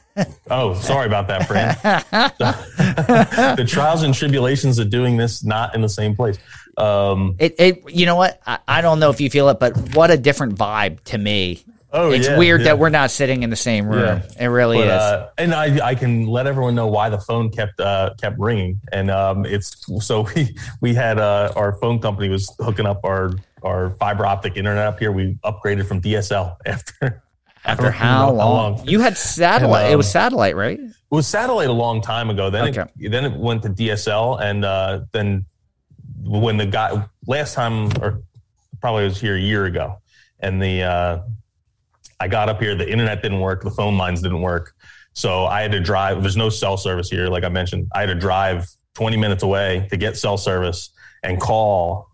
oh, 0.50 0.74
sorry 0.74 1.06
about 1.06 1.28
that, 1.28 1.46
friend. 1.46 1.76
the 3.56 3.64
trials 3.66 4.02
and 4.02 4.14
tribulations 4.14 4.78
of 4.78 4.90
doing 4.90 5.16
this 5.16 5.44
not 5.44 5.74
in 5.74 5.80
the 5.80 5.88
same 5.88 6.14
place. 6.14 6.38
Um, 6.76 7.36
it, 7.38 7.54
it, 7.58 7.90
you 7.90 8.06
know 8.06 8.16
what? 8.16 8.40
I, 8.46 8.58
I, 8.66 8.80
don't 8.80 8.98
know 8.98 9.10
if 9.10 9.20
you 9.20 9.30
feel 9.30 9.48
it, 9.48 9.60
but 9.60 9.76
what 9.94 10.10
a 10.10 10.16
different 10.16 10.56
vibe 10.56 11.02
to 11.04 11.18
me. 11.18 11.64
Oh, 11.92 12.10
it's 12.10 12.26
yeah, 12.26 12.36
weird 12.36 12.62
yeah. 12.62 12.64
that 12.64 12.78
we're 12.80 12.88
not 12.88 13.12
sitting 13.12 13.44
in 13.44 13.50
the 13.50 13.56
same 13.56 13.86
room. 13.86 14.20
Yeah. 14.36 14.46
It 14.46 14.48
really 14.48 14.78
but, 14.78 14.86
is. 14.88 14.92
Uh, 14.92 15.30
and 15.38 15.54
I, 15.54 15.86
I 15.86 15.94
can 15.94 16.26
let 16.26 16.48
everyone 16.48 16.74
know 16.74 16.88
why 16.88 17.08
the 17.08 17.20
phone 17.20 17.50
kept 17.50 17.78
uh, 17.78 18.14
kept 18.20 18.36
ringing. 18.40 18.80
And 18.90 19.12
um, 19.12 19.46
it's 19.46 19.86
so 20.04 20.26
we 20.34 20.56
we 20.80 20.92
had 20.92 21.18
uh, 21.18 21.52
our 21.54 21.74
phone 21.76 22.00
company 22.00 22.28
was 22.28 22.52
hooking 22.58 22.86
up 22.86 23.04
our 23.04 23.30
our 23.62 23.90
fiber 23.90 24.26
optic 24.26 24.56
internet 24.56 24.86
up 24.86 24.98
here. 24.98 25.12
We 25.12 25.38
upgraded 25.44 25.86
from 25.86 26.00
DSL 26.00 26.56
after 26.66 27.22
after 27.64 27.90
how 27.90 28.30
long? 28.30 28.38
how 28.38 28.78
long? 28.78 28.88
You 28.88 29.00
had 29.00 29.16
satellite. 29.16 29.84
And, 29.84 29.88
um, 29.88 29.92
it 29.92 29.96
was 29.96 30.10
satellite, 30.10 30.56
right? 30.56 30.78
It 30.78 30.94
was 31.10 31.26
satellite 31.26 31.68
a 31.68 31.72
long 31.72 32.00
time 32.00 32.30
ago. 32.30 32.50
Then 32.50 32.68
okay. 32.68 32.90
it, 32.98 33.10
then 33.10 33.24
it 33.24 33.38
went 33.38 33.62
to 33.62 33.70
DSL, 33.70 34.40
and 34.40 34.64
uh, 34.64 35.00
then 35.12 35.44
when 36.22 36.56
the 36.56 36.66
guy 36.66 37.06
last 37.26 37.54
time, 37.54 37.90
or 38.02 38.22
probably 38.80 39.04
was 39.04 39.20
here 39.20 39.36
a 39.36 39.40
year 39.40 39.66
ago, 39.66 40.00
and 40.40 40.60
the 40.60 40.82
uh, 40.82 41.22
I 42.20 42.28
got 42.28 42.48
up 42.48 42.60
here, 42.60 42.74
the 42.74 42.90
internet 42.90 43.22
didn't 43.22 43.40
work, 43.40 43.62
the 43.62 43.70
phone 43.70 43.96
lines 43.96 44.22
didn't 44.22 44.40
work, 44.40 44.74
so 45.12 45.46
I 45.46 45.62
had 45.62 45.72
to 45.72 45.80
drive. 45.80 46.22
There's 46.22 46.36
no 46.36 46.50
cell 46.50 46.76
service 46.76 47.08
here, 47.08 47.28
like 47.28 47.44
I 47.44 47.48
mentioned. 47.48 47.88
I 47.94 48.00
had 48.00 48.06
to 48.06 48.14
drive 48.14 48.68
20 48.94 49.16
minutes 49.16 49.42
away 49.42 49.88
to 49.90 49.96
get 49.96 50.16
cell 50.16 50.36
service 50.36 50.90
and 51.22 51.40
call 51.40 52.10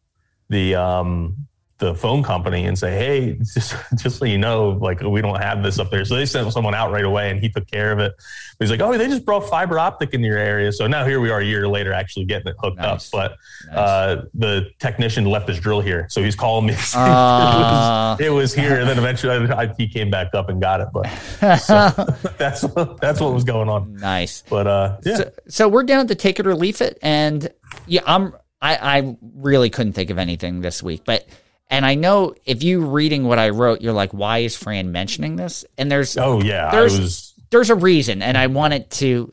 the 0.49 0.75
um, 0.75 1.37
the 1.81 1.95
phone 1.95 2.23
company 2.23 2.67
and 2.67 2.79
say, 2.79 2.93
"Hey, 2.97 3.33
just 3.55 3.75
just 3.97 4.19
so 4.19 4.25
you 4.27 4.39
know, 4.39 4.79
like 4.81 5.01
we 5.01 5.21
don't 5.21 5.41
have 5.41 5.63
this 5.63 5.79
up 5.79 5.91
there." 5.91 6.05
So 6.05 6.15
they 6.15 6.27
sent 6.27 6.53
someone 6.53 6.75
out 6.75 6.93
right 6.93 7.05
away, 7.05 7.31
and 7.31 7.41
he 7.41 7.49
took 7.49 7.67
care 7.67 7.91
of 7.91 7.99
it. 7.99 8.13
But 8.17 8.65
he's 8.65 8.71
like, 8.71 8.81
"Oh, 8.81 8.97
they 8.97 9.09
just 9.09 9.25
brought 9.25 9.49
fiber 9.49 9.79
optic 9.79 10.15
in 10.15 10.21
your 10.21 10.39
area." 10.39 10.73
So 10.73 10.87
now 10.87 11.05
here 11.05 11.21
we 11.21 11.31
are, 11.31 11.41
a 11.41 11.45
year 11.45 11.67
later, 11.67 11.93
actually 11.93 12.27
getting 12.27 12.49
it 12.49 12.57
hooked 12.61 12.77
nice. 12.77 13.07
up. 13.07 13.11
But 13.13 13.37
nice. 13.67 13.77
uh, 13.77 14.25
the 14.35 14.71
technician 14.79 15.25
left 15.25 15.49
his 15.49 15.59
drill 15.59 15.81
here, 15.81 16.07
so 16.11 16.23
he's 16.23 16.37
calling 16.37 16.67
me. 16.67 16.75
Uh, 16.95 18.17
it, 18.21 18.31
was, 18.31 18.31
it, 18.31 18.31
was, 18.31 18.55
here, 18.55 18.79
and 18.79 18.89
then 18.89 18.99
eventually 18.99 19.49
IT 19.51 19.93
came 19.93 20.11
back 20.11 20.35
up 20.35 20.49
and 20.49 20.61
got 20.61 20.81
it. 20.81 20.89
But 20.93 21.09
so 21.57 21.91
that's 22.39 22.61
that's 23.01 23.21
what 23.21 23.33
was 23.33 23.45
going 23.45 23.69
on. 23.69 23.95
Nice. 23.95 24.45
But 24.49 24.67
uh, 24.67 24.99
yeah. 25.05 25.17
So, 25.17 25.33
so 25.49 25.69
we're 25.69 25.85
down 25.85 26.07
to 26.09 26.15
take 26.15 26.39
it 26.39 26.47
or 26.47 26.55
leave 26.55 26.81
it, 26.81 26.99
and 27.03 27.51
yeah, 27.87 28.03
I'm. 28.07 28.35
I, 28.63 28.99
I 28.99 29.17
really 29.37 29.71
couldn't 29.71 29.95
think 29.95 30.11
of 30.11 30.19
anything 30.19 30.61
this 30.61 30.83
week, 30.83 31.01
but 31.07 31.27
and 31.71 31.87
I 31.87 31.95
know 31.95 32.35
if 32.45 32.63
you 32.63 32.85
reading 32.85 33.25
what 33.25 33.39
I 33.39 33.51
wrote, 33.51 33.81
you're 33.81 33.93
like, 33.93 34.11
why 34.11 34.39
is 34.39 34.57
Fran 34.57 34.91
mentioning 34.91 35.37
this? 35.37 35.65
And 35.79 35.91
there's 35.91 36.17
oh 36.19 36.43
yeah, 36.43 36.71
there's 36.73 36.99
was... 36.99 37.35
there's 37.51 37.71
a 37.71 37.77
reason, 37.77 38.23
and 38.23 38.37
I 38.37 38.49
wanted 38.49 38.91
to, 38.91 39.33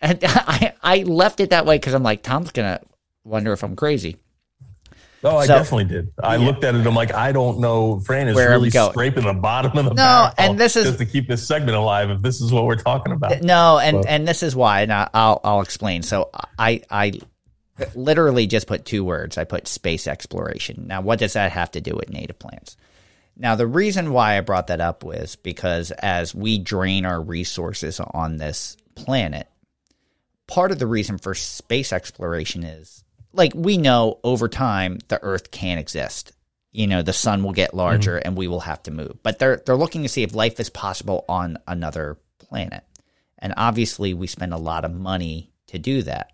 and 0.00 0.18
I 0.22 0.74
I 0.82 0.98
left 0.98 1.40
it 1.40 1.50
that 1.50 1.64
way 1.64 1.76
because 1.76 1.94
I'm 1.94 2.02
like 2.02 2.22
Tom's 2.22 2.52
gonna 2.52 2.80
wonder 3.24 3.52
if 3.52 3.64
I'm 3.64 3.76
crazy. 3.76 4.16
Oh, 5.22 5.36
I 5.36 5.46
so, 5.46 5.54
definitely 5.54 5.84
did. 5.84 6.12
I 6.22 6.36
yeah. 6.36 6.46
looked 6.46 6.64
at 6.64 6.74
it. 6.74 6.86
I'm 6.86 6.94
like, 6.94 7.12
I 7.12 7.32
don't 7.32 7.60
know. 7.60 8.00
Fran 8.00 8.28
is 8.28 8.34
Where 8.34 8.48
really 8.48 8.70
scraping 8.70 9.24
the 9.24 9.34
bottom 9.34 9.76
of 9.76 9.84
the 9.84 9.94
no, 9.94 10.30
and 10.38 10.58
this 10.58 10.76
is 10.76 10.84
just 10.84 10.98
to 10.98 11.04
keep 11.04 11.28
this 11.28 11.46
segment 11.46 11.76
alive. 11.76 12.10
If 12.10 12.22
this 12.22 12.40
is 12.40 12.52
what 12.52 12.64
we're 12.64 12.76
talking 12.76 13.12
about, 13.12 13.42
no, 13.42 13.78
and 13.78 14.02
so. 14.02 14.08
and 14.08 14.28
this 14.28 14.42
is 14.42 14.54
why, 14.54 14.82
and 14.82 14.92
I'll 14.92 15.40
I'll 15.44 15.60
explain. 15.60 16.02
So 16.02 16.30
I 16.58 16.82
I 16.90 17.20
literally 17.94 18.46
just 18.46 18.66
put 18.66 18.84
two 18.84 19.04
words. 19.04 19.38
I 19.38 19.44
put 19.44 19.68
space 19.68 20.06
exploration. 20.06 20.86
Now, 20.86 21.00
what 21.00 21.18
does 21.18 21.34
that 21.34 21.52
have 21.52 21.70
to 21.72 21.80
do 21.80 21.94
with 21.94 22.10
native 22.10 22.38
plants? 22.38 22.76
Now, 23.36 23.54
the 23.54 23.66
reason 23.66 24.12
why 24.12 24.36
I 24.36 24.42
brought 24.42 24.66
that 24.66 24.80
up 24.80 25.02
was 25.02 25.36
because 25.36 25.90
as 25.92 26.34
we 26.34 26.58
drain 26.58 27.06
our 27.06 27.20
resources 27.20 27.98
on 28.00 28.36
this 28.36 28.76
planet, 28.94 29.48
part 30.46 30.72
of 30.72 30.78
the 30.78 30.86
reason 30.86 31.16
for 31.16 31.34
space 31.34 31.92
exploration 31.92 32.64
is 32.64 33.04
like 33.32 33.52
we 33.54 33.78
know 33.78 34.18
over 34.24 34.48
time 34.48 34.98
the 35.08 35.22
Earth 35.22 35.50
can't 35.50 35.80
exist. 35.80 36.32
You 36.72 36.86
know, 36.86 37.02
the 37.02 37.12
sun 37.12 37.42
will 37.42 37.52
get 37.52 37.74
larger 37.74 38.16
mm-hmm. 38.16 38.28
and 38.28 38.36
we 38.36 38.46
will 38.46 38.60
have 38.60 38.82
to 38.84 38.90
move. 38.90 39.18
But 39.22 39.38
they're 39.38 39.62
they're 39.64 39.76
looking 39.76 40.02
to 40.02 40.08
see 40.08 40.22
if 40.22 40.34
life 40.34 40.60
is 40.60 40.70
possible 40.70 41.24
on 41.28 41.56
another 41.66 42.18
planet. 42.38 42.84
And 43.38 43.54
obviously 43.56 44.12
we 44.12 44.26
spend 44.26 44.52
a 44.52 44.58
lot 44.58 44.84
of 44.84 44.92
money 44.92 45.50
to 45.68 45.78
do 45.78 46.02
that 46.02 46.32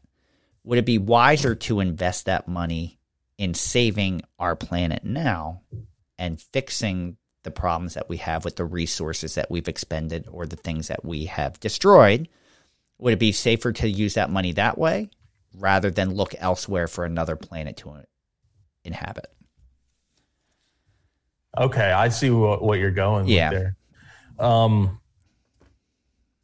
would 0.66 0.78
it 0.78 0.84
be 0.84 0.98
wiser 0.98 1.54
to 1.54 1.80
invest 1.80 2.26
that 2.26 2.48
money 2.48 2.98
in 3.38 3.54
saving 3.54 4.20
our 4.38 4.56
planet 4.56 5.04
now 5.04 5.62
and 6.18 6.40
fixing 6.40 7.16
the 7.44 7.52
problems 7.52 7.94
that 7.94 8.08
we 8.08 8.16
have 8.16 8.44
with 8.44 8.56
the 8.56 8.64
resources 8.64 9.36
that 9.36 9.48
we've 9.48 9.68
expended 9.68 10.26
or 10.28 10.44
the 10.44 10.56
things 10.56 10.88
that 10.88 11.04
we 11.04 11.26
have 11.26 11.60
destroyed? 11.60 12.28
Would 12.98 13.12
it 13.12 13.20
be 13.20 13.30
safer 13.30 13.72
to 13.74 13.88
use 13.88 14.14
that 14.14 14.28
money 14.28 14.52
that 14.52 14.76
way 14.76 15.08
rather 15.54 15.88
than 15.88 16.14
look 16.14 16.34
elsewhere 16.36 16.88
for 16.88 17.04
another 17.04 17.36
planet 17.36 17.76
to 17.78 18.02
inhabit? 18.82 19.32
Okay, 21.56 21.92
I 21.92 22.08
see 22.08 22.30
what, 22.30 22.60
what 22.60 22.80
you're 22.80 22.90
going 22.90 23.28
yeah. 23.28 23.50
there. 23.50 23.76
Um, 24.40 25.00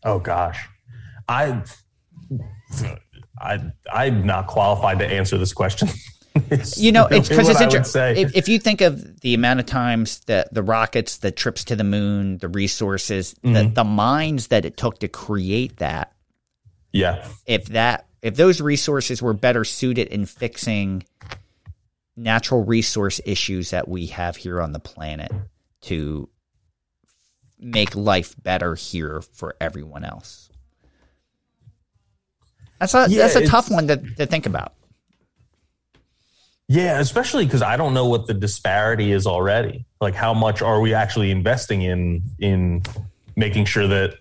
oh 0.05 0.20
gosh, 0.20 0.68
I 1.29 1.64
I 3.43 3.72
I'm 3.93 4.24
not 4.24 4.47
qualified 4.47 4.99
to 5.01 5.07
answer 5.07 5.38
this 5.38 5.53
question. 5.53 5.88
you 6.76 6.93
know, 6.93 7.07
it's 7.07 7.28
because 7.28 7.49
it's 7.49 7.61
interesting. 7.61 8.16
If, 8.16 8.35
if, 8.35 8.48
you 8.48 8.59
think 8.59 8.81
of 8.81 9.20
the 9.20 9.35
amount 9.35 9.60
of 9.60 9.66
times 9.66 10.20
that 10.20 10.52
the 10.52 10.62
rockets, 10.62 11.19
the 11.19 11.31
trips 11.31 11.64
to 11.64 11.77
the 11.77 11.85
moon, 11.85 12.39
the 12.39 12.48
resources, 12.48 13.35
mm-hmm. 13.35 13.52
the, 13.52 13.64
the 13.64 13.85
minds 13.85 14.47
that 14.48 14.64
it 14.64 14.77
took 14.77 14.98
to 15.01 15.09
create 15.09 15.77
that. 15.77 16.12
Yeah. 16.93 17.27
If 17.47 17.66
that, 17.66 18.06
if 18.23 18.36
those 18.36 18.60
resources 18.60 19.20
were 19.20 19.35
better 19.35 19.64
suited 19.64 20.09
in 20.09 20.24
fixing 20.24 21.05
natural 22.16 22.64
resource 22.64 23.20
issues 23.24 23.70
that 23.70 23.89
we 23.89 24.06
have 24.06 24.36
here 24.36 24.60
on 24.60 24.73
the 24.73 24.81
planet 24.81 25.32
to 25.82 26.28
make 27.59 27.94
life 27.94 28.35
better 28.43 28.74
here 28.74 29.20
for 29.20 29.55
everyone 29.60 30.05
else. 30.05 30.51
That's 32.83 32.95
a 32.95 33.07
yeah, 33.09 33.19
that's 33.19 33.37
a 33.37 33.47
tough 33.47 33.71
one 33.71 33.87
to, 33.87 33.97
to 33.97 34.27
think 34.27 34.47
about. 34.47 34.75
Yeah, 36.67 36.99
especially 36.99 37.45
because 37.45 37.63
I 37.63 37.77
don't 37.77 37.95
know 37.95 38.07
what 38.07 38.27
the 38.27 38.35
disparity 38.35 39.13
is 39.13 39.25
already. 39.25 39.85
Like, 40.01 40.17
how 40.17 40.35
much 40.35 40.63
are 40.63 40.81
we 40.81 40.93
actually 40.93 41.31
investing 41.31 41.83
in 41.83 42.23
in 42.41 42.83
making 43.37 43.67
sure 43.67 43.87
that 43.87 44.15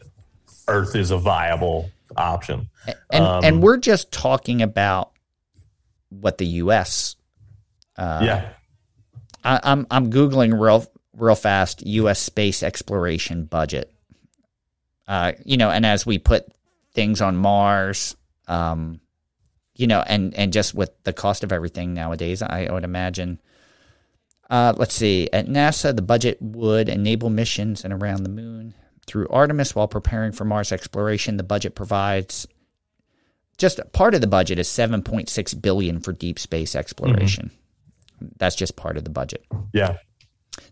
Earth 0.67 0.95
is 0.95 1.09
a 1.09 1.17
viable 1.17 1.89
option? 2.15 2.69
And 3.09 3.23
um, 3.23 3.43
and 3.43 3.63
we're 3.63 3.77
just 3.77 4.11
talking 4.11 4.61
about 4.61 5.11
what 6.09 6.37
the 6.37 6.45
U.S. 6.45 7.15
Uh, 7.97 8.21
yeah, 8.23 8.49
I, 9.43 9.59
I'm 9.63 9.87
I'm 9.89 10.11
googling 10.11 10.59
real 10.61 10.85
real 11.17 11.33
fast 11.33 11.83
U.S. 11.83 12.19
space 12.19 12.61
exploration 12.61 13.45
budget. 13.45 13.91
Uh, 15.07 15.31
you 15.45 15.57
know, 15.57 15.71
and 15.71 15.83
as 15.83 16.05
we 16.05 16.19
put 16.19 16.45
things 16.93 17.21
on 17.21 17.35
Mars, 17.35 18.15
um, 18.47 18.99
you 19.75 19.87
know, 19.87 20.03
and 20.05 20.33
and 20.35 20.53
just 20.53 20.73
with 20.73 20.91
the 21.03 21.13
cost 21.13 21.43
of 21.43 21.51
everything 21.51 21.93
nowadays, 21.93 22.41
I 22.41 22.67
would 22.71 22.83
imagine. 22.83 23.39
Uh, 24.49 24.73
let's 24.75 24.93
see. 24.93 25.29
At 25.31 25.47
NASA, 25.47 25.95
the 25.95 26.01
budget 26.01 26.37
would 26.41 26.89
enable 26.89 27.29
missions 27.29 27.85
and 27.85 27.93
around 27.93 28.23
the 28.23 28.29
moon 28.29 28.73
through 29.07 29.27
Artemis 29.29 29.73
while 29.73 29.87
preparing 29.87 30.33
for 30.33 30.43
Mars 30.43 30.73
exploration. 30.73 31.37
The 31.37 31.43
budget 31.43 31.73
provides 31.73 32.47
just 33.57 33.79
part 33.93 34.15
of 34.15 34.21
the 34.21 34.27
budget 34.27 34.59
is 34.59 34.67
7.6 34.67 35.61
billion 35.61 35.99
for 35.99 36.11
deep 36.11 36.39
space 36.39 36.75
exploration. 36.75 37.51
Mm-hmm. 38.17 38.27
That's 38.37 38.55
just 38.55 38.75
part 38.75 38.97
of 38.97 39.03
the 39.03 39.09
budget. 39.09 39.45
Yeah. 39.73 39.97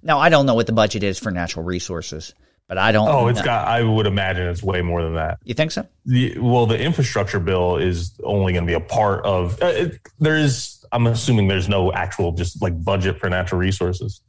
Now 0.01 0.19
I 0.19 0.29
don't 0.29 0.45
know 0.45 0.55
what 0.55 0.67
the 0.67 0.73
budget 0.73 1.03
is 1.03 1.19
for 1.19 1.31
natural 1.31 1.63
resources, 1.63 2.33
but 2.69 2.77
I 2.77 2.91
don't. 2.91 3.09
Oh, 3.09 3.27
it's 3.27 3.39
know. 3.39 3.45
got. 3.45 3.67
I 3.67 3.81
would 3.81 4.05
imagine 4.05 4.47
it's 4.47 4.61
way 4.61 4.83
more 4.83 5.01
than 5.01 5.15
that. 5.15 5.39
You 5.43 5.55
think 5.55 5.71
so? 5.71 5.87
The, 6.05 6.37
well, 6.37 6.67
the 6.67 6.79
infrastructure 6.79 7.39
bill 7.39 7.77
is 7.77 8.13
only 8.23 8.53
going 8.53 8.63
to 8.63 8.69
be 8.69 8.75
a 8.75 8.79
part 8.79 9.25
of. 9.25 9.61
Uh, 9.61 9.65
it, 9.65 9.99
there 10.19 10.37
is. 10.37 10.85
I'm 10.91 11.07
assuming 11.07 11.47
there's 11.47 11.67
no 11.67 11.91
actual 11.91 12.31
just 12.31 12.61
like 12.61 12.81
budget 12.81 13.19
for 13.19 13.27
natural 13.27 13.59
resources. 13.59 14.21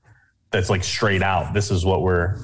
That's 0.53 0.71
like 0.71 0.83
straight 0.83 1.23
out. 1.23 1.53
This 1.53 1.71
is 1.71 1.85
what 1.85 2.01
we're. 2.01 2.39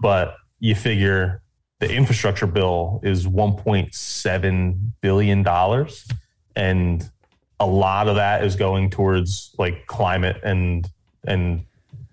But 0.00 0.36
you 0.60 0.74
figure 0.74 1.40
the 1.80 1.90
infrastructure 1.90 2.46
bill 2.46 3.00
is 3.02 3.26
1.7 3.26 4.90
billion 5.00 5.42
dollars, 5.42 6.06
and 6.54 7.10
a 7.58 7.66
lot 7.66 8.06
of 8.06 8.16
that 8.16 8.44
is 8.44 8.54
going 8.54 8.90
towards 8.90 9.54
like 9.58 9.86
climate 9.86 10.42
and 10.44 10.86
and 11.26 11.64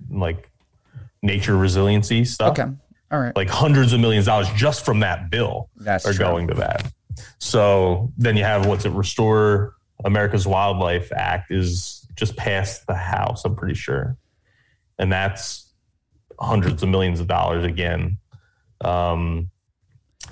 like 0.10 0.50
nature 1.22 1.58
resiliency 1.58 2.24
stuff. 2.24 2.58
Okay. 2.58 2.72
All 3.12 3.20
right. 3.20 3.36
Like 3.36 3.50
hundreds 3.50 3.94
of 3.94 4.00
millions 4.00 4.24
of 4.28 4.32
dollars 4.34 4.50
just 4.56 4.86
from 4.86 5.00
that 5.02 5.30
bill 5.32 5.70
That's 5.78 6.06
are 6.06 6.14
true. 6.14 6.26
going 6.26 6.48
to 6.48 6.54
that. 6.56 6.92
So 7.40 8.12
then 8.18 8.38
you 8.38 8.44
have 8.44 8.66
what's 8.66 8.86
it? 8.86 8.92
Restore 8.92 9.74
America's 10.06 10.46
Wildlife 10.48 11.12
Act 11.12 11.52
is 11.52 12.06
just 12.16 12.36
passed 12.38 12.86
the 12.88 12.96
House, 12.96 13.44
I'm 13.46 13.56
pretty 13.56 13.76
sure, 13.76 14.18
and 14.98 15.12
that's 15.12 15.72
hundreds 16.40 16.84
of 16.84 16.90
millions 16.90 17.20
of 17.20 17.28
dollars 17.28 17.66
again. 17.66 18.18
Um, 18.82 19.50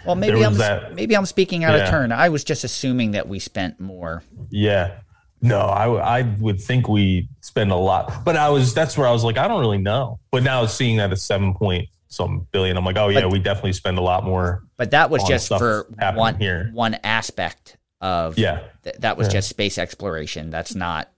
Well, 0.05 0.15
maybe 0.15 0.43
I'm 0.45 0.53
that- 0.55 0.95
maybe 0.95 1.15
I'm 1.17 1.25
speaking 1.25 1.63
out 1.63 1.77
of 1.79 1.89
turn. 1.89 2.11
I 2.11 2.29
was 2.29 2.43
just 2.43 2.63
assuming 2.63 3.11
that 3.11 3.27
we 3.27 3.39
spent 3.39 3.79
more. 3.79 4.23
Yeah. 4.49 4.99
No, 5.41 5.59
I, 5.59 6.19
I 6.19 6.21
would 6.39 6.59
think 6.59 6.87
we 6.87 7.29
spend 7.41 7.71
a 7.71 7.75
lot, 7.75 8.23
but 8.25 8.35
I 8.35 8.49
was 8.49 8.73
that's 8.73 8.97
where 8.97 9.07
I 9.07 9.11
was 9.11 9.23
like, 9.23 9.37
I 9.37 9.47
don't 9.47 9.59
really 9.59 9.77
know. 9.77 10.19
But 10.31 10.43
now 10.43 10.65
seeing 10.65 10.97
that 10.97 11.11
it's 11.11 11.21
seven 11.23 11.53
point 11.53 11.89
some 12.09 12.47
billion, 12.51 12.77
I'm 12.77 12.85
like, 12.85 12.97
oh 12.97 13.09
yeah, 13.09 13.21
But- 13.21 13.31
we 13.31 13.39
definitely 13.39 13.73
spend 13.73 13.97
a 13.97 14.01
lot 14.01 14.23
more. 14.23 14.63
But 14.77 14.91
that 14.91 15.09
was 15.09 15.23
just 15.23 15.47
for 15.49 15.87
one 16.15 16.35
here. 16.39 16.69
one 16.73 16.95
aspect 17.03 17.77
of 18.01 18.37
Yeah. 18.37 18.61
th- 18.83 18.95
that 18.99 19.17
was 19.17 19.27
Yeah. 19.27 19.33
just 19.33 19.49
space 19.49 19.77
exploration. 19.77 20.49
That's 20.49 20.75
not 20.75 21.09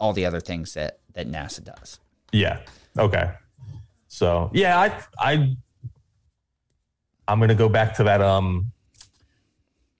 all 0.00 0.12
the 0.12 0.26
other 0.26 0.40
things 0.40 0.74
that 0.74 0.98
that 1.14 1.26
NASA 1.28 1.62
does. 1.64 1.98
Yeah. 2.32 2.58
Okay. 2.98 3.30
So 4.08 4.50
yeah, 4.52 4.78
I 4.78 5.02
I 5.18 5.56
I'm 7.28 7.40
gonna 7.40 7.54
go 7.54 7.68
back 7.68 7.94
to 7.94 8.04
that. 8.04 8.20
Um, 8.22 8.72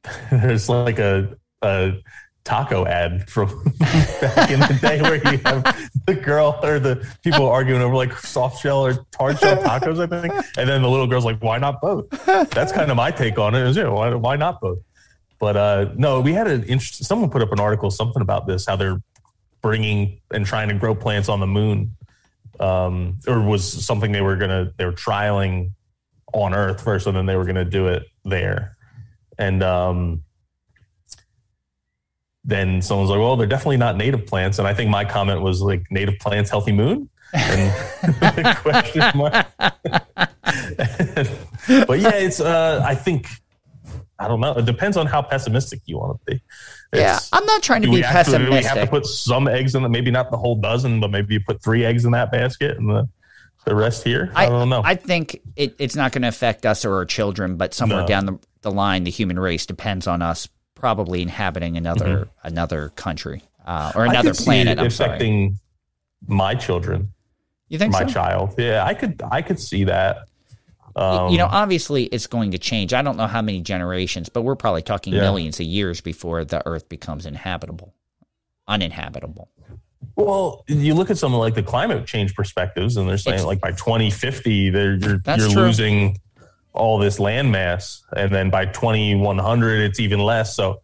there's 0.31 0.69
like 0.69 0.99
a 0.99 1.37
a 1.63 1.93
taco 2.47 2.87
ad 2.87 3.29
from 3.29 3.49
back 3.79 4.51
in 4.51 4.61
the 4.61 4.79
day 4.81 5.03
where 5.03 5.17
you 5.17 5.39
have 5.45 5.91
the 6.07 6.15
girl 6.15 6.59
or 6.63 6.79
the 6.79 7.07
people 7.23 7.49
arguing 7.49 7.83
over 7.83 7.95
like 7.95 8.17
soft 8.17 8.63
shell 8.63 8.87
or 8.87 9.05
hard 9.19 9.39
shell 9.39 9.57
tacos, 9.57 10.01
I 10.01 10.21
think, 10.21 10.33
and 10.57 10.69
then 10.69 10.81
the 10.81 10.89
little 10.89 11.07
girl's 11.07 11.25
like, 11.25 11.41
"Why 11.41 11.59
not 11.59 11.81
both?" 11.81 12.09
That's 12.51 12.73
kind 12.73 12.91
of 12.91 12.97
my 12.97 13.11
take 13.11 13.39
on 13.39 13.55
it. 13.55 13.67
Is 13.67 13.77
yeah, 13.77 13.89
why 13.89 14.15
why 14.15 14.37
not 14.37 14.61
both? 14.61 14.79
But 15.39 15.57
uh, 15.57 15.91
no, 15.97 16.21
we 16.21 16.33
had 16.33 16.47
an 16.47 16.63
interest. 16.63 17.05
Someone 17.05 17.29
put 17.29 17.43
up 17.43 17.53
an 17.53 17.61
article, 17.61 17.91
something 17.91 18.23
about 18.23 18.47
this, 18.47 18.67
how 18.67 18.77
they're 18.77 19.03
bringing 19.61 20.21
and 20.31 20.47
trying 20.47 20.69
to 20.69 20.75
grow 20.75 20.95
plants 20.95 21.29
on 21.29 21.41
the 21.41 21.47
moon 21.47 21.97
um, 22.61 23.19
or 23.27 23.41
was 23.41 23.85
something 23.85 24.13
they 24.13 24.23
were 24.23 24.37
gonna 24.37 24.73
they 24.77 24.85
were 24.85 24.93
trialing 24.93 25.73
on 26.33 26.55
Earth 26.55 26.83
first, 26.83 27.07
and 27.07 27.17
then 27.17 27.27
they 27.27 27.37
were 27.37 27.45
gonna 27.45 27.65
do 27.65 27.89
it 27.89 28.05
there. 28.25 28.77
And 29.39 29.63
um, 29.63 30.23
then 32.47 32.81
someone's 32.81 33.11
like, 33.11 33.19
"Well, 33.19 33.37
they're 33.37 33.47
definitely 33.47 33.77
not 33.77 33.97
native 33.97 34.27
plants." 34.27 34.59
And 34.59 34.69
I 34.69 34.73
think 34.73 34.89
my 34.89 35.05
comment 35.05 35.43
was 35.43 35.61
like, 35.61 35.83
"Native 35.91 36.19
plants, 36.19 36.49
healthy 36.49 36.73
moon." 36.73 37.11
And 37.33 38.57
question 38.59 39.03
mark. 39.15 39.47
but 39.59 39.81
yeah, 41.99 42.15
it's. 42.15 42.41
Uh, 42.41 42.83
I 42.87 42.95
think 42.95 43.29
I 44.19 44.29
don't 44.29 44.41
know. 44.41 44.53
It 44.53 44.65
depends 44.65 44.97
on 44.97 45.07
how 45.07 45.23
pessimistic 45.23 45.81
you 45.87 45.99
want 45.99 46.21
to 46.21 46.35
be. 46.35 46.43
Yeah, 46.95 47.19
I'm 47.33 47.45
not 47.45 47.63
trying 47.63 47.83
to 47.83 47.89
be 47.89 47.97
to, 47.97 47.99
we 47.99 48.63
have 48.63 48.81
to 48.81 48.87
put 48.87 49.07
some 49.07 49.49
eggs 49.49 49.75
in 49.75 49.83
the 49.83 49.89
maybe 49.89 50.11
not 50.11 50.31
the 50.31 50.39
whole 50.39 50.55
dozen, 50.55 51.01
but 51.01 51.11
maybe 51.11 51.35
you 51.35 51.41
put 51.41 51.63
three 51.63 51.85
eggs 51.85 52.05
in 52.05 52.13
that 52.13 52.31
basket 52.31 52.79
and 52.79 52.89
the 52.89 53.09
the 53.67 53.75
rest 53.75 54.05
here. 54.05 54.31
I, 54.35 54.47
don't 54.47 54.69
know. 54.69 54.81
I 54.85 54.95
think 54.95 55.41
it, 55.57 55.75
it's 55.81 55.97
not 55.97 56.13
going 56.13 56.23
to 56.23 56.29
affect 56.29 56.65
us 56.65 56.85
or 56.85 56.95
our 56.95 57.05
children, 57.05 57.57
but 57.57 57.75
somewhere 57.75 58.03
No. 58.03 58.07
down 58.07 58.27
the, 58.27 58.39
the 58.63 58.71
line, 58.71 59.03
the 59.03 59.11
human 59.11 59.41
race 59.41 59.67
depends 59.67 60.07
on 60.07 60.23
us 60.23 60.49
probably 60.81 61.23
inhabiting 61.23 61.77
another 61.77 62.27
Mhm. 62.27 62.29
another 62.45 62.91
country 62.91 63.43
uh, 63.67 63.91
or 63.97 64.05
another 64.05 64.33
planet. 64.33 64.79
I'm 64.79 64.91
sorry. 64.91 65.09
affecting 65.11 65.59
my 66.29 66.55
children. 66.55 67.13
You 67.69 67.79
think 67.79 67.93
my 67.93 68.07
so? 68.07 68.13
child? 68.13 68.55
Yeah, 68.57 68.85
I 68.85 68.95
could. 68.95 69.21
I 69.29 69.43
could 69.43 69.59
see 69.59 69.85
that. 69.85 70.29
Um, 70.95 71.31
you 71.33 71.37
know, 71.39 71.49
obviously 71.51 72.05
it's 72.05 72.27
going 72.27 72.53
to 72.53 72.59
change. 72.59 72.95
I 72.95 73.03
don't 73.03 73.17
know 73.17 73.27
how 73.27 73.43
many 73.43 73.61
generations, 73.61 74.29
but 74.31 74.43
we're 74.43 74.55
probably 74.57 74.83
talking 74.83 75.13
Yeah. 75.13 75.23
millions 75.23 75.59
of 75.61 75.67
years 75.67 76.01
before 76.01 76.45
the 76.45 76.65
Earth 76.67 76.89
becomes 76.89 77.27
inhabitable, 77.27 77.93
uninhabitable. 78.69 79.49
Well, 80.15 80.65
you 80.69 80.95
look 80.95 81.11
at 81.11 81.19
some 81.19 81.35
of 81.35 81.41
like 81.41 81.55
the 81.55 81.63
climate 81.63 82.07
change 82.07 82.35
perspectives, 82.35 82.97
and 82.97 83.07
they're 83.09 83.19
saying 83.19 83.35
It's- 83.35 83.47
like 83.47 83.61
by 83.61 83.73
2050, 83.73 84.71
they're 84.71 84.95
you're, 84.95 85.21
you're 85.37 85.49
losing 85.49 86.19
all 86.77 86.99
this 86.99 87.19
land 87.19 87.51
mass, 87.51 88.05
and 88.17 88.35
then 88.35 88.51
by 88.51 88.67
2100, 88.67 89.81
it's 89.81 90.01
even 90.01 90.21
less. 90.21 90.55
So 90.55 90.83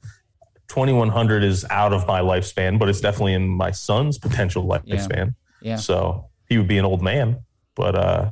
2100 0.69 1.44
is 1.44 1.64
out 1.70 1.93
of 1.93 2.06
my 2.06 2.20
lifespan, 2.20 2.78
but 2.78 2.89
it's 2.89 3.01
definitely 3.01 3.35
in 3.35 3.47
my 3.48 3.70
son's 3.70 4.19
potential 4.19 4.64
lifespan. 4.64 5.35
Yeah. 5.60 5.77
So 5.77 6.31
he 6.48 6.59
would 6.59 6.69
be 6.69 6.78
an 6.78 6.85
old 6.85 7.02
man, 7.02 7.44
but 7.74 7.94
uh, 7.94 8.31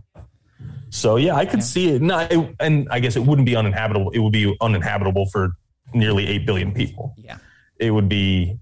so 0.91 1.17
yeah, 1.17 1.37
I 1.37 1.47
could 1.47 1.63
see 1.63 1.91
it. 1.91 2.03
No, 2.03 2.19
it, 2.19 2.57
and 2.59 2.89
I 2.91 3.01
guess 3.01 3.17
it 3.17 3.25
wouldn't 3.25 3.47
be 3.47 3.57
uninhabitable. 3.57 4.11
It 4.11 4.19
would 4.19 4.33
be 4.33 4.57
uninhabitable 4.61 5.27
for 5.27 5.53
nearly 5.95 6.27
eight 6.27 6.47
billion 6.47 6.73
people. 6.73 7.15
Yeah. 7.17 7.39
It 7.79 7.91
would 7.91 8.09
be 8.09 8.59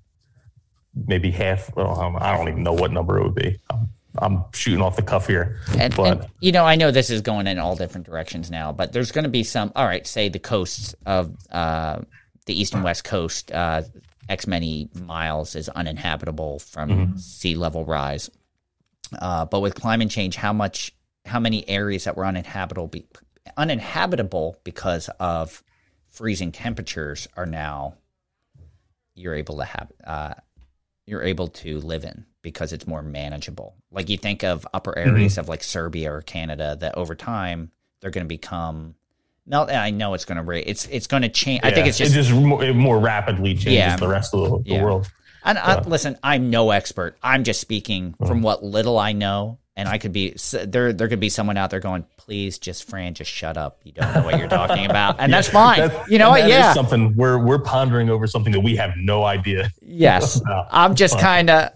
maybe 0.95 1.31
half. 1.31 1.75
Well, 1.75 1.99
um, 2.01 2.17
I 2.21 2.37
don't 2.37 2.49
even 2.49 2.63
know 2.63 2.73
what 2.73 2.93
number 2.93 3.19
it 3.19 3.25
would 3.25 3.35
be. 3.35 3.59
I'm, 3.71 3.91
I'm 4.21 4.45
shooting 4.53 4.83
off 4.83 4.97
the 4.97 5.03
cuff 5.03 5.27
here, 5.27 5.59
And, 5.79 5.95
but 5.95 6.07
and, 6.07 6.27
you 6.41 6.53
know, 6.53 6.65
I 6.65 6.77
know 6.77 6.91
this 6.91 7.11
is 7.11 7.21
going 7.21 7.47
in 7.47 7.59
all 7.59 7.77
different 7.77 8.07
directions 8.07 8.51
now, 8.51 8.73
but 8.73 8.93
there's 8.93 9.13
going 9.13 9.25
to 9.25 9.31
be 9.31 9.45
some. 9.45 9.73
All 9.77 9.87
right, 9.87 10.07
say 10.07 10.29
the 10.29 10.39
coasts 10.39 10.95
of 11.07 11.35
uh, 11.51 12.01
the 12.47 12.61
east 12.61 12.75
and 12.75 12.83
west 12.85 13.05
coast, 13.05 13.51
uh, 13.53 13.83
x 14.29 14.47
many 14.47 14.89
miles 14.95 15.55
is 15.57 15.69
uninhabitable 15.69 16.59
from 16.59 16.91
Mhm. 16.91 17.19
sea 17.19 17.55
level 17.55 17.85
rise. 17.85 18.31
Uh, 19.19 19.45
but 19.47 19.61
with 19.61 19.75
climate 19.75 20.11
change, 20.11 20.37
how 20.37 20.53
much, 20.53 20.93
how 21.25 21.41
many 21.41 21.67
areas 21.69 22.05
that 22.05 22.17
were 22.17 22.27
uninhabitable, 22.27 22.89
be, 22.89 23.07
uninhabitable 23.57 24.57
because 24.65 25.09
of 25.19 25.63
freezing 26.09 26.53
temperatures 26.53 27.27
are 27.37 27.47
now 27.47 27.95
you're 29.15 29.35
able 29.35 29.57
to 29.59 29.65
have 29.65 29.91
uh, 30.07 30.35
you're 31.07 31.23
able 31.23 31.49
to 31.49 31.79
live 31.81 32.05
in 32.05 32.25
because 32.43 32.73
it's 32.73 32.87
more 32.87 33.03
manageable. 33.03 33.75
Like 33.91 34.09
you 34.09 34.17
think 34.19 34.45
of 34.45 34.67
upper 34.73 34.97
areas 34.97 35.39
of 35.39 35.49
like 35.49 35.63
Siberia 35.63 36.13
or 36.13 36.23
Canada 36.23 36.77
that 36.81 36.97
over 36.97 37.15
time 37.15 37.71
they're 38.01 38.11
going 38.11 38.25
to 38.25 38.29
become 38.29 38.95
melt. 39.47 39.71
I 39.71 39.91
know 39.91 40.15
it's 40.15 40.25
going 40.25 40.37
to 40.37 40.43
rate. 40.45 40.65
It's 40.67 40.87
it's 40.87 41.07
going 41.07 41.23
to 41.23 41.29
change. 41.29 41.61
I 41.65 41.71
think 41.73 41.87
it's 41.87 41.99
just 41.99 42.13
it 42.13 42.15
just 42.15 42.33
more, 42.33 42.63
it 42.63 42.75
more 42.75 42.99
rapidly 42.99 43.55
changes 43.55 43.73
Yeah. 43.75 43.97
the 43.97 44.09
rest 44.09 44.35
of 44.35 44.41
the, 44.51 44.59
the 44.59 44.71
Yeah. 44.77 44.83
world. 44.85 45.11
And 45.45 45.57
I, 45.59 45.81
listen, 45.83 46.19
I'm 46.23 46.51
no 46.51 46.71
expert. 46.73 47.17
I'm 47.23 47.45
just 47.45 47.61
speaking 47.61 48.15
Mm. 48.21 48.27
from 48.29 48.43
what 48.43 48.63
little 48.65 48.99
I 48.99 49.13
know. 49.13 49.59
And 49.77 49.89
I 49.89 49.99
could 49.99 50.13
be 50.13 50.35
there. 50.65 50.93
There 50.93 51.07
could 51.07 51.21
be 51.21 51.29
someone 51.29 51.57
out 51.57 51.71
there 51.71 51.79
going, 51.79 52.05
"Please, 52.17 52.59
just 52.59 52.91
Fran, 52.91 53.15
just 53.15 53.31
shut 53.31 53.57
up. 53.57 53.79
You 53.85 53.93
don't 53.93 54.13
know 54.13 54.23
what 54.25 54.37
you're 54.37 54.49
talking 54.49 54.87
about." 54.87 55.21
And 55.21 55.33
that's 55.33 55.49
fine. 55.49 55.79
That- 55.79 56.11
you 56.11 56.19
know 56.19 56.31
what? 56.31 56.49
Yeah. 56.49 56.73
something 56.75 57.15
we're 57.15 57.39
we're 57.39 57.61
pondering 57.61 58.11
over 58.11 58.27
something 58.27 58.53
that 58.53 58.59
we 58.61 58.75
have 58.75 58.95
no 58.97 59.23
idea. 59.25 59.71
Yes. 59.81 60.35
about. 60.41 60.67
I'm 60.73 60.97
just 60.97 61.21
kind 61.21 61.49
of 61.49 61.71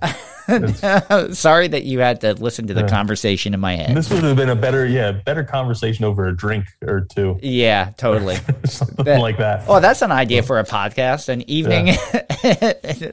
sorry 1.35 1.69
that 1.69 1.82
you 1.85 2.01
had 2.01 2.20
to 2.23 2.35
listen 2.35 2.66
to 2.66 2.74
the 2.74 2.81
Yeah. 2.82 2.89
conversation 2.89 3.55
in 3.55 3.60
my 3.60 3.77
head. 3.77 3.97
This 3.97 4.10
would 4.10 4.23
have 4.24 4.36
been 4.36 4.48
a 4.48 4.56
better, 4.56 4.86
yeah, 4.86 5.12
better 5.12 5.44
conversation 5.44 6.05
over 6.05 6.27
a 6.27 6.36
drink 6.36 6.66
or 6.82 7.01
two, 7.14 7.39
yeah, 7.43 7.90
totally. 7.97 8.36
something 8.64 9.05
That- 9.05 9.20
like 9.20 9.39
that. 9.39 9.64
Oh, 9.69 9.81
that's 9.81 10.02
an 10.02 10.12
idea 10.12 10.43
for 10.43 10.59
a 10.59 10.64
podcast, 10.64 11.28
an 11.28 11.48
evening, 11.51 11.86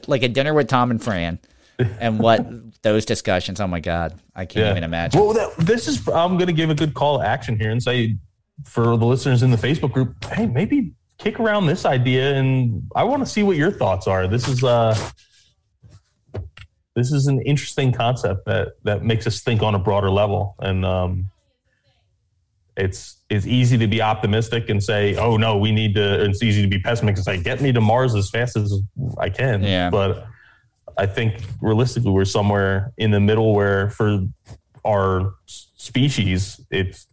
like 0.06 0.22
a 0.22 0.28
dinner 0.28 0.54
with 0.54 0.68
Tom 0.68 0.90
and 0.90 1.02
Fran, 1.02 1.38
and 1.78 2.18
what 2.18 2.46
those 2.82 3.04
discussions. 3.04 3.60
Oh 3.60 3.66
my 3.66 3.80
God, 3.80 4.18
I 4.34 4.44
can't 4.46 4.64
Yeah. 4.66 4.70
even 4.72 4.84
imagine. 4.84 5.20
Well, 5.20 5.32
that, 5.34 5.56
this 5.58 5.88
is. 5.88 6.06
I'm 6.08 6.36
going 6.36 6.46
to 6.48 6.52
give 6.52 6.70
a 6.70 6.74
good 6.74 6.94
call 6.94 7.18
to 7.20 7.26
action 7.26 7.58
here 7.58 7.70
and 7.70 7.82
say 7.82 8.16
for 8.64 8.96
the 8.96 9.06
listeners 9.06 9.42
in 9.42 9.50
the 9.50 9.56
Facebook 9.56 9.92
group, 9.92 10.22
hey, 10.26 10.46
maybe 10.46 10.92
kick 11.18 11.38
around 11.40 11.66
this 11.66 11.84
idea, 11.84 12.34
and 12.34 12.82
I 12.96 13.04
want 13.04 13.20
to 13.22 13.26
see 13.26 13.42
what 13.42 13.56
your 13.56 13.70
thoughts 13.70 14.06
are. 14.06 14.26
This 14.26 14.48
is 14.48 14.62
uh, 14.64 14.96
this 16.96 17.12
is 17.12 17.26
an 17.26 17.40
interesting 17.42 17.92
concept 17.92 18.46
that 18.46 18.74
that 18.84 19.04
makes 19.04 19.26
us 19.26 19.40
think 19.40 19.62
on 19.62 19.74
a 19.74 19.78
broader 19.78 20.10
level, 20.10 20.56
and 20.58 20.84
um, 20.84 21.30
it's 22.76 23.18
it's 23.28 23.46
easy 23.46 23.78
to 23.78 23.86
be 23.86 24.02
optimistic 24.02 24.68
and 24.68 24.82
say, 24.82 25.16
"Oh 25.16 25.36
no, 25.36 25.56
we 25.56 25.72
need 25.72 25.94
to." 25.94 26.24
It's 26.24 26.42
easy 26.42 26.62
to 26.62 26.68
be 26.68 26.80
pessimistic 26.80 27.26
and 27.26 27.38
say, 27.38 27.42
"Get 27.42 27.60
me 27.60 27.72
to 27.72 27.80
Mars 27.80 28.14
as 28.14 28.30
fast 28.30 28.56
as 28.56 28.72
I 29.18 29.30
can." 29.30 29.62
Yeah. 29.62 29.90
But 29.90 30.26
I 30.98 31.06
think 31.06 31.42
realistically, 31.60 32.10
we're 32.10 32.24
somewhere 32.24 32.92
in 32.98 33.10
the 33.10 33.20
middle 33.20 33.54
where, 33.54 33.90
for 33.90 34.20
our 34.84 35.34
species, 35.46 36.60
it's 36.70 37.06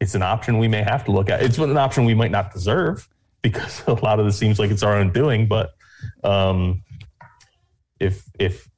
it's 0.00 0.14
an 0.14 0.22
option 0.22 0.58
we 0.58 0.68
may 0.68 0.82
have 0.82 1.04
to 1.04 1.12
look 1.12 1.28
at. 1.28 1.42
It's 1.42 1.58
an 1.58 1.76
option 1.76 2.04
we 2.04 2.14
might 2.14 2.30
not 2.30 2.52
deserve 2.52 3.08
because 3.42 3.82
a 3.86 3.92
lot 3.92 4.18
of 4.20 4.26
this 4.26 4.38
seems 4.38 4.58
like 4.58 4.70
it's 4.70 4.82
our 4.82 4.96
own 4.96 5.12
doing. 5.12 5.46
But 5.46 5.70
um, 6.24 6.82
if 8.00 8.24
if 8.38 8.68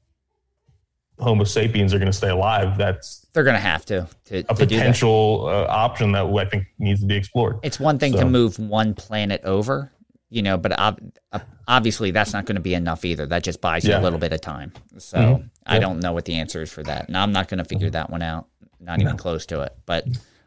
Homo 1.19 1.43
sapiens 1.45 1.93
are 1.93 1.99
going 1.99 2.11
to 2.11 2.16
stay 2.16 2.28
alive, 2.28 2.78
that's 2.78 3.27
They're 3.32 3.43
going 3.45 3.57
to 3.57 3.61
have 3.61 3.85
to 3.86 4.07
to, 4.27 4.39
a 4.39 4.43
to 4.43 4.55
potential 4.55 5.47
uh, 5.49 5.66
option 5.69 6.12
that 6.12 6.24
I 6.27 6.45
think 6.45 6.66
needs 6.78 7.01
to 7.01 7.07
be 7.07 7.16
explored. 7.16 7.59
It's 7.62 7.81
one 7.81 7.99
thing 7.99 8.12
to 8.12 8.24
move 8.24 8.59
one 8.61 8.95
planet 8.95 9.40
over, 9.45 9.90
you 10.31 10.43
know, 10.43 10.57
but 10.57 10.78
ob- 10.78 11.01
ob- 11.32 11.43
obviously 11.66 12.12
that's 12.12 12.32
not 12.32 12.45
going 12.47 12.55
to 12.57 12.62
be 12.62 12.74
enough 12.74 13.05
either. 13.05 13.27
That 13.27 13.43
just 13.43 13.61
buys 13.61 13.85
you 13.85 13.97
a 13.97 13.99
little 14.01 14.19
bit 14.20 14.32
of 14.32 14.40
time. 14.40 14.73
So 14.99 15.19
Mhm. 15.19 15.51
I 15.66 15.74
Yeah. 15.74 15.81
don't 15.81 16.01
know 16.01 16.12
what 16.12 16.24
the 16.24 16.35
answer 16.35 16.62
is 16.62 16.70
for 16.73 16.85
that. 16.85 17.09
And 17.09 17.16
I'm 17.16 17.32
not 17.32 17.49
going 17.49 17.59
to 17.59 17.65
figure 17.65 17.90
that 17.90 18.11
one 18.11 18.23
out. 18.23 18.47
Not 18.81 19.01
even 19.01 19.16
close 19.16 19.45
to 19.47 19.62
it. 19.62 19.73
But 19.86 20.07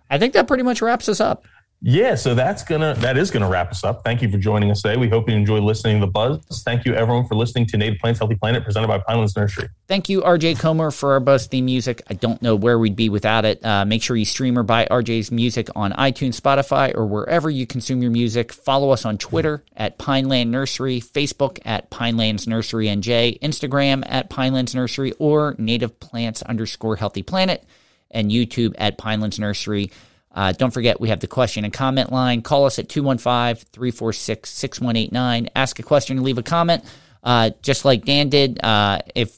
I 0.10 0.18
think 0.18 0.34
that 0.36 0.48
pretty 0.48 0.64
much 0.64 0.82
wraps 0.82 1.10
us 1.10 1.20
up. 1.20 1.44
Yeah, 1.84 2.14
so 2.14 2.36
that's 2.36 2.62
gonna 2.62 2.94
that 3.00 3.18
is 3.18 3.32
gonna 3.32 3.50
wrap 3.50 3.72
us 3.72 3.84
up. 3.84 4.04
Thank 4.04 4.22
you 4.22 4.30
for 4.30 4.38
joining 4.38 4.70
us 4.70 4.84
today. 4.84 4.98
We 4.98 5.10
hope 5.10 5.28
you 5.28 5.36
enjoy 5.36 5.60
listening 5.62 6.00
to 6.00 6.06
the 6.06 6.12
buzz. 6.12 6.62
Thank 6.64 6.86
you 6.86 6.94
everyone 6.94 7.26
for 7.26 7.34
listening 7.34 7.66
to 7.68 7.78
Native 7.78 7.98
Plants 7.98 8.20
Healthy 8.20 8.36
Planet 8.36 8.64
presented 8.64 8.88
by 8.88 9.00
Pinelands 9.00 9.36
Nursery. 9.36 9.68
Thank 9.88 10.08
you, 10.08 10.22
RJ 10.22 10.60
Comer, 10.60 10.92
for 10.92 11.14
our 11.14 11.20
Buzz 11.20 11.48
theme 11.48 11.66
music. 11.66 12.04
I 12.08 12.14
don't 12.14 12.40
know 12.40 12.56
where 12.56 12.78
we'd 12.78 12.96
be 12.96 13.10
without 13.10 13.46
it. 13.46 13.66
Uh, 13.66 13.84
make 13.84 14.04
sure 14.04 14.16
you 14.16 14.26
stream 14.26 14.60
or 14.60 14.64
buy 14.64 14.86
RJ's 14.92 15.32
music 15.32 15.70
on 15.76 15.92
iTunes, 15.94 16.40
Spotify, 16.40 16.94
or 16.94 17.08
wherever 17.08 17.50
you 17.50 17.66
consume 17.66 18.04
your 18.04 18.12
music. 18.12 18.54
Follow 18.54 18.92
us 18.92 19.04
on 19.04 19.18
Twitter 19.18 19.64
at 19.76 19.98
Pineland 19.98 20.52
Nursery, 20.52 21.02
Facebook 21.02 21.58
at 21.66 21.90
Pinelands 21.90 22.48
Nursery 22.48 22.86
NJ, 22.86 23.40
Instagram 23.40 24.04
at 24.06 24.30
Pinelands 24.30 24.76
Nursery, 24.76 25.14
or 25.14 25.56
Native 25.58 26.00
Plants 26.00 26.44
underscore 26.44 26.96
Healthy 26.98 27.24
Planet, 27.24 27.64
and 28.12 28.30
YouTube 28.30 28.76
at 28.78 29.00
Pinelands 29.00 29.40
Nursery. 29.40 29.90
Uh, 30.34 30.52
don't 30.54 30.72
forget, 30.72 31.02
we 31.02 31.10
have 31.10 31.20
the 31.20 31.28
question 31.28 31.66
and 31.66 31.74
comment 31.74 32.12
line. 32.12 32.42
Call 32.42 32.66
us 32.66 32.80
at 32.80 32.88
215 32.90 33.66
346 33.72 34.50
6189. 34.50 35.50
Ask 35.56 35.80
a 35.80 35.84
question 35.84 36.20
or 36.20 36.22
leave 36.22 36.38
a 36.38 36.44
comment. 36.44 36.84
Uh, 37.24 37.52
just 37.62 37.86
like 37.86 38.06
Dan 38.06 38.30
did, 38.30 38.64
uh, 38.64 39.00
if 39.14 39.38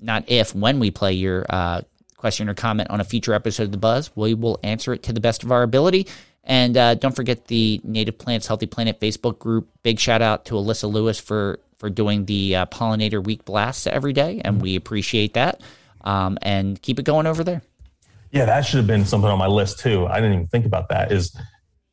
not 0.00 0.24
if, 0.28 0.54
when 0.54 0.78
we 0.78 0.90
play 0.90 1.12
your 1.12 1.44
uh, 1.48 1.82
question 2.16 2.48
or 2.48 2.54
comment 2.54 2.90
on 2.90 3.00
a 3.00 3.04
future 3.04 3.34
episode 3.34 3.64
of 3.64 3.72
The 3.72 3.78
Buzz, 3.78 4.10
we 4.14 4.34
will 4.34 4.60
answer 4.62 4.92
it 4.92 5.02
to 5.04 5.12
the 5.12 5.20
best 5.20 5.42
of 5.42 5.52
our 5.52 5.62
ability. 5.62 6.06
And 6.44 6.76
uh, 6.76 6.94
don't 6.94 7.14
forget 7.14 7.46
the 7.46 7.80
Native 7.84 8.16
Plants 8.16 8.46
Healthy 8.46 8.66
Planet 8.66 9.00
Facebook 9.00 9.38
group. 9.38 9.68
Big 9.82 9.98
shout 9.98 10.22
out 10.22 10.46
to 10.46 10.54
Alyssa 10.54 10.90
Lewis 10.90 11.20
for, 11.20 11.60
for 11.78 11.90
doing 11.90 12.24
the 12.24 12.56
uh, 12.56 12.66
Pollinator 12.66 13.22
Week 13.22 13.44
blasts 13.44 13.86
every 13.86 14.14
day, 14.14 14.40
and 14.44 14.62
we 14.62 14.76
appreciate 14.76 15.34
that. 15.34 15.60
Um, 16.00 16.38
and 16.40 16.80
keep 16.80 16.98
it 16.98 17.04
going 17.04 17.26
over 17.26 17.44
there. 17.44 17.60
Yeah, 18.32 18.44
that 18.46 18.62
should 18.62 18.78
have 18.78 18.86
been 18.86 19.04
something 19.04 19.30
on 19.30 19.38
my 19.38 19.46
list 19.46 19.78
too. 19.80 20.06
I 20.06 20.16
didn't 20.16 20.34
even 20.34 20.46
think 20.48 20.66
about 20.66 20.88
that. 20.90 21.10
Is 21.12 21.36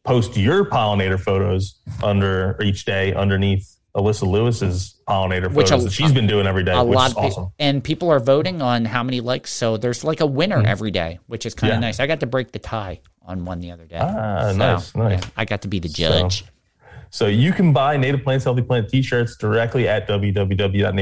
post 0.03 0.37
your 0.37 0.65
pollinator 0.65 1.19
photos 1.19 1.79
under 2.03 2.57
each 2.61 2.85
day 2.85 3.13
underneath 3.13 3.71
Alyssa 3.95 4.27
Lewis's 4.29 4.99
pollinator 5.07 5.51
Which 5.53 5.69
photos 5.69 5.83
a- 5.85 5.87
that 5.87 5.93
she's 5.93 6.11
been 6.11 6.27
doing 6.27 6.45
every 6.47 6.63
day, 6.63 6.73
a 6.73 6.83
which 6.83 6.95
lot 6.97 7.07
is 7.09 7.13
pe- 7.13 7.21
awesome. 7.21 7.47
and 7.59 7.81
people 7.83 8.09
are 8.11 8.19
voting 8.19 8.61
on 8.61 8.83
how 8.85 9.03
many 9.03 9.21
likes. 9.21 9.51
So 9.51 9.77
there's 9.77 10.03
like 10.03 10.19
a 10.19 10.25
winner 10.25 10.61
every 10.65 10.91
day, 10.91 11.19
which 11.27 11.45
is 11.45 11.53
kind 11.55 11.71
of 11.71 11.75
Mm-hmm. 11.77 11.83
Yeah. 11.83 11.87
nice. 11.87 11.99
I 12.01 12.07
got 12.07 12.19
to 12.19 12.25
break 12.27 12.51
the 12.51 12.59
tie 12.59 12.99
on 13.25 13.45
one 13.45 13.61
the 13.61 13.71
other 13.71 13.85
day. 13.85 13.97
Ah, 13.99 14.51
So, 14.51 14.57
nice, 14.57 14.95
nice. 14.95 15.21
yeah, 15.23 15.29
I 15.37 15.45
got 15.45 15.61
to 15.61 15.67
be 15.69 15.79
the 15.79 15.87
So- 15.89 15.95
judge. 16.03 16.43
So 17.11 17.27
you 17.27 17.53
can 17.53 17.71
buy 17.71 17.95
Native 17.95 18.23
Plants 18.25 18.43
Healthy 18.43 18.63
Planet 18.63 18.89
t-shirts 18.89 19.37
directly 19.37 19.87
at 19.87 20.05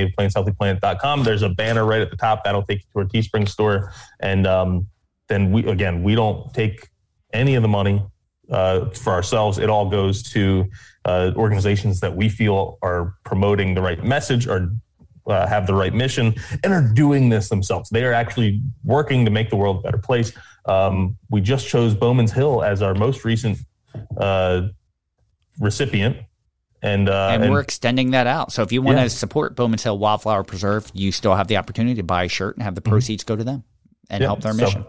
www.nativeplantshealthyplanet.com. 0.04 1.24
There's 1.24 1.42
a 1.42 1.50
banner 1.50 1.86
right 1.86 2.02
at 2.02 2.12
the 2.12 2.18
top 2.18 2.44
that'll 2.44 2.64
take 2.64 2.80
you 2.82 2.86
to 2.94 3.00
our 3.00 3.06
Teespring 3.06 3.48
store, 3.50 3.92
and 4.20 4.46
um, 4.46 4.88
then 5.30 5.52
we 5.52 5.66
again 5.68 6.04
we 6.04 6.16
don't 6.16 6.54
take 6.54 6.88
any 7.34 7.56
of 7.56 7.62
the 7.62 7.68
money 7.68 8.04
uh, 8.52 8.90
for 8.92 9.14
ourselves. 9.14 9.58
It 9.58 9.70
all 9.70 9.90
goes 9.90 10.22
to 10.34 10.66
uh, 11.06 11.32
organizations 11.36 12.00
that 12.02 12.16
we 12.16 12.30
feel 12.30 12.78
are 12.82 13.16
promoting 13.24 13.74
the 13.74 13.82
right 13.82 14.04
message 14.04 14.48
or 14.48 14.72
uh, 15.26 15.48
have 15.48 15.66
the 15.66 15.74
right 15.74 15.94
mission 15.94 16.36
and 16.64 16.74
are 16.74 16.88
doing 16.94 17.30
this 17.30 17.50
themselves. 17.50 17.90
They 17.90 18.04
are 18.04 18.14
actually 18.14 18.62
working 18.84 19.26
to 19.26 19.32
make 19.32 19.50
the 19.50 19.56
world 19.56 19.78
a 19.80 19.82
better 19.82 19.98
place. 19.98 20.34
Um, 20.66 21.18
we 21.30 21.42
just 21.42 21.68
chose 21.68 21.96
Bowman's 21.96 22.32
Hill 22.32 22.64
as 22.64 22.82
our 22.82 22.94
most 22.94 23.24
recent 23.26 23.58
uh, 24.18 24.64
recipient. 25.60 26.18
And, 26.82 27.08
uh, 27.08 27.30
and, 27.32 27.50
we're 27.50 27.62
extending 27.62 28.12
that 28.12 28.28
out. 28.28 28.52
So 28.52 28.62
if 28.62 28.74
you 28.74 28.82
want 28.82 28.98
Yeah. 28.98 29.06
to 29.06 29.10
support 29.10 29.56
Bowman's 29.56 29.84
Hill 29.84 29.98
Wildflower 29.98 30.44
Preserve, 30.44 30.92
you 30.94 31.14
still 31.14 31.34
have 31.34 31.48
the 31.48 31.56
opportunity 31.56 31.96
to 31.96 32.04
buy 32.04 32.24
a 32.24 32.28
shirt 32.28 32.58
and 32.58 32.64
have 32.64 32.76
the 32.76 32.82
proceeds 32.82 33.24
go 33.24 33.38
to 33.38 33.44
them 33.44 33.64
and 34.10 34.22
Yeah, 34.22 34.28
help 34.28 34.42
their 34.42 34.52
so- 34.54 34.66
mission. 34.66 34.86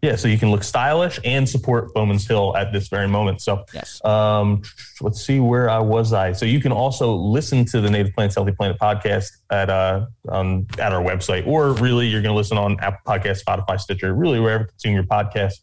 Yeah, 0.00 0.14
so 0.14 0.28
you 0.28 0.38
can 0.38 0.52
look 0.52 0.62
stylish 0.62 1.18
and 1.24 1.48
support 1.48 1.92
Bowman's 1.92 2.26
Hill 2.26 2.56
at 2.56 2.72
this 2.72 2.86
very 2.88 3.08
moment. 3.08 3.40
So, 3.42 3.64
yes. 3.74 4.04
Um, 4.04 4.62
let's 5.00 5.20
see 5.24 5.40
where 5.40 5.68
I 5.68 5.80
was. 5.80 6.12
I 6.12 6.32
so 6.32 6.46
you 6.46 6.60
can 6.60 6.70
also 6.70 7.16
listen 7.16 7.64
to 7.66 7.80
the 7.80 7.90
Native 7.90 8.12
Plants 8.12 8.36
Healthy 8.36 8.52
Planet 8.52 8.78
podcast 8.80 9.26
at 9.50 9.68
uh 9.70 10.06
on 10.28 10.66
at 10.78 10.92
our 10.92 11.02
website, 11.02 11.46
or 11.48 11.72
really 11.72 12.06
you're 12.06 12.22
going 12.22 12.32
to 12.32 12.36
listen 12.36 12.56
on 12.56 12.78
Apple 12.78 13.00
Podcast, 13.06 13.42
Spotify, 13.42 13.80
Stitcher, 13.80 14.14
really 14.14 14.38
wherever 14.38 14.62
you 14.62 14.68
consume 14.68 14.94
your 14.94 15.02
podcast. 15.02 15.54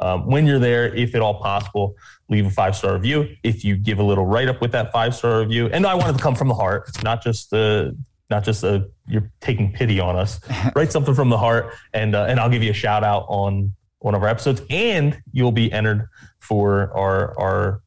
Um, 0.00 0.26
when 0.26 0.44
you're 0.44 0.58
there, 0.58 0.92
if 0.92 1.14
at 1.14 1.22
all 1.22 1.40
possible, 1.40 1.94
leave 2.28 2.46
a 2.46 2.50
five 2.50 2.74
star 2.74 2.94
review. 2.94 3.36
If 3.44 3.64
you 3.64 3.76
give 3.76 4.00
a 4.00 4.02
little 4.02 4.26
write 4.26 4.48
up 4.48 4.60
with 4.60 4.72
that 4.72 4.90
five 4.90 5.14
star 5.14 5.38
review, 5.38 5.68
and 5.68 5.86
I 5.86 5.94
want 5.94 6.10
it 6.10 6.16
to 6.16 6.22
come 6.22 6.34
from 6.34 6.48
the 6.48 6.54
heart, 6.54 6.90
not 7.04 7.22
just 7.22 7.50
the 7.50 7.96
not 8.28 8.42
just 8.42 8.64
a 8.64 8.88
you're 9.06 9.30
taking 9.40 9.72
pity 9.72 10.00
on 10.00 10.16
us. 10.16 10.40
Write 10.74 10.90
something 10.90 11.14
from 11.14 11.28
the 11.28 11.38
heart, 11.38 11.74
and 11.92 12.16
uh, 12.16 12.24
and 12.24 12.40
I'll 12.40 12.50
give 12.50 12.62
you 12.62 12.70
a 12.70 12.74
shout 12.74 13.04
out 13.04 13.26
on 13.28 13.72
one 14.04 14.14
of 14.14 14.22
our 14.22 14.28
episodes, 14.28 14.60
and 14.68 15.18
you'll 15.32 15.50
be 15.50 15.72
entered 15.72 16.06
for 16.38 16.92
our 16.94 17.38
our 17.40 17.80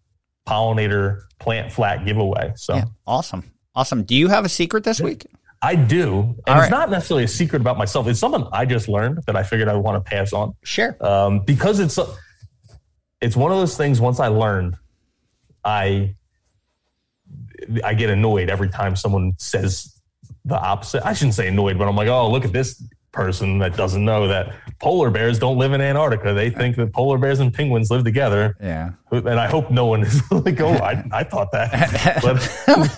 pollinator 0.48 1.22
plant 1.40 1.72
flat 1.72 2.06
giveaway. 2.06 2.54
So 2.56 2.76
Yeah, 2.76 2.86
awesome. 3.06 3.44
Awesome. 3.76 4.02
Do 4.04 4.16
you 4.16 4.28
have 4.28 4.44
a 4.44 4.50
secret 4.50 4.84
this 4.84 5.00
week? 5.00 5.28
I 5.62 5.76
do, 5.76 6.20
and 6.20 6.36
All 6.48 6.56
it's 6.56 6.62
right. 6.64 6.72
not 6.72 6.90
necessarily 6.90 7.24
a 7.26 7.28
secret 7.28 7.62
about 7.62 7.78
myself. 7.78 8.08
It's 8.08 8.20
something 8.20 8.48
I 8.52 8.66
just 8.66 8.88
learned 8.88 9.20
that 9.28 9.36
I 9.36 9.44
figured 9.44 9.68
I 9.68 9.74
would 9.74 9.84
want 9.84 10.04
to 10.04 10.10
pass 10.10 10.34
on. 10.34 10.56
Sure. 10.64 10.98
Um, 11.02 11.42
because 11.42 11.80
it's 11.80 12.00
it's 13.22 13.36
one 13.36 13.52
of 13.52 13.60
those 13.60 13.78
things. 13.78 14.02
Once 14.02 14.20
I 14.20 14.30
learned, 14.30 14.76
I 15.64 16.16
I 17.84 17.94
get 17.94 18.10
annoyed 18.10 18.50
every 18.50 18.70
time 18.70 18.96
someone 18.96 19.34
says 19.38 20.00
the 20.46 20.58
opposite. 20.60 21.06
I 21.06 21.14
shouldn't 21.14 21.36
say 21.36 21.48
annoyed, 21.48 21.78
but 21.78 21.88
I'm 21.88 21.96
like, 21.96 22.08
oh, 22.08 22.32
look 22.32 22.44
at 22.46 22.54
this 22.54 22.84
person 23.18 23.58
that 23.58 23.76
doesn't 23.76 24.06
know 24.06 24.28
that 24.28 24.54
polar 24.80 25.10
bears 25.10 25.40
don't 25.40 25.58
live 25.58 25.74
in 25.74 25.82
Antarctica. 25.82 26.36
They 26.36 26.52
think 26.52 26.76
that 26.76 26.94
polar 26.94 27.18
bears 27.18 27.40
and 27.40 27.52
penguins 27.52 27.90
live 27.90 28.04
together. 28.04 28.56
Yeah. 28.62 28.92
And 29.12 29.40
I 29.40 29.48
hope 29.48 29.72
no 29.72 29.88
one 29.88 30.04
is 30.04 30.22
like, 30.32 30.62
oh, 30.62 30.74
I, 30.74 31.04
I 31.12 31.24
thought 31.24 31.52
that. 31.52 32.22
But 32.22 32.40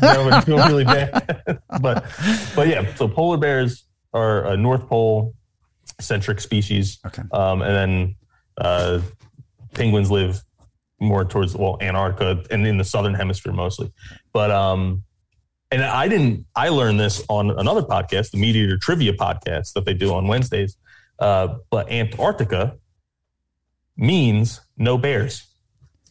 that 0.02 0.24
would 0.24 0.44
feel 0.44 0.58
really 0.58 0.84
bad. 0.84 1.62
but 1.82 2.06
but 2.54 2.68
yeah, 2.68 2.94
so 2.96 3.08
polar 3.08 3.38
bears 3.38 3.86
are 4.14 4.46
a 4.46 4.58
North 4.58 4.88
Pole 4.88 5.34
centric 6.02 6.42
species. 6.42 7.00
Okay. 7.06 7.24
Um, 7.32 7.62
and 7.62 7.76
then 7.76 8.16
uh, 8.58 9.00
penguins 9.74 10.12
live 10.12 10.44
more 11.00 11.24
towards 11.24 11.56
well 11.56 11.78
Antarctica 11.80 12.44
and 12.52 12.68
in 12.68 12.78
the 12.78 12.84
southern 12.84 13.14
hemisphere 13.14 13.54
mostly. 13.54 13.94
But 14.34 14.52
um, 14.52 15.04
and 15.72 15.84
I 15.84 16.08
didn't. 16.08 16.46
I 16.56 16.70
learned 16.70 17.00
this 17.00 17.24
on 17.30 17.52
another 17.52 17.82
podcast, 17.82 18.32
the 18.32 18.38
Meat 18.38 18.56
Eater 18.56 18.78
Trivia 18.78 19.14
podcast 19.14 19.74
that 19.74 19.86
they 19.86 19.94
do 19.94 20.14
on 20.14 20.28
Wednesdays. 20.28 20.78
Uh, 21.20 21.56
but 21.70 21.92
Antarctica 21.92 22.78
means 23.98 24.62
no 24.78 24.98
bears. 24.98 25.46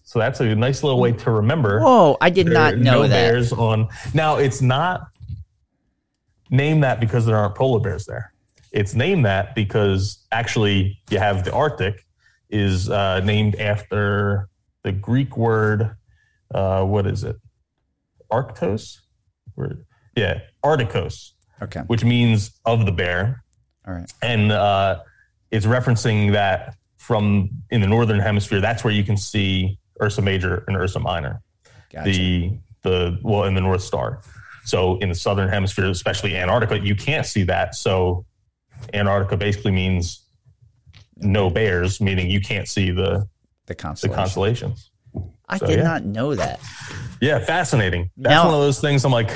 So 0.04 0.18
that's 0.18 0.40
a 0.40 0.54
nice 0.54 0.82
little 0.82 1.00
way 1.00 1.12
to 1.12 1.30
remember. 1.30 1.80
Whoa, 1.80 2.16
I 2.20 2.30
did 2.30 2.46
not 2.46 2.78
know 2.78 3.02
no 3.02 3.02
that. 3.02 3.08
bears 3.08 3.52
on. 3.52 3.88
Now 4.14 4.36
it's 4.36 4.62
not 4.62 5.08
named 6.50 6.82
that 6.82 7.00
because 7.00 7.26
there 7.26 7.36
aren't 7.36 7.54
polar 7.54 7.80
bears 7.80 8.06
there. 8.06 8.32
It's 8.72 8.94
named 8.94 9.24
that 9.26 9.54
because 9.54 10.24
actually 10.30 11.00
you 11.10 11.18
have 11.18 11.44
the 11.44 11.52
Arctic 11.52 12.06
is 12.48 12.88
uh, 12.88 13.20
named 13.20 13.56
after 13.56 14.48
the 14.82 14.92
Greek 14.92 15.36
word. 15.36 15.96
Uh, 16.54 16.84
what 16.84 17.06
is 17.06 17.24
it? 17.24 17.36
Arctos. 18.30 18.98
Word- 19.58 19.84
Yeah, 20.16 20.40
Arcticos, 20.64 21.32
Okay. 21.62 21.80
which 21.88 22.04
means 22.04 22.52
of 22.64 22.86
the 22.86 22.92
bear 22.92 23.42
All 23.86 23.94
right. 23.94 24.10
and 24.22 24.52
uh, 24.52 25.00
it's 25.50 25.66
referencing 25.66 26.32
that 26.32 26.76
from 26.96 27.50
in 27.70 27.80
the 27.80 27.86
northern 27.86 28.20
hemisphere. 28.20 28.60
That's 28.60 28.84
where 28.84 28.92
you 28.92 29.04
can 29.04 29.16
see 29.16 29.78
Ursa 30.02 30.22
Major 30.22 30.64
and 30.68 30.76
Ursa 30.76 31.00
Minor. 31.00 31.42
Gotcha. 31.90 32.10
the 32.10 32.58
the 32.82 33.18
well 33.22 33.44
in 33.44 33.54
the 33.54 33.60
North 33.62 33.82
Star. 33.82 34.20
So 34.64 34.98
in 34.98 35.08
the 35.08 35.14
southern 35.14 35.48
hemisphere, 35.48 35.86
especially 35.90 36.36
Antarctica, 36.36 36.78
you 36.84 36.94
can't 36.94 37.24
see 37.26 37.42
that. 37.44 37.74
So 37.74 38.24
Antarctica 38.92 39.36
basically 39.38 39.72
means 39.72 40.24
no 41.16 41.48
bears, 41.50 42.00
meaning 42.00 42.30
you 42.30 42.40
can't 42.40 42.68
see 42.68 42.90
the 42.90 43.26
The 43.66 43.74
the 44.02 44.08
constellations. 44.14 44.90
I 45.48 45.58
So, 45.58 45.66
did 45.66 45.78
yeah. 45.78 45.84
not 45.84 46.04
know 46.04 46.34
that. 46.34 46.60
Yeah, 47.20 47.38
fascinating. 47.40 48.10
That's 48.16 48.30
Now- 48.32 48.44
one 48.46 48.54
of 48.54 48.60
those 48.60 48.80
things 48.80 49.04
I'm 49.04 49.12
like, 49.12 49.30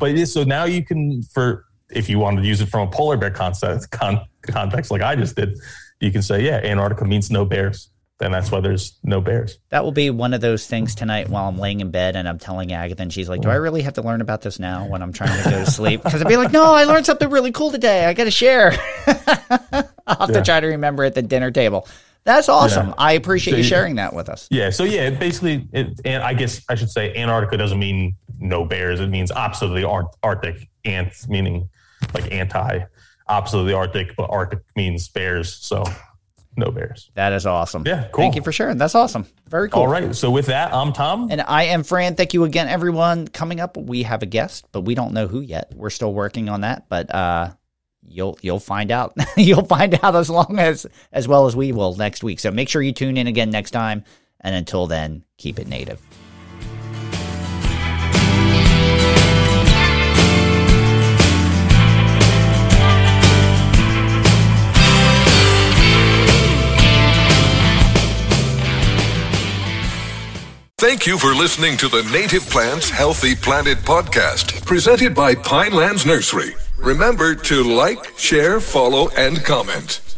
but 0.00 0.16
so 0.26 0.44
now 0.44 0.64
you 0.64 0.84
can 0.84 1.22
for 1.22 1.64
if 1.90 2.08
you 2.08 2.18
wanted 2.18 2.40
to 2.42 2.48
use 2.48 2.60
it 2.60 2.66
from 2.66 2.88
a 2.88 2.90
polar 2.90 3.16
bear 3.18 3.30
concept 3.30 3.90
con, 3.90 4.20
context 4.42 4.90
like 4.90 5.02
I 5.02 5.14
just 5.14 5.36
did, 5.36 5.58
you 6.00 6.10
can 6.10 6.22
say 6.22 6.42
yeah, 6.42 6.56
Antarctica 6.56 7.04
means 7.04 7.30
no 7.30 7.44
bears. 7.44 7.88
Then 8.18 8.30
that's 8.30 8.52
why 8.52 8.60
there's 8.60 8.96
no 9.02 9.20
bears. 9.20 9.58
That 9.70 9.82
will 9.82 9.90
be 9.90 10.08
one 10.08 10.32
of 10.32 10.40
those 10.40 10.64
things 10.66 10.94
tonight 10.94 11.28
while 11.28 11.48
I'm 11.48 11.58
laying 11.58 11.80
in 11.80 11.90
bed 11.90 12.14
and 12.14 12.28
I'm 12.28 12.38
telling 12.38 12.72
Agatha, 12.72 13.02
and 13.02 13.12
she's 13.12 13.28
like, 13.28 13.40
"Do 13.40 13.50
I 13.50 13.56
mm. 13.56 13.62
really 13.62 13.82
have 13.82 13.94
to 13.94 14.02
learn 14.02 14.20
about 14.20 14.42
this 14.42 14.60
now 14.60 14.86
when 14.86 15.02
I'm 15.02 15.12
trying 15.12 15.42
to 15.42 15.50
go 15.50 15.64
to 15.64 15.70
sleep?" 15.70 16.04
Because 16.04 16.22
I'd 16.22 16.28
be 16.28 16.36
like, 16.36 16.52
"No, 16.52 16.72
I 16.72 16.84
learned 16.84 17.04
something 17.04 17.28
really 17.28 17.50
cool 17.50 17.72
today. 17.72 18.04
I 18.04 18.12
got 18.14 18.24
to 18.24 18.30
share." 18.30 18.72
I'll 20.06 20.16
have 20.18 20.30
Yeah. 20.30 20.38
to 20.38 20.42
try 20.42 20.60
to 20.60 20.66
remember 20.68 21.02
at 21.04 21.14
the 21.16 21.22
dinner 21.22 21.50
table. 21.50 21.88
That's 22.24 22.48
awesome. 22.48 22.88
Yeah. 22.88 22.94
I 22.98 23.12
appreciate 23.12 23.52
So 23.52 23.56
you 23.56 23.62
you- 23.62 23.68
sharing 23.68 23.96
that 23.96 24.12
with 24.14 24.28
us. 24.28 24.46
Yeah, 24.50 24.70
so 24.70 24.84
yeah, 24.84 25.10
basically, 25.10 25.66
it, 25.72 26.00
and 26.04 26.22
I 26.22 26.34
guess 26.34 26.62
I 26.68 26.74
should 26.76 26.90
say 26.90 27.14
Antarctica 27.14 27.56
doesn't 27.56 27.78
mean 27.78 28.14
no 28.38 28.64
bears. 28.64 29.00
It 29.00 29.08
means 29.08 29.32
opposite 29.32 29.66
of 29.66 29.74
the 29.74 29.86
Ar- 29.88 30.10
Arctic. 30.22 30.68
Ants 30.84 31.28
meaning 31.28 31.68
like 32.14 32.32
anti, 32.32 32.80
opposite 33.28 33.58
of 33.58 33.66
the 33.66 33.74
Arctic, 33.74 34.16
but 34.16 34.28
Arctic 34.30 34.60
means 34.74 35.08
bears. 35.08 35.52
So 35.54 35.84
no 36.56 36.70
bears. 36.70 37.10
That 37.14 37.32
is 37.32 37.46
awesome. 37.46 37.84
Yeah, 37.86 38.08
cool. 38.12 38.22
Thank 38.24 38.34
you 38.36 38.42
for 38.42 38.50
sharing. 38.52 38.78
That's 38.78 38.94
awesome. 38.94 39.26
Very 39.48 39.68
cool. 39.70 39.82
All 39.82 39.88
right. 39.88 40.14
So 40.14 40.30
with 40.30 40.46
that, 40.46 40.74
I'm 40.74 40.92
Tom. 40.92 41.28
And 41.30 41.40
I 41.40 41.64
am 41.64 41.82
Fran. 41.84 42.14
Thank 42.16 42.34
you 42.34 42.44
again, 42.44 42.68
everyone. 42.68 43.28
Coming 43.28 43.60
up, 43.60 43.76
we 43.76 44.02
have 44.02 44.22
a 44.22 44.26
guest, 44.26 44.66
but 44.72 44.80
we 44.82 44.94
don't 44.94 45.12
know 45.14 45.28
who 45.28 45.40
yet. 45.40 45.72
We're 45.74 45.88
still 45.90 46.12
working 46.12 46.48
on 46.48 46.60
that, 46.62 46.88
but 46.88 47.14
uh, 47.14 47.50
you'll 48.06 48.38
you'll 48.42 48.60
find 48.60 48.90
out. 48.90 49.14
you'll 49.36 49.64
find 49.64 49.98
out 50.02 50.16
as 50.16 50.30
long 50.30 50.58
as 50.58 50.86
as 51.12 51.28
well 51.28 51.46
as 51.46 51.56
we 51.56 51.72
will 51.72 51.94
next 51.96 52.22
week. 52.22 52.40
So 52.40 52.50
make 52.50 52.68
sure 52.68 52.82
you 52.82 52.92
tune 52.92 53.16
in 53.16 53.26
again 53.26 53.50
next 53.50 53.70
time. 53.70 54.04
And 54.40 54.54
until 54.54 54.86
then, 54.86 55.24
keep 55.38 55.58
it 55.58 55.68
native. 55.68 56.00
Thank 70.82 71.06
you 71.06 71.16
for 71.16 71.32
listening 71.32 71.76
to 71.76 71.86
the 71.86 72.02
Native 72.12 72.42
Plants 72.50 72.90
Healthy 72.90 73.36
Planet 73.36 73.78
podcast, 73.78 74.66
presented 74.66 75.14
by 75.14 75.32
Pinelands 75.32 76.04
Nursery. 76.04 76.56
Remember 76.82 77.36
to 77.36 77.62
like, 77.62 78.18
share, 78.18 78.60
follow, 78.60 79.08
and 79.10 79.42
comment. 79.44 80.11